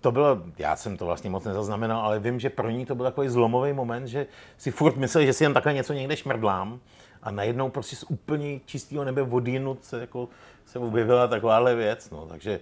to 0.00 0.12
bylo, 0.12 0.42
já 0.58 0.76
jsem 0.76 0.96
to 0.96 1.04
vlastně 1.04 1.30
moc 1.30 1.44
nezaznamenal, 1.44 2.00
ale 2.00 2.18
vím, 2.20 2.40
že 2.40 2.50
pro 2.50 2.70
ní 2.70 2.86
to 2.86 2.94
byl 2.94 3.04
takový 3.04 3.28
zlomový 3.28 3.72
moment, 3.72 4.06
že 4.06 4.26
si 4.56 4.70
furt 4.70 4.96
myslel, 4.96 5.24
že 5.26 5.32
si 5.32 5.44
jen 5.44 5.54
takhle 5.54 5.72
něco 5.74 5.92
někde 5.92 6.16
šmrdlám 6.16 6.80
a 7.24 7.30
najednou 7.30 7.70
prostě 7.70 7.96
z 7.96 8.04
úplně 8.08 8.60
čistého 8.66 9.04
nebe 9.04 9.22
vodinut 9.22 9.84
se, 9.84 10.00
jako, 10.00 10.28
se 10.66 10.78
objevila 10.78 11.26
takováhle 11.28 11.74
věc, 11.74 12.10
no, 12.10 12.26
takže 12.26 12.60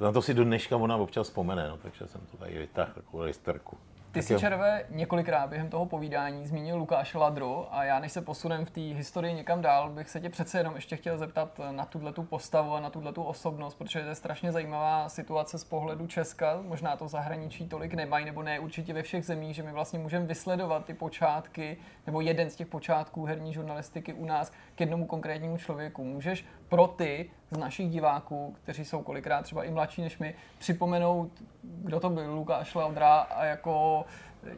na 0.00 0.12
to 0.12 0.22
si 0.22 0.34
do 0.34 0.44
dneška 0.44 0.76
ona 0.76 0.96
občas 0.96 1.26
vzpomene, 1.26 1.68
no, 1.68 1.76
takže 1.76 2.06
jsem 2.06 2.20
to 2.30 2.36
tady 2.36 2.58
vytáhl, 2.58 2.92
takovou 2.94 3.22
historku. 3.22 3.76
Ty 4.14 4.22
si 4.22 4.38
červe 4.38 4.84
několikrát 4.90 5.46
během 5.46 5.68
toho 5.68 5.86
povídání 5.86 6.46
zmínil 6.46 6.76
Lukáše 6.76 7.18
Ladro 7.18 7.68
a 7.70 7.84
já 7.84 7.98
než 7.98 8.12
se 8.12 8.22
posunem 8.22 8.64
v 8.64 8.70
té 8.70 8.80
historii 8.80 9.34
někam 9.34 9.62
dál, 9.62 9.90
bych 9.90 10.10
se 10.10 10.20
tě 10.20 10.30
přece 10.30 10.58
jenom 10.58 10.74
ještě 10.74 10.96
chtěl 10.96 11.18
zeptat 11.18 11.60
na 11.70 11.84
tuhle 11.84 12.12
tu 12.12 12.22
postavu 12.22 12.74
a 12.74 12.80
na 12.80 12.90
tuhle 12.90 13.12
tu 13.12 13.22
osobnost, 13.22 13.74
protože 13.74 14.02
to 14.02 14.08
je 14.08 14.14
strašně 14.14 14.52
zajímavá 14.52 15.08
situace 15.08 15.58
z 15.58 15.64
pohledu 15.64 16.06
Česka, 16.06 16.58
možná 16.62 16.96
to 16.96 17.08
zahraničí 17.08 17.68
tolik 17.68 17.94
nemají, 17.94 18.24
nebo 18.24 18.42
ne 18.42 18.58
určitě 18.58 18.92
ve 18.92 19.02
všech 19.02 19.24
zemích, 19.24 19.56
že 19.56 19.62
my 19.62 19.72
vlastně 19.72 19.98
můžeme 19.98 20.26
vysledovat 20.26 20.84
ty 20.84 20.94
počátky, 20.94 21.76
nebo 22.06 22.20
jeden 22.20 22.50
z 22.50 22.56
těch 22.56 22.66
počátků 22.66 23.24
herní 23.24 23.52
žurnalistiky 23.52 24.12
u 24.12 24.24
nás 24.24 24.52
k 24.74 24.80
jednomu 24.80 25.06
konkrétnímu 25.06 25.56
člověku. 25.56 26.04
Můžeš 26.04 26.44
pro 26.74 26.86
ty 26.86 27.30
z 27.50 27.56
našich 27.56 27.90
diváků, 27.90 28.56
kteří 28.62 28.84
jsou 28.84 29.02
kolikrát 29.02 29.42
třeba 29.42 29.64
i 29.64 29.70
mladší 29.70 30.02
než 30.02 30.18
my, 30.18 30.34
připomenout, 30.58 31.30
kdo 31.62 32.00
to 32.00 32.10
byl 32.10 32.34
Lukáš 32.34 32.74
Laudra 32.74 33.18
a 33.18 33.44
jako 33.44 34.04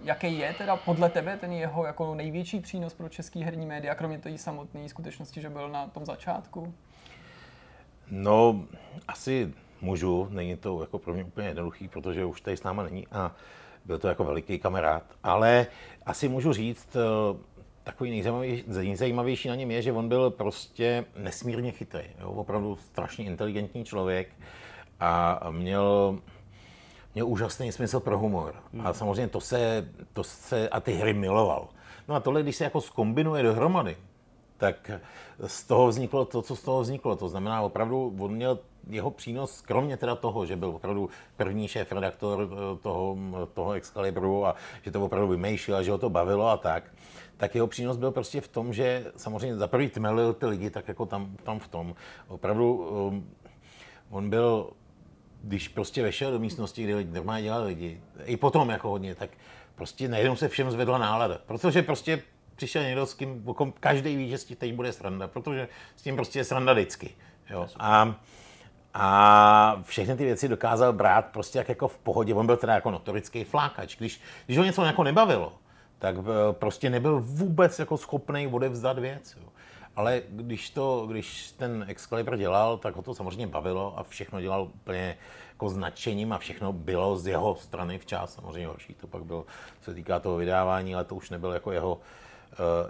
jaký 0.02 0.38
je 0.38 0.54
teda 0.54 0.76
podle 0.76 1.08
tebe 1.08 1.36
ten 1.36 1.52
jeho 1.52 1.84
jako 1.84 2.14
největší 2.14 2.60
přínos 2.60 2.94
pro 2.94 3.08
český 3.08 3.42
herní 3.42 3.66
média, 3.66 3.94
kromě 3.94 4.18
té 4.18 4.38
samotné 4.38 4.88
skutečnosti, 4.88 5.40
že 5.40 5.50
byl 5.50 5.68
na 5.68 5.86
tom 5.86 6.06
začátku? 6.06 6.74
No, 8.10 8.64
asi 9.08 9.52
můžu, 9.80 10.28
není 10.30 10.56
to 10.56 10.80
jako 10.80 10.98
pro 10.98 11.14
mě 11.14 11.24
úplně 11.24 11.48
jednoduchý, 11.48 11.88
protože 11.88 12.24
už 12.24 12.40
tady 12.40 12.56
s 12.56 12.62
náma 12.62 12.82
není 12.82 13.06
a 13.12 13.32
byl 13.84 13.98
to 13.98 14.08
jako 14.08 14.24
veliký 14.24 14.58
kamarád, 14.58 15.02
ale 15.22 15.66
asi 16.06 16.28
můžu 16.28 16.52
říct, 16.52 16.96
eh, 16.96 17.55
takový 17.86 18.10
nejzajímavější, 18.10 18.64
nejzajímavější 18.66 19.48
na 19.48 19.54
něm 19.54 19.70
je, 19.70 19.82
že 19.82 19.92
on 19.92 20.08
byl 20.08 20.30
prostě 20.30 21.04
nesmírně 21.16 21.72
chytrý, 21.72 22.04
jo? 22.20 22.30
opravdu 22.30 22.76
strašně 22.76 23.24
inteligentní 23.24 23.84
člověk 23.84 24.28
a 25.00 25.40
měl, 25.50 26.18
měl 27.14 27.28
úžasný 27.28 27.72
smysl 27.72 28.00
pro 28.00 28.18
humor. 28.18 28.54
A 28.82 28.92
samozřejmě 28.92 29.28
to 29.28 29.40
se, 29.40 29.88
to 30.12 30.24
se, 30.24 30.68
a 30.68 30.80
ty 30.80 30.92
hry 30.92 31.14
miloval. 31.14 31.68
No 32.08 32.14
a 32.14 32.20
tohle, 32.20 32.42
když 32.42 32.56
se 32.56 32.64
jako 32.64 32.80
skombinuje 32.80 33.42
dohromady, 33.42 33.96
tak 34.56 34.90
z 35.46 35.64
toho 35.64 35.86
vzniklo 35.86 36.24
to, 36.24 36.42
co 36.42 36.56
z 36.56 36.62
toho 36.62 36.80
vzniklo. 36.80 37.16
To 37.16 37.28
znamená, 37.28 37.62
opravdu 37.62 38.16
on 38.18 38.32
měl 38.32 38.58
jeho 38.90 39.10
přínos, 39.10 39.60
kromě 39.60 39.96
teda 39.96 40.14
toho, 40.14 40.46
že 40.46 40.56
byl 40.56 40.68
opravdu 40.68 41.10
první 41.36 41.68
šéf 41.68 41.92
redaktor 41.92 42.48
eh, 42.52 42.78
toho, 42.82 43.16
toho 43.54 43.72
Excalibru 43.72 44.46
a 44.46 44.54
že 44.82 44.90
to 44.90 45.04
opravdu 45.04 45.28
vymýšlel 45.28 45.78
a 45.78 45.82
že 45.82 45.90
ho 45.90 45.98
to 45.98 46.10
bavilo 46.10 46.48
a 46.48 46.56
tak, 46.56 46.84
tak 47.36 47.54
jeho 47.54 47.66
přínos 47.66 47.96
byl 47.96 48.10
prostě 48.10 48.40
v 48.40 48.48
tom, 48.48 48.72
že 48.72 49.12
samozřejmě 49.16 49.56
za 49.56 49.66
prvý 49.66 49.88
tmelil 49.88 50.32
ty 50.32 50.46
lidi, 50.46 50.70
tak 50.70 50.88
jako 50.88 51.06
tam, 51.06 51.36
tam 51.42 51.58
v 51.58 51.68
tom. 51.68 51.94
Opravdu 52.28 52.74
um, 52.74 53.30
on 54.10 54.30
byl 54.30 54.70
když 55.42 55.68
prostě 55.68 56.02
vešel 56.02 56.30
do 56.30 56.38
místnosti, 56.38 56.84
kde 56.84 56.96
lidi- 56.96 57.12
normálně 57.12 57.42
dělali 57.42 57.66
lidi, 57.66 58.00
i 58.24 58.36
potom 58.36 58.70
jako 58.70 58.88
hodně, 58.88 59.14
tak 59.14 59.30
prostě 59.74 60.08
najednou 60.08 60.36
se 60.36 60.48
všem 60.48 60.70
zvedla 60.70 60.98
nálada. 60.98 61.38
Protože 61.46 61.82
prostě 61.82 62.22
přišel 62.56 62.82
někdo, 62.82 63.06
s 63.06 63.14
kým 63.14 63.44
každý 63.80 64.16
ví, 64.16 64.30
že 64.30 64.38
s 64.38 64.44
tím 64.44 64.56
teď 64.56 64.74
bude 64.74 64.92
sranda, 64.92 65.28
protože 65.28 65.68
s 65.96 66.02
tím 66.02 66.16
prostě 66.16 66.38
je 66.38 66.44
sranda 66.44 66.72
vždycky. 66.72 67.10
Jo. 67.50 67.66
A, 67.76 68.20
a 68.94 69.82
všechny 69.82 70.16
ty 70.16 70.24
věci 70.24 70.48
dokázal 70.48 70.92
brát 70.92 71.26
prostě 71.26 71.58
jak 71.58 71.68
jako 71.68 71.88
v 71.88 71.98
pohodě. 71.98 72.34
On 72.34 72.46
byl 72.46 72.56
teda 72.56 72.74
jako 72.74 72.90
notorický 72.90 73.44
flákač. 73.44 73.96
Když, 73.96 74.20
když 74.46 74.58
ho 74.58 74.64
něco 74.64 74.84
jako 74.84 75.04
nebavilo, 75.04 75.52
tak 75.98 76.16
eh, 76.18 76.52
prostě 76.52 76.90
nebyl 76.90 77.20
vůbec 77.20 77.78
jako 77.78 77.96
schopný 77.96 78.46
odevzdat 78.46 78.98
věc. 78.98 79.36
Jo. 79.40 79.48
Ale 79.96 80.22
když, 80.28 80.70
to, 80.70 81.06
když 81.10 81.52
ten 81.52 81.84
Excalibur 81.88 82.36
dělal, 82.36 82.78
tak 82.78 82.96
ho 82.96 83.02
to 83.02 83.14
samozřejmě 83.14 83.46
bavilo 83.46 83.98
a 83.98 84.02
všechno 84.02 84.40
dělal 84.40 84.62
úplně 84.62 85.16
jako 85.52 85.68
s 85.68 85.76
nadšením 85.76 86.32
a 86.32 86.38
všechno 86.38 86.72
bylo 86.72 87.16
z 87.16 87.26
jeho 87.26 87.56
strany 87.56 87.98
včas. 87.98 88.34
Samozřejmě 88.34 88.66
horší 88.66 88.94
to 88.94 89.06
pak 89.06 89.24
bylo, 89.24 89.46
co 89.80 89.90
se 89.90 89.94
týká 89.94 90.20
toho 90.20 90.36
vydávání, 90.36 90.94
ale 90.94 91.04
to 91.04 91.14
už 91.14 91.30
nebyl 91.30 91.52
jako 91.52 91.72
jeho, 91.72 92.00
eh, 92.00 92.25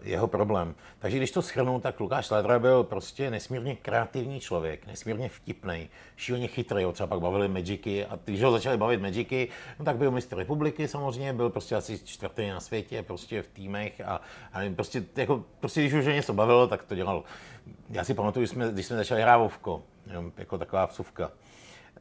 jeho 0.02 0.26
problém. 0.26 0.74
Takže 0.98 1.16
když 1.16 1.30
to 1.30 1.42
schrnu, 1.42 1.80
tak 1.80 2.00
Lukáš 2.00 2.30
Ledra 2.30 2.58
byl 2.58 2.84
prostě 2.84 3.30
nesmírně 3.30 3.76
kreativní 3.76 4.40
člověk, 4.40 4.86
nesmírně 4.86 5.28
vtipný, 5.28 5.88
šíleně 6.16 6.46
chytrý, 6.48 6.84
ho 6.84 6.92
třeba 6.92 7.06
pak 7.06 7.20
bavili 7.20 7.48
Magicy 7.48 8.06
a 8.06 8.18
když 8.24 8.42
ho 8.42 8.52
začali 8.52 8.76
bavit 8.76 9.00
Magicy, 9.00 9.48
no 9.78 9.84
tak 9.84 9.96
byl 9.96 10.10
mistr 10.10 10.36
republiky 10.36 10.88
samozřejmě, 10.88 11.32
byl 11.32 11.50
prostě 11.50 11.76
asi 11.76 11.98
čtvrtý 11.98 12.48
na 12.48 12.60
světě, 12.60 13.02
prostě 13.02 13.42
v 13.42 13.48
týmech 13.48 14.00
a, 14.00 14.20
a 14.52 14.58
nevím, 14.58 14.74
prostě, 14.74 15.04
jako, 15.16 15.44
prostě 15.60 15.80
když 15.80 15.92
už 15.92 16.04
něco 16.04 16.34
bavilo, 16.34 16.66
tak 16.66 16.82
to 16.84 16.94
dělal. 16.94 17.22
Já 17.90 18.04
si 18.04 18.14
pamatuju, 18.14 18.42
když 18.42 18.50
jsme, 18.50 18.72
když 18.72 18.86
jsme 18.86 18.96
začali 18.96 19.22
hrát 19.22 19.38
Vovko, 19.38 19.82
jenom 20.06 20.32
jako 20.36 20.58
taková 20.58 20.86
vsuvka. 20.86 21.30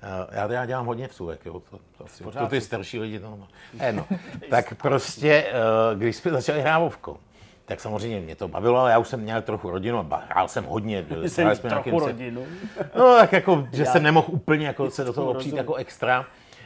Eh, 0.02 0.36
Já, 0.36 0.52
já 0.52 0.66
dělám 0.66 0.86
hodně 0.86 1.08
vsuvek, 1.08 1.46
jo, 1.46 1.62
to, 1.70 1.80
to, 1.98 2.06
asi, 2.06 2.24
to 2.24 2.48
ty 2.48 2.62
starší 2.62 3.00
lidi 3.00 3.20
to 3.20 3.30
no. 3.30 3.48
Eh, 3.80 3.94
no. 3.94 4.08
Tak 4.50 4.74
prostě, 4.76 5.46
eh, 5.48 5.96
když 5.96 6.16
jsme 6.16 6.32
začali 6.32 6.62
hrát 6.62 6.80
Vovko, 6.80 7.20
tak 7.66 7.80
samozřejmě 7.80 8.20
mě 8.20 8.36
to 8.36 8.48
bavilo, 8.48 8.80
ale 8.80 8.92
já 8.92 8.98
už 8.98 9.08
jsem 9.08 9.20
měl 9.20 9.42
trochu 9.42 9.70
rodinu 9.70 10.10
hrál 10.30 10.48
jsem 10.48 10.64
hodně. 10.66 11.06
Jsem 11.28 11.56
jsme 11.56 11.70
trochu 11.70 11.90
nějakým 11.90 11.94
rodinu. 11.94 12.44
No, 12.98 13.16
tak 13.20 13.32
jako, 13.34 13.68
že 13.72 13.84
Já 13.84 13.92
jsem 13.92 14.04
nemohl 14.04 14.28
úplně 14.32 14.68
jako 14.68 14.90
se 14.92 15.04
do 15.04 15.14
toho 15.14 15.32
opřít 15.32 15.56
jako 15.56 15.76
extra. 15.76 16.26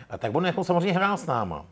A 0.09 0.17
tak 0.17 0.35
on 0.35 0.45
jako 0.45 0.63
samozřejmě 0.63 0.93
hrál 0.93 1.17
s 1.17 1.25
náma. 1.25 1.65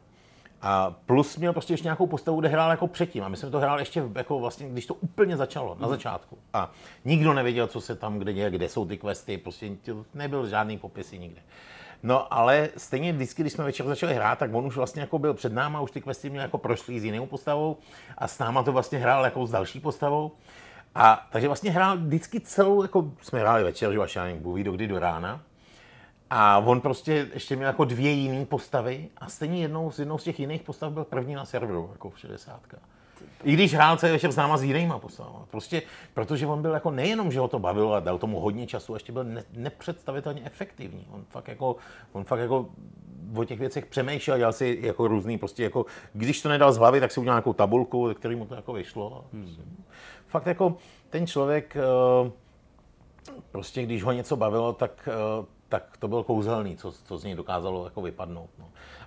A 0.62 0.94
plus 1.06 1.38
měl 1.38 1.54
prostě 1.54 1.74
ještě 1.74 1.84
nějakou 1.86 2.08
postavu, 2.08 2.40
kde 2.40 2.50
hrál 2.50 2.72
jako 2.72 2.88
předtím. 2.88 3.24
A 3.24 3.30
my 3.30 3.38
jsme 3.38 3.50
to 3.50 3.60
hráli 3.60 3.82
ještě 3.82 4.04
jako 4.16 4.40
vlastně, 4.40 4.70
když 4.70 4.86
to 4.86 4.94
úplně 4.94 5.38
začalo, 5.38 5.72
Mhm. 5.74 5.82
na 5.82 5.88
začátku. 5.88 6.38
A 6.54 6.72
nikdo 7.06 7.34
nevěděl, 7.34 7.68
co 7.68 7.82
se 7.82 7.96
tam 7.96 8.20
kde 8.20 8.34
děje, 8.34 8.50
kde 8.50 8.70
jsou 8.70 8.86
ty 8.86 8.98
questy, 8.98 9.38
prostě 9.38 9.70
nebyl 10.14 10.48
žádný 10.48 10.78
popisy 10.78 11.20
nikde. 11.20 11.42
No 12.04 12.34
ale 12.34 12.70
stejně 12.78 13.14
vždycky, 13.14 13.44
když 13.44 13.54
jsme 13.54 13.64
večer 13.64 13.86
začali 13.86 14.14
hrát, 14.14 14.40
tak 14.40 14.54
on 14.54 14.66
už 14.66 14.76
vlastně 14.76 15.02
jako 15.02 15.20
byl 15.20 15.34
před 15.34 15.54
náma, 15.54 15.82
už 15.82 15.92
ty 15.92 16.02
questy 16.02 16.30
měl 16.30 16.42
jako 16.42 16.58
prošlý 16.58 17.00
s 17.00 17.04
jinou 17.04 17.26
postavou 17.26 17.78
a 18.18 18.28
s 18.28 18.40
náma 18.40 18.64
to 18.64 18.72
vlastně 18.72 18.98
hrál 18.98 19.24
jako 19.24 19.46
s 19.46 19.52
další 19.52 19.80
postavou. 19.80 20.32
A 20.96 21.28
takže 21.32 21.48
vlastně 21.48 21.72
hrál 21.72 21.98
vždycky 21.98 22.40
celou, 22.40 22.82
jako 22.82 23.12
jsme 23.22 23.40
hráli 23.40 23.64
večer, 23.64 23.92
že 23.92 24.00
já 24.16 24.24
nevím, 24.24 24.42
Bůh 24.42 24.56
ví, 24.56 24.64
do 24.64 24.72
kdy 24.72 24.88
do 24.88 25.00
rána. 25.00 25.42
A 26.30 26.58
on 26.58 26.82
prostě 26.82 27.28
ještě 27.34 27.56
měl 27.56 27.68
jako 27.68 27.86
dvě 27.86 28.12
jiné 28.12 28.46
postavy 28.46 29.10
a 29.18 29.30
stejně 29.30 29.62
jednou 29.62 29.92
z 29.92 30.00
jednou 30.00 30.18
z 30.18 30.24
těch 30.24 30.40
jiných 30.40 30.64
postav 30.64 30.94
byl 30.94 31.04
první 31.04 31.36
na 31.36 31.46
serveru, 31.46 31.90
jako 31.92 32.10
v 32.10 32.20
60. 32.20 32.62
I 33.44 33.54
když 33.54 33.74
hrál 33.74 33.98
celý 33.98 34.12
večer 34.12 34.32
s 34.32 34.36
náma 34.36 34.58
s 34.58 34.64
jinýma 34.64 35.00
postavama. 35.00 35.46
Prostě, 35.52 35.82
protože 36.14 36.48
on 36.48 36.62
byl 36.62 36.74
jako 36.74 36.92
nejenom, 36.92 37.32
že 37.32 37.40
ho 37.40 37.48
to 37.48 37.60
bavilo 37.60 37.94
a 37.94 38.00
dal 38.00 38.18
tomu 38.18 38.40
hodně 38.40 38.68
času, 38.68 38.94
ještě 38.94 39.12
byl 39.12 39.24
ne, 39.24 39.44
nepředstavitelně 39.54 40.42
efektivní. 40.46 41.08
On 41.12 41.24
fakt 41.30 41.48
jako, 41.48 41.76
on 42.12 42.24
fakt 42.24 42.40
jako 42.40 42.66
o 43.36 43.44
těch 43.44 43.60
věcech 43.60 43.86
přemýšlel, 43.86 44.38
dělal 44.38 44.54
si 44.54 44.80
jako 44.82 45.08
různý, 45.08 45.38
prostě 45.38 45.64
jako, 45.64 45.86
když 46.14 46.42
to 46.42 46.50
nedal 46.50 46.74
z 46.74 46.78
hlavy, 46.78 47.00
tak 47.00 47.12
si 47.12 47.20
udělal 47.20 47.36
nějakou 47.36 47.54
tabulku, 47.54 48.14
který 48.14 48.36
mu 48.36 48.46
to 48.46 48.56
jako 48.56 48.74
vyšlo. 48.74 49.26
Hmm. 49.34 49.84
Fakt 50.28 50.46
jako 50.46 50.76
ten 51.10 51.28
člověk, 51.28 51.78
eh, 51.78 52.32
prostě 53.52 53.84
když 53.84 54.04
ho 54.04 54.12
něco 54.12 54.36
bavilo, 54.36 54.74
tak, 54.74 55.10
eh, 55.12 55.46
tak 55.70 55.98
to 56.00 56.08
bylo 56.08 56.24
kouzelný, 56.24 56.78
co, 56.78 56.92
co 56.92 57.18
z 57.18 57.24
něj 57.24 57.36
dokázalo 57.36 57.86
jako 57.86 58.02
vypadnout. 58.02 58.50
No. 58.60 58.66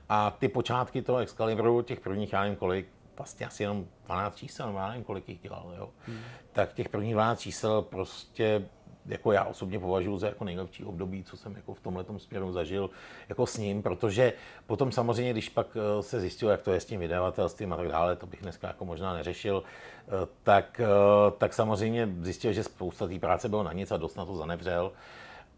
A 0.09 0.31
ty 0.31 0.49
počátky 0.49 1.03
toho 1.03 1.19
Excaliburu, 1.19 1.83
těch 1.83 2.01
prvních, 2.01 2.33
já 2.33 2.43
nevím 2.43 2.57
kolik, 2.57 2.89
vlastně 3.21 3.47
asi 3.47 3.63
jenom 3.63 3.87
12 4.05 4.37
čísel, 4.37 4.75
já 4.77 4.89
nevím, 4.89 5.05
kolik 5.05 5.29
jich 5.29 5.41
dělal, 5.41 5.75
jo. 5.79 5.91
Hmm. 6.07 6.19
Tak 6.53 6.73
těch 6.73 6.89
prvních 6.89 7.13
12 7.13 7.41
čísel 7.41 7.83
prostě 7.83 8.63
jako 9.07 9.33
já 9.33 9.45
osobně 9.45 9.79
považuji 9.79 10.19
za 10.19 10.27
jako 10.27 10.45
nejlepší 10.45 10.85
období, 10.85 11.25
co 11.25 11.37
jsem 11.37 11.57
jako 11.57 11.75
v 11.75 11.81
tomhle 11.81 12.05
směru 12.17 12.53
zažil 12.53 12.91
jako 13.29 13.47
s 13.47 13.57
ním, 13.57 13.83
protože 13.83 14.33
potom 14.67 14.93
samozřejmě, 14.93 15.33
když 15.33 15.49
pak 15.49 15.67
eh, 15.77 16.03
se 16.03 16.21
zjistilo, 16.21 16.51
jak 16.51 16.63
to 16.63 16.73
je 16.73 16.81
s 16.81 16.85
tím 16.85 17.01
vydavatelstvím 17.01 17.73
a 17.73 17.77
tak 17.77 17.89
dále, 17.89 18.17
to 18.17 18.27
bych 18.27 18.43
dneska 18.43 18.69
jako 18.69 18.85
možná 18.85 19.15
neřešil, 19.15 19.63
eh, 19.63 20.11
tak, 20.43 20.81
eh, 20.81 21.31
tak 21.39 21.55
samozřejmě 21.55 22.09
zjistil, 22.21 22.53
že 22.53 22.65
spousta 22.65 23.07
té 23.07 23.19
práce 23.19 23.49
bylo 23.49 23.63
na 23.63 23.73
nic 23.73 23.93
a 23.93 23.97
dost 23.97 24.17
na 24.17 24.25
to 24.25 24.37
zanevřel. 24.37 24.93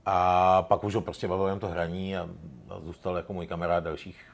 A 0.07 0.63
pak 0.63 0.85
už 0.85 0.95
ho 0.95 1.01
prostě 1.01 1.29
bavilo 1.29 1.49
jen 1.49 1.59
to 1.59 1.69
hraní 1.69 2.17
a, 2.17 2.29
a 2.69 2.81
zůstal 2.81 3.17
jako 3.17 3.33
můj 3.33 3.47
kamarád 3.47 3.85
dalších 3.85 4.32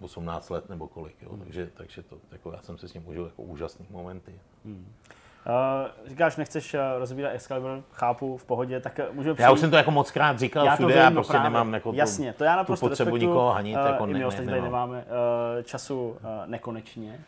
18 0.00 0.50
let 0.50 0.68
nebo 0.68 0.88
kolik, 0.88 1.22
jo. 1.22 1.36
Takže, 1.44 1.68
takže 1.74 2.02
to, 2.02 2.16
jako 2.32 2.52
já 2.52 2.62
jsem 2.62 2.78
se 2.78 2.88
s 2.88 2.94
ním 2.94 3.08
užil 3.08 3.24
jako 3.24 3.42
úžasný 3.42 3.86
momenty. 3.90 4.40
Hmm. 4.64 4.86
Uh, 5.46 6.08
říkáš, 6.08 6.36
nechceš 6.36 6.74
uh, 6.74 6.80
rozbírat 6.98 7.32
Excalibur, 7.34 7.82
chápu, 7.92 8.36
v 8.36 8.44
pohodě, 8.44 8.80
tak 8.80 9.00
uh, 9.08 9.16
můžeme 9.16 9.36
Já 9.38 9.50
už 9.50 9.60
jsem 9.60 9.70
to 9.70 9.76
jako 9.76 9.90
moc 9.90 10.10
krát 10.10 10.38
říkal 10.38 10.66
já 10.66 10.74
všude, 10.74 10.94
vím, 10.94 11.02
já 11.02 11.10
prostě 11.10 11.32
právě. 11.32 11.50
nemám 11.50 11.74
jako 11.74 11.92
Jasně, 11.94 12.32
to 12.32 12.44
já 12.44 12.56
naprosto 12.56 12.86
tu 12.86 12.90
potřebu 12.90 13.10
respektu. 13.10 13.26
nikoho 13.26 13.50
hanit, 13.50 13.76
uh, 13.76 13.86
jako 13.86 14.06
ne, 14.06 14.12
ne, 14.12 14.18
ne, 14.18 14.44
tady 14.44 14.60
nemáme 14.60 14.98
uh, 14.98 15.62
času 15.62 16.08
uh, 16.08 16.16
nekonečně. 16.46 17.20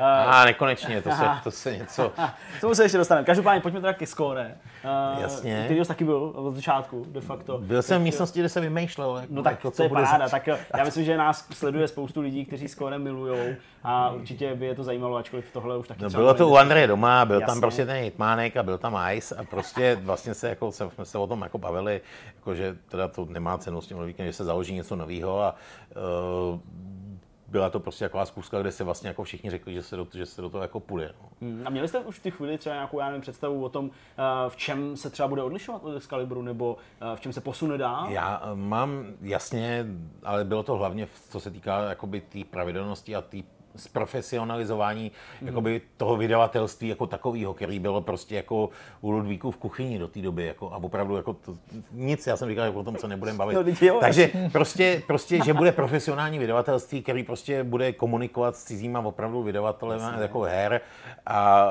Uh, 0.00 0.06
a 0.06 0.44
nekonečně, 0.44 1.02
to 1.02 1.10
se, 1.10 1.24
to 1.44 1.50
se 1.50 1.76
něco... 1.76 2.12
K 2.58 2.60
tomu 2.60 2.74
se 2.74 2.82
ještě 2.82 2.98
dostaneme. 2.98 3.26
Každopádně 3.26 3.60
pojďme 3.60 3.80
teda 3.80 3.92
ke 3.92 4.06
skóre. 4.06 4.54
Uh, 4.84 5.22
Jasně. 5.22 5.62
Který 5.64 5.84
taky 5.84 6.04
byl 6.04 6.32
od 6.34 6.54
začátku, 6.54 7.06
de 7.08 7.20
facto. 7.20 7.58
Byl 7.58 7.82
jsem 7.82 8.00
v 8.00 8.04
místnosti, 8.04 8.40
kde 8.40 8.48
se 8.48 8.60
vymýšlel. 8.60 9.16
Jako, 9.16 9.34
no 9.34 9.42
tak 9.42 9.52
jako, 9.52 9.70
to 9.70 9.82
je 9.82 9.88
paráda. 9.88 10.28
Tak 10.28 10.46
já 10.76 10.84
myslím, 10.84 11.04
že 11.04 11.16
nás 11.16 11.46
sleduje 11.52 11.88
spoustu 11.88 12.20
lidí, 12.20 12.44
kteří 12.44 12.68
skóre 12.68 12.98
milujou 12.98 13.54
a 13.84 14.10
určitě 14.10 14.54
by 14.54 14.66
je 14.66 14.74
to 14.74 14.84
zajímalo, 14.84 15.16
ačkoliv 15.16 15.52
tohle 15.52 15.78
už 15.78 15.88
taky 15.88 16.02
no, 16.02 16.10
Bylo 16.10 16.34
to 16.34 16.48
u 16.48 16.56
Andreje 16.56 16.86
doma, 16.86 17.24
byl 17.24 17.40
Jasně. 17.40 17.46
tam 17.46 17.60
prostě 17.60 17.86
ten 17.86 17.96
hitmánek 17.96 18.56
a 18.56 18.62
byl 18.62 18.78
tam 18.78 18.98
Ice 19.12 19.36
a 19.36 19.44
prostě 19.44 19.98
vlastně 20.02 20.34
se, 20.34 20.48
jako, 20.48 20.72
jsme 20.72 21.04
se 21.04 21.18
o 21.18 21.26
tom 21.26 21.42
jako 21.42 21.58
bavili, 21.58 22.00
jako, 22.36 22.54
že 22.54 22.76
teda 22.88 23.08
to 23.08 23.24
nemá 23.24 23.58
cenu 23.58 23.80
s 23.80 23.86
tím 23.86 24.06
víkendem, 24.06 24.32
že 24.32 24.36
se 24.36 24.44
založí 24.44 24.74
něco 24.74 24.96
nového 24.96 25.42
a 25.42 25.54
uh, 26.52 26.60
byla 27.52 27.70
to 27.70 27.80
prostě 27.80 28.04
taková 28.04 28.26
zkuska, 28.26 28.60
kde 28.60 28.72
se 28.72 28.84
vlastně 28.84 29.08
jako 29.08 29.24
všichni 29.24 29.50
řekli, 29.50 29.74
že 29.74 29.82
se 29.82 29.96
do, 29.96 30.06
že 30.14 30.26
se 30.26 30.42
do 30.42 30.50
toho 30.50 30.62
jako 30.62 30.80
půjde. 30.80 31.14
No. 31.22 31.28
Hmm. 31.40 31.62
A 31.64 31.70
měli 31.70 31.88
jste 31.88 31.98
už 31.98 32.18
v 32.18 32.22
té 32.22 32.30
chvíli 32.30 32.58
třeba 32.58 32.74
nějakou 32.74 33.00
já 33.00 33.06
nevím, 33.06 33.20
představu 33.20 33.64
o 33.64 33.68
tom, 33.68 33.90
v 34.48 34.56
čem 34.56 34.96
se 34.96 35.10
třeba 35.10 35.28
bude 35.28 35.42
odlišovat 35.42 35.84
od 35.84 35.96
Excaliburu, 35.96 36.42
nebo 36.42 36.76
v 37.14 37.20
čem 37.20 37.32
se 37.32 37.40
posune 37.40 37.78
dál? 37.78 38.10
Já 38.10 38.42
mám 38.54 39.04
jasně, 39.20 39.86
ale 40.24 40.44
bylo 40.44 40.62
to 40.62 40.76
hlavně, 40.76 41.08
co 41.30 41.40
se 41.40 41.50
týká 41.50 41.80
jakoby 41.80 42.20
té 42.20 42.38
pravidelnosti 42.50 43.16
a 43.16 43.20
té 43.20 43.38
zprofesionalizování 43.76 45.12
mm. 45.40 45.46
jakoby 45.46 45.80
toho 45.96 46.16
vydavatelství 46.16 46.88
jako 46.88 47.06
takového, 47.06 47.54
který 47.54 47.78
bylo 47.78 48.00
prostě 48.00 48.36
jako 48.36 48.68
u 49.00 49.10
Ludvíku 49.10 49.50
v 49.50 49.56
kuchyni 49.56 49.98
do 49.98 50.08
té 50.08 50.20
doby. 50.22 50.46
Jako, 50.46 50.72
a 50.72 50.76
opravdu 50.76 51.16
jako 51.16 51.32
to, 51.32 51.54
nic, 51.92 52.26
já 52.26 52.36
jsem 52.36 52.48
říkal 52.48 52.64
jako 52.64 52.80
o 52.80 52.84
tom, 52.84 52.96
co 52.96 53.08
nebudeme 53.08 53.38
bavit. 53.38 53.54
No, 53.54 53.86
jo, 53.86 53.98
Takže 54.00 54.30
prostě, 54.52 55.02
prostě, 55.06 55.44
že 55.44 55.54
bude 55.54 55.72
profesionální 55.72 56.38
vydavatelství, 56.38 57.02
který 57.02 57.22
prostě 57.22 57.64
bude 57.64 57.92
komunikovat 57.92 58.56
s 58.56 58.64
cizíma 58.64 59.00
opravdu 59.00 59.42
vydavatelem 59.42 60.00
jako 60.20 60.40
her 60.40 60.80
a 61.26 61.66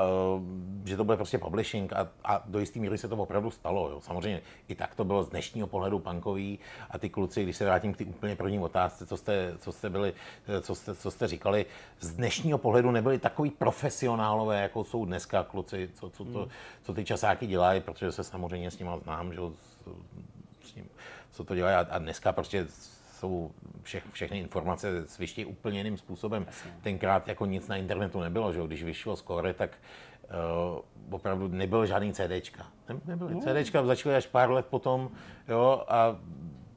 eh, 0.84 0.88
že 0.88 0.96
to 0.96 1.04
bude 1.04 1.16
prostě 1.16 1.38
publishing 1.38 1.92
a, 1.92 2.08
a 2.24 2.42
do 2.46 2.58
jisté 2.58 2.78
míry 2.78 2.98
se 2.98 3.08
to 3.08 3.16
opravdu 3.16 3.50
stalo. 3.50 3.90
Jo. 3.90 4.00
Samozřejmě 4.00 4.40
i 4.68 4.74
tak 4.74 4.94
to 4.94 5.04
bylo 5.04 5.22
z 5.22 5.28
dnešního 5.28 5.66
pohledu 5.66 5.98
punkový 5.98 6.58
a 6.90 6.98
ty 6.98 7.08
kluci, 7.08 7.42
když 7.42 7.56
se 7.56 7.64
vrátím 7.64 7.94
k 7.94 7.96
té 7.96 8.04
úplně 8.04 8.36
první 8.36 8.58
otázce, 8.58 9.06
co 9.06 9.16
jste, 9.16 9.54
co 9.58 9.72
jste 9.72 9.90
byli, 9.90 10.12
co 10.60 10.74
jste, 10.74 10.94
co 10.94 11.10
jste 11.10 11.28
říkali, 11.28 11.66
z 12.00 12.12
dnešního 12.12 12.58
pohledu 12.58 12.90
nebyli 12.90 13.18
takový 13.18 13.50
profesionálové, 13.50 14.62
jako 14.62 14.84
jsou 14.84 15.04
dneska 15.04 15.44
kluci, 15.44 15.90
co, 15.94 16.10
co, 16.10 16.24
to, 16.24 16.48
co 16.82 16.94
ty 16.94 17.04
časáky 17.04 17.46
dělají, 17.46 17.80
protože 17.80 18.12
se 18.12 18.24
samozřejmě 18.24 18.70
s 18.70 18.78
nimi 18.78 18.90
znám, 19.02 19.32
že 19.32 19.40
s 20.64 20.74
ním, 20.74 20.88
co 21.30 21.44
to 21.44 21.54
dělají 21.54 21.76
a 21.76 21.98
dneska 21.98 22.32
prostě 22.32 22.66
jsou 23.22 23.50
vše, 23.82 24.02
všechny 24.12 24.38
informace 24.38 25.08
svištějí 25.08 25.44
úplně 25.44 25.78
jiným 25.78 25.98
způsobem. 25.98 26.46
Tenkrát 26.82 27.28
jako 27.28 27.46
nic 27.46 27.68
na 27.68 27.76
internetu 27.76 28.20
nebylo, 28.20 28.52
že 28.52 28.60
když 28.66 28.84
vyšlo 28.84 29.16
skóre, 29.16 29.54
tak 29.54 29.70
uh, 30.78 31.14
opravdu 31.14 31.48
nebyl 31.48 31.86
žádný 31.86 32.12
CDčka. 32.12 32.66
Ne, 32.88 33.00
nebyly. 33.04 33.34
No. 33.34 33.40
CDčka 33.40 33.84
začaly 33.84 34.16
až 34.16 34.26
pár 34.26 34.50
let 34.50 34.66
potom, 34.66 35.10
jo, 35.48 35.84
a 35.88 36.16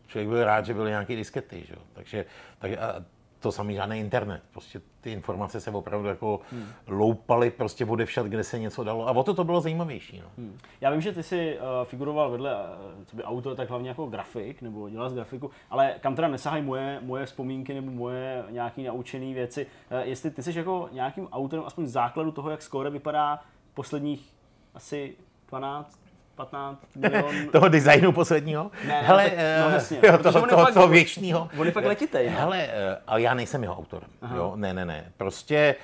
člověk 0.07 0.29
byl 0.29 0.43
rád, 0.43 0.65
že 0.65 0.73
byly 0.73 0.89
nějaké 0.89 1.15
diskety, 1.15 1.63
že? 1.67 1.75
Takže 1.93 2.25
tak, 2.59 2.71
a 2.71 3.05
to 3.45 3.51
samý 3.51 3.75
žádný 3.75 3.99
internet. 3.99 4.41
Prostě 4.51 4.81
ty 5.01 5.11
informace 5.11 5.61
se 5.61 5.71
opravdu 5.71 6.07
jako 6.07 6.39
hmm. 6.51 6.65
loupaly 6.87 7.51
prostě 7.51 7.85
všad, 8.05 8.25
kde 8.25 8.43
se 8.43 8.59
něco 8.59 8.83
dalo. 8.83 9.07
A 9.07 9.11
o 9.11 9.23
to 9.23 9.33
to 9.33 9.43
bylo 9.43 9.61
zajímavější. 9.61 10.19
No. 10.19 10.27
Hmm. 10.37 10.57
Já 10.81 10.91
vím, 10.91 11.01
že 11.01 11.11
ty 11.11 11.23
jsi 11.23 11.57
uh, 11.57 11.85
figuroval 11.85 12.31
vedle 12.31 12.55
uh, 12.55 13.03
co 13.05 13.15
by 13.15 13.23
autor, 13.23 13.55
tak 13.55 13.69
hlavně 13.69 13.89
jako 13.89 14.05
grafik, 14.05 14.61
nebo 14.61 14.89
dělal 14.89 15.09
z 15.09 15.13
grafiku, 15.13 15.51
ale 15.69 15.95
kam 15.99 16.15
teda 16.15 16.27
nesahají 16.27 16.63
moje, 16.63 16.99
moje 17.01 17.25
vzpomínky 17.25 17.73
nebo 17.73 17.91
moje 17.91 18.43
nějaké 18.49 18.81
naučené 18.81 19.33
věci. 19.33 19.65
Uh, 19.91 19.97
jestli 19.97 20.31
ty 20.31 20.43
jsi 20.43 20.57
jako 20.57 20.89
nějakým 20.91 21.27
autorem 21.27 21.65
aspoň 21.65 21.87
základu 21.87 22.31
toho, 22.31 22.49
jak 22.49 22.61
skóre 22.61 22.89
vypadá 22.89 23.43
posledních 23.73 24.33
asi 24.73 25.15
12, 25.47 26.04
15 26.35 26.79
milion... 26.95 27.49
toho 27.51 27.69
designu 27.69 28.11
posledního? 28.11 28.71
Ne, 28.87 29.01
Hele, 29.01 29.23
no, 29.23 29.29
tak, 29.29 29.69
no 29.69 29.75
jasně. 29.75 29.99
Jo, 30.03 30.17
toho, 30.17 30.47
toho, 30.47 30.73
toho 30.73 30.87
věčního. 30.87 31.49
On 31.57 31.65
je 31.65 31.71
fakt 31.71 31.85
letitej. 31.85 32.29
No. 32.29 32.37
Hele, 32.37 32.67
uh, 32.67 32.71
ale 33.07 33.21
já 33.21 33.33
nejsem 33.33 33.63
jeho 33.63 33.77
autor. 33.77 34.03
Jo? 34.35 34.53
Ne, 34.55 34.73
ne, 34.73 34.85
ne. 34.85 35.11
Prostě 35.17 35.75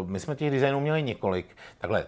uh, 0.00 0.08
my 0.08 0.20
jsme 0.20 0.36
těch 0.36 0.50
designů 0.50 0.80
měli 0.80 1.02
několik. 1.02 1.56
Takhle, 1.78 2.06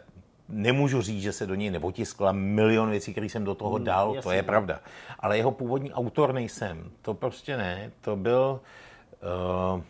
nemůžu 0.49 1.03
říct, 1.03 1.23
že 1.23 1.33
se 1.33 1.47
do 1.47 1.55
něj 1.55 1.71
nepotiskla 1.71 2.33
milion 2.33 2.91
věcí, 2.91 3.13
které 3.13 3.27
jsem 3.27 3.45
do 3.45 3.55
toho 3.55 3.77
hmm, 3.77 3.85
dal, 3.85 4.15
jasně, 4.15 4.23
to 4.23 4.33
je 4.33 4.43
pravda. 4.43 4.81
Ale 5.19 5.37
jeho 5.37 5.51
původní 5.51 5.93
autor 5.93 6.33
nejsem. 6.33 6.91
To 7.03 7.15
prostě 7.15 7.57
ne. 7.57 7.91
To 8.01 8.17
byl... 8.17 8.61
Uh, 9.75 9.83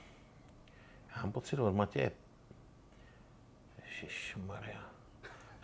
já 1.16 1.22
mám 1.22 1.32
pocit 1.32 1.59
od 1.59 1.74
Matěje 1.74 2.11
Ježišmarja. 4.02 4.67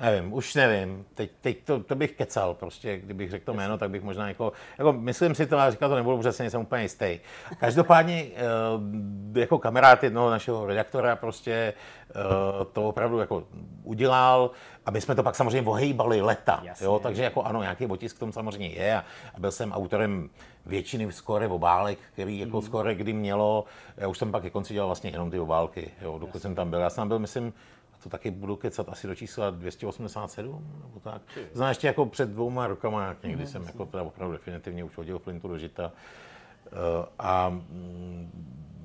Nevím, 0.00 0.32
už 0.32 0.54
nevím. 0.54 1.04
Teď, 1.14 1.30
teď 1.40 1.64
to, 1.64 1.82
to, 1.82 1.94
bych 1.94 2.12
kecal 2.12 2.54
prostě, 2.54 2.98
kdybych 2.98 3.30
řekl 3.30 3.44
to 3.44 3.54
jméno, 3.54 3.78
tak 3.78 3.90
bych 3.90 4.02
možná 4.02 4.28
jako, 4.28 4.52
jako 4.78 4.92
myslím 4.92 5.34
si 5.34 5.46
to, 5.46 5.58
a 5.58 5.70
říkal 5.70 5.88
to 5.88 5.94
nebudu, 5.94 6.16
protože 6.16 6.32
jsem 6.32 6.60
úplně 6.60 6.82
jistý. 6.82 7.20
Každopádně 7.58 8.26
eh, 9.34 9.40
jako 9.40 9.58
kamarád 9.58 10.02
jednoho 10.02 10.30
našeho 10.30 10.66
redaktora 10.66 11.16
prostě 11.16 11.52
eh, 12.10 12.14
to 12.72 12.88
opravdu 12.88 13.18
jako 13.18 13.44
udělal 13.82 14.50
a 14.86 14.90
my 14.90 15.00
jsme 15.00 15.14
to 15.14 15.22
pak 15.22 15.34
samozřejmě 15.34 15.70
ohejbali 15.70 16.20
leta, 16.20 16.60
Jasně. 16.62 16.86
jo, 16.86 17.00
takže 17.02 17.22
jako 17.22 17.42
ano, 17.42 17.62
nějaký 17.62 17.86
otisk 17.86 18.16
v 18.16 18.18
tom 18.18 18.32
samozřejmě 18.32 18.68
je 18.68 18.96
a, 18.96 19.04
a 19.34 19.40
byl 19.40 19.50
jsem 19.50 19.72
autorem 19.72 20.30
většiny 20.66 21.12
skore 21.12 21.48
obálek, 21.48 21.98
který 22.12 22.38
jako 22.38 22.56
mm. 22.56 22.62
skore 22.62 22.94
kdy 22.94 23.12
mělo, 23.12 23.64
já 23.96 24.08
už 24.08 24.18
jsem 24.18 24.32
pak 24.32 24.42
ke 24.42 24.50
konci 24.50 24.74
dělal 24.74 24.88
vlastně 24.88 25.10
jenom 25.10 25.30
ty 25.30 25.38
obálky, 25.38 25.90
jo, 26.02 26.12
dokud 26.12 26.26
Jasně. 26.26 26.40
jsem 26.40 26.54
tam 26.54 26.70
byl. 26.70 26.80
Já 26.80 26.90
jsem 26.90 27.00
tam 27.00 27.08
byl, 27.08 27.18
myslím, 27.18 27.52
to 28.04 28.10
taky 28.10 28.30
budu 28.30 28.56
kecat 28.56 28.88
asi 28.88 29.06
do 29.06 29.14
čísla 29.14 29.50
287, 29.50 30.66
nebo 30.82 31.00
tak. 31.00 31.22
Znamená 31.52 31.68
ještě 31.68 31.86
jako 31.86 32.06
před 32.06 32.28
dvouma 32.28 32.66
rokama, 32.66 33.16
někdy 33.22 33.42
mm, 33.42 33.46
jsem 33.46 33.62
jako 33.62 33.86
teda 33.86 34.02
opravdu 34.02 34.32
definitivně 34.32 34.84
už 34.84 34.96
hodil 34.96 35.18
flintu 35.18 35.48
do 35.48 35.58
žita. 35.58 35.92
Uh, 36.72 37.06
a 37.18 37.48
mm, 37.48 38.30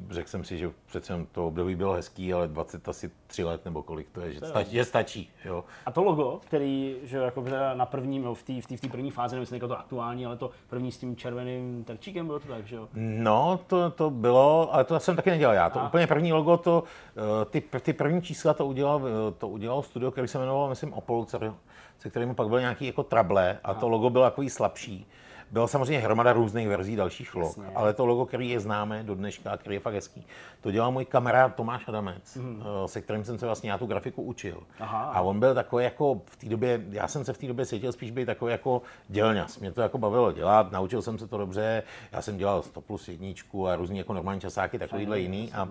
řekl 0.10 0.30
jsem 0.30 0.44
si, 0.44 0.58
že 0.58 0.72
přece 0.86 1.26
to 1.32 1.48
období 1.48 1.76
bylo 1.76 1.94
hezký, 1.94 2.34
ale 2.34 2.48
20 2.48 2.90
asi 2.90 3.12
3 3.28 3.44
let 3.44 3.66
nebo 3.66 3.84
kolik 3.84 4.10
to 4.10 4.22
je, 4.22 4.34
že, 4.34 4.40
to 4.40 4.46
stačí, 4.46 4.72
že 4.72 4.86
stačí. 4.86 5.30
Jo. 5.46 5.64
A 5.86 5.92
to 5.92 6.04
logo, 6.04 6.40
který 6.48 6.96
že 7.04 7.18
jako 7.18 7.46
na 7.74 7.86
prvním, 7.86 8.24
no, 8.24 8.34
v 8.36 8.44
té 8.44 8.54
v 8.62 8.88
v 8.88 8.92
první 8.92 9.12
fázi, 9.12 9.36
nevím, 9.36 9.60
to 9.60 9.80
aktuální, 9.80 10.26
ale 10.26 10.38
to 10.38 10.52
první 10.70 10.92
s 10.92 10.98
tím 10.98 11.16
červeným 11.16 11.84
terčíkem 11.84 12.26
bylo 12.26 12.40
to 12.40 12.48
tak, 12.48 12.68
že 12.68 12.76
jo? 12.76 12.88
No, 12.94 13.60
to, 13.68 13.92
to 13.92 14.10
bylo, 14.10 14.74
ale 14.74 14.84
to 14.84 15.00
jsem 15.00 15.16
taky 15.16 15.30
nedělal 15.30 15.56
já. 15.56 15.70
To 15.70 15.80
a? 15.80 15.88
úplně 15.88 16.08
první 16.08 16.34
logo, 16.34 16.58
to, 16.58 16.84
eh, 17.18 17.46
ty, 17.46 17.62
ty 17.82 17.94
první 17.94 18.22
čísla 18.22 18.54
to 18.54 18.66
udělal, 18.66 19.02
eh, 19.08 19.32
to 19.38 19.48
udělal 19.48 19.84
studio, 19.84 20.12
který 20.12 20.28
se 20.28 20.40
jmenoval, 20.40 20.70
myslím, 20.70 20.94
Opolcer, 20.94 21.54
se 22.00 22.10
kterým 22.10 22.36
pak 22.36 22.48
byl 22.48 22.60
nějaký 22.60 22.86
jako 22.86 23.04
trable 23.04 23.60
a, 23.64 23.72
a 23.72 23.74
to 23.74 23.90
logo 23.90 24.10
bylo 24.10 24.24
takový 24.24 24.50
slabší. 24.50 25.08
Byla 25.52 25.68
samozřejmě 25.68 26.00
hromada 26.00 26.34
různých 26.34 26.68
verzí 26.68 26.96
dalších 26.96 27.36
log, 27.36 27.58
Jasně. 27.58 27.76
ale 27.76 27.94
to 27.94 28.06
logo, 28.06 28.26
který 28.26 28.50
je 28.50 28.60
známé 28.60 29.04
do 29.04 29.16
dneška, 29.16 29.58
který 29.58 29.76
je 29.76 29.80
fakt 29.80 29.94
hezký, 29.94 30.26
to 30.62 30.72
dělal 30.72 30.92
můj 30.92 31.06
kamarád 31.06 31.56
Tomáš 31.56 31.88
Adamec, 31.88 32.36
mm. 32.36 32.64
se 32.86 33.02
kterým 33.02 33.24
jsem 33.24 33.38
se 33.38 33.46
vlastně 33.46 33.72
já 33.72 33.78
tu 33.78 33.86
grafiku 33.86 34.22
učil. 34.24 34.64
Aha. 34.80 35.04
A 35.04 35.22
on 35.22 35.40
byl 35.40 35.56
takový 35.56 35.84
jako 35.84 36.22
v 36.26 36.36
té 36.36 36.50
době, 36.50 36.82
já 36.90 37.08
jsem 37.08 37.26
se 37.26 37.34
v 37.34 37.38
té 37.38 37.48
době 37.48 37.66
cítil 37.66 37.92
spíš 37.92 38.12
být 38.12 38.26
takový 38.26 38.52
jako 38.52 38.82
dělňas. 39.08 39.60
Mě 39.60 39.72
to 39.72 39.82
jako 39.82 39.98
bavilo 39.98 40.32
dělat, 40.32 40.72
naučil 40.72 41.02
jsem 41.02 41.18
se 41.18 41.28
to 41.28 41.38
dobře, 41.38 41.84
já 42.12 42.22
jsem 42.22 42.38
dělal 42.38 42.62
100 42.62 42.82
plus 42.82 43.08
jedničku 43.08 43.68
a 43.68 43.76
různý 43.76 43.98
jako 43.98 44.14
normální 44.14 44.42
časáky, 44.42 44.80
takovýhle 44.80 45.20
jiný. 45.20 45.52
A, 45.54 45.70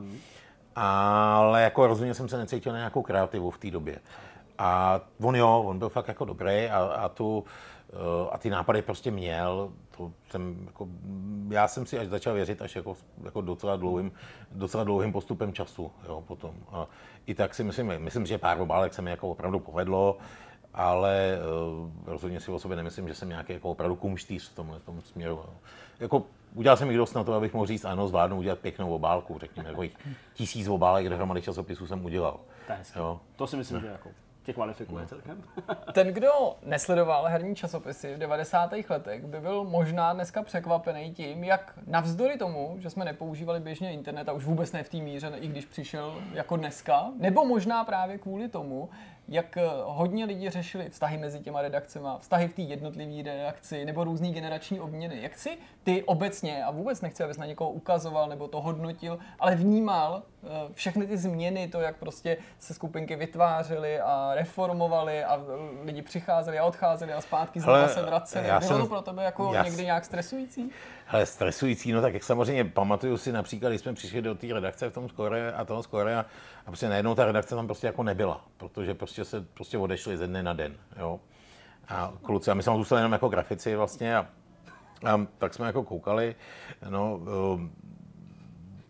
ale 0.76 1.62
jako 1.62 1.86
rozhodně 1.86 2.14
jsem 2.14 2.28
se 2.28 2.38
necítil 2.38 2.72
na 2.72 2.78
nějakou 2.78 3.02
kreativu 3.02 3.50
v 3.50 3.58
té 3.58 3.70
době. 3.70 3.98
A 4.58 5.00
on 5.20 5.36
jo, 5.36 5.62
on 5.66 5.78
byl 5.78 5.88
fakt 5.88 6.08
jako 6.08 6.24
dobrý 6.24 6.68
a, 6.68 6.78
a 6.78 7.08
tu, 7.08 7.44
a 8.30 8.38
ty 8.38 8.50
nápady 8.50 8.82
prostě 8.82 9.10
měl. 9.10 9.72
To 9.96 10.12
jsem, 10.30 10.62
jako, 10.66 10.88
já 11.48 11.68
jsem 11.68 11.86
si 11.86 11.98
až 11.98 12.08
začal 12.08 12.34
věřit 12.34 12.62
až 12.62 12.76
jako, 12.76 12.96
jako 13.24 13.40
docela, 13.40 13.76
dlouhým, 13.76 14.12
docela 14.52 14.84
dlouhým 14.84 15.12
postupem 15.12 15.52
času 15.52 15.92
jo, 16.08 16.24
potom. 16.26 16.54
A 16.72 16.86
I 17.26 17.34
tak 17.34 17.54
si 17.54 17.64
myslím, 17.64 17.92
myslím, 17.98 18.26
že 18.26 18.38
pár 18.38 18.60
obálek 18.60 18.94
se 18.94 19.02
mi 19.02 19.10
jako 19.10 19.28
opravdu 19.30 19.58
povedlo. 19.60 20.18
ale 20.74 21.38
uh, 21.38 21.90
rozhodně 22.06 22.40
si 22.40 22.50
o 22.50 22.58
sobě 22.58 22.76
nemyslím, 22.76 23.08
že 23.08 23.14
jsem 23.14 23.28
nějaký 23.28 23.52
jako 23.52 23.70
opravdu 23.70 23.96
kumštýř 23.96 24.50
v 24.50 24.54
tomhle 24.54 24.80
tom 24.80 25.02
směru. 25.02 25.34
Jo. 25.34 25.54
Jako, 26.00 26.22
udělal 26.54 26.76
jsem 26.76 26.90
i 26.90 26.96
dost 26.96 27.14
na 27.14 27.24
to, 27.24 27.34
abych 27.34 27.54
mohl 27.54 27.66
říct, 27.66 27.84
ano, 27.84 28.08
zvládnu 28.08 28.36
udělat 28.36 28.58
pěknou 28.58 28.94
obálku, 28.94 29.38
řekněme, 29.38 29.68
jako 29.68 29.82
tisíc 30.34 30.68
obálek 30.68 31.08
dohromady 31.08 31.42
časopisů 31.42 31.86
jsem 31.86 32.04
udělal. 32.04 32.40
To. 32.66 32.98
Jo. 32.98 33.20
to 33.36 33.46
si 33.46 33.56
myslím, 33.56 33.80
že 33.80 33.86
jako 33.86 34.10
tě 34.48 34.52
kvalifikuje 34.54 35.02
No. 35.02 35.08
celkem. 35.08 35.42
Ten, 35.92 36.06
kdo 36.06 36.56
nesledoval 36.64 37.24
herní 37.24 37.54
časopisy 37.56 38.14
v 38.14 38.18
90. 38.18 38.70
letech, 38.90 39.24
by 39.26 39.40
byl 39.40 39.64
možná 39.64 40.12
dneska 40.12 40.42
překvapený 40.42 41.12
tím, 41.14 41.44
jak 41.44 41.78
navzdory 41.86 42.38
tomu, 42.38 42.76
že 42.78 42.90
jsme 42.90 43.04
nepoužívali 43.04 43.60
běžně 43.60 43.92
internet 43.92 44.28
a 44.28 44.32
už 44.32 44.44
vůbec 44.44 44.72
ne 44.72 44.82
v 44.82 44.88
té 44.88 44.96
míře, 44.96 45.32
i 45.36 45.48
když 45.48 45.66
přišel 45.66 46.22
jako 46.32 46.56
dneska, 46.56 47.08
nebo 47.18 47.44
možná 47.44 47.84
právě 47.84 48.18
kvůli 48.18 48.48
tomu, 48.48 48.88
jak 49.28 49.56
eh, 49.56 49.62
hodně 49.84 50.24
lidí 50.24 50.50
řešili 50.50 50.90
vztahy 50.90 51.18
mezi 51.18 51.40
těma 51.40 51.62
redakcema, 51.62 52.18
vztahy 52.18 52.48
v 52.48 52.54
té 52.54 52.62
jednotlivé 52.62 53.22
redakci 53.22 53.84
nebo 53.84 54.04
různý 54.04 54.32
generační 54.32 54.80
obměny. 54.80 55.22
Jak 55.22 55.38
si 55.38 55.58
ty 55.84 56.02
obecně, 56.02 56.64
a 56.64 56.70
vůbec 56.70 57.00
nechci, 57.00 57.24
abys 57.24 57.36
na 57.36 57.46
někoho 57.46 57.70
ukazoval 57.70 58.28
nebo 58.28 58.48
to 58.48 58.60
hodnotil, 58.60 59.18
ale 59.40 59.54
vnímal 59.54 60.22
eh, 60.44 60.46
všechny 60.72 61.06
ty 61.06 61.16
změny, 61.18 61.68
to, 61.68 61.80
jak 61.80 61.96
prostě 61.96 62.36
se 62.58 62.74
skupinky 62.74 63.16
vytvářely 63.16 64.00
a 64.00 64.30
reformovaly 64.34 65.24
a 65.24 65.40
lidi 65.84 66.02
přicházeli 66.02 66.58
a 66.58 66.64
odcházeli 66.64 67.12
a 67.12 67.20
zpátky 67.20 67.60
znova 67.60 67.78
Ale 67.78 67.88
se 67.88 68.02
vraceli. 68.02 68.48
já 68.48 68.58
Bylo 68.60 68.68
jsem- 68.70 68.80
to 68.80 68.86
pro 68.86 69.02
tebe 69.02 69.24
jako 69.24 69.54
já- 69.54 69.62
někdy 69.64 69.84
nějak 69.84 70.04
stresující? 70.04 70.70
Ale 71.08 71.26
stresující, 71.26 71.92
no 71.92 72.02
tak 72.02 72.14
jak 72.14 72.24
samozřejmě 72.24 72.64
pamatuju 72.64 73.16
si 73.16 73.32
například, 73.32 73.68
když 73.68 73.80
jsme 73.80 73.94
přišli 73.94 74.22
do 74.22 74.34
té 74.34 74.46
redakce 74.46 74.90
v 74.90 74.92
tom 74.92 75.08
skore 75.08 75.52
a 75.52 75.64
toho 75.64 75.82
skore 75.82 76.16
a, 76.16 76.20
a 76.66 76.66
prostě 76.66 76.88
najednou 76.88 77.14
ta 77.14 77.24
redakce 77.24 77.54
tam 77.54 77.66
prostě 77.66 77.86
jako 77.86 78.02
nebyla, 78.02 78.44
protože 78.56 78.94
prostě 78.94 79.24
se 79.24 79.40
prostě 79.40 79.78
odešli 79.78 80.16
ze 80.16 80.26
dne 80.26 80.42
na 80.42 80.52
den, 80.52 80.76
jo. 80.98 81.20
A 81.88 82.12
kluci, 82.22 82.50
a 82.50 82.54
my 82.54 82.62
jsme 82.62 82.74
zůstali 82.74 82.98
jenom 82.98 83.12
jako 83.12 83.28
grafici 83.28 83.76
vlastně 83.76 84.16
a, 84.16 84.26
a 85.06 85.26
tak 85.38 85.54
jsme 85.54 85.66
jako 85.66 85.82
koukali, 85.82 86.34
no, 86.88 87.16
um, 87.16 87.72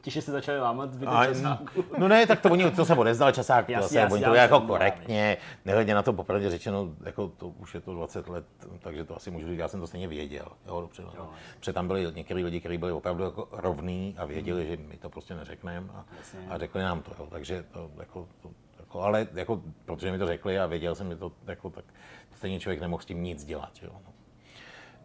Tiše 0.03 0.23
se 0.23 0.33
začali 0.33 0.61
lámat 0.61 0.93
zbytek 0.93 1.15
a, 1.15 1.27
časáku. 1.27 1.85
no 1.99 2.09
ne, 2.09 2.27
tak 2.27 2.41
to 2.41 2.51
oni, 2.51 2.71
to 2.71 2.85
se 2.85 2.95
odezdal 2.95 3.33
časák, 3.33 3.67
to 3.67 3.73
Jasně, 3.73 3.83
zase, 3.83 3.99
jasně, 3.99 4.15
oni 4.15 4.25
to 4.25 4.31
už 4.31 4.37
jako 4.37 4.61
korektně, 4.61 5.37
nehledě 5.65 5.95
na 5.95 6.03
to 6.03 6.13
popravdě 6.13 6.51
řečeno, 6.51 6.89
jako 7.05 7.29
to 7.29 7.49
už 7.49 7.75
je 7.75 7.81
to 7.81 7.95
20 7.95 8.29
let, 8.29 8.45
takže 8.81 9.05
to 9.05 9.17
asi 9.17 9.31
můžu 9.31 9.49
říct, 9.49 9.59
já 9.59 9.69
jsem 9.69 9.81
to 9.81 9.87
stejně 9.87 10.09
věděl, 10.09 10.47
jo, 10.67 10.81
dobře, 10.81 11.03
jo. 11.03 11.29
Protože 11.59 11.73
tam 11.73 11.87
byli 11.87 12.07
některý 12.15 12.45
lidi, 12.45 12.61
kteří 12.61 12.79
byli 12.79 12.93
opravdu 12.93 13.25
jako 13.25 13.49
rovný 13.53 14.15
a 14.19 14.25
věděli, 14.25 14.67
že 14.67 14.77
my 14.77 14.97
to 14.97 15.09
prostě 15.09 15.35
neřekneme 15.35 15.89
a, 15.95 16.05
a 16.51 16.59
řekli 16.59 16.83
nám 16.83 17.03
to, 17.03 17.11
jo, 17.19 17.29
takže 17.31 17.65
to 17.73 17.91
jako, 17.99 18.29
to, 18.43 18.51
jako, 18.81 19.01
ale 19.01 19.27
jako, 19.35 19.63
protože 19.85 20.13
mi 20.13 20.19
to 20.19 20.27
řekli 20.27 20.59
a 20.59 20.67
věděl 20.67 20.95
jsem, 20.95 21.11
že 21.11 21.17
to 21.17 21.33
jako, 21.47 21.71
tak 21.71 21.85
stejně 22.35 22.61
člověk 22.61 22.81
nemohl 22.81 23.03
s 23.03 23.07
tím 23.07 23.23
nic 23.23 23.45
dělat, 23.45 23.71
jo. 23.83 23.91
No. 23.93 24.13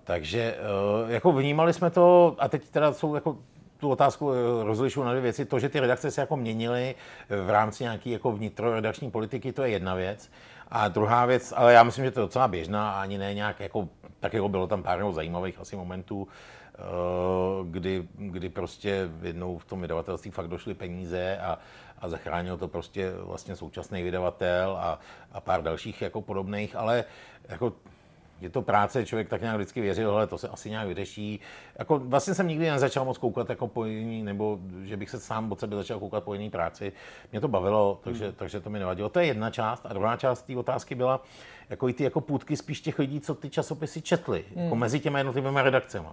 Takže 0.03 0.55
eh, 0.57 1.13
jako 1.13 1.31
vnímali 1.31 1.73
jsme 1.73 1.89
to, 1.89 2.35
a 2.39 2.47
teď 2.47 2.69
teda 2.69 2.93
jsou 2.93 3.15
jako 3.15 3.37
tu 3.83 3.89
otázku 3.89 4.31
eh, 4.31 4.63
rozlišuju 4.63 5.05
na 5.05 5.11
dvě 5.11 5.21
věci. 5.21 5.45
To, 5.45 5.59
že 5.59 5.69
ty 5.69 5.79
redakce 5.79 6.11
se 6.11 6.21
jako 6.21 6.37
měnily 6.37 6.95
eh, 6.95 7.35
v 7.35 7.49
rámci 7.49 7.83
nějaké 7.83 8.09
jako 8.09 8.31
vnitroredakční 8.31 9.11
politiky, 9.11 9.51
to 9.51 9.63
je 9.63 9.69
jedna 9.69 9.95
věc. 9.95 10.31
A 10.71 10.87
druhá 10.87 11.25
věc, 11.25 11.53
ale 11.55 11.73
já 11.73 11.83
myslím, 11.83 12.05
že 12.05 12.11
to 12.11 12.19
je 12.19 12.25
docela 12.25 12.47
běžná, 12.47 12.91
a 12.91 13.01
ani 13.01 13.17
ne 13.17 13.33
nějak 13.33 13.59
jako, 13.59 13.89
tak 14.19 14.33
jako 14.33 14.49
bylo 14.49 14.67
tam 14.67 14.83
pár 14.83 14.99
jako 14.99 15.11
zajímavých 15.11 15.59
asi 15.59 15.75
momentů, 15.75 16.27
eh, 16.27 16.79
kdy, 17.63 18.07
kdy 18.15 18.49
prostě 18.49 19.09
jednou 19.21 19.57
v 19.57 19.65
tom 19.65 19.81
vydavatelství 19.81 20.31
fakt 20.31 20.47
došly 20.47 20.73
peníze 20.73 21.37
a, 21.37 21.59
a 21.99 22.09
zachránil 22.09 22.57
to 22.57 22.67
prostě 22.67 23.11
vlastně 23.11 23.55
současný 23.55 24.03
vydavatel 24.03 24.77
a, 24.79 24.99
a 25.31 25.41
pár 25.41 25.63
dalších 25.63 26.01
jako 26.01 26.21
podobných, 26.21 26.75
ale 26.75 27.03
jako 27.49 27.73
je 28.43 28.49
to 28.49 28.61
práce, 28.61 29.05
člověk 29.05 29.29
tak 29.29 29.41
nějak 29.41 29.55
vždycky 29.57 29.81
věřil, 29.81 30.11
hele, 30.11 30.27
to 30.27 30.37
se 30.37 30.47
asi 30.47 30.69
nějak 30.69 30.87
vyřeší. 30.87 31.39
Jako, 31.79 31.99
vlastně 31.99 32.33
jsem 32.33 32.47
nikdy 32.47 32.69
nezačal 32.69 33.05
moc 33.05 33.17
koukat 33.17 33.49
jako 33.49 33.67
po 33.67 33.85
jiný, 33.85 34.23
nebo 34.23 34.59
že 34.83 34.97
bych 34.97 35.09
se 35.09 35.19
sám 35.19 35.51
od 35.51 35.59
sebe 35.59 35.75
začal 35.75 35.99
koukat 35.99 36.23
po 36.23 36.33
jiný 36.33 36.49
práci. 36.49 36.91
Mě 37.31 37.41
to 37.41 37.47
bavilo, 37.47 37.99
takže, 38.03 38.25
Hmm. 38.25 38.33
takže 38.35 38.59
to 38.59 38.69
mi 38.69 38.79
nevadilo. 38.79 39.09
To 39.09 39.19
je 39.19 39.25
jedna 39.25 39.49
část. 39.49 39.85
A 39.85 39.93
druhá 39.93 40.17
část 40.17 40.41
té 40.41 40.57
otázky 40.57 40.95
byla 40.95 41.23
jako 41.69 41.89
i 41.89 41.93
ty 41.93 42.03
jako 42.03 42.21
půdky 42.21 42.57
spíš 42.57 42.81
těch 42.81 42.99
lidí, 42.99 43.19
co 43.21 43.35
ty 43.35 43.49
časopisy 43.49 44.01
četli, 44.01 44.45
Hmm. 44.55 44.63
jako 44.63 44.75
mezi 44.75 44.99
těma 44.99 45.17
jednotlivými 45.17 45.59
redakcemi. 45.61 46.07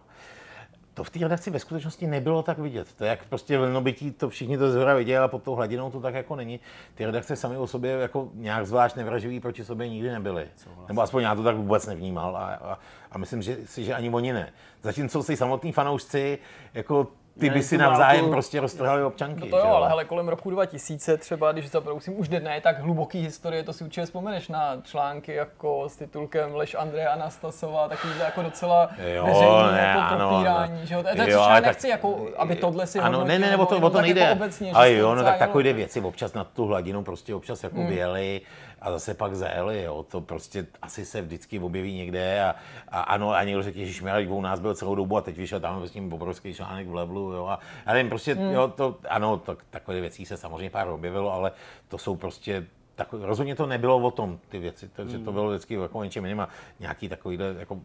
To 0.95 1.05
v 1.05 1.11
té 1.11 1.19
redakci 1.19 1.51
ve 1.51 1.59
skutečnosti 1.59 2.07
nebylo 2.07 2.43
tak 2.43 2.59
vidět. 2.59 2.93
To 2.95 3.05
je 3.05 3.11
jak 3.11 3.25
prostě 3.25 3.59
vlnobytí, 3.59 4.11
to 4.11 4.29
všichni 4.29 4.59
to 4.59 4.71
zhora 4.71 4.95
viděli 4.95 5.25
a 5.25 5.29
pod 5.29 5.43
tou 5.43 5.55
hladinou 5.55 5.91
to 5.91 6.01
tak 6.01 6.15
jako 6.15 6.37
není. 6.37 6.61
Ty 6.95 7.07
redakce 7.07 7.37
sami 7.37 7.57
o 7.57 7.67
sobě 7.67 7.93
jako 7.93 8.29
nějak 8.35 8.67
zvlášť 8.67 8.97
nevraživý 8.97 9.41
proti 9.41 9.65
sobě 9.65 9.89
nikdy 9.89 10.11
nebyly. 10.11 10.49
Nebo 10.89 11.03
aspoň 11.03 11.23
já 11.23 11.35
to 11.35 11.43
tak 11.43 11.57
vůbec 11.57 11.87
nevnímal 11.87 12.37
a, 12.37 12.55
a, 12.55 12.79
a 13.13 13.19
myslím 13.19 13.43
že, 13.43 13.57
si, 13.65 13.85
že 13.85 13.95
ani 13.95 14.11
oni 14.11 14.33
ne. 14.33 14.53
Zatímco 14.83 15.23
si 15.23 15.37
samotní 15.37 15.73
fanoušci, 15.73 16.39
jako 16.75 17.09
ty 17.41 17.51
by 17.51 17.63
si 17.63 17.79
navzájem 17.79 18.21
válku. 18.21 18.33
prostě 18.33 18.61
roztrhali 18.61 19.03
občanky. 19.05 19.41
No 19.41 19.47
to 19.47 19.57
jo, 19.57 19.73
ale 19.75 19.89
hele, 19.89 20.05
kolem 20.05 20.29
roku 20.29 20.51
2000 20.51 21.17
třeba, 21.17 21.53
když 21.53 21.71
zabrousím 21.71 22.21
už 22.21 22.29
ne 22.29 22.61
tak 22.61 22.81
hluboký 22.81 23.21
historie, 23.23 23.63
to 23.63 23.73
si 23.73 23.85
určitě 23.85 24.05
vzpomeneš 24.05 24.49
na 24.49 24.77
články 24.83 25.35
jako 25.35 25.89
s 25.89 25.97
titulkem 25.97 26.55
Lež 26.55 26.77
Andreje 26.79 27.09
Anastasová, 27.09 27.89
takovýhle 27.89 28.25
jako 28.25 28.43
docela 28.43 28.89
Jo, 29.15 29.27
veřejný 29.27 29.73
ne, 29.73 29.79
jako 29.81 30.01
ano, 30.01 30.29
propírání, 30.29 30.79
no. 30.81 30.87
že 30.87 30.95
jo? 30.95 31.03
To 31.03 31.09
to, 31.17 31.23
Jo, 31.23 31.29
já 31.39 31.45
ale 31.45 31.61
tak- 31.61 31.65
nechci, 31.67 31.89
jako, 31.89 32.27
aby 32.37 32.57
tohle 32.57 32.87
si 32.87 32.99
Ano, 32.99 33.11
ne, 33.11 33.17
hodnotil, 33.19 33.41
ne, 33.41 33.51
nebo 33.51 33.63
nebo 33.71 33.81
to, 33.81 33.87
o 33.87 33.91
to 33.91 34.01
nejde. 34.01 34.21
Jako 34.21 34.33
obecně, 34.35 34.73
ale 34.75 34.89
to 34.91 34.95
jo, 34.97 35.15
no 35.15 35.23
tak 35.25 35.39
takové 35.39 35.73
věci 35.73 36.01
občas 36.01 36.33
na 36.35 36.45
tu 36.45 36.67
hladinu 36.67 37.03
prostě 37.05 37.35
občas 37.35 37.63
jako 37.65 37.77
Hmm. 37.77 37.87
vyjeli 37.87 38.41
a 38.81 38.91
zase 38.91 39.15
pak 39.15 39.35
zajeli, 39.35 39.83
jo. 39.83 40.03
To 40.03 40.21
prostě 40.21 40.67
asi 40.83 41.05
se 41.05 41.23
vždycky 41.23 41.59
objeví 41.59 41.95
někde 41.95 42.45
a, 42.45 42.55
a 42.89 43.01
ano, 43.01 43.31
a 43.31 43.45
někdo 43.45 43.63
řekl, 43.63 43.79
že 43.85 44.29
u 44.29 44.41
nás 44.41 44.61
byl 44.61 44.75
celou 44.75 44.95
dobu 44.95 45.17
a 45.17 45.21
teď 45.21 45.37
vyšel 45.37 45.61
tam 45.61 45.87
s 45.87 45.91
tím 45.91 46.13
obrovský 46.13 46.55
článek 46.55 46.89
v 46.89 46.95
levelu, 46.95 47.33
jo. 47.33 47.47
A 47.47 47.59
já 47.87 47.93
nevím, 47.93 48.09
prostě, 48.09 48.35
Hmm. 48.35 48.53
jo, 48.53 48.69
to, 48.69 48.99
ano, 49.09 49.39
to, 49.39 49.57
takové 49.71 50.01
věcí 50.01 50.27
se 50.27 50.37
samozřejmě 50.37 50.71
pár 50.71 50.89
objevilo, 50.89 51.33
ale 51.33 51.53
to 51.89 51.99
jsou 51.99 52.17
prostě 52.17 52.67
tak, 52.95 53.09
rozhodně 53.13 53.55
to 53.55 53.67
nebylo 53.67 53.97
o 53.99 54.11
tom, 54.11 54.39
ty 54.49 54.59
věci, 54.59 54.89
takže 54.89 55.17
Hmm. 55.17 55.25
to 55.25 55.33
bylo 55.33 55.51
vždycky 55.51 55.75
jako 55.75 55.99
o 55.99 56.05
něčem 56.05 56.25
jiném 56.25 56.41
a 56.41 56.49
nějaký 56.81 57.09
takovýhle 57.09 57.55
jako 57.59 57.81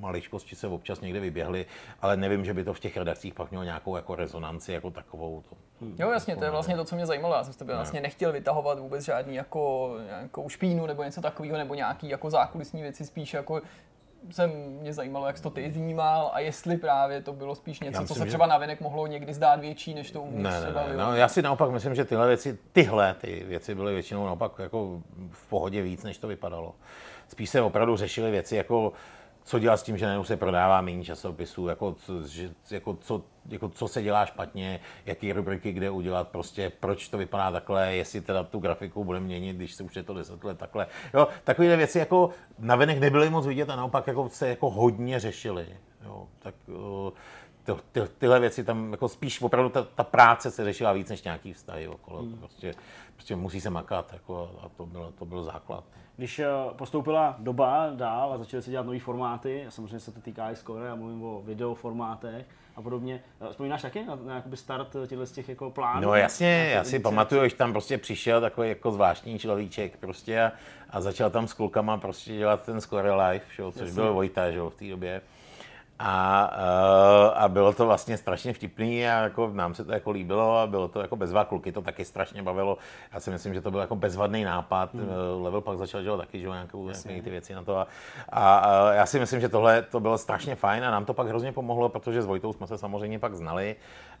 maličkosti 0.00 0.56
se 0.56 0.66
občas 0.68 1.00
někde 1.00 1.20
vyběhly, 1.20 1.66
ale 2.02 2.16
nevím, 2.16 2.44
že 2.44 2.54
by 2.54 2.64
to 2.64 2.74
v 2.74 2.80
těch 2.80 2.96
redakcích 2.96 3.34
pak 3.34 3.50
mělo 3.50 3.64
nějakou 3.64 3.96
jako 3.96 4.14
rezonanci 4.14 4.72
jako 4.72 4.90
takovou. 4.90 5.42
To, 5.48 5.56
Jo, 5.98 6.10
jasně, 6.10 6.36
to 6.36 6.44
je 6.44 6.50
vlastně 6.50 6.76
to, 6.76 6.84
co 6.84 6.96
mě 6.96 7.06
zajímalo. 7.06 7.34
Já 7.34 7.44
jsem 7.44 7.52
s 7.52 7.56
tebe 7.56 7.74
vlastně 7.74 8.00
nechtěl 8.00 8.32
vytahovat 8.32 8.78
vůbec 8.78 9.04
žádný 9.04 9.34
jako 9.34 9.94
nějakou 10.06 10.48
špínu 10.48 10.86
nebo 10.86 11.02
něco 11.02 11.20
takového, 11.20 11.58
nebo 11.58 11.74
nějaký 11.74 12.08
jako 12.08 12.30
zákulisní 12.30 12.82
věci, 12.82 13.04
spíš 13.04 13.34
jako 13.34 13.60
jsem 14.30 14.50
mě 14.80 14.92
zajímalo, 14.92 15.26
jak 15.26 15.36
jsi 15.36 15.42
to 15.42 15.50
ty 15.50 15.68
vnímal 15.68 16.30
a 16.34 16.40
jestli 16.40 16.76
právě 16.76 17.22
to 17.22 17.32
bylo 17.32 17.54
spíš 17.54 17.80
něco, 17.80 17.96
co 17.96 18.02
myslím, 18.02 18.14
se 18.16 18.24
že- 18.24 18.28
třeba 18.28 18.46
navenek 18.46 18.80
mohlo 18.80 19.06
někdy 19.06 19.34
zdát 19.34 19.60
větší, 19.60 19.94
než 19.94 20.10
to 20.10 20.22
uvnitř 20.22 20.42
ne, 20.44 20.50
ne, 20.50 20.60
třeba 20.60 20.86
ne, 20.86 20.96
no, 20.96 21.16
já 21.16 21.28
si 21.28 21.42
naopak 21.42 21.70
myslím, 21.70 21.94
že 21.94 22.04
tyhle 22.04 22.26
věci, 22.28 22.58
tyhle 22.72 23.14
ty 23.14 23.44
věci 23.46 23.74
byly 23.74 23.94
většinou 23.94 24.26
naopak 24.26 24.52
jako 24.58 25.02
v 25.30 25.46
pohodě 25.48 25.82
víc, 25.82 26.04
než 26.04 26.18
to 26.18 26.28
vypadalo. 26.28 26.74
Spíš 27.28 27.50
se 27.50 27.62
opravdu 27.62 27.96
řešily 27.96 28.30
věci 28.30 28.56
jako 28.56 28.92
co 29.44 29.58
dělat 29.58 29.76
s 29.76 29.82
tím, 29.82 29.96
že 29.96 30.04
najednou 30.04 30.24
se 30.24 30.36
prodává 30.36 30.80
méně 30.80 31.04
časopisů, 31.04 31.68
jako, 31.68 31.94
co- 31.94 32.26
že, 32.26 32.50
jako, 32.70 32.94
co, 32.94 33.22
jako 33.48 33.68
co 33.68 33.88
se 33.88 34.02
dělá 34.02 34.26
špatně, 34.26 34.80
jaký 35.06 35.32
rubriky 35.32 35.72
kde 35.72 35.90
udělat, 35.90 36.28
prostě 36.28 36.72
proč 36.80 37.08
to 37.08 37.18
vypadá 37.18 37.50
takhle, 37.50 37.96
jestli 37.96 38.20
teda 38.20 38.42
tu 38.42 38.58
grafiku 38.58 39.04
bude 39.04 39.20
měnit, 39.20 39.56
když 39.56 39.74
se 39.74 39.82
už 39.82 39.96
je 39.96 40.02
to 40.02 40.14
10 40.14 40.44
let 40.44 40.58
takhle. 40.58 40.86
Jo, 41.14 41.28
takové 41.44 41.76
věci 41.76 41.98
jako 41.98 42.30
navenek 42.58 42.98
nebyly 42.98 43.30
moc 43.30 43.46
vidět 43.46 43.70
a 43.70 43.76
naopak 43.76 44.06
jako 44.06 44.28
se 44.28 44.48
jako 44.48 44.70
hodně 44.70 45.20
řešily. 45.20 45.66
Jo, 46.04 46.28
tak, 46.38 46.54
uh, 46.66 47.10
ty, 47.64 47.72
ty, 47.92 48.00
tyhle 48.18 48.40
věci 48.40 48.64
tam 48.64 48.92
jako 48.92 49.08
spíš 49.08 49.42
opravdu 49.42 49.70
ta, 49.70 49.82
ta, 49.82 50.04
práce 50.04 50.50
se 50.50 50.64
řešila 50.64 50.92
víc 50.92 51.08
než 51.08 51.22
nějaký 51.22 51.52
vztahy 51.52 51.88
okolo. 51.88 52.22
Hmm. 52.22 52.38
Prostě, 52.38 52.74
prostě 53.14 53.36
musí 53.36 53.60
se 53.60 53.70
makat 53.70 54.12
jako, 54.12 54.50
a 54.62 54.68
to 54.68 54.86
byl, 54.86 55.12
to 55.18 55.24
byl 55.24 55.44
základ. 55.44 55.84
Když 56.16 56.38
eh, 56.38 56.46
postoupila 56.76 57.36
doba 57.38 57.90
dál 57.94 58.32
a 58.32 58.38
začaly 58.38 58.62
se 58.62 58.70
dělat 58.70 58.86
nové 58.86 58.98
formáty, 58.98 59.66
a 59.66 59.70
samozřejmě 59.70 60.00
se 60.00 60.12
to 60.12 60.20
týká 60.20 60.50
i 60.50 60.56
Score, 60.56 60.86
já 60.86 60.94
mluvím 60.94 61.22
o 61.24 61.42
videoformátech 61.42 62.46
a 62.76 62.82
podobně. 62.82 63.20
Eh, 63.40 63.50
Vzpomínáš 63.50 63.82
taky 63.82 64.04
na, 64.04 64.18
na 64.26 64.34
jakoby 64.34 64.56
start 64.56 64.96
těchto 65.06 65.26
z 65.26 65.32
těch 65.32 65.48
jako 65.48 65.70
plánů? 65.70 66.02
No 66.02 66.14
jasně, 66.14 66.70
já 66.74 66.84
si 66.84 66.98
pamatuju, 66.98 67.48
že 67.48 67.56
tam 67.56 67.72
prostě 67.72 67.98
přišel 67.98 68.40
takový 68.40 68.68
jako 68.68 68.92
zvláštní 68.92 69.38
človíček 69.38 69.96
prostě 69.96 70.42
a, 70.42 70.52
a 70.90 71.00
začal 71.00 71.30
tam 71.30 71.48
s 71.48 71.52
klukama 71.52 71.98
prostě 71.98 72.32
dělat 72.32 72.62
ten 72.62 72.80
Score 72.80 73.12
Live, 73.12 73.44
což 73.56 73.80
Jasně. 73.80 73.94
byl 73.94 74.14
Vojta 74.14 74.50
že, 74.50 74.60
v 74.60 74.70
té 74.70 74.88
době. 74.88 75.20
A, 75.98 76.50
uh, 76.56 77.42
a 77.42 77.48
bylo 77.48 77.72
to 77.72 77.86
vlastně 77.86 78.16
strašně 78.16 78.52
vtipný 78.52 79.06
a 79.06 79.22
jako 79.22 79.50
nám 79.52 79.74
se 79.74 79.84
to 79.84 79.92
jako 79.92 80.10
líbilo 80.10 80.58
a 80.58 80.66
bylo 80.66 80.88
to 80.88 81.00
jako 81.00 81.16
bezvá, 81.16 81.44
kluky 81.44 81.72
to 81.72 81.82
taky 81.82 82.04
strašně 82.04 82.42
bavilo. 82.42 82.78
Já 83.12 83.20
si 83.20 83.30
myslím, 83.30 83.54
že 83.54 83.60
to 83.60 83.70
byl 83.70 83.80
jako 83.80 83.96
bezvadný 83.96 84.44
nápad. 84.44 84.94
Hmm. 84.94 85.08
Level 85.42 85.60
pak 85.60 85.78
začal 85.78 86.02
dělat 86.02 86.16
taky, 86.16 86.40
že 86.40 86.46
jo, 86.46 86.52
nějakou, 86.52 86.90
nějaké 87.06 87.22
ty 87.22 87.30
věci 87.30 87.54
na 87.54 87.62
to. 87.62 87.76
A, 87.76 87.86
a, 88.28 88.58
a, 88.58 88.92
já 88.92 89.06
si 89.06 89.20
myslím, 89.20 89.40
že 89.40 89.48
tohle 89.48 89.82
to 89.82 90.00
bylo 90.00 90.18
strašně 90.18 90.54
fajn 90.56 90.84
a 90.84 90.90
nám 90.90 91.04
to 91.04 91.14
pak 91.14 91.28
hrozně 91.28 91.52
pomohlo, 91.52 91.88
protože 91.88 92.22
s 92.22 92.26
Vojtou 92.26 92.52
jsme 92.52 92.66
se 92.66 92.78
samozřejmě 92.78 93.18
pak 93.18 93.34
znali 93.34 93.76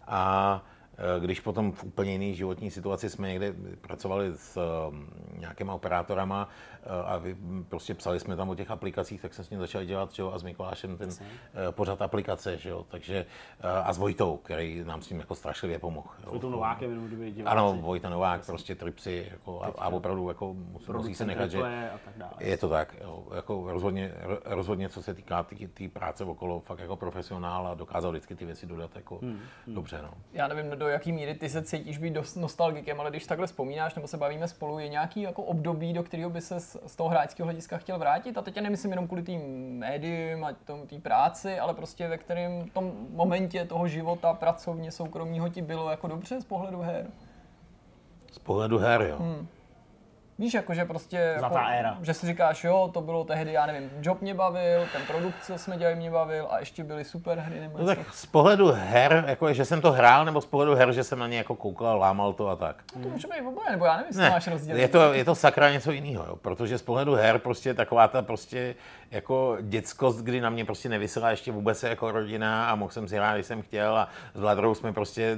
a 0.06 0.60
Eh, 0.64 0.73
Když 1.20 1.40
potom 1.40 1.72
v 1.72 1.84
úplně 1.84 2.12
jiné 2.12 2.34
životní 2.34 2.70
situaci 2.70 3.10
jsme 3.10 3.28
někde 3.28 3.54
pracovali 3.80 4.32
s 4.34 4.60
um, 4.88 5.06
nějakýma 5.38 5.74
operátorama 5.74 6.48
eh, 6.82 6.88
a 7.04 7.16
vy, 7.18 7.30
m, 7.40 7.64
prostě 7.68 7.94
psali 7.94 8.20
jsme 8.20 8.36
tam 8.36 8.48
o 8.50 8.54
těch 8.54 8.70
aplikacích, 8.70 9.22
tak 9.22 9.34
jsme 9.34 9.44
s 9.44 9.50
ním 9.50 9.60
začali 9.60 9.86
dělat 9.86 10.12
že 10.12 10.22
jo, 10.22 10.30
a 10.32 10.38
s 10.38 10.42
Mikulášem 10.42 10.96
ten 10.96 11.08
eh, 11.10 11.72
pořad 11.72 12.02
aplikace, 12.02 12.56
že 12.56 12.68
jo, 12.70 12.84
takže 12.88 13.26
eh, 13.60 13.68
a 13.68 13.92
s 13.92 13.98
Vojtou, 13.98 14.36
který 14.36 14.84
nám 14.84 15.02
s 15.02 15.06
tím 15.06 15.18
jako 15.20 15.34
strašlivě 15.34 15.78
pomohl. 15.78 16.08
jo. 16.24 16.30
Jsou 16.32 16.38
to 16.38 16.50
Novákem, 16.50 16.90
jenom 16.90 17.06
kdyby 17.06 17.30
diváci. 17.32 17.52
Ano, 17.56 17.74
Vojta 17.80 18.08
Novák, 18.10 18.46
prostě 18.46 18.74
tripsy, 18.74 19.28
jako, 19.30 19.62
a, 19.62 19.66
a 19.78 19.88
opravdu 19.88 20.28
jako, 20.28 20.54
musí, 20.54 20.92
musí 20.92 21.14
se 21.14 21.24
nechat, 21.26 21.50
že 21.50 21.58
a 21.62 21.98
tak 22.04 22.14
dále. 22.16 22.32
je 22.40 22.56
to 22.56 22.68
tak, 22.68 22.94
jo, 23.02 23.24
jako 23.34 23.72
rozhodně, 23.72 24.14
ro- 24.26 24.38
rozhodně, 24.44 24.88
co 24.88 25.02
se 25.02 25.14
týká 25.14 25.42
té 25.42 25.56
tý 25.74 25.88
práce 25.88 26.24
okolo, 26.24 26.60
fakt 26.60 26.78
jako 26.78 26.96
profesionál 26.96 27.66
a 27.66 27.74
dokázal 27.74 28.10
vždycky 28.10 28.34
ty 28.34 28.44
věci 28.44 28.66
dodat 28.66 28.96
jako 28.96 29.18
Hmm, 29.22 29.40
dobře, 29.66 30.00
no. 30.02 30.10
Já 30.32 30.48
nevím, 30.48 30.70
do 30.84 30.90
jaký 30.90 31.12
míry 31.12 31.34
ty 31.34 31.48
se 31.48 31.62
cítíš 31.62 31.98
být 31.98 32.12
dost 32.12 32.36
nostalgikem, 32.36 33.00
ale 33.00 33.10
když 33.10 33.26
takhle 33.26 33.46
vzpomínáš 33.46 33.94
nebo 33.94 34.08
se 34.08 34.16
bavíme 34.16 34.48
spolu, 34.48 34.78
je 34.78 34.88
nějaký 34.88 35.22
jako 35.22 35.42
období, 35.42 35.92
do 35.92 36.02
kterého 36.02 36.30
by 36.30 36.40
se 36.40 36.60
z 36.60 36.96
toho 36.96 37.08
hráčského 37.08 37.44
hlediska 37.44 37.78
chtěl 37.78 37.98
vrátit? 37.98 38.38
A 38.38 38.42
teď 38.42 38.56
já 38.56 38.62
nemyslím 38.62 38.90
jenom 38.90 39.06
kvůli 39.06 39.22
tým 39.22 39.40
médiím 39.78 40.44
a 40.44 40.52
tomu 40.64 40.86
té 40.86 40.98
práci, 40.98 41.58
ale 41.58 41.74
prostě 41.74 42.08
ve 42.08 42.18
kterém 42.18 42.68
tom 42.68 42.92
momentě 43.10 43.64
toho 43.64 43.88
života 43.88 44.34
pracovně 44.34 44.92
soukromního 44.92 45.48
ti 45.48 45.62
bylo 45.62 45.90
jako 45.90 46.08
dobře 46.08 46.40
z 46.40 46.44
pohledu 46.44 46.80
her. 46.80 47.06
Z 48.32 48.38
pohledu 48.38 48.78
her, 48.78 49.02
jo. 49.02 49.16
Hmm. 49.18 49.46
Víš, 50.38 50.54
jako, 50.54 50.74
že 50.74 50.84
prostě, 50.84 51.34
Zlatá 51.38 51.58
jako, 51.60 51.70
éra. 51.72 51.98
že 52.02 52.14
si 52.14 52.26
říkáš, 52.26 52.64
jo, 52.64 52.90
to 52.94 53.00
bylo 53.00 53.24
tehdy, 53.24 53.52
já 53.52 53.66
nevím, 53.66 53.90
job 54.02 54.20
mě 54.20 54.34
bavil, 54.34 54.86
ten 54.92 55.02
produkt, 55.06 55.34
co 55.46 55.58
jsme 55.58 55.76
dělali, 55.76 55.96
mě 55.96 56.10
bavil 56.10 56.46
a 56.50 56.58
ještě 56.58 56.84
byly 56.84 57.04
super 57.04 57.38
hry 57.38 57.60
nebo 57.60 57.78
No 57.78 57.86
tak 57.86 57.98
z 58.14 58.26
pohledu 58.26 58.72
her, 58.72 59.24
jako 59.26 59.52
že 59.52 59.64
jsem 59.64 59.80
to 59.80 59.92
hrál, 59.92 60.24
nebo 60.24 60.40
z 60.40 60.46
pohledu 60.46 60.74
her, 60.74 60.92
že 60.92 61.04
jsem 61.04 61.18
na 61.18 61.26
ně 61.28 61.38
jako 61.38 61.54
koukal 61.56 61.88
a 61.88 61.94
lámal 61.94 62.32
to 62.32 62.48
a 62.48 62.56
tak. 62.56 62.82
No 62.96 63.02
to 63.02 63.08
může 63.08 63.28
být 63.28 63.46
oboje, 63.48 63.70
nebo 63.70 63.84
já 63.84 63.92
nevím, 63.96 64.06
jestli 64.08 64.22
Ne, 64.22 64.30
máš 64.30 64.46
rozdíl. 64.46 64.76
je 64.76 64.88
to, 64.88 65.12
je 65.12 65.24
to 65.24 65.34
sakra 65.34 65.70
něco 65.72 65.92
jiného, 65.92 66.24
jo, 66.28 66.36
protože 66.36 66.78
z 66.78 66.82
pohledu 66.82 67.14
her 67.14 67.38
prostě 67.38 67.74
taková 67.74 68.08
ta 68.08 68.22
prostě 68.22 68.74
jako 69.10 69.56
dětskost, 69.60 70.18
kdy 70.20 70.40
na 70.40 70.50
mě 70.50 70.64
prostě 70.64 70.88
nevysela 70.88 71.30
ještě 71.30 71.52
vůbec 71.52 71.82
jako 71.82 72.10
rodina 72.10 72.70
a 72.70 72.74
mohl 72.74 72.92
jsem 72.92 73.08
si 73.08 73.16
hrát, 73.16 73.34
když 73.34 73.46
jsem 73.46 73.62
chtěl 73.62 73.96
a 73.98 74.08
s 74.34 74.40
Vladrou 74.40 74.74
jsme 74.74 74.92
prostě 74.92 75.36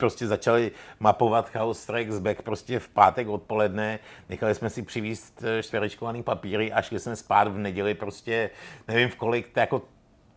prostě 0.00 0.26
začali 0.26 0.72
mapovat 1.00 1.48
Chaos 1.50 1.80
Strikes 1.80 2.18
Back 2.18 2.42
prostě 2.42 2.78
v 2.78 2.88
pátek 2.88 3.28
odpoledne, 3.28 3.98
nechali 4.28 4.54
jsme 4.54 4.70
si 4.70 4.82
přivízt 4.82 5.42
eh, 5.44 5.62
čtverečkovaný 5.62 6.22
papíry 6.22 6.72
a 6.72 6.82
šli 6.82 6.98
jsme 6.98 7.16
spát 7.16 7.48
v 7.48 7.58
neděli 7.58 7.94
prostě, 7.94 8.50
nevím 8.88 9.08
v 9.08 9.16
kolik, 9.16 9.48
to, 9.52 9.60
jako, 9.60 9.82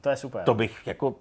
To 0.01 0.09
je 0.09 0.15
super. 0.17 0.43
to 0.43 0.53
bych 0.53 0.87
jako 0.87 1.15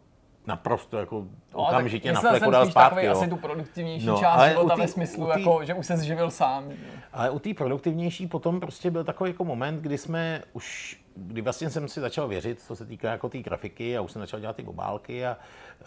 naprosto 0.46 0.98
jako 0.98 1.16
No, 1.54 1.58
okamžitě 1.68 2.12
na 2.12 2.20
fleku 2.20 2.50
dal 2.50 2.66
zpátky, 2.66 2.84
takovej 2.84 3.06
jo. 3.06 3.12
asi 3.12 3.28
tu 3.30 3.36
produktivnější 3.36 4.06
No, 4.06 4.18
část 4.18 4.38
ale 4.38 4.50
života 4.50 4.74
ve 4.74 4.88
smyslu, 4.88 5.26
tý- 5.26 5.38
jako, 5.38 5.64
že 5.64 5.74
už 5.74 5.86
se 5.86 5.96
zživil 5.96 6.30
sám. 6.30 6.64
Ale 7.12 7.30
u 7.30 7.38
té 7.38 7.54
produktivnější 7.54 8.26
potom 8.26 8.60
prostě 8.60 8.90
byl 8.90 9.04
takový 9.04 9.30
jako 9.30 9.44
moment, 9.44 9.80
kdy 9.80 9.98
jsme 9.98 10.42
už, 10.52 11.00
kdy 11.16 11.40
vlastně 11.40 11.70
jsem 11.70 11.88
si 11.88 12.00
začal 12.00 12.28
věřit, 12.28 12.60
co 12.60 12.76
se 12.76 12.86
týká 12.86 13.10
jako 13.10 13.28
té 13.28 13.38
grafiky 13.38 13.96
a 13.96 14.00
už 14.00 14.12
jsem 14.12 14.22
začal 14.22 14.40
dělat 14.40 14.56
ty 14.56 14.64
obálky 14.64 15.26
a, 15.26 15.36
eh, 15.82 15.86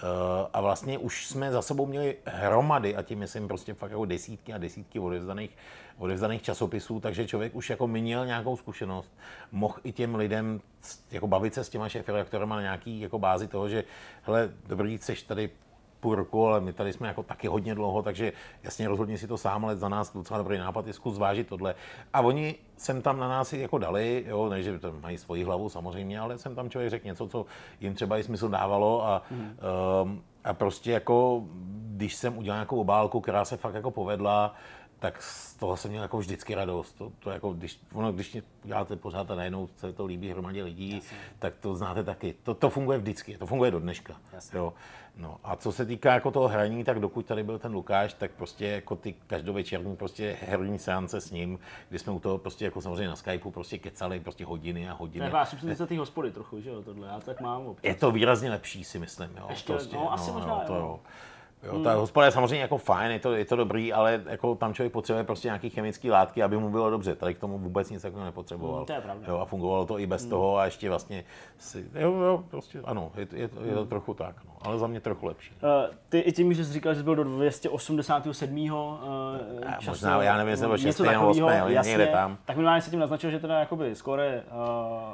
a 0.53 0.61
vlastně 0.61 0.97
už 0.97 1.27
jsme 1.27 1.52
za 1.52 1.61
sebou 1.61 1.85
měli 1.85 2.18
hromady 2.26 2.95
a 2.95 3.02
tím 3.02 3.19
myslím 3.19 3.47
prostě 3.47 3.73
fakt 3.73 3.91
jako 3.91 4.06
desítky 4.06 4.53
a 4.53 4.57
desítky 4.57 4.99
odevzdaných, 4.99 5.57
odevzdaných 5.97 6.41
časopisů, 6.41 6.99
takže 6.99 7.27
člověk 7.27 7.56
už 7.56 7.69
jako 7.69 7.88
měl 7.88 8.26
nějakou 8.26 8.57
zkušenost, 8.57 9.11
mohl 9.52 9.76
i 9.84 9.91
těm 9.91 10.15
lidem 10.15 10.61
jako 11.11 11.27
bavit 11.27 11.53
se 11.53 11.64
s 11.64 11.69
těma 11.69 11.89
šéf-redaktorama 11.89 12.56
na 12.56 12.61
nějaký 12.61 13.02
jako 13.02 13.19
bázi 13.19 13.47
toho, 13.47 13.69
že 13.69 13.84
hele, 14.23 14.49
dobrý, 14.68 14.97
chceš 14.97 15.23
tady 15.23 15.49
půl 16.06 16.15
roku, 16.15 16.48
ale 16.48 16.61
my 16.61 16.73
tady 16.73 16.94
jsme 16.94 17.07
jako 17.07 17.23
taky 17.23 17.48
hodně 17.48 17.76
dlouho, 17.76 18.02
takže 18.02 18.34
jasně 18.64 18.88
rozhodně 18.88 19.18
si 19.18 19.27
to 19.27 19.38
sám, 19.38 19.65
ale 19.65 19.76
za 19.76 19.90
nás 19.90 20.14
docela 20.14 20.38
dobrý 20.38 20.57
nápad 20.57 20.88
je 20.88 20.94
zkus 20.94 21.15
zvážit 21.15 21.48
tohle. 21.48 21.76
A 22.14 22.22
oni 22.22 22.56
sem 22.77 23.02
tam 23.02 23.19
na 23.19 23.30
nás 23.30 23.53
i 23.53 23.60
jako 23.60 23.77
dali, 23.77 24.26
jo, 24.27 24.49
ne, 24.49 24.61
že 24.61 24.80
to 24.80 24.94
mají 25.02 25.18
svoji 25.18 25.44
hlavu 25.44 25.69
samozřejmě, 25.69 26.19
ale 26.19 26.38
jsem 26.38 26.56
tam 26.56 26.69
člověk 26.69 26.90
řekl 26.90 27.07
něco, 27.07 27.27
co 27.27 27.45
jim 27.82 27.94
třeba 27.94 28.18
i 28.18 28.23
smysl 28.23 28.49
dávalo 28.49 29.06
a, 29.06 29.22
mm. 29.32 29.57
um, 30.03 30.23
a 30.44 30.53
prostě 30.53 30.91
jako, 30.91 31.44
když 31.98 32.15
jsem 32.15 32.38
udělal 32.38 32.57
nějakou 32.57 32.82
obálku, 32.82 33.22
která 33.22 33.45
se 33.45 33.57
fakt 33.57 33.73
jako 33.73 33.91
povedla, 33.91 34.53
tak 34.99 35.22
z 35.22 35.56
toho 35.56 35.77
jsem 35.77 35.91
měl 35.91 36.02
jako 36.03 36.18
vždycky 36.18 36.56
radost. 36.56 36.94
To, 36.94 37.11
to 37.19 37.30
jako, 37.30 37.53
když, 37.53 37.80
ono, 37.94 38.11
když 38.11 38.38
děláte 38.64 38.95
pořád 38.95 39.32
a 39.32 39.36
najednou 39.36 39.69
se 39.76 39.94
to 39.94 40.06
líbí 40.06 40.30
hromadě 40.30 40.64
lidí, 40.64 40.95
Jasně. 40.95 41.18
tak 41.40 41.53
to 41.57 41.76
znáte 41.76 42.03
taky. 42.03 42.36
To, 42.44 42.53
to 42.53 42.69
funguje 42.69 42.98
vždycky, 42.98 43.38
to 43.38 43.45
funguje 43.45 43.72
do 43.72 43.80
dneška. 43.80 44.15
Jo. 44.53 44.73
No, 45.17 45.37
a 45.43 45.55
co 45.55 45.71
se 45.71 45.85
týká 45.85 46.13
jako 46.13 46.31
toho 46.31 46.47
hraní, 46.47 46.83
tak 46.83 46.99
dokud 46.99 47.25
tady 47.25 47.43
byl 47.43 47.59
ten 47.59 47.73
Lukáš, 47.73 48.13
tak 48.13 48.31
prostě 48.31 48.65
jako 48.67 48.95
ty 48.95 49.15
každovečerní 49.27 49.95
prostě 49.95 50.37
herní 50.41 50.79
seance 50.79 51.21
s 51.21 51.31
ním, 51.31 51.59
kdy 51.89 51.99
jsme 51.99 52.13
u 52.13 52.19
toho 52.19 52.37
prostě 52.37 52.65
jako 52.65 52.81
samozřejmě 52.81 53.07
na 53.07 53.15
Skypeu 53.15 53.51
prostě 53.51 53.77
kecali 53.77 54.19
prostě 54.19 54.45
hodiny 54.45 54.81
a 54.89 54.95
To 54.95 55.05
je 55.05 55.21
hodiny. 55.21 55.31
substituce 55.45 55.87
té 55.87 55.97
hospody 55.97 56.31
trochu, 56.31 56.61
že 56.61 56.69
jo, 56.69 56.81
tohle, 56.81 57.07
já 57.07 57.19
tak 57.19 57.41
mám 57.41 57.65
občas. 57.67 57.83
Je 57.83 57.95
to 57.95 58.11
výrazně 58.11 58.49
lepší, 58.49 58.83
si 58.83 58.99
myslím. 58.99 59.29
Jo, 59.37 59.45
Ještě, 59.49 59.73
prostě, 59.73 59.95
no, 59.95 60.13
asi 60.13 60.31
možná, 60.31 60.59
to, 60.59 60.73
jo. 60.73 60.79
jo. 60.79 60.99
Jo, 61.65 61.79
ta 61.83 61.93
hospoda 61.93 62.25
je 62.25 62.31
samozřejmě 62.31 62.59
jako 62.61 62.77
fajn, 62.77 63.11
je 63.11 63.19
to, 63.19 63.33
je 63.33 63.45
to 63.45 63.55
dobrý, 63.55 63.93
ale 63.93 64.21
jako 64.25 64.55
tam 64.55 64.73
člověk 64.73 64.93
potřebuje 64.93 65.23
prostě 65.23 65.47
nějaký 65.47 65.69
chemické 65.69 66.11
látky, 66.11 66.43
aby 66.43 66.57
mu 66.57 66.69
bylo 66.69 66.89
dobře. 66.89 67.15
Tady 67.15 67.33
k 67.33 67.39
tomu 67.39 67.57
vůbec 67.57 67.89
nic 67.89 68.01
takového 68.01 68.25
nepotřeboval. 68.25 68.79
Mm, 68.79 68.85
to 68.85 68.93
je 68.93 69.01
pravda. 69.01 69.25
Jo, 69.27 69.39
a 69.39 69.45
fungovalo 69.45 69.85
to 69.85 69.99
i 69.99 70.05
bez 70.07 70.25
toho 70.25 70.57
a 70.57 70.65
ještě 70.65 70.89
vlastně 70.89 71.23
si, 71.57 71.85
jo, 71.95 72.13
jo, 72.13 72.43
prostě 72.49 72.81
ano, 72.83 73.11
je, 73.17 73.25
to- 73.25 73.35
je, 73.35 73.47
to, 73.47 73.63
je 73.63 73.73
to 73.73 73.85
trochu 73.85 74.13
tak, 74.13 74.35
no, 74.45 74.51
ale 74.61 74.77
za 74.79 74.87
mě 74.87 74.99
trochu 75.01 75.25
lepší. 75.25 75.51
Uh, 75.53 75.95
ty 76.09 76.19
i 76.19 76.31
tím, 76.31 76.53
že 76.53 76.65
jsi 76.65 76.73
říkal, 76.73 76.93
že 76.93 76.99
jsi 76.99 77.03
byl 77.03 77.15
do 77.15 77.23
287. 77.23 78.71
Uh, 78.71 78.77
času, 79.79 79.89
možná, 79.89 80.23
já 80.23 80.37
nevím, 80.37 80.49
jestli 80.49 80.67
byl 80.67 80.77
něco 80.77 80.87
šestý 80.87 81.03
nebo 81.03 81.13
takovýho, 81.13 81.47
osmý, 81.47 81.59
ale 81.59 81.73
jasně, 81.73 81.89
někde 81.89 82.07
tam. 82.07 82.37
Tak 82.45 82.55
minimálně 82.55 82.81
se 82.81 82.91
tím 82.91 82.99
naznačil, 82.99 83.31
že 83.31 83.39
teda 83.39 83.59
jakoby 83.59 83.95
skore 83.95 84.43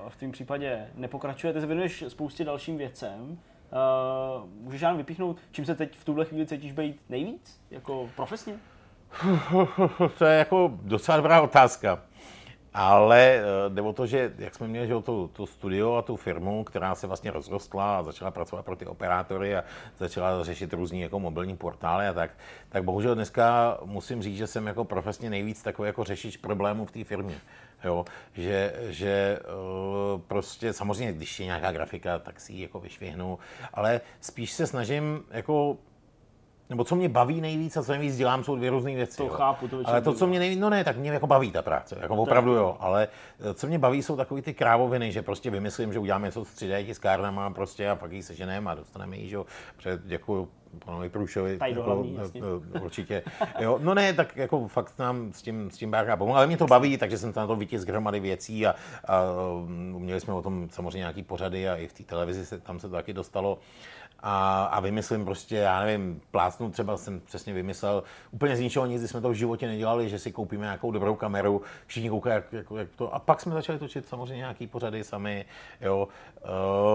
uh, 0.03 0.09
v 0.09 0.19
tom 0.19 0.31
případě 0.31 0.87
nepokračuje. 0.95 1.53
Ty 1.53 1.59
se 1.61 1.65
věnuješ 1.67 2.03
spoustě 2.07 2.43
dalším 2.45 2.77
věcem. 2.77 3.37
Uh, 3.71 4.49
můžeš 4.61 4.81
nám 4.81 4.97
vypíchnout, 4.97 5.37
čím 5.51 5.65
se 5.65 5.75
teď 5.75 5.97
v 5.97 6.05
tuhle 6.05 6.25
chvíli 6.25 6.47
cítíš 6.47 6.71
být 6.71 7.01
nejvíc? 7.09 7.61
Jako 7.71 8.09
profesně? 8.15 8.53
to 10.17 10.25
je 10.25 10.37
jako 10.37 10.71
docela 10.81 11.17
dobrá 11.17 11.41
otázka. 11.41 11.99
Ale 12.73 13.19
eh, 13.19 13.69
jde 13.69 13.81
o 13.81 13.93
to, 13.93 14.05
že 14.07 14.33
jak 14.37 14.55
jsme 14.55 14.67
měli 14.67 14.87
že, 14.87 14.93
to, 14.93 15.27
to 15.27 15.47
studio 15.47 15.95
a 15.95 16.01
tu 16.01 16.15
firmu, 16.15 16.63
která 16.63 16.95
se 16.95 17.07
vlastně 17.07 17.31
rozrostla 17.31 17.97
a 17.97 18.03
začala 18.03 18.31
pracovat 18.31 18.65
pro 18.65 18.75
ty 18.75 18.85
operátory 18.85 19.55
a 19.55 19.63
začala 19.97 20.43
řešit 20.43 20.73
různý 20.73 21.01
jako 21.01 21.19
mobilní 21.19 21.57
portály 21.57 22.07
a 22.07 22.13
tak, 22.13 22.31
tak 22.69 22.83
bohužel 22.83 23.15
dneska 23.15 23.77
musím 23.85 24.21
říct, 24.21 24.37
že 24.37 24.47
jsem 24.47 24.67
jako 24.67 24.85
profesně 24.85 25.29
nejvíc 25.29 25.63
takový 25.63 25.87
jako 25.87 26.03
řešič 26.03 26.37
problémů 26.37 26.85
v 26.85 26.91
té 26.91 27.03
firmě. 27.03 27.35
Jo, 27.83 28.05
že, 28.33 28.73
že 28.89 29.39
eh, 29.39 30.21
prostě 30.27 30.73
samozřejmě, 30.73 31.13
když 31.13 31.39
je 31.39 31.45
nějaká 31.45 31.71
grafika, 31.71 32.19
tak 32.19 32.39
si 32.39 32.53
ji 32.53 32.61
jako 32.61 32.79
vyšvihnu, 32.79 33.39
ale 33.73 34.01
spíš 34.21 34.51
se 34.51 34.67
snažím 34.67 35.23
jako 35.31 35.77
nebo 36.71 36.83
co 36.83 36.95
mě 36.95 37.09
baví 37.09 37.41
nejvíc 37.41 37.77
a 37.77 37.83
co 37.83 37.91
nejvíc 37.91 38.17
dělám, 38.17 38.43
jsou 38.43 38.55
dvě 38.55 38.69
různé 38.69 38.95
věci. 38.95 39.17
To 39.17 39.23
jo. 39.23 39.29
chápu, 39.29 39.67
to 39.67 39.81
Ale 39.85 40.01
to, 40.01 40.13
co 40.13 40.27
mě 40.27 40.39
nejvíc, 40.39 40.59
no 40.59 40.69
ne, 40.69 40.83
tak 40.83 40.97
mě 40.97 41.11
jako 41.11 41.27
baví 41.27 41.51
ta 41.51 41.61
práce, 41.61 41.97
jako 42.01 42.15
opravdu 42.15 42.53
jo, 42.53 42.77
ale 42.79 43.07
eh, 43.39 43.53
co 43.53 43.67
mě 43.67 43.79
baví, 43.79 44.03
jsou 44.03 44.15
takový 44.15 44.41
ty 44.41 44.53
krávoviny, 44.53 45.11
že 45.11 45.21
prostě 45.21 45.49
vymyslím, 45.49 45.93
že 45.93 45.99
uděláme 45.99 46.27
něco 46.27 46.45
s 46.45 46.55
3D 46.55 46.85
tiskárnama 46.85 47.49
prostě 47.49 47.89
a 47.89 47.95
pak 47.95 48.11
ji 48.11 48.23
seženeme 48.23 48.71
a 48.71 48.75
dostaneme 48.75 49.17
ji, 49.17 49.29
že 49.29 49.35
jo, 49.35 49.45
protože 49.77 49.99
děkuju 50.05 50.49
panovi 50.85 51.09
Průšovi. 51.09 51.57
Tady 51.57 51.71
jako, 51.71 51.83
hlavní, 51.83 52.15
jasně. 52.15 52.41
eh, 52.75 52.79
určitě. 52.79 53.23
Jo, 53.59 53.79
no 53.81 53.93
ne, 53.93 54.13
tak 54.13 54.37
jako 54.37 54.67
fakt 54.67 54.99
nám 54.99 55.33
s 55.33 55.41
tím, 55.41 55.71
s 55.71 55.77
tím 55.77 55.91
Bárka 55.91 56.17
pomohl, 56.17 56.37
ale 56.37 56.47
mě 56.47 56.57
to 56.57 56.65
baví, 56.65 56.97
takže 56.97 57.17
jsem 57.17 57.33
tam 57.33 57.43
na 57.43 57.47
to 57.47 57.55
vytisk 57.55 57.87
hromady 57.87 58.19
věcí 58.19 58.67
a, 58.67 58.75
a 59.07 59.21
mm, 59.65 59.95
měli 59.99 60.19
jsme 60.19 60.33
o 60.33 60.41
tom 60.41 60.67
samozřejmě 60.71 60.97
nějaký 60.97 61.23
pořady 61.23 61.69
a 61.69 61.75
i 61.75 61.87
v 61.87 61.93
té 61.93 62.03
televizi 62.03 62.45
se, 62.45 62.59
tam 62.59 62.79
se 62.79 62.89
to 62.89 62.95
taky 62.95 63.13
dostalo. 63.13 63.59
A, 64.23 64.63
a 64.63 64.79
vymyslím 64.79 65.25
prostě, 65.25 65.55
já 65.55 65.79
nevím, 65.79 66.21
plácnu 66.31 66.71
třeba 66.71 66.97
jsem 66.97 67.19
přesně 67.19 67.53
vymyslel 67.53 68.03
úplně 68.31 68.55
z 68.55 68.59
ničeho 68.59 68.85
nic, 68.85 69.09
jsme 69.09 69.21
to 69.21 69.29
v 69.29 69.33
životě 69.33 69.67
nedělali, 69.67 70.09
že 70.09 70.19
si 70.19 70.31
koupíme 70.31 70.63
nějakou 70.63 70.91
dobrou 70.91 71.15
kameru, 71.15 71.61
všichni 71.85 72.09
koukají, 72.09 72.35
jak, 72.35 72.53
jak, 72.53 72.65
jak 72.77 72.87
to, 72.95 73.13
a 73.13 73.19
pak 73.19 73.41
jsme 73.41 73.53
začali 73.53 73.79
točit 73.79 74.07
samozřejmě 74.07 74.37
nějaký 74.37 74.67
pořady 74.67 75.03
sami, 75.03 75.45
jo. 75.81 76.07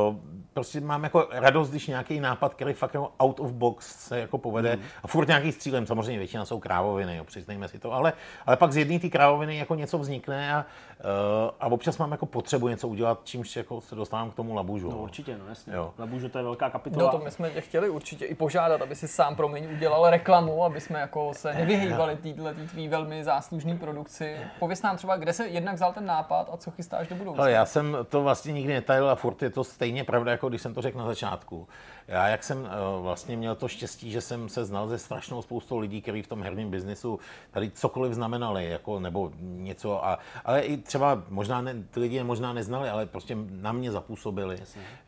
Uh, 0.08 0.16
prostě 0.52 0.80
mám 0.80 1.04
jako 1.04 1.28
radost, 1.30 1.70
když 1.70 1.86
nějaký 1.86 2.20
nápad, 2.20 2.54
který 2.54 2.72
fakt 2.72 2.94
jako 2.94 3.12
out 3.20 3.40
of 3.40 3.52
box 3.52 4.06
se 4.06 4.18
jako 4.18 4.38
povede, 4.38 4.76
mm. 4.76 4.82
a 5.02 5.06
furt 5.06 5.28
nějaký 5.28 5.52
střílem, 5.52 5.86
samozřejmě 5.86 6.18
většina 6.18 6.44
jsou 6.44 6.60
krávoviny, 6.60 7.16
jo, 7.16 7.24
přiznejme 7.24 7.68
si 7.68 7.78
to, 7.78 7.92
ale, 7.92 8.12
ale 8.46 8.56
pak 8.56 8.72
z 8.72 8.76
jedné 8.76 8.98
té 8.98 9.08
krávoviny 9.08 9.56
jako 9.56 9.74
něco 9.74 9.98
vznikne 9.98 10.54
a, 10.54 10.58
uh, 10.58 11.50
a 11.60 11.66
občas 11.66 11.98
mám 11.98 12.12
jako 12.12 12.26
potřebu 12.26 12.68
něco 12.68 12.88
udělat, 12.88 13.20
čímž 13.24 13.56
jako 13.56 13.80
se 13.80 13.94
dostávám 13.94 14.30
k 14.30 14.34
tomu 14.34 14.54
labužu. 14.54 14.90
No 14.90 14.96
no. 14.96 15.02
určitě, 15.02 15.38
no 15.38 15.48
jasně. 15.48 15.74
Jo. 15.74 15.94
Labužo 15.98 16.28
to 16.28 16.38
je 16.38 16.44
velká 16.44 16.70
kapitola. 16.70 17.15
To 17.18 17.24
my 17.24 17.30
jsme 17.30 17.50
tě 17.50 17.60
chtěli 17.60 17.90
určitě 17.90 18.24
i 18.24 18.34
požádat, 18.34 18.82
aby 18.82 18.94
si 18.94 19.08
sám 19.08 19.36
promiň 19.36 19.68
udělal 19.72 20.10
reklamu, 20.10 20.64
aby 20.64 20.80
jsme 20.80 21.00
jako 21.00 21.34
se 21.34 21.54
nevyhýbali 21.54 22.16
této 22.16 22.42
tvý 22.70 22.88
velmi 22.88 23.24
záslužný 23.24 23.78
produkci. 23.78 24.36
Pověz 24.58 24.82
nám 24.82 24.96
třeba, 24.96 25.16
kde 25.16 25.32
se 25.32 25.46
jednak 25.46 25.74
vzal 25.74 25.92
ten 25.92 26.06
nápad 26.06 26.48
a 26.52 26.56
co 26.56 26.70
chystáš 26.70 27.08
do 27.08 27.14
budoucna. 27.14 27.42
Ale 27.42 27.52
já 27.52 27.66
jsem 27.66 27.96
to 28.08 28.22
vlastně 28.22 28.52
nikdy 28.52 28.72
netajil 28.72 29.10
a 29.10 29.14
furt 29.14 29.42
je 29.42 29.50
to 29.50 29.64
stejně 29.64 30.04
pravda, 30.04 30.32
jako 30.32 30.48
když 30.48 30.62
jsem 30.62 30.74
to 30.74 30.82
řekl 30.82 30.98
na 30.98 31.06
začátku. 31.06 31.68
Já, 32.08 32.28
jak 32.28 32.44
jsem 32.44 32.60
uh, 32.60 33.02
vlastně 33.02 33.36
měl 33.36 33.54
to 33.54 33.68
štěstí, 33.68 34.10
že 34.10 34.20
jsem 34.20 34.48
se 34.48 34.64
znal 34.64 34.88
ze 34.88 34.98
strašnou 34.98 35.42
spoustou 35.42 35.78
lidí, 35.78 36.02
kteří 36.02 36.22
v 36.22 36.26
tom 36.26 36.42
herním 36.42 36.70
biznisu 36.70 37.18
tady 37.50 37.70
cokoliv 37.70 38.12
znamenali, 38.12 38.70
jako, 38.70 39.00
nebo 39.00 39.32
něco, 39.40 40.06
a, 40.06 40.18
ale 40.44 40.60
i 40.60 40.76
třeba 40.76 41.22
možná 41.28 41.60
ne, 41.60 41.74
ty 41.90 42.00
lidi 42.00 42.22
možná 42.22 42.52
neznali, 42.52 42.88
ale 42.90 43.06
prostě 43.06 43.36
na 43.50 43.72
mě 43.72 43.92
zapůsobili, 43.92 44.58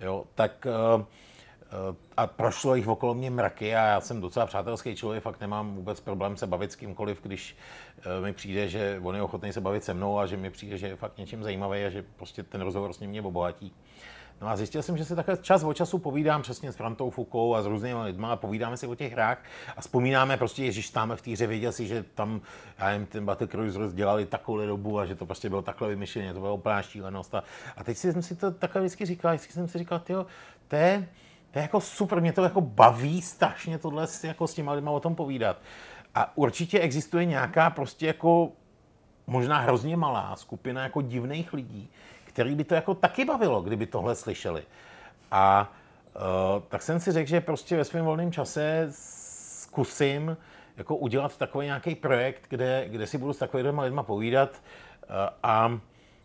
jo, 0.01 0.25
tak 0.35 0.67
uh, 0.97 1.05
a 2.17 2.27
prošlo 2.27 2.75
jich 2.75 2.89
okolo 2.89 3.15
mě 3.15 3.31
mraky 3.31 3.77
a 3.77 3.87
já 3.87 4.01
jsem 4.01 4.21
docela 4.21 4.47
přátelský 4.47 4.97
člověk, 4.97 5.23
fakt 5.23 5.41
nemám 5.41 5.75
vůbec 5.75 6.01
problém 6.01 6.37
se 6.37 6.47
bavit 6.47 6.73
s 6.73 6.77
kýmkoliv, 6.77 7.23
když 7.23 7.57
mi 8.23 8.33
přijde, 8.33 8.69
že 8.69 9.01
on 9.03 9.15
je 9.15 9.23
ochotný 9.23 9.53
se 9.53 9.61
bavit 9.61 9.85
se 9.85 9.95
mnou 9.95 10.19
a 10.19 10.27
že 10.27 10.37
mi 10.37 10.51
přijde, 10.51 10.79
že 10.79 10.87
je 10.87 10.97
fakt 10.97 11.19
něčím 11.19 11.43
zajímavý 11.43 11.85
a 11.85 11.91
že 11.91 12.05
prostě 12.17 12.43
ten 12.43 12.61
rozhovor 12.61 12.93
s 12.93 13.01
ním 13.01 13.11
mě 13.11 13.23
obohatí. 13.23 13.73
No 14.41 14.49
a 14.49 14.57
zjistil 14.57 14.83
jsem, 14.83 14.97
že 14.97 15.05
si 15.05 15.17
takhle 15.17 15.37
čas 15.37 15.65
od 15.65 15.75
času 15.75 15.99
povídám 15.99 16.43
přesně 16.43 16.73
s 16.73 16.77
Frantou 16.77 17.11
Fukou 17.11 17.55
a 17.55 17.63
s 17.63 17.67
různými 17.67 18.03
lidmi 18.03 18.27
a 18.29 18.37
povídáme 18.37 18.77
si 18.77 18.87
o 18.87 18.95
těch 18.95 19.13
hrách 19.13 19.45
a 19.77 19.81
vzpomínáme 19.81 20.37
prostě, 20.37 20.65
Ježíš, 20.65 20.91
tam 20.91 21.17
v 21.17 21.23
té 21.23 21.31
hře 21.31 21.47
věděl 21.47 21.73
si, 21.73 21.87
že 21.87 22.05
tam, 22.15 22.41
já 22.79 22.87
nevím, 22.87 23.07
ten 23.07 23.25
Battle 23.25 23.47
Cruiser 23.47 23.93
dělali 23.93 24.27
takovou 24.27 24.67
dobu 24.67 24.99
a 24.99 25.07
že 25.07 25.15
to 25.15 25.27
prostě 25.27 25.49
bylo 25.49 25.63
takhle 25.63 25.89
vymyšlené, 25.89 26.35
to 26.35 26.41
byla 26.41 26.53
úplná 26.53 26.83
šílenost. 26.83 27.35
A, 27.35 27.43
a 27.77 27.85
teď 27.85 27.97
jsem 27.97 28.23
si 28.23 28.37
to 28.37 28.51
takhle 28.51 28.81
vždycky 28.81 29.07
říkal, 29.07 29.35
vždycky 29.35 29.53
jsem 29.53 29.69
si 29.69 29.79
říkal, 29.79 30.03
jo, 30.09 30.27
to 30.69 30.77
je, 30.77 31.09
to 31.51 31.59
je 31.59 31.63
jako 31.63 31.81
super, 31.81 32.21
mě 32.21 32.33
to 32.33 32.43
jako 32.43 32.61
baví 32.61 33.23
strašně 33.23 33.79
tohle 33.79 34.07
jako 34.23 34.47
s 34.47 34.55
těma 34.55 34.73
lidma 34.73 34.91
o 34.91 35.01
tom 35.01 35.15
povídat. 35.15 35.57
A 36.15 36.37
určitě 36.37 36.81
existuje 36.81 37.25
nějaká 37.25 37.71
prostě 37.71 38.07
jako 38.07 38.53
možná 39.27 39.59
hrozně 39.59 39.97
malá 39.97 40.37
skupina 40.37 40.83
jako 40.83 41.03
divných 41.03 41.53
lidí, 41.53 41.91
který 42.25 42.55
by 42.55 42.65
to 42.65 42.75
jako 42.75 42.95
taky 42.95 43.25
bavilo, 43.25 43.63
kdyby 43.63 43.87
tohle 43.87 44.15
slyšeli. 44.15 44.63
A 45.31 45.73
uh, 46.15 46.63
tak 46.69 46.83
jsem 46.83 47.01
si 47.01 47.13
řekl, 47.13 47.29
že 47.29 47.41
prostě 47.41 47.77
ve 47.77 47.85
svém 47.85 48.05
volném 48.05 48.33
čase 48.33 48.89
zkusím 48.91 50.37
jako 50.77 50.97
udělat 50.97 51.37
takový 51.37 51.67
nějaký 51.67 51.95
projekt, 51.95 52.43
kde, 52.49 52.85
kde 52.89 53.07
si 53.07 53.19
budu 53.19 53.33
s 53.33 53.39
takovými 53.39 53.81
lidmi 53.81 54.01
povídat 54.03 54.51
uh, 54.51 55.17
a, 55.43 55.81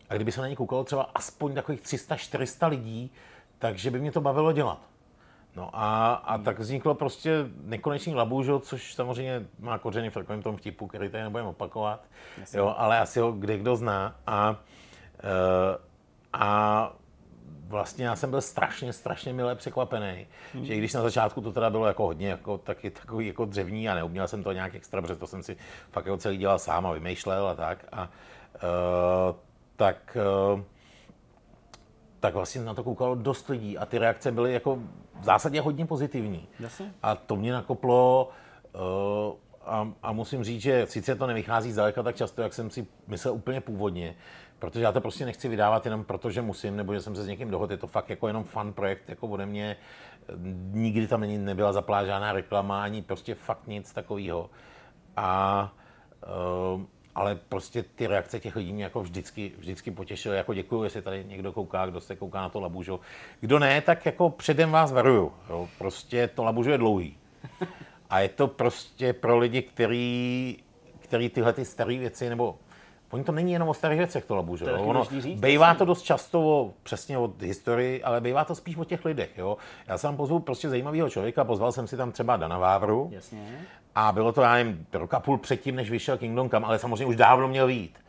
a 0.10 0.16
kdyby 0.16 0.32
se 0.32 0.42
na 0.42 0.48
ně 0.48 0.56
koukalo 0.56 0.84
třeba 0.84 1.10
aspoň 1.16 1.54
takových 1.54 1.82
300-400 1.82 2.70
lidí, 2.70 3.12
takže 3.60 3.92
by 3.92 4.00
mě 4.00 4.12
to 4.12 4.22
bavilo 4.22 4.52
dělat. 4.52 4.93
No 5.56 5.70
a, 5.74 6.14
a 6.14 6.38
tak 6.38 6.60
vzniklo 6.60 6.96
prostě 6.96 7.46
nekonečný 7.64 8.16
labužo, 8.16 8.60
což 8.60 8.94
samozřejmě 8.94 9.46
má 9.60 9.78
kořeny 9.78 10.10
v 10.10 10.14
takovém 10.14 10.42
tom 10.42 10.58
vtipu, 10.58 10.88
který 10.88 11.10
tady 11.10 11.24
nebudeme 11.24 11.50
opakovat, 11.50 12.04
jo, 12.54 12.76
ale 12.78 13.00
asi 13.00 13.20
ho 13.20 13.32
kde 13.32 13.58
kdo 13.58 13.76
zná. 13.76 14.16
A, 14.28 14.50
uh, 14.50 14.58
a 16.34 16.94
vlastně 17.68 18.06
já 18.06 18.16
jsem 18.16 18.30
byl 18.30 18.42
strašně, 18.42 18.94
strašně 18.94 19.34
milé 19.34 19.56
překvapený, 19.56 20.28
mm. 20.54 20.66
že 20.66 20.76
i 20.76 20.78
když 20.78 20.94
na 20.94 21.02
začátku 21.02 21.42
to 21.42 21.52
teda 21.52 21.70
bylo 21.70 21.88
jako 21.88 22.04
hodně 22.04 22.30
jako, 22.30 22.58
taky, 22.58 22.90
takový 22.90 23.28
jako 23.28 23.46
dřevní 23.46 23.90
a 23.90 23.96
neuměl 23.96 24.28
jsem 24.28 24.44
to 24.44 24.52
nějak 24.52 24.76
extra, 24.76 25.02
protože 25.02 25.16
to 25.16 25.28
jsem 25.28 25.44
si 25.44 25.58
fakt 25.92 26.06
jako 26.06 26.18
celý 26.18 26.38
dělal 26.38 26.60
sám 26.60 26.86
a 26.86 26.92
vymýšlel 26.92 27.48
a 27.48 27.56
tak. 27.56 27.86
A, 27.92 28.02
uh, 28.02 29.36
tak 29.76 30.18
uh, 30.54 30.62
tak 32.24 32.34
vlastně 32.34 32.62
na 32.62 32.74
to 32.74 32.84
koukalo 32.84 33.16
dost 33.16 33.50
lidí 33.50 33.78
a 33.78 33.86
ty 33.86 33.98
reakce 33.98 34.32
byly 34.32 34.54
jako 34.54 34.76
v 35.20 35.24
zásadě 35.24 35.62
hodně 35.62 35.86
pozitivní. 35.86 36.48
Jasně. 36.60 36.94
A 37.04 37.16
to 37.16 37.36
mě 37.36 37.54
nakoplo 37.54 38.30
uh, 38.76 38.82
a, 39.66 39.94
a 40.04 40.12
musím 40.12 40.44
říct, 40.44 40.62
že 40.62 40.86
sice 40.90 41.16
to 41.16 41.28
nevychází 41.28 41.72
zdaleka 41.72 42.04
tak 42.04 42.16
často, 42.16 42.42
jak 42.42 42.54
jsem 42.54 42.70
si 42.70 42.88
myslel 43.08 43.34
úplně 43.34 43.62
původně, 43.62 44.16
protože 44.60 44.84
já 44.84 44.92
to 44.92 45.02
prostě 45.02 45.26
nechci 45.26 45.50
vydávat 45.50 45.86
jenom 45.86 46.04
proto, 46.04 46.32
že 46.32 46.42
musím, 46.42 46.76
nebo 46.76 46.94
že 46.94 47.02
jsem 47.02 47.16
se 47.16 47.24
s 47.24 47.28
někým 47.28 47.52
dohodl. 47.52 47.74
Je 47.74 47.78
to 47.78 47.88
fakt 47.88 48.10
jako 48.10 48.28
jenom 48.28 48.44
fun 48.44 48.74
projekt, 48.74 49.10
jako 49.10 49.28
ode 49.28 49.46
mě. 49.46 49.78
Nikdy 50.72 51.08
tam 51.08 51.22
není, 51.22 51.38
nebyla 51.38 51.74
zaplá 51.74 52.06
žádná 52.06 52.34
reklama, 52.34 52.84
ani 52.84 53.02
prostě 53.02 53.36
fakt 53.36 53.68
nic 53.68 53.94
takového. 53.94 54.50
A 55.18 55.74
uh, 56.76 56.82
ale 57.16 57.36
prostě 57.36 57.84
ty 57.84 58.08
reakce 58.08 58.40
těch 58.40 58.56
lidí 58.56 58.74
mě 58.74 58.84
jako 58.84 59.02
vždycky, 59.02 59.52
vždycky 59.58 59.92
potěšily. 59.92 60.38
Jako 60.38 60.54
děkuji, 60.54 60.84
jestli 60.84 61.02
tady 61.02 61.26
někdo 61.28 61.52
kouká, 61.52 61.86
kdo 61.86 62.02
se 62.02 62.16
kouká 62.16 62.42
na 62.42 62.50
to 62.50 62.60
labužo. 62.60 63.00
Kdo 63.40 63.60
ne, 63.60 63.82
tak 63.82 64.06
jako 64.06 64.30
předem 64.30 64.72
vás 64.72 64.92
varuju. 64.92 65.32
Jo. 65.50 65.70
Prostě 65.78 66.28
to 66.28 66.44
labužo 66.44 66.72
je 66.72 66.78
dlouhý. 66.78 67.18
A 68.10 68.20
je 68.20 68.30
to 68.30 68.48
prostě 68.48 69.14
pro 69.14 69.38
lidi, 69.38 69.62
který, 69.62 70.58
který 71.00 71.30
tyhle 71.30 71.54
ty 71.54 71.66
staré 71.66 71.98
věci, 71.98 72.30
nebo 72.30 72.56
Oni 73.14 73.24
to 73.24 73.32
není 73.32 73.52
jenom 73.52 73.70
o 73.70 73.74
starých 73.74 73.98
věcech, 73.98 74.26
to 74.26 74.36
labu, 74.36 74.56
že 74.58 74.66
jo? 74.66 74.84
Ono, 74.84 75.04
říct, 75.04 75.40
bejvá 75.40 75.74
to 75.74 75.86
dost 75.86 76.02
často 76.02 76.42
o, 76.42 76.74
přesně 76.84 77.18
o 77.18 77.34
historii, 77.40 78.04
ale 78.04 78.22
bývá 78.22 78.46
to 78.46 78.56
spíš 78.56 78.78
o 78.78 78.84
těch 78.84 79.06
lidech, 79.06 79.38
jo? 79.38 79.58
Já 79.88 79.98
jsem 79.98 80.18
pozval 80.18 80.40
prostě 80.40 80.70
zajímavého 80.70 81.10
člověka, 81.10 81.44
pozval 81.44 81.72
jsem 81.72 81.88
si 81.88 81.98
tam 81.98 82.12
třeba 82.12 82.38
Dana 82.38 82.58
Vávru. 82.58 83.10
Jasně. 83.12 83.60
A 83.96 84.12
bylo 84.12 84.32
to, 84.32 84.42
já 84.42 84.54
nevím, 84.54 84.88
rok 84.94 85.14
a 85.14 85.20
půl 85.20 85.38
předtím, 85.38 85.76
než 85.76 85.92
vyšel 85.92 86.18
Kingdom 86.18 86.50
Come, 86.50 86.66
ale 86.66 86.80
samozřejmě 86.80 87.06
už 87.06 87.16
dávno 87.16 87.48
měl 87.48 87.68
vít. 87.68 88.00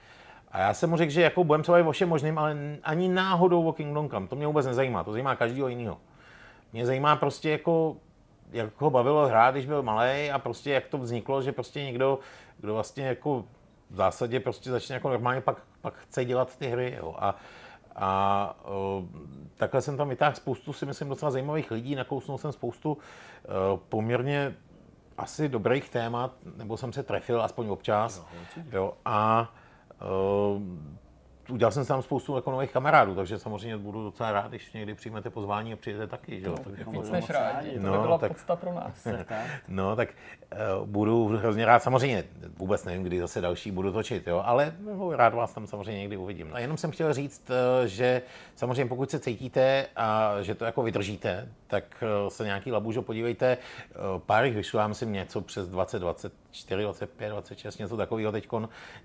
A 0.53 0.59
já 0.59 0.75
jsem 0.75 0.91
mu 0.91 0.97
řekl, 0.97 1.13
že 1.13 1.23
jako 1.23 1.45
budeme 1.45 1.63
třeba 1.63 1.79
o 1.79 1.93
všem 1.93 2.09
možným, 2.09 2.39
ale 2.39 2.57
ani 2.83 3.09
náhodou 3.09 3.69
o 3.69 3.73
Kingdom 3.73 4.11
Come. 4.11 4.27
To 4.27 4.37
mě 4.37 4.47
vůbec 4.47 4.67
nezajímá, 4.67 5.05
to 5.05 5.13
zajímá 5.13 5.37
každého 5.37 5.69
jiného. 5.69 5.99
Mě 6.73 6.87
zajímá 6.87 7.17
prostě 7.17 7.51
jako, 7.51 7.97
jak 8.53 8.81
ho 8.81 8.91
bavilo 8.91 9.27
hrát, 9.27 9.51
když 9.51 9.67
byl 9.67 9.83
malý 9.83 10.31
a 10.31 10.39
prostě 10.39 10.73
jak 10.73 10.87
to 10.87 10.99
vzniklo, 10.99 11.43
že 11.43 11.53
prostě 11.53 11.85
někdo, 11.85 12.19
kdo 12.59 12.75
vlastně 12.75 13.07
jako 13.07 13.45
v 13.91 13.97
zásadě 13.97 14.41
prostě 14.41 14.71
začne 14.71 14.95
jako 14.95 15.09
normálně, 15.09 15.41
pak, 15.41 15.63
pak 15.81 15.95
chce 15.95 16.25
dělat 16.25 16.57
ty 16.57 16.67
hry. 16.67 16.97
Jo. 16.99 17.15
A, 17.19 17.37
a 17.97 18.57
uh, 18.99 19.05
takhle 19.57 19.83
jsem 19.83 19.97
tam 19.97 20.09
vytáhl 20.09 20.35
spoustu, 20.35 20.73
si 20.73 20.87
myslím, 20.87 21.09
docela 21.09 21.31
zajímavých 21.31 21.71
lidí, 21.71 21.95
nakousnul 21.95 22.39
jsem 22.39 22.53
spoustu 22.53 22.93
uh, 22.93 22.99
poměrně 23.89 24.55
asi 25.19 25.49
dobrých 25.49 25.89
témat, 25.89 26.37
nebo 26.57 26.77
jsem 26.77 26.93
se 26.93 27.03
trefil 27.03 27.43
aspoň 27.43 27.69
občas. 27.69 28.27
Jo, 28.57 28.63
jo, 28.73 28.95
a 29.05 29.53
uh, 30.55 30.63
udělal 31.51 31.73
jsem 31.73 31.87
tam 31.87 32.03
spoustu 32.03 32.37
jako 32.37 32.51
nových 32.51 32.73
kamarádů, 32.73 33.15
takže 33.15 33.39
samozřejmě 33.39 33.77
budu 33.77 34.03
docela 34.03 34.33
rád, 34.33 34.49
když 34.49 34.73
někdy 34.73 34.95
přijmete 34.95 35.31
pozvání 35.31 35.73
a 35.73 35.77
přijete 35.77 36.07
taky. 36.07 36.41
Že? 36.41 36.47
No, 36.47 36.57
tak 36.57 36.79
jako, 36.79 36.91
víc 36.91 37.11
než 37.11 37.31
rádi, 37.31 37.71
to 37.71 37.87
no, 37.87 37.93
by 37.93 37.99
byla 37.99 38.19
tak, 38.19 38.33
podsta 38.33 38.57
pro 38.57 38.75
nás. 38.75 39.07
no, 39.69 39.97
tak 39.97 40.09
uh, 40.79 40.87
budu 40.89 41.27
hrozně 41.27 41.65
rád, 41.65 41.83
samozřejmě 41.83 42.25
vůbec 42.57 42.85
nevím, 42.85 43.03
kdy 43.03 43.21
zase 43.21 43.41
další 43.41 43.71
budu 43.71 43.93
točit, 43.93 44.27
jo, 44.27 44.43
ale 44.45 44.73
no, 44.81 45.17
rád 45.17 45.35
vás 45.35 45.53
tam 45.53 45.67
samozřejmě 45.67 46.01
někdy 46.01 46.17
uvidím. 46.17 46.51
A 46.53 46.59
jenom 46.59 46.77
jsem 46.77 46.91
chtěl 46.91 47.13
říct, 47.13 47.51
uh, 47.51 47.87
že 47.87 48.23
samozřejmě 48.55 48.87
pokud 48.87 49.11
se 49.11 49.19
cítíte 49.19 49.87
a 49.97 50.33
že 50.43 50.55
to 50.55 50.65
jako 50.65 50.83
vydržíte, 50.83 51.49
tak 51.67 51.85
uh, 52.03 52.29
se 52.29 52.45
nějaký 52.45 52.73
labužo 52.73 53.03
podívejte, 53.03 53.59
pár 54.27 54.45
jich 54.45 54.57
vyšlo, 54.57 54.81
já 54.81 54.89
myslím 54.89 55.13
něco 55.13 55.41
přes 55.41 55.69
20, 55.69 55.99
24, 55.99 56.83
25, 56.83 57.29
26, 57.29 57.79
něco 57.79 57.97
takového 57.97 58.33
teď, 58.33 58.49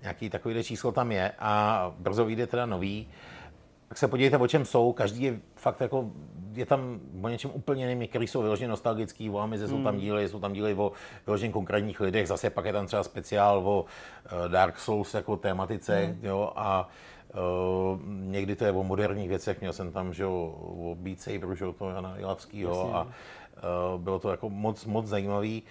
nějaký 0.02 0.30
takový 0.30 0.64
číslo 0.64 0.92
tam 0.92 1.12
je 1.12 1.32
a 1.38 1.92
brzo 1.98 2.24
vyjde 2.30 2.46
teda 2.46 2.66
nový, 2.66 3.08
tak 3.88 3.98
se 3.98 4.08
podívejte, 4.08 4.38
o 4.38 4.46
čem 4.46 4.64
jsou. 4.64 4.92
Každý 4.92 5.22
je 5.22 5.40
fakt 5.56 5.80
jako, 5.80 6.10
je 6.52 6.66
tam 6.66 7.00
o 7.22 7.28
něčem 7.28 7.50
úplně 7.54 7.84
jiným, 7.84 8.00
některý 8.00 8.26
jsou 8.26 8.42
vyloženě 8.42 8.68
nostalgický, 8.68 9.30
o 9.30 9.38
Amize 9.38 9.66
hmm. 9.66 9.76
jsou 9.76 9.84
tam 9.84 9.96
díly, 9.96 10.28
jsou 10.28 10.40
tam 10.40 10.52
díly 10.52 10.74
o 10.74 10.92
vyloženě 11.26 11.52
konkrétních 11.52 12.00
lidech, 12.00 12.28
zase 12.28 12.50
pak 12.50 12.64
je 12.64 12.72
tam 12.72 12.86
třeba 12.86 13.02
speciál 13.02 13.58
o 13.58 13.84
eh, 14.26 14.48
Dark 14.48 14.78
Souls 14.78 15.14
jako 15.14 15.36
tématice, 15.36 16.04
hmm. 16.04 16.18
jo, 16.22 16.52
a 16.56 16.88
Uh, 17.30 18.00
někdy 18.06 18.56
to 18.56 18.64
je 18.64 18.72
o 18.72 18.82
moderních 18.82 19.28
věcech, 19.28 19.60
měl 19.60 19.72
jsem 19.72 19.92
tam, 19.92 20.14
že 20.14 20.22
jo, 20.22 20.54
o 20.58 20.94
Beat 20.98 21.20
Saberu, 21.20 21.54
že 21.54 21.64
jo, 21.64 21.72
to 21.72 21.90
Jana 21.90 22.18
Ilavskýho 22.18 22.96
a 22.96 23.02
uh, 23.04 24.00
bylo 24.00 24.18
to 24.18 24.30
jako 24.30 24.50
moc, 24.50 24.84
moc 24.84 25.06
zajímavý 25.06 25.62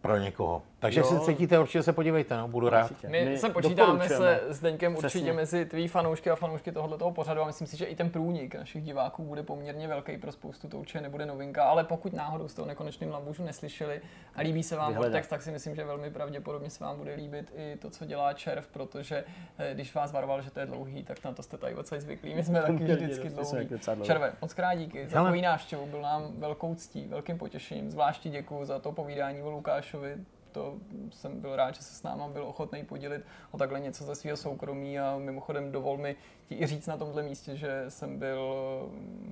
pro 0.00 0.16
někoho. 0.16 0.62
Takže 0.80 1.00
jo. 1.00 1.06
se 1.06 1.20
cítíte, 1.20 1.58
určitě 1.58 1.82
se 1.82 1.92
podívejte, 1.92 2.36
no, 2.36 2.48
budu 2.48 2.68
rád. 2.68 2.92
My, 3.08 3.24
My 3.24 3.38
se 3.38 3.48
počítáme 3.48 4.08
se 4.08 4.40
s 4.48 4.60
Deňkem 4.60 4.96
určitě 4.96 5.32
mezi 5.32 5.66
tvý 5.66 5.88
fanoušky 5.88 6.30
a 6.30 6.36
fanoušky 6.36 6.72
tohoto 6.72 7.10
pořadu 7.10 7.40
a 7.40 7.46
myslím 7.46 7.66
si, 7.66 7.76
že 7.76 7.84
i 7.84 7.96
ten 7.96 8.10
průnik 8.10 8.54
našich 8.54 8.82
diváků 8.82 9.24
bude 9.24 9.42
poměrně 9.42 9.88
velký 9.88 10.18
pro 10.18 10.32
spoustu, 10.32 10.68
to 10.68 10.78
určitě 10.78 11.00
nebude 11.00 11.26
novinka, 11.26 11.64
ale 11.64 11.84
pokud 11.84 12.12
náhodou 12.12 12.48
z 12.48 12.54
toho 12.54 12.68
nekonečným 12.68 13.10
labužu 13.10 13.44
neslyšeli 13.44 14.00
a 14.34 14.40
líbí 14.40 14.62
se 14.62 14.76
vám 14.76 14.94
text, 15.12 15.28
tak 15.28 15.42
si 15.42 15.50
myslím, 15.50 15.74
že 15.74 15.84
velmi 15.84 16.10
pravděpodobně 16.10 16.70
se 16.70 16.84
vám 16.84 16.96
bude 16.96 17.14
líbit 17.14 17.52
i 17.56 17.76
to, 17.76 17.90
co 17.90 18.04
dělá 18.04 18.32
Červ, 18.32 18.68
protože 18.68 19.24
eh, 19.58 19.74
když 19.74 19.94
vás 19.94 20.12
varoval, 20.12 20.42
že 20.42 20.50
to 20.50 20.60
je 20.60 20.66
dlouhý, 20.66 21.04
tak 21.04 21.24
na 21.24 21.32
to 21.32 21.42
jste 21.42 21.58
tady 21.58 21.74
odsaď 21.74 22.00
zvyklí. 22.00 22.34
My 22.34 22.44
jsme 22.44 22.62
taky 22.62 22.84
vždycky 22.84 23.28
dlouhý. 23.28 23.68
Červe, 24.02 24.32
moc 24.42 24.54
krát 24.54 24.74
díky 24.74 25.08
za 25.08 25.24
tvůj 25.24 25.42
návštěvu, 25.42 25.86
byl 25.86 26.02
nám 26.02 26.32
velkou 26.38 26.74
ctí, 26.74 27.06
velkým 27.06 27.38
potěšením. 27.38 27.90
Zvláště 27.90 28.28
děkuji 28.28 28.64
za 28.64 28.78
to 28.78 28.92
povídání 28.92 29.42
o 29.42 29.50
Lukášovi 29.50 30.16
to 30.52 30.74
jsem 31.12 31.40
byl 31.40 31.56
rád, 31.56 31.74
že 31.74 31.82
se 31.82 31.94
s 31.94 32.02
náma 32.02 32.28
byl 32.28 32.44
ochotný 32.44 32.84
podělit 32.84 33.24
o 33.50 33.58
takhle 33.58 33.80
něco 33.80 34.04
ze 34.04 34.14
svého 34.14 34.36
soukromí 34.36 34.98
a 35.00 35.18
mimochodem 35.18 35.72
dovol 35.72 35.96
mi 35.96 36.16
ti 36.48 36.54
i 36.54 36.66
říct 36.66 36.86
na 36.86 36.96
tomhle 36.96 37.22
místě, 37.22 37.56
že 37.56 37.84
jsem 37.88 38.18
byl 38.18 38.40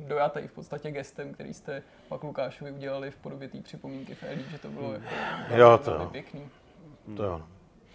dojatý 0.07 0.47
v 0.49 0.53
podstatě 0.53 0.91
gestem, 0.91 1.33
který 1.35 1.55
jste 1.55 1.83
pak 2.09 2.23
Lukášovi 2.25 2.71
udělali 2.73 3.11
v 3.11 3.17
podobě 3.17 3.49
té 3.49 3.59
připomínky 3.61 4.15
v 4.15 4.23
Elí, 4.23 4.45
že 4.51 4.59
to 4.59 4.69
bylo 4.69 4.93
jako 4.93 5.07
Jo, 5.55 5.79
to 5.79 5.91
velmi 5.91 6.05
jo. 6.05 6.11
pěkný. 6.11 6.49
To 7.17 7.23
jo. 7.23 7.43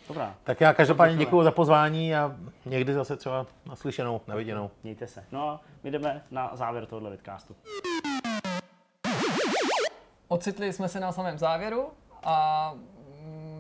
Dobrá, 0.07 0.35
Tak 0.43 0.61
já 0.61 0.73
každopádně 0.73 1.18
děkuji 1.18 1.43
za 1.43 1.52
pozvání 1.52 2.15
a 2.15 2.35
někdy 2.65 2.93
zase 2.93 3.18
třeba 3.18 3.45
naslyšenou, 3.65 4.22
naviděnou. 4.27 4.72
mějte 4.84 5.07
se. 5.07 5.23
No 5.31 5.49
a 5.49 5.61
my 5.84 5.91
jdeme 5.91 6.23
na 6.31 6.52
závěr 6.56 6.85
tohohle 6.85 7.10
vidcastu. 7.11 7.56
Ocitli 10.27 10.73
jsme 10.73 10.89
se 10.89 10.99
na 10.99 11.11
samém 11.11 11.38
závěru 11.38 11.89
a 12.23 12.72
mm, 12.76 13.00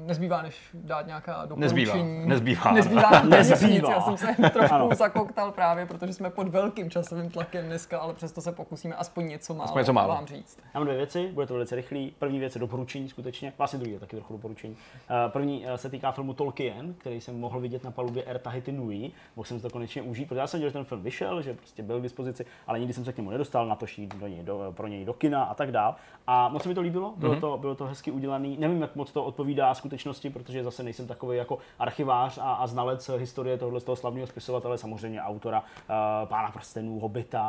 nezbývá, 0.05 0.41
než 0.41 0.55
dát 0.73 1.07
nějaká 1.07 1.45
Nezbývá, 1.55 1.93
doporučení. 1.93 2.27
nezbývá. 2.29 2.71
Nezbývá, 2.71 3.09
Nezbývá. 3.09 3.37
nezbývá. 3.39 3.91
Já 3.91 4.01
jsem 4.01 4.17
se 4.17 4.27
trošku 4.49 4.73
Ano. 4.75 4.89
zakoktal 4.95 5.51
právě, 5.51 5.85
protože 5.85 6.13
jsme 6.13 6.29
pod 6.29 6.47
velkým 6.47 6.89
časovým 6.89 7.29
tlakem 7.29 7.65
dneska, 7.65 7.99
ale 7.99 8.13
přesto 8.13 8.41
se 8.41 8.51
pokusíme 8.51 8.95
aspoň 8.95 9.27
něco 9.27 9.53
málo, 9.53 9.63
Aspoň 9.65 9.79
něco 9.81 9.93
málo. 9.93 10.07
vám 10.15 10.25
říct. 10.25 10.57
Já 10.73 10.79
mám 10.79 10.83
dvě 10.87 10.97
věci, 10.97 11.29
bude 11.33 11.45
to 11.47 11.53
velice 11.53 11.75
rychlý. 11.75 12.13
První 12.19 12.39
věc 12.39 12.55
je 12.55 12.59
doporučení 12.61 13.09
skutečně, 13.09 13.53
vlastně 13.57 13.79
druhý 13.79 13.93
je 13.93 13.99
taky 13.99 14.15
trochu 14.15 14.33
doporučení. 14.33 14.77
Eh, 15.09 15.29
První 15.29 15.65
eh, 15.67 15.77
se 15.77 15.89
týká 15.89 16.11
filmu 16.11 16.33
Tolkien, 16.33 16.93
který 16.93 17.21
jsem 17.21 17.39
mohl 17.39 17.59
vidět 17.59 17.83
na 17.83 17.91
palubě 17.91 18.23
Air 18.23 18.39
Tahiti 18.39 18.71
Nui. 18.71 19.11
Mohl 19.35 19.45
jsem 19.45 19.59
to 19.59 19.69
konečně 19.69 20.01
užít, 20.01 20.27
protože 20.27 20.39
já 20.39 20.47
jsem 20.47 20.57
viděl, 20.59 20.69
že 20.69 20.73
ten 20.73 20.83
film 20.83 21.01
vyšel, 21.01 21.41
že 21.41 21.53
prostě 21.53 21.83
byl 21.83 21.99
k 21.99 22.03
dispozici, 22.03 22.45
ale 22.67 22.79
nikdy 22.79 22.93
jsem 22.93 23.05
se 23.05 23.13
k 23.13 23.17
němu 23.17 23.29
nedostal, 23.29 23.67
na 23.67 23.75
to 23.75 23.85
jít 23.97 24.15
do 24.15 24.27
něj, 24.27 24.43
do, 24.43 24.73
pro 24.77 24.87
něj 24.87 25.05
do 25.05 25.13
kina 25.13 25.43
a 25.43 25.53
tak 25.53 25.71
dál. 25.71 25.95
A 26.27 26.49
moc 26.49 26.63
se 26.63 26.69
mi 26.69 26.75
to 26.75 26.81
líbilo, 26.81 27.13
bylo, 27.17 27.35
to, 27.35 27.57
bylo 27.57 27.75
to 27.75 27.85
hezky 27.85 28.11
udělaný. 28.11 28.57
Nevím, 28.59 28.81
jak 28.81 28.95
moc 28.95 29.11
to 29.11 29.23
odpovídá 29.23 29.73
skutečnosti, 29.91 30.29
protože 30.29 30.63
zase 30.63 30.83
nejsem 30.83 31.07
takový 31.07 31.37
jako 31.37 31.57
archivář 31.79 32.37
a, 32.37 32.53
a 32.53 32.67
znalec 32.67 33.09
historie 33.17 33.57
tohohle 33.57 33.79
z 33.79 33.83
toho 33.83 33.95
slavného 33.95 34.27
spisovatele, 34.27 34.77
samozřejmě 34.77 35.21
autora 35.21 35.59
uh, 35.59 36.29
Pána 36.29 36.51
prstenů, 36.51 36.99
Hobita 36.99 37.41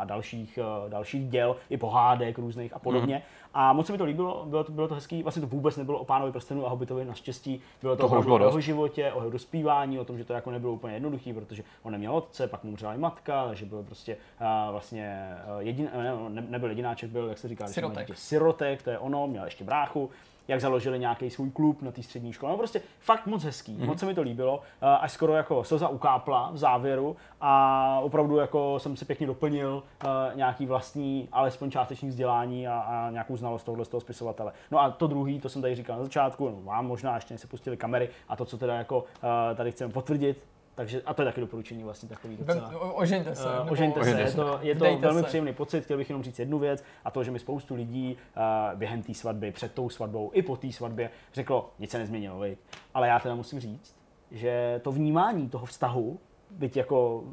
a 0.00 0.04
dalších, 0.04 0.58
uh, 0.58 0.90
dalších 0.90 1.28
děl, 1.28 1.56
i 1.70 1.76
pohádek 1.76 2.38
různých 2.38 2.76
a 2.76 2.78
podobně. 2.78 3.22
A 3.54 3.72
moc 3.72 3.86
se 3.86 3.92
mi 3.92 3.98
to 3.98 4.04
líbilo, 4.04 4.44
bylo 4.46 4.64
to, 4.64 4.72
bylo 4.72 4.88
to 4.88 4.94
hezký. 4.94 5.22
Vlastně 5.22 5.40
to 5.40 5.46
vůbec 5.46 5.76
nebylo 5.76 5.98
o 5.98 6.04
pánovi 6.04 6.32
prstenů 6.32 6.66
a 6.66 6.68
Hobitovi 6.68 7.04
naštěstí. 7.04 7.60
Bylo 7.82 7.96
to 7.96 8.08
bylo 8.08 8.34
o 8.34 8.38
jeho 8.38 8.60
životě, 8.60 9.12
o 9.12 9.18
jeho 9.18 9.30
dospívání, 9.30 9.98
o 9.98 10.04
tom, 10.04 10.18
že 10.18 10.24
to 10.24 10.32
jako 10.32 10.50
nebylo 10.50 10.72
úplně 10.72 10.94
jednoduchý, 10.94 11.32
protože 11.32 11.62
on 11.82 11.92
neměl 11.92 12.16
otce, 12.16 12.46
pak 12.46 12.64
mu 12.64 12.70
umřela 12.70 12.94
i 12.94 12.98
matka, 12.98 13.54
že 13.54 13.66
byl 13.66 13.82
prostě 13.82 14.16
uh, 14.40 14.72
vlastně 14.72 15.36
jedin, 15.58 15.90
ne, 15.96 16.12
ne, 16.28 16.46
nebyl 16.48 16.68
jedináček, 16.68 17.10
byl, 17.10 17.28
jak 17.28 17.38
se 17.38 17.48
říká, 17.48 17.66
Sirotek. 17.66 18.06
dítě, 18.06 18.18
sirotek, 18.18 18.82
to 18.82 18.90
je 18.90 18.98
ono, 18.98 19.26
měl 19.26 19.44
ještě 19.44 19.64
bráchu, 19.64 20.10
jak 20.48 20.60
založili 20.60 20.98
nějaký 20.98 21.30
svůj 21.30 21.50
klub 21.50 21.82
na 21.82 21.92
té 21.92 22.02
střední 22.02 22.32
škole. 22.32 22.52
No 22.52 22.58
prostě 22.58 22.82
fakt 23.00 23.26
moc 23.26 23.44
hezký, 23.44 23.76
mm-hmm. 23.76 23.86
moc 23.86 23.98
se 23.98 24.06
mi 24.06 24.14
to 24.14 24.22
líbilo, 24.22 24.60
až 25.00 25.12
skoro 25.12 25.34
jako 25.34 25.64
slza 25.64 25.88
ukápla 25.88 26.50
v 26.52 26.58
závěru 26.58 27.16
a 27.40 28.00
opravdu 28.02 28.36
jako 28.36 28.78
jsem 28.78 28.96
si 28.96 29.04
pěkně 29.04 29.26
doplnil 29.26 29.82
eh, 30.04 30.06
nějaký 30.34 30.66
vlastní, 30.66 31.28
alespoň 31.32 31.70
částečný 31.70 32.08
vzdělání 32.08 32.68
a, 32.68 32.78
a 32.78 33.10
nějakou 33.10 33.36
znalost 33.36 33.64
tohohle 33.64 33.84
z 33.84 33.88
toho 33.88 34.00
spisovatele. 34.00 34.52
No 34.70 34.80
a 34.80 34.90
to 34.90 35.06
druhý, 35.06 35.40
to 35.40 35.48
jsem 35.48 35.62
tady 35.62 35.74
říkal 35.74 35.96
na 35.96 36.02
začátku, 36.02 36.48
no, 36.48 36.60
vám 36.62 36.86
možná 36.86 37.14
ještě 37.14 37.38
se 37.38 37.46
pustili 37.46 37.76
kamery 37.76 38.08
a 38.28 38.36
to, 38.36 38.44
co 38.44 38.58
teda 38.58 38.74
jako 38.74 39.04
eh, 39.52 39.54
tady 39.54 39.72
chceme 39.72 39.92
potvrdit, 39.92 40.46
takže, 40.74 41.02
a 41.02 41.14
to 41.14 41.22
je 41.22 41.26
taky 41.26 41.40
doporučení 41.40 41.84
vlastně 41.84 42.08
takový 42.08 42.36
docela. 42.36 42.94
Ožeňte 42.94 43.34
se. 43.34 43.44
Uh, 43.48 43.58
nebo- 43.58 43.70
ožeňte 43.70 44.04
se, 44.04 44.20
je 44.20 44.32
to, 44.32 44.58
je 44.62 44.74
to 44.74 44.84
Vdejte 44.84 45.00
velmi 45.00 45.20
se. 45.20 45.26
příjemný 45.26 45.52
pocit. 45.52 45.84
Chtěl 45.84 45.96
bych 45.96 46.08
jenom 46.10 46.22
říct 46.22 46.38
jednu 46.38 46.58
věc, 46.58 46.84
a 47.04 47.10
to, 47.10 47.24
že 47.24 47.30
mi 47.30 47.38
spoustu 47.38 47.74
lidí 47.74 48.16
uh, 48.36 48.78
během 48.78 49.02
té 49.02 49.14
svatby, 49.14 49.52
před 49.52 49.72
tou 49.72 49.88
svatbou 49.88 50.30
i 50.34 50.42
po 50.42 50.56
té 50.56 50.72
svatbě 50.72 51.10
řeklo, 51.32 51.70
nic 51.78 51.90
se 51.90 51.98
nezměnilo, 51.98 52.40
viď? 52.40 52.58
ale 52.94 53.08
já 53.08 53.18
teda 53.18 53.34
musím 53.34 53.60
říct, 53.60 53.96
že 54.30 54.80
to 54.84 54.92
vnímání 54.92 55.48
toho 55.48 55.66
vztahu, 55.66 56.18
byť 56.50 56.76
jako 56.76 57.24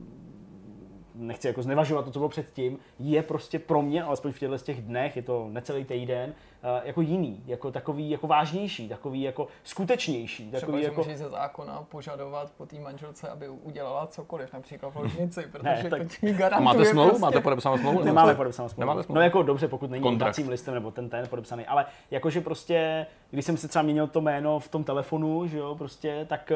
nechci 1.22 1.48
jako 1.48 1.61
znevažovat 1.61 2.06
to, 2.06 2.11
co 2.11 2.19
bylo 2.19 2.30
předtím, 2.30 2.77
je 2.99 3.23
prostě 3.23 3.60
pro 3.60 3.81
mě, 3.81 4.03
alespoň 4.03 4.31
v 4.31 4.39
těchto 4.39 4.57
z 4.57 4.64
těch 4.64 4.81
dnech, 4.81 5.15
je 5.15 5.22
to 5.22 5.48
necelý 5.52 5.84
týden, 5.85 6.34
eh, 6.64 6.81
jako 6.84 7.02
jiný, 7.02 7.43
jako 7.48 7.72
takový 7.72 8.10
jako 8.10 8.27
vážnější, 8.27 8.89
takový 8.89 9.22
jako 9.22 9.48
skutečnější, 9.64 10.43
Třeba, 10.48 10.60
takový 10.60 10.77
že 10.81 10.84
jako... 10.88 11.02
můžeš 11.02 11.18
ze 11.18 11.30
zákona 11.30 11.84
požadovat 11.89 12.52
po 12.57 12.65
té 12.65 12.80
manželce, 12.80 13.30
aby 13.30 13.49
udělala 13.49 14.07
cokoliv, 14.07 14.53
například 14.53 14.89
v 14.89 14.95
ložnici, 14.95 15.41
protože 15.52 15.64
Ne, 15.64 15.84
to 15.84 15.89
tak- 15.89 16.07
ti 16.19 16.30
A 16.30 16.34
garantuje 16.34 16.65
máte 16.65 16.85
smlouvu? 16.85 17.10
prostě. 17.10 17.22
Máte 17.22 17.39
podepsanou 17.41 17.77
smlouvu? 17.77 18.03
Nemáme 18.03 18.35
podepsanou 18.35 18.69
smlouvu. 18.69 18.80
Nemáte 18.89 19.03
smlouvu? 19.03 19.15
No 19.15 19.22
jako 19.22 19.43
dobře, 19.43 19.68
pokud 19.68 19.89
není 19.91 20.03
Kontrakt. 20.03 20.35
kontrakt. 20.35 20.52
listem 20.52 20.73
nebo 20.73 20.91
ten 20.91 21.10
ten 21.10 21.27
podepsaný, 21.27 21.65
ale 21.65 21.85
jakože 22.11 22.41
prostě, 22.41 23.06
když 23.31 23.45
jsem 23.45 23.57
si 23.57 23.68
třeba 23.68 23.84
měnil 23.84 24.07
to 24.07 24.22
jméno 24.22 24.60
v 24.60 24.68
tom 24.68 24.84
telefonu, 24.84 25.48
že 25.48 25.57
jo, 25.57 25.76
prostě, 25.76 26.26
tak 26.30 26.52
eh, 26.52 26.56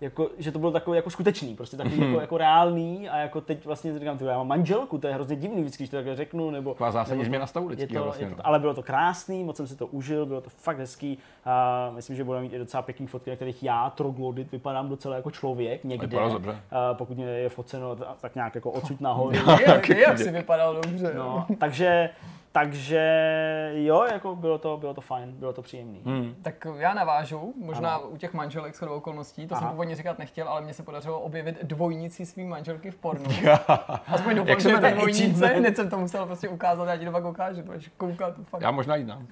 jako, 0.00 0.28
že 0.38 0.52
to 0.52 0.58
bylo 0.58 0.72
takové 0.72 0.96
jako 0.96 1.10
skutečný, 1.10 1.56
prostě 1.56 1.76
takový 1.76 1.96
Mhm. 1.96 2.08
jako, 2.08 2.20
jako, 2.20 2.38
reálný 2.38 3.08
a 3.08 3.16
jako 3.18 3.40
teď 3.40 3.64
vlastně 3.64 3.98
říkám, 3.98 4.18
ty, 4.18 4.24
já 4.24 4.38
mám 4.38 4.48
manželku, 4.48 4.98
to 4.98 5.06
je 5.06 5.14
hrozně 5.14 5.36
divný 5.36 5.60
vždycky, 5.62 5.82
když 5.82 5.90
to 5.90 5.96
takhle 5.96 6.16
řeknu, 6.16 6.50
nebo... 6.50 6.70
Taková 6.74 6.90
zásadní 6.90 7.24
změna 7.24 7.46
stavu 7.46 7.66
je 7.70 7.76
lidského 7.76 8.00
to, 8.00 8.04
vlastně, 8.04 8.26
je 8.26 8.30
to, 8.30 8.36
no. 8.36 8.46
ale 8.46 8.58
bylo 8.58 8.74
to 8.74 8.82
krásný, 8.82 9.44
moc 9.44 9.56
jsem 9.56 9.66
si 9.66 9.76
to 9.76 9.86
užil, 9.86 10.26
bylo 10.26 10.40
to 10.40 10.50
fakt 10.50 10.78
hezký. 10.78 11.18
A 11.44 11.90
myslím, 11.94 12.16
že 12.16 12.24
budeme 12.24 12.42
mít 12.42 12.52
i 12.52 12.58
docela 12.58 12.82
pěkný 12.82 13.06
fotky, 13.06 13.30
na 13.30 13.36
kterých 13.36 13.62
já, 13.62 13.90
troglodit, 13.90 14.52
vypadám 14.52 14.88
docela 14.88 15.16
jako 15.16 15.30
člověk 15.30 15.84
někde. 15.84 16.18
A 16.70 16.94
pokud 16.94 17.16
mě 17.16 17.26
je 17.26 17.48
foceno 17.48 17.96
ta- 17.96 18.16
tak 18.20 18.34
nějak 18.34 18.54
jako 18.54 18.70
odsud 18.70 19.00
nahoru. 19.00 19.36
Jak, 19.66 19.88
jak 19.88 20.18
si 20.18 20.30
vypadal 20.30 20.74
dobře. 20.74 21.12
No, 21.16 21.46
takže, 21.58 22.10
takže 22.52 23.02
jo, 23.74 24.02
jako 24.12 24.36
bylo 24.36 24.58
to, 24.58 24.76
bylo 24.76 24.94
to 24.94 25.00
fajn, 25.00 25.32
bylo 25.32 25.52
to 25.52 25.62
příjemný. 25.62 26.02
Hmm. 26.04 26.34
Tak 26.42 26.66
já 26.78 26.94
navážu, 26.94 27.54
možná 27.64 27.94
Ano. 27.94 28.08
u 28.08 28.16
těch 28.16 28.34
manželek 28.34 28.76
shodou 28.76 28.92
okolností, 28.94 29.46
to 29.46 29.54
Aha. 29.54 29.60
jsem 29.62 29.70
původně 29.70 29.94
říkat 29.96 30.18
nechtěl, 30.18 30.48
ale 30.48 30.60
mně 30.60 30.74
se 30.74 30.82
podařilo 30.82 31.20
objevit 31.20 31.58
dvojnici 31.62 32.26
svý 32.26 32.44
manželky 32.44 32.90
v 32.90 32.96
pornu. 32.96 33.24
Aspoň 34.06 34.34
doufám, 34.34 34.48
Jak 34.48 34.60
se 34.60 34.68
že 34.68 34.74
je 34.74 34.80
to 34.80 34.90
dvojnice, 34.96 35.46
hned 35.46 35.76
jsem 35.76 35.90
to 35.90 35.98
musel 35.98 36.26
prostě 36.26 36.48
ukázat, 36.48 36.88
já 36.88 36.96
ti 36.96 37.04
to 37.04 37.12
pak 37.12 37.24
ukážu, 37.24 37.60
to 37.60 37.66
budeš 37.66 37.88
koukat, 37.96 38.34
fakt, 38.44 38.62
Já 38.62 38.70
možná 38.70 38.96
jí 38.96 39.04
znám. 39.04 39.26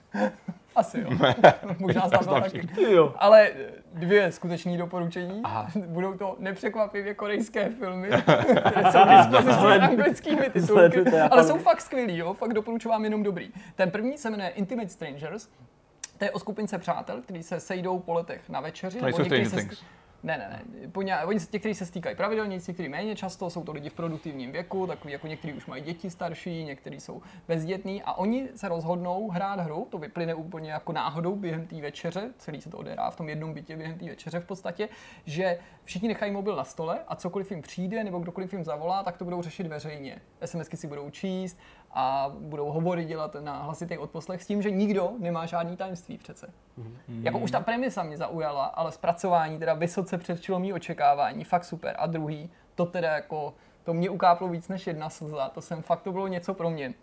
asi 0.77 1.01
jo. 1.01 1.11
možná 1.79 2.09
znám 2.09 2.43
taky. 2.43 2.69
Jo. 2.91 3.15
Ale 3.19 3.51
dvě 3.97 4.33
skutečné 4.33 4.79
doporučení. 4.79 5.41
Aha. 5.45 5.69
Budou 5.87 6.15
to 6.15 6.37
nepřekvapivě 6.39 7.15
korejské 7.15 7.69
filmy, 7.71 8.09
které 8.71 8.93
jsou 8.93 8.99
dispozici 9.19 9.53
s 9.61 9.81
anglickými 9.81 10.51
titulky, 10.51 11.05
ale 11.31 11.45
jsou 11.45 11.59
fakt 11.59 11.81
skvělý, 11.81 12.17
jo? 12.17 12.35
fakt 12.35 12.53
doporučuji 12.55 12.89
vám 12.89 13.05
jenom 13.05 13.23
dobrý. 13.23 13.51
Ten 13.75 13.91
první 13.91 14.19
se 14.19 14.31
jmenuje 14.31 14.49
Intimate 14.49 14.89
Strangers, 14.89 15.49
to 16.19 16.25
je 16.25 16.31
o 16.31 16.39
skupince 16.39 16.79
přátel, 16.79 17.23
kteří 17.23 17.43
se 17.43 17.61
sejdou 17.61 17.99
po 17.99 18.13
letech 18.13 18.49
na 18.49 18.61
večeři. 18.61 18.99
To 18.99 19.05
nejsou 19.05 19.23
někteří 19.23 19.45
Stranger 19.45 19.63
se- 19.65 19.77
Things. 19.77 19.85
Ne, 20.27 20.39
ne, 20.39 20.49
ne. 20.49 20.89
Po 20.89 21.03
ně, 21.03 21.19
oni 21.19 21.39
někteří 21.53 21.75
se 21.75 21.87
stýkají 21.87 22.17
pravidelně, 22.17 22.57
někteří 22.67 22.89
méně 22.89 23.17
často, 23.17 23.51
jsou 23.51 23.65
to 23.65 23.73
lidi 23.73 23.89
v 23.89 23.95
produktivním 23.95 24.53
věku, 24.53 24.87
takový 24.87 25.13
jako 25.13 25.27
někteří 25.27 25.53
už 25.53 25.67
mají 25.67 25.83
děti 25.83 26.11
starší, 26.11 26.65
někteří 26.65 27.01
jsou 27.01 27.23
bezdětní 27.49 28.03
a 28.03 28.13
oni 28.13 28.49
se 28.55 28.69
rozhodnou 28.69 29.31
hrát 29.31 29.61
hru, 29.61 29.87
to 29.91 29.99
vyplyne 29.99 30.35
úplně 30.35 30.71
jako 30.71 30.93
náhodou 30.93 31.37
během 31.37 31.67
té 31.67 31.81
večeře, 31.81 32.31
celý 32.39 32.61
se 32.61 32.71
to 32.71 32.79
odehrá 32.79 33.11
v 33.11 33.17
tom 33.17 33.29
jednom 33.29 33.55
bytě 33.55 33.77
během 33.77 33.99
té 33.99 34.05
večeře 34.05 34.41
v 34.41 34.47
podstatě, 34.47 34.89
že 35.25 35.59
všichni 35.85 36.09
nechají 36.09 36.33
mobil 36.33 36.57
na 36.57 36.65
stole 36.65 36.99
a 37.09 37.17
cokoliv 37.17 37.51
jim 37.51 37.63
přijde 37.63 38.05
nebo 38.05 38.19
kdokoliv 38.19 38.53
jim 38.53 38.65
zavolá, 38.65 39.03
tak 39.03 39.17
to 39.17 39.25
budou 39.25 39.43
řešit 39.43 39.67
veřejně. 39.67 40.19
SMSky 40.45 40.77
si 40.77 40.87
budou 40.87 41.11
číst 41.11 41.59
a 41.99 42.33
budou 42.39 42.73
hovory 42.73 43.05
dělat 43.05 43.37
na 43.41 43.63
hlasitý 43.63 43.99
odposlech 43.99 44.43
s 44.43 44.47
tím, 44.47 44.63
že 44.63 44.71
nikdo 44.71 45.13
nemá 45.19 45.47
žádný 45.47 45.77
tajemství 45.77 46.19
přece. 46.19 46.53
Jako 47.09 47.39
už 47.39 47.51
ta 47.51 47.61
premisa 47.61 48.03
mě 48.03 48.17
zaujala, 48.17 48.65
ale 48.65 48.93
zpracování 48.93 49.59
teda 49.59 49.75
vysoce 49.75 50.19
předčilo 50.19 50.59
mý 50.59 50.73
očekávání, 50.73 51.45
fakt 51.45 51.65
super. 51.65 51.97
A 51.99 52.07
druhý, 52.07 52.51
to 52.75 52.87
teda 52.87 53.15
jako, 53.15 53.55
to 53.85 53.95
mě 53.95 54.11
ukáplo 54.11 54.49
víc 54.49 54.69
než 54.69 54.87
jedna 54.87 55.11
slza, 55.11 55.49
to 55.49 55.61
jsem 55.61 55.83
fakt, 55.83 56.03
to 56.03 56.13
bylo 56.13 56.27
něco 56.29 56.55
pro 56.55 56.71
mě. 56.71 56.95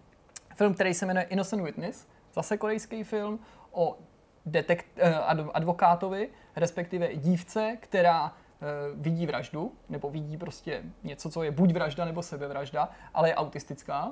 Film, 0.55 0.73
který 0.73 0.93
se 0.93 1.05
jmenuje 1.05 1.23
Innocent 1.23 1.63
Witness, 1.63 2.07
zase 2.33 2.57
korejský 2.57 3.03
film 3.03 3.39
o 3.71 3.97
detekt, 4.45 4.85
eh, 4.97 5.13
adv- 5.13 5.51
advokátovi, 5.53 6.29
respektive 6.55 7.15
dívce, 7.15 7.77
která 7.79 8.33
eh, 8.61 8.65
vidí 8.95 9.25
vraždu, 9.25 9.71
nebo 9.89 10.09
vidí 10.09 10.37
prostě 10.37 10.83
něco, 11.03 11.29
co 11.29 11.43
je 11.43 11.51
buď 11.51 11.73
vražda 11.73 12.05
nebo 12.05 12.21
sebevražda, 12.23 12.89
ale 13.13 13.29
je 13.29 13.35
autistická, 13.35 14.11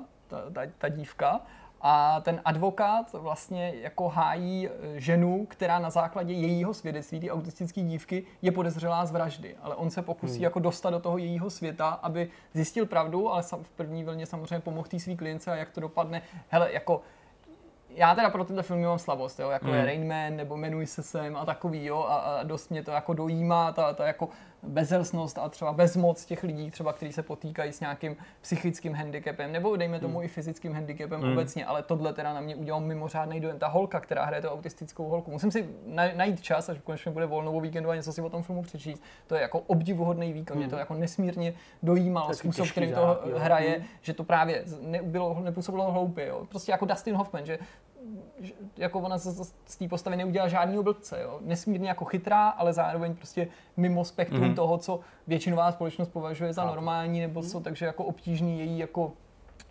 ta, 0.52 0.60
ta, 0.78 0.88
dívka. 0.88 1.40
A 1.84 2.20
ten 2.20 2.40
advokát 2.44 3.12
vlastně 3.12 3.72
jako 3.80 4.08
hájí 4.08 4.68
eh, 4.68 5.00
ženu, 5.00 5.46
která 5.46 5.78
na 5.78 5.90
základě 5.90 6.34
jejího 6.34 6.74
svědectví, 6.74 7.20
ty 7.20 7.30
autistické 7.30 7.80
dívky, 7.80 8.24
je 8.42 8.52
podezřelá 8.52 9.06
z 9.06 9.12
vraždy. 9.12 9.56
Ale 9.62 9.74
on 9.74 9.90
se 9.90 10.02
pokusí 10.02 10.34
Hmm. 10.34 10.42
jako 10.44 10.58
dostat 10.58 10.90
do 10.90 11.00
toho 11.00 11.18
jejího 11.18 11.50
světa, 11.50 11.88
aby 11.88 12.28
zjistil 12.54 12.86
pravdu, 12.86 13.32
ale 13.32 13.42
v 13.42 13.70
první 13.76 14.04
vlně 14.04 14.26
samozřejmě 14.26 14.60
pomohl 14.60 14.88
té 14.88 14.98
svý 15.00 15.16
klience 15.16 15.52
a 15.52 15.56
jak 15.56 15.70
to 15.70 15.80
dopadne. 15.80 16.22
Hele, 16.48 16.72
jako 16.72 17.02
já 17.94 18.14
teda 18.14 18.30
pro 18.30 18.44
tyhle 18.44 18.62
filmy 18.62 18.84
mám 18.86 18.98
slabost, 18.98 19.40
jo, 19.40 19.50
jako 19.50 19.66
Mm. 19.66 19.74
je 19.74 19.84
Rain 19.84 20.08
Man, 20.08 20.36
nebo 20.36 20.54
Jmenuji 20.56 20.86
se 20.86 21.02
sem 21.02 21.36
a 21.36 21.44
takový, 21.44 21.84
jo, 21.84 22.06
a, 22.08 22.16
a 22.16 22.42
dost 22.42 22.70
mě 22.70 22.82
to 22.82 22.90
jako 22.90 23.14
dojímá, 23.14 23.72
ta, 23.72 23.92
ta 23.92 24.06
jako 24.06 24.28
bezelstnost 24.62 25.38
a 25.38 25.48
třeba 25.48 25.72
bezmoc 25.72 26.24
těch 26.24 26.42
lidí, 26.42 26.70
třeba, 26.70 26.92
kteří 26.92 27.12
se 27.12 27.22
potýkají 27.22 27.72
s 27.72 27.80
nějakým 27.80 28.16
psychickým 28.40 28.94
handicapem, 28.94 29.52
nebo 29.52 29.76
dejme 29.76 30.00
tomu 30.00 30.22
i 30.22 30.28
fyzickým 30.28 30.72
handicapem 30.72 31.20
Mm. 31.20 31.32
obecně, 31.32 31.66
ale 31.66 31.82
tohle 31.82 32.12
teda 32.12 32.32
na 32.34 32.40
mě 32.40 32.56
udělal 32.56 32.80
mimořádný 32.80 33.40
dojem. 33.40 33.58
Ta 33.58 33.68
holka, 33.68 34.00
která 34.00 34.24
hraje 34.24 34.42
tu 34.42 34.48
autistickou 34.48 35.08
holku, 35.08 35.30
musím 35.30 35.50
si 35.50 35.68
na- 35.86 36.12
najít 36.16 36.40
čas, 36.42 36.68
až 36.68 36.78
konečně 36.84 37.10
bude 37.12 37.26
volno 37.26 37.52
o 37.52 37.60
víkendu 37.60 37.90
a 37.90 37.94
něco 37.96 38.12
si 38.12 38.22
o 38.22 38.30
tom 38.30 38.42
filmu 38.42 38.62
přečíst. 38.62 39.02
To 39.26 39.34
je 39.34 39.40
jako 39.40 39.58
obdivuhodný 39.58 40.32
výkon, 40.32 40.56
mě 40.56 40.68
to 40.68 40.76
jako 40.76 40.94
nesmírně 40.94 41.54
dojímalo 41.82 42.26
Taky 42.26 42.38
způsob, 42.38 42.68
kterým 42.68 42.92
to 42.94 43.00
zák, 43.00 43.18
jo. 43.26 43.38
hraje, 43.38 43.82
že 44.00 44.12
to 44.14 44.24
právě 44.24 44.64
nebylo, 44.80 45.40
nepůsobilo 45.40 45.92
hloupě, 45.92 46.26
jo. 46.26 46.46
Prostě 46.48 46.72
jako 46.72 46.84
Dustin 46.86 47.14
Hoffman, 47.14 47.46
že 47.46 47.58
jako 48.76 49.00
ona 49.00 49.18
z, 49.18 49.52
z, 49.66 49.76
té 49.76 49.88
postavy 49.88 50.16
neudělá 50.16 50.48
žádný 50.48 50.82
blbce, 50.82 51.22
jo. 51.22 51.38
Nesmírně 51.42 51.88
jako 51.88 52.04
chytrá, 52.04 52.48
ale 52.48 52.72
zároveň 52.72 53.14
prostě 53.14 53.48
mimo 53.76 54.04
spektrum 54.04 54.40
Mhm. 54.40 54.50
mm-hmm. 54.50 54.56
toho, 54.56 54.78
co 54.78 55.00
většinová 55.26 55.72
společnost 55.72 56.08
považuje 56.08 56.52
za 56.52 56.64
normální, 56.64 57.20
nebo 57.20 57.42
co, 57.42 57.60
takže 57.60 57.86
jako 57.86 58.04
obtížný 58.04 58.58
její 58.58 58.78
jako 58.78 59.12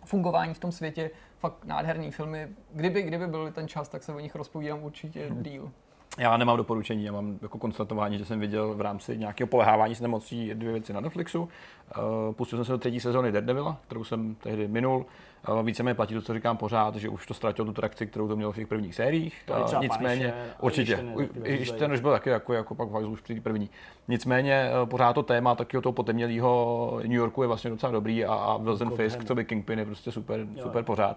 fungování 0.04 0.54
v 0.54 0.58
tom 0.58 0.72
světě, 0.72 1.10
fakt 1.38 1.64
nádherný 1.64 2.10
filmy. 2.10 2.48
Kdyby, 2.72 3.02
kdyby 3.02 3.26
byl 3.26 3.52
ten 3.52 3.68
čas, 3.68 3.88
tak 3.88 4.02
se 4.02 4.12
o 4.12 4.20
nich 4.20 4.34
rozpovídám 4.34 4.82
určitě 4.82 5.30
díl. 5.40 5.70
Já 6.18 6.36
nemám 6.36 6.56
doporučení, 6.56 7.04
já 7.04 7.12
mám 7.12 7.38
jako 7.42 7.58
konstatování, 7.58 8.18
že 8.18 8.24
jsem 8.24 8.40
viděl 8.40 8.74
v 8.74 8.80
rámci 8.80 9.18
nějakého 9.18 9.48
polehávání 9.48 9.94
s 9.94 10.00
nemocí 10.00 10.50
dvě 10.54 10.72
věci 10.72 10.92
na 10.92 11.00
Netflixu. 11.00 11.40
Uh, 11.42 12.34
pustil 12.34 12.58
jsem 12.58 12.64
se 12.64 12.72
do 12.72 12.78
třetí 12.78 13.00
sezóny 13.00 13.32
Daredevila, 13.32 13.76
kterou 13.86 14.04
jsem 14.04 14.34
tehdy 14.34 14.68
minul. 14.68 15.06
Uh, 15.48 15.62
víceméně 15.62 15.94
platí 15.94 16.14
to, 16.14 16.22
co 16.22 16.34
říkám 16.34 16.56
pořád, 16.56 16.96
že 16.96 17.08
už 17.08 17.26
to 17.26 17.34
ztratilo 17.34 17.66
tu 17.66 17.72
trakci, 17.72 18.06
kterou 18.06 18.28
to 18.28 18.36
mělo 18.36 18.52
v 18.52 18.56
těch 18.56 18.66
prvních 18.66 18.94
sériích. 18.94 19.42
To 19.46 19.56
je 19.56 19.64
třeba 19.64 19.82
nicméně, 19.82 20.32
ale 20.32 20.42
určitě, 20.60 21.04
když 21.32 21.70
ten 21.70 21.78
taky 21.78 21.92
už 21.92 22.00
byl 22.00 22.10
taky 22.10 22.30
jako, 22.30 22.52
jako 22.52 22.74
pak 22.74 22.88
už 22.88 23.20
při 23.20 23.40
první. 23.40 23.70
Nicméně 24.08 24.70
pořád 24.84 25.12
to 25.12 25.22
téma 25.22 25.54
takového 25.54 25.82
toho 25.82 25.92
potemnělého 25.92 27.00
New 27.02 27.12
Yorku 27.12 27.42
je 27.42 27.48
vlastně 27.48 27.70
docela 27.70 27.92
dobrý 27.92 28.24
a, 28.24 28.34
a 28.34 28.56
Wilson 28.56 28.88
Gotham. 28.88 29.04
Fisk, 29.06 29.24
co 29.24 29.34
by 29.34 29.44
Kingpin 29.44 29.78
je 29.78 29.84
prostě 29.84 30.12
super, 30.12 30.40
Jo. 30.40 30.62
super 30.62 30.84
pořád. 30.84 31.16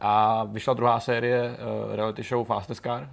A 0.00 0.44
vyšla 0.44 0.74
druhá 0.74 1.00
série 1.00 1.50
uh, 1.50 1.94
reality 1.94 2.22
show 2.22 2.46
Fastest 2.46 2.82
Car, 2.82 3.08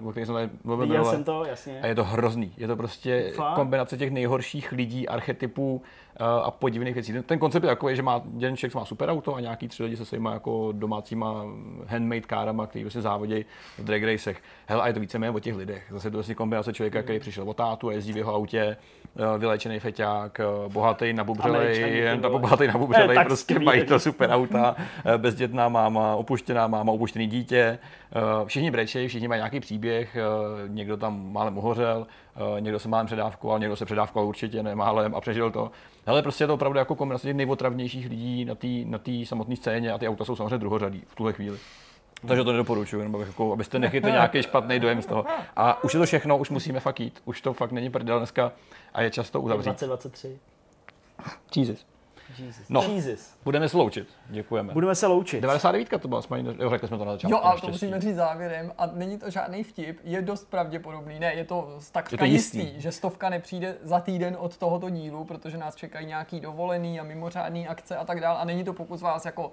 uh, 0.00 0.08
o 0.08 0.10
které 0.10 0.26
jsem 0.26 0.34
tady 0.34 0.48
mluvil 0.64 0.86
Viděl 0.86 1.04
jsem 1.04 1.24
to, 1.24 1.44
jasně. 1.44 1.80
A 1.82 1.86
je 1.86 1.94
to 1.94 2.04
hrozný. 2.04 2.52
Je 2.56 2.66
to 2.66 2.76
prostě 2.76 3.32
Fakt? 3.36 3.54
kombinace 3.54 3.96
těch 3.96 4.10
nejhorších 4.10 4.72
lidí, 4.72 5.08
archetypů 5.08 5.82
a 6.20 6.50
podivných 6.50 6.94
věcí. 6.94 7.12
Ten, 7.12 7.22
ten 7.22 7.38
koncept 7.38 7.62
je 7.62 7.68
takový, 7.68 7.96
že 7.96 8.02
má 8.02 8.22
jeden 8.34 8.56
člověk, 8.56 8.74
má 8.74 8.84
super 8.84 9.08
auto 9.08 9.34
a 9.34 9.40
nějaký 9.40 9.68
tři 9.68 9.82
lidi 9.82 9.96
se 9.96 10.04
svýma 10.04 10.32
jako 10.32 10.72
domácíma 10.72 11.44
handmade 11.86 12.20
kárama, 12.20 12.66
který 12.66 12.84
prostě 12.84 13.00
závodí 13.00 13.44
v 13.78 13.84
drag 13.84 14.02
racech. 14.02 14.42
Hele, 14.66 14.82
a 14.82 14.86
je 14.86 14.92
to 14.92 15.00
víceméně 15.00 15.30
o 15.30 15.40
těch 15.40 15.56
lidech. 15.56 15.86
Zase 15.90 16.06
je 16.06 16.10
to 16.10 16.16
vlastně 16.16 16.34
kombinace 16.34 16.72
člověka, 16.72 17.02
který 17.02 17.20
přišel 17.20 17.50
o 17.50 17.54
tátu 17.54 17.88
a 17.88 17.92
jezdí 17.92 18.12
v 18.12 18.16
jeho 18.16 18.34
autě, 18.34 18.76
uh, 19.14 19.38
vylečený 19.38 19.80
feťák, 19.80 20.40
uh, 20.64 20.72
bohatý, 20.72 21.12
ty 21.78 21.98
jen 21.98 22.20
vole. 22.20 22.38
bohatý, 22.38 22.66
nabubřelej, 22.66 23.16
tak 23.16 23.26
prostě 23.26 23.58
mají 23.58 23.84
to 23.84 24.00
super 24.00 24.30
auta, 24.30 24.76
eh, 25.04 25.18
bezdětná 25.18 25.68
máma, 25.68 26.16
opuštěná 26.16 26.66
máma, 26.66 26.92
opuštěný 26.92 27.26
dítě. 27.26 27.78
Eh, 28.12 28.46
Všichni 28.46 28.70
brečejí, 28.70 29.08
všichni 29.08 29.28
mají 29.28 29.38
nějaký 29.38 29.60
příběh, 29.60 30.16
eh, 30.16 30.22
někdo 30.68 30.96
tam 30.96 31.32
málem 31.32 31.58
uhořel, 31.58 32.06
eh, 32.56 32.60
někdo 32.60 32.78
se 32.78 32.88
málem 32.88 33.06
předávkoval, 33.06 33.58
někdo 33.58 33.76
se 33.76 33.84
předávkoval 33.84 34.28
určitě 34.28 34.62
ne 34.62 34.74
málem 34.74 35.14
a 35.14 35.20
přežil 35.20 35.50
to. 35.50 35.70
Ale 36.06 36.22
prostě 36.22 36.44
je 36.44 36.48
to 36.48 36.54
opravdu 36.54 36.78
jako 36.78 36.94
kombinace 36.94 37.26
těch 37.26 37.36
nejotravnějších 37.36 38.08
lidí 38.08 38.44
na 38.44 38.54
té 38.54 38.66
na 38.84 38.98
tý 38.98 39.26
samotné 39.26 39.56
scéně 39.56 39.92
a 39.92 39.98
ty 39.98 40.08
auta 40.08 40.24
jsou 40.24 40.36
samozřejmě 40.36 40.58
druhořadý 40.58 41.02
v 41.06 41.14
tuhle 41.14 41.32
chvíli. 41.32 41.58
Takže 42.26 42.44
to 42.44 42.52
nedoporučuji, 42.52 43.02
nebo 43.02 43.20
jako, 43.20 43.52
abyste 43.52 43.78
nechytli 43.78 44.12
nějaký 44.12 44.42
špatný 44.42 44.80
dojem 44.80 45.02
z 45.02 45.06
toho. 45.06 45.24
A 45.56 45.84
už 45.84 45.94
je 45.94 46.00
to 46.00 46.06
všechno, 46.06 46.38
už 46.38 46.50
musíme 46.50 46.80
fakt 46.80 47.00
jít. 47.00 47.22
Už 47.24 47.40
to 47.40 47.52
fakt 47.52 47.72
není 47.72 47.90
prdel 47.90 48.18
dneska 48.18 48.52
a 48.94 49.02
je 49.02 49.10
čas 49.10 49.30
to 49.30 49.40
uzavřít. 49.40 49.64
2023. 49.64 50.38
Jesus. 51.56 51.89
Jesus. 52.40 52.68
No. 52.68 52.82
Jesus. 52.82 53.34
Budeme 53.44 53.68
sloučit. 53.68 54.08
Děkujeme. 54.28 54.72
Budeme 54.72 54.94
se 54.94 55.06
loučit. 55.06 55.40
99 55.40 56.00
to 56.02 56.08
byla, 56.08 56.22
jsme, 56.22 56.40
jo, 56.40 56.70
řekli 56.70 56.88
jsme 56.88 56.98
to 56.98 57.04
na 57.04 57.12
začátku. 57.12 57.36
Jo, 57.36 57.40
ale 57.42 57.60
to 57.60 57.68
musíme 57.68 58.00
říct 58.00 58.16
závěrem 58.16 58.72
a 58.78 58.86
není 58.86 59.18
to 59.18 59.30
žádný 59.30 59.64
vtip, 59.64 60.00
je 60.04 60.22
dost 60.22 60.50
pravděpodobný, 60.50 61.20
ne, 61.20 61.34
je 61.34 61.44
to 61.44 61.78
Je 62.12 62.18
to 62.18 62.24
jistý. 62.24 62.58
jistý. 62.58 62.80
že 62.80 62.92
stovka 62.92 63.28
nepřijde 63.28 63.76
za 63.82 64.00
týden 64.00 64.36
od 64.40 64.56
tohoto 64.56 64.90
dílu, 64.90 65.24
protože 65.24 65.58
nás 65.58 65.74
čekají 65.74 66.06
nějaký 66.06 66.40
dovolený 66.40 67.00
a 67.00 67.02
mimořádný 67.02 67.68
akce 67.68 67.96
a 67.96 68.04
tak 68.04 68.20
dále 68.20 68.38
a 68.38 68.44
není 68.44 68.64
to 68.64 68.72
pokus 68.72 69.02
vás 69.02 69.24
jako 69.24 69.52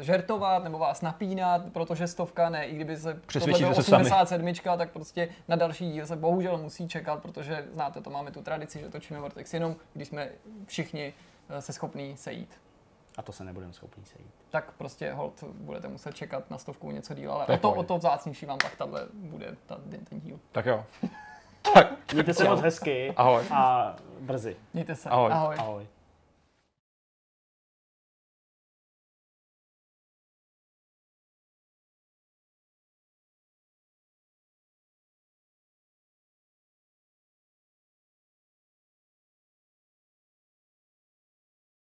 eh, 0.00 0.04
žertovat 0.04 0.64
nebo 0.64 0.78
vás 0.78 1.02
napínat, 1.02 1.62
protože 1.72 2.06
stovka 2.06 2.50
ne, 2.50 2.66
i 2.66 2.74
kdyby 2.74 2.96
se 2.96 3.20
Přesvědčíte 3.26 3.64
bylo 3.64 3.74
se 3.74 3.82
sami. 3.82 4.04
87, 4.04 4.78
tak 4.78 4.90
prostě 4.90 5.28
na 5.48 5.56
další 5.56 5.92
díl 5.92 6.06
se 6.06 6.16
bohužel 6.16 6.58
musí 6.58 6.88
čekat, 6.88 7.22
protože 7.22 7.64
znáte 7.72 8.00
to, 8.00 8.10
máme 8.10 8.30
tu 8.30 8.42
tradici, 8.42 8.80
že 8.80 8.88
točíme 8.88 9.20
Vortex 9.20 9.54
jenom, 9.54 9.76
když 9.92 10.08
jsme 10.08 10.28
všichni 10.66 11.12
se 11.60 11.72
schopní 11.72 12.16
sejít. 12.16 12.60
A 13.18 13.22
to 13.22 13.32
se 13.32 13.44
nebudeme 13.44 13.72
schopni 13.72 14.04
sejít. 14.04 14.30
Tak 14.50 14.72
prostě 14.72 15.12
hold 15.12 15.44
budete 15.44 15.88
muset 15.88 16.14
čekat 16.14 16.50
na 16.50 16.58
stovku 16.58 16.90
něco 16.90 17.14
díl, 17.14 17.32
ale 17.32 17.46
To 17.46 17.52
je 17.52 17.58
o 17.58 17.60
to, 17.60 17.72
o 17.72 17.82
to 17.82 17.98
vzácnější 17.98 18.46
vám 18.46 18.58
pak 18.62 18.76
tahle 18.76 19.06
bude 19.12 19.56
ta, 19.66 19.78
ten 20.08 20.20
díl. 20.20 20.40
Tak 20.52 20.66
jo. 20.66 20.84
Tak, 21.74 22.12
Mějte 22.12 22.34
se 22.34 22.44
moc 22.48 22.60
hezky 22.60 23.12
ahoj. 23.16 23.44
a 23.50 23.96
brzy. 24.20 24.56
Mějte 24.74 24.94
se. 24.94 25.08
Ahoj. 25.08 25.32
Ahoj. 25.32 25.56
Ahoj. 25.58 25.86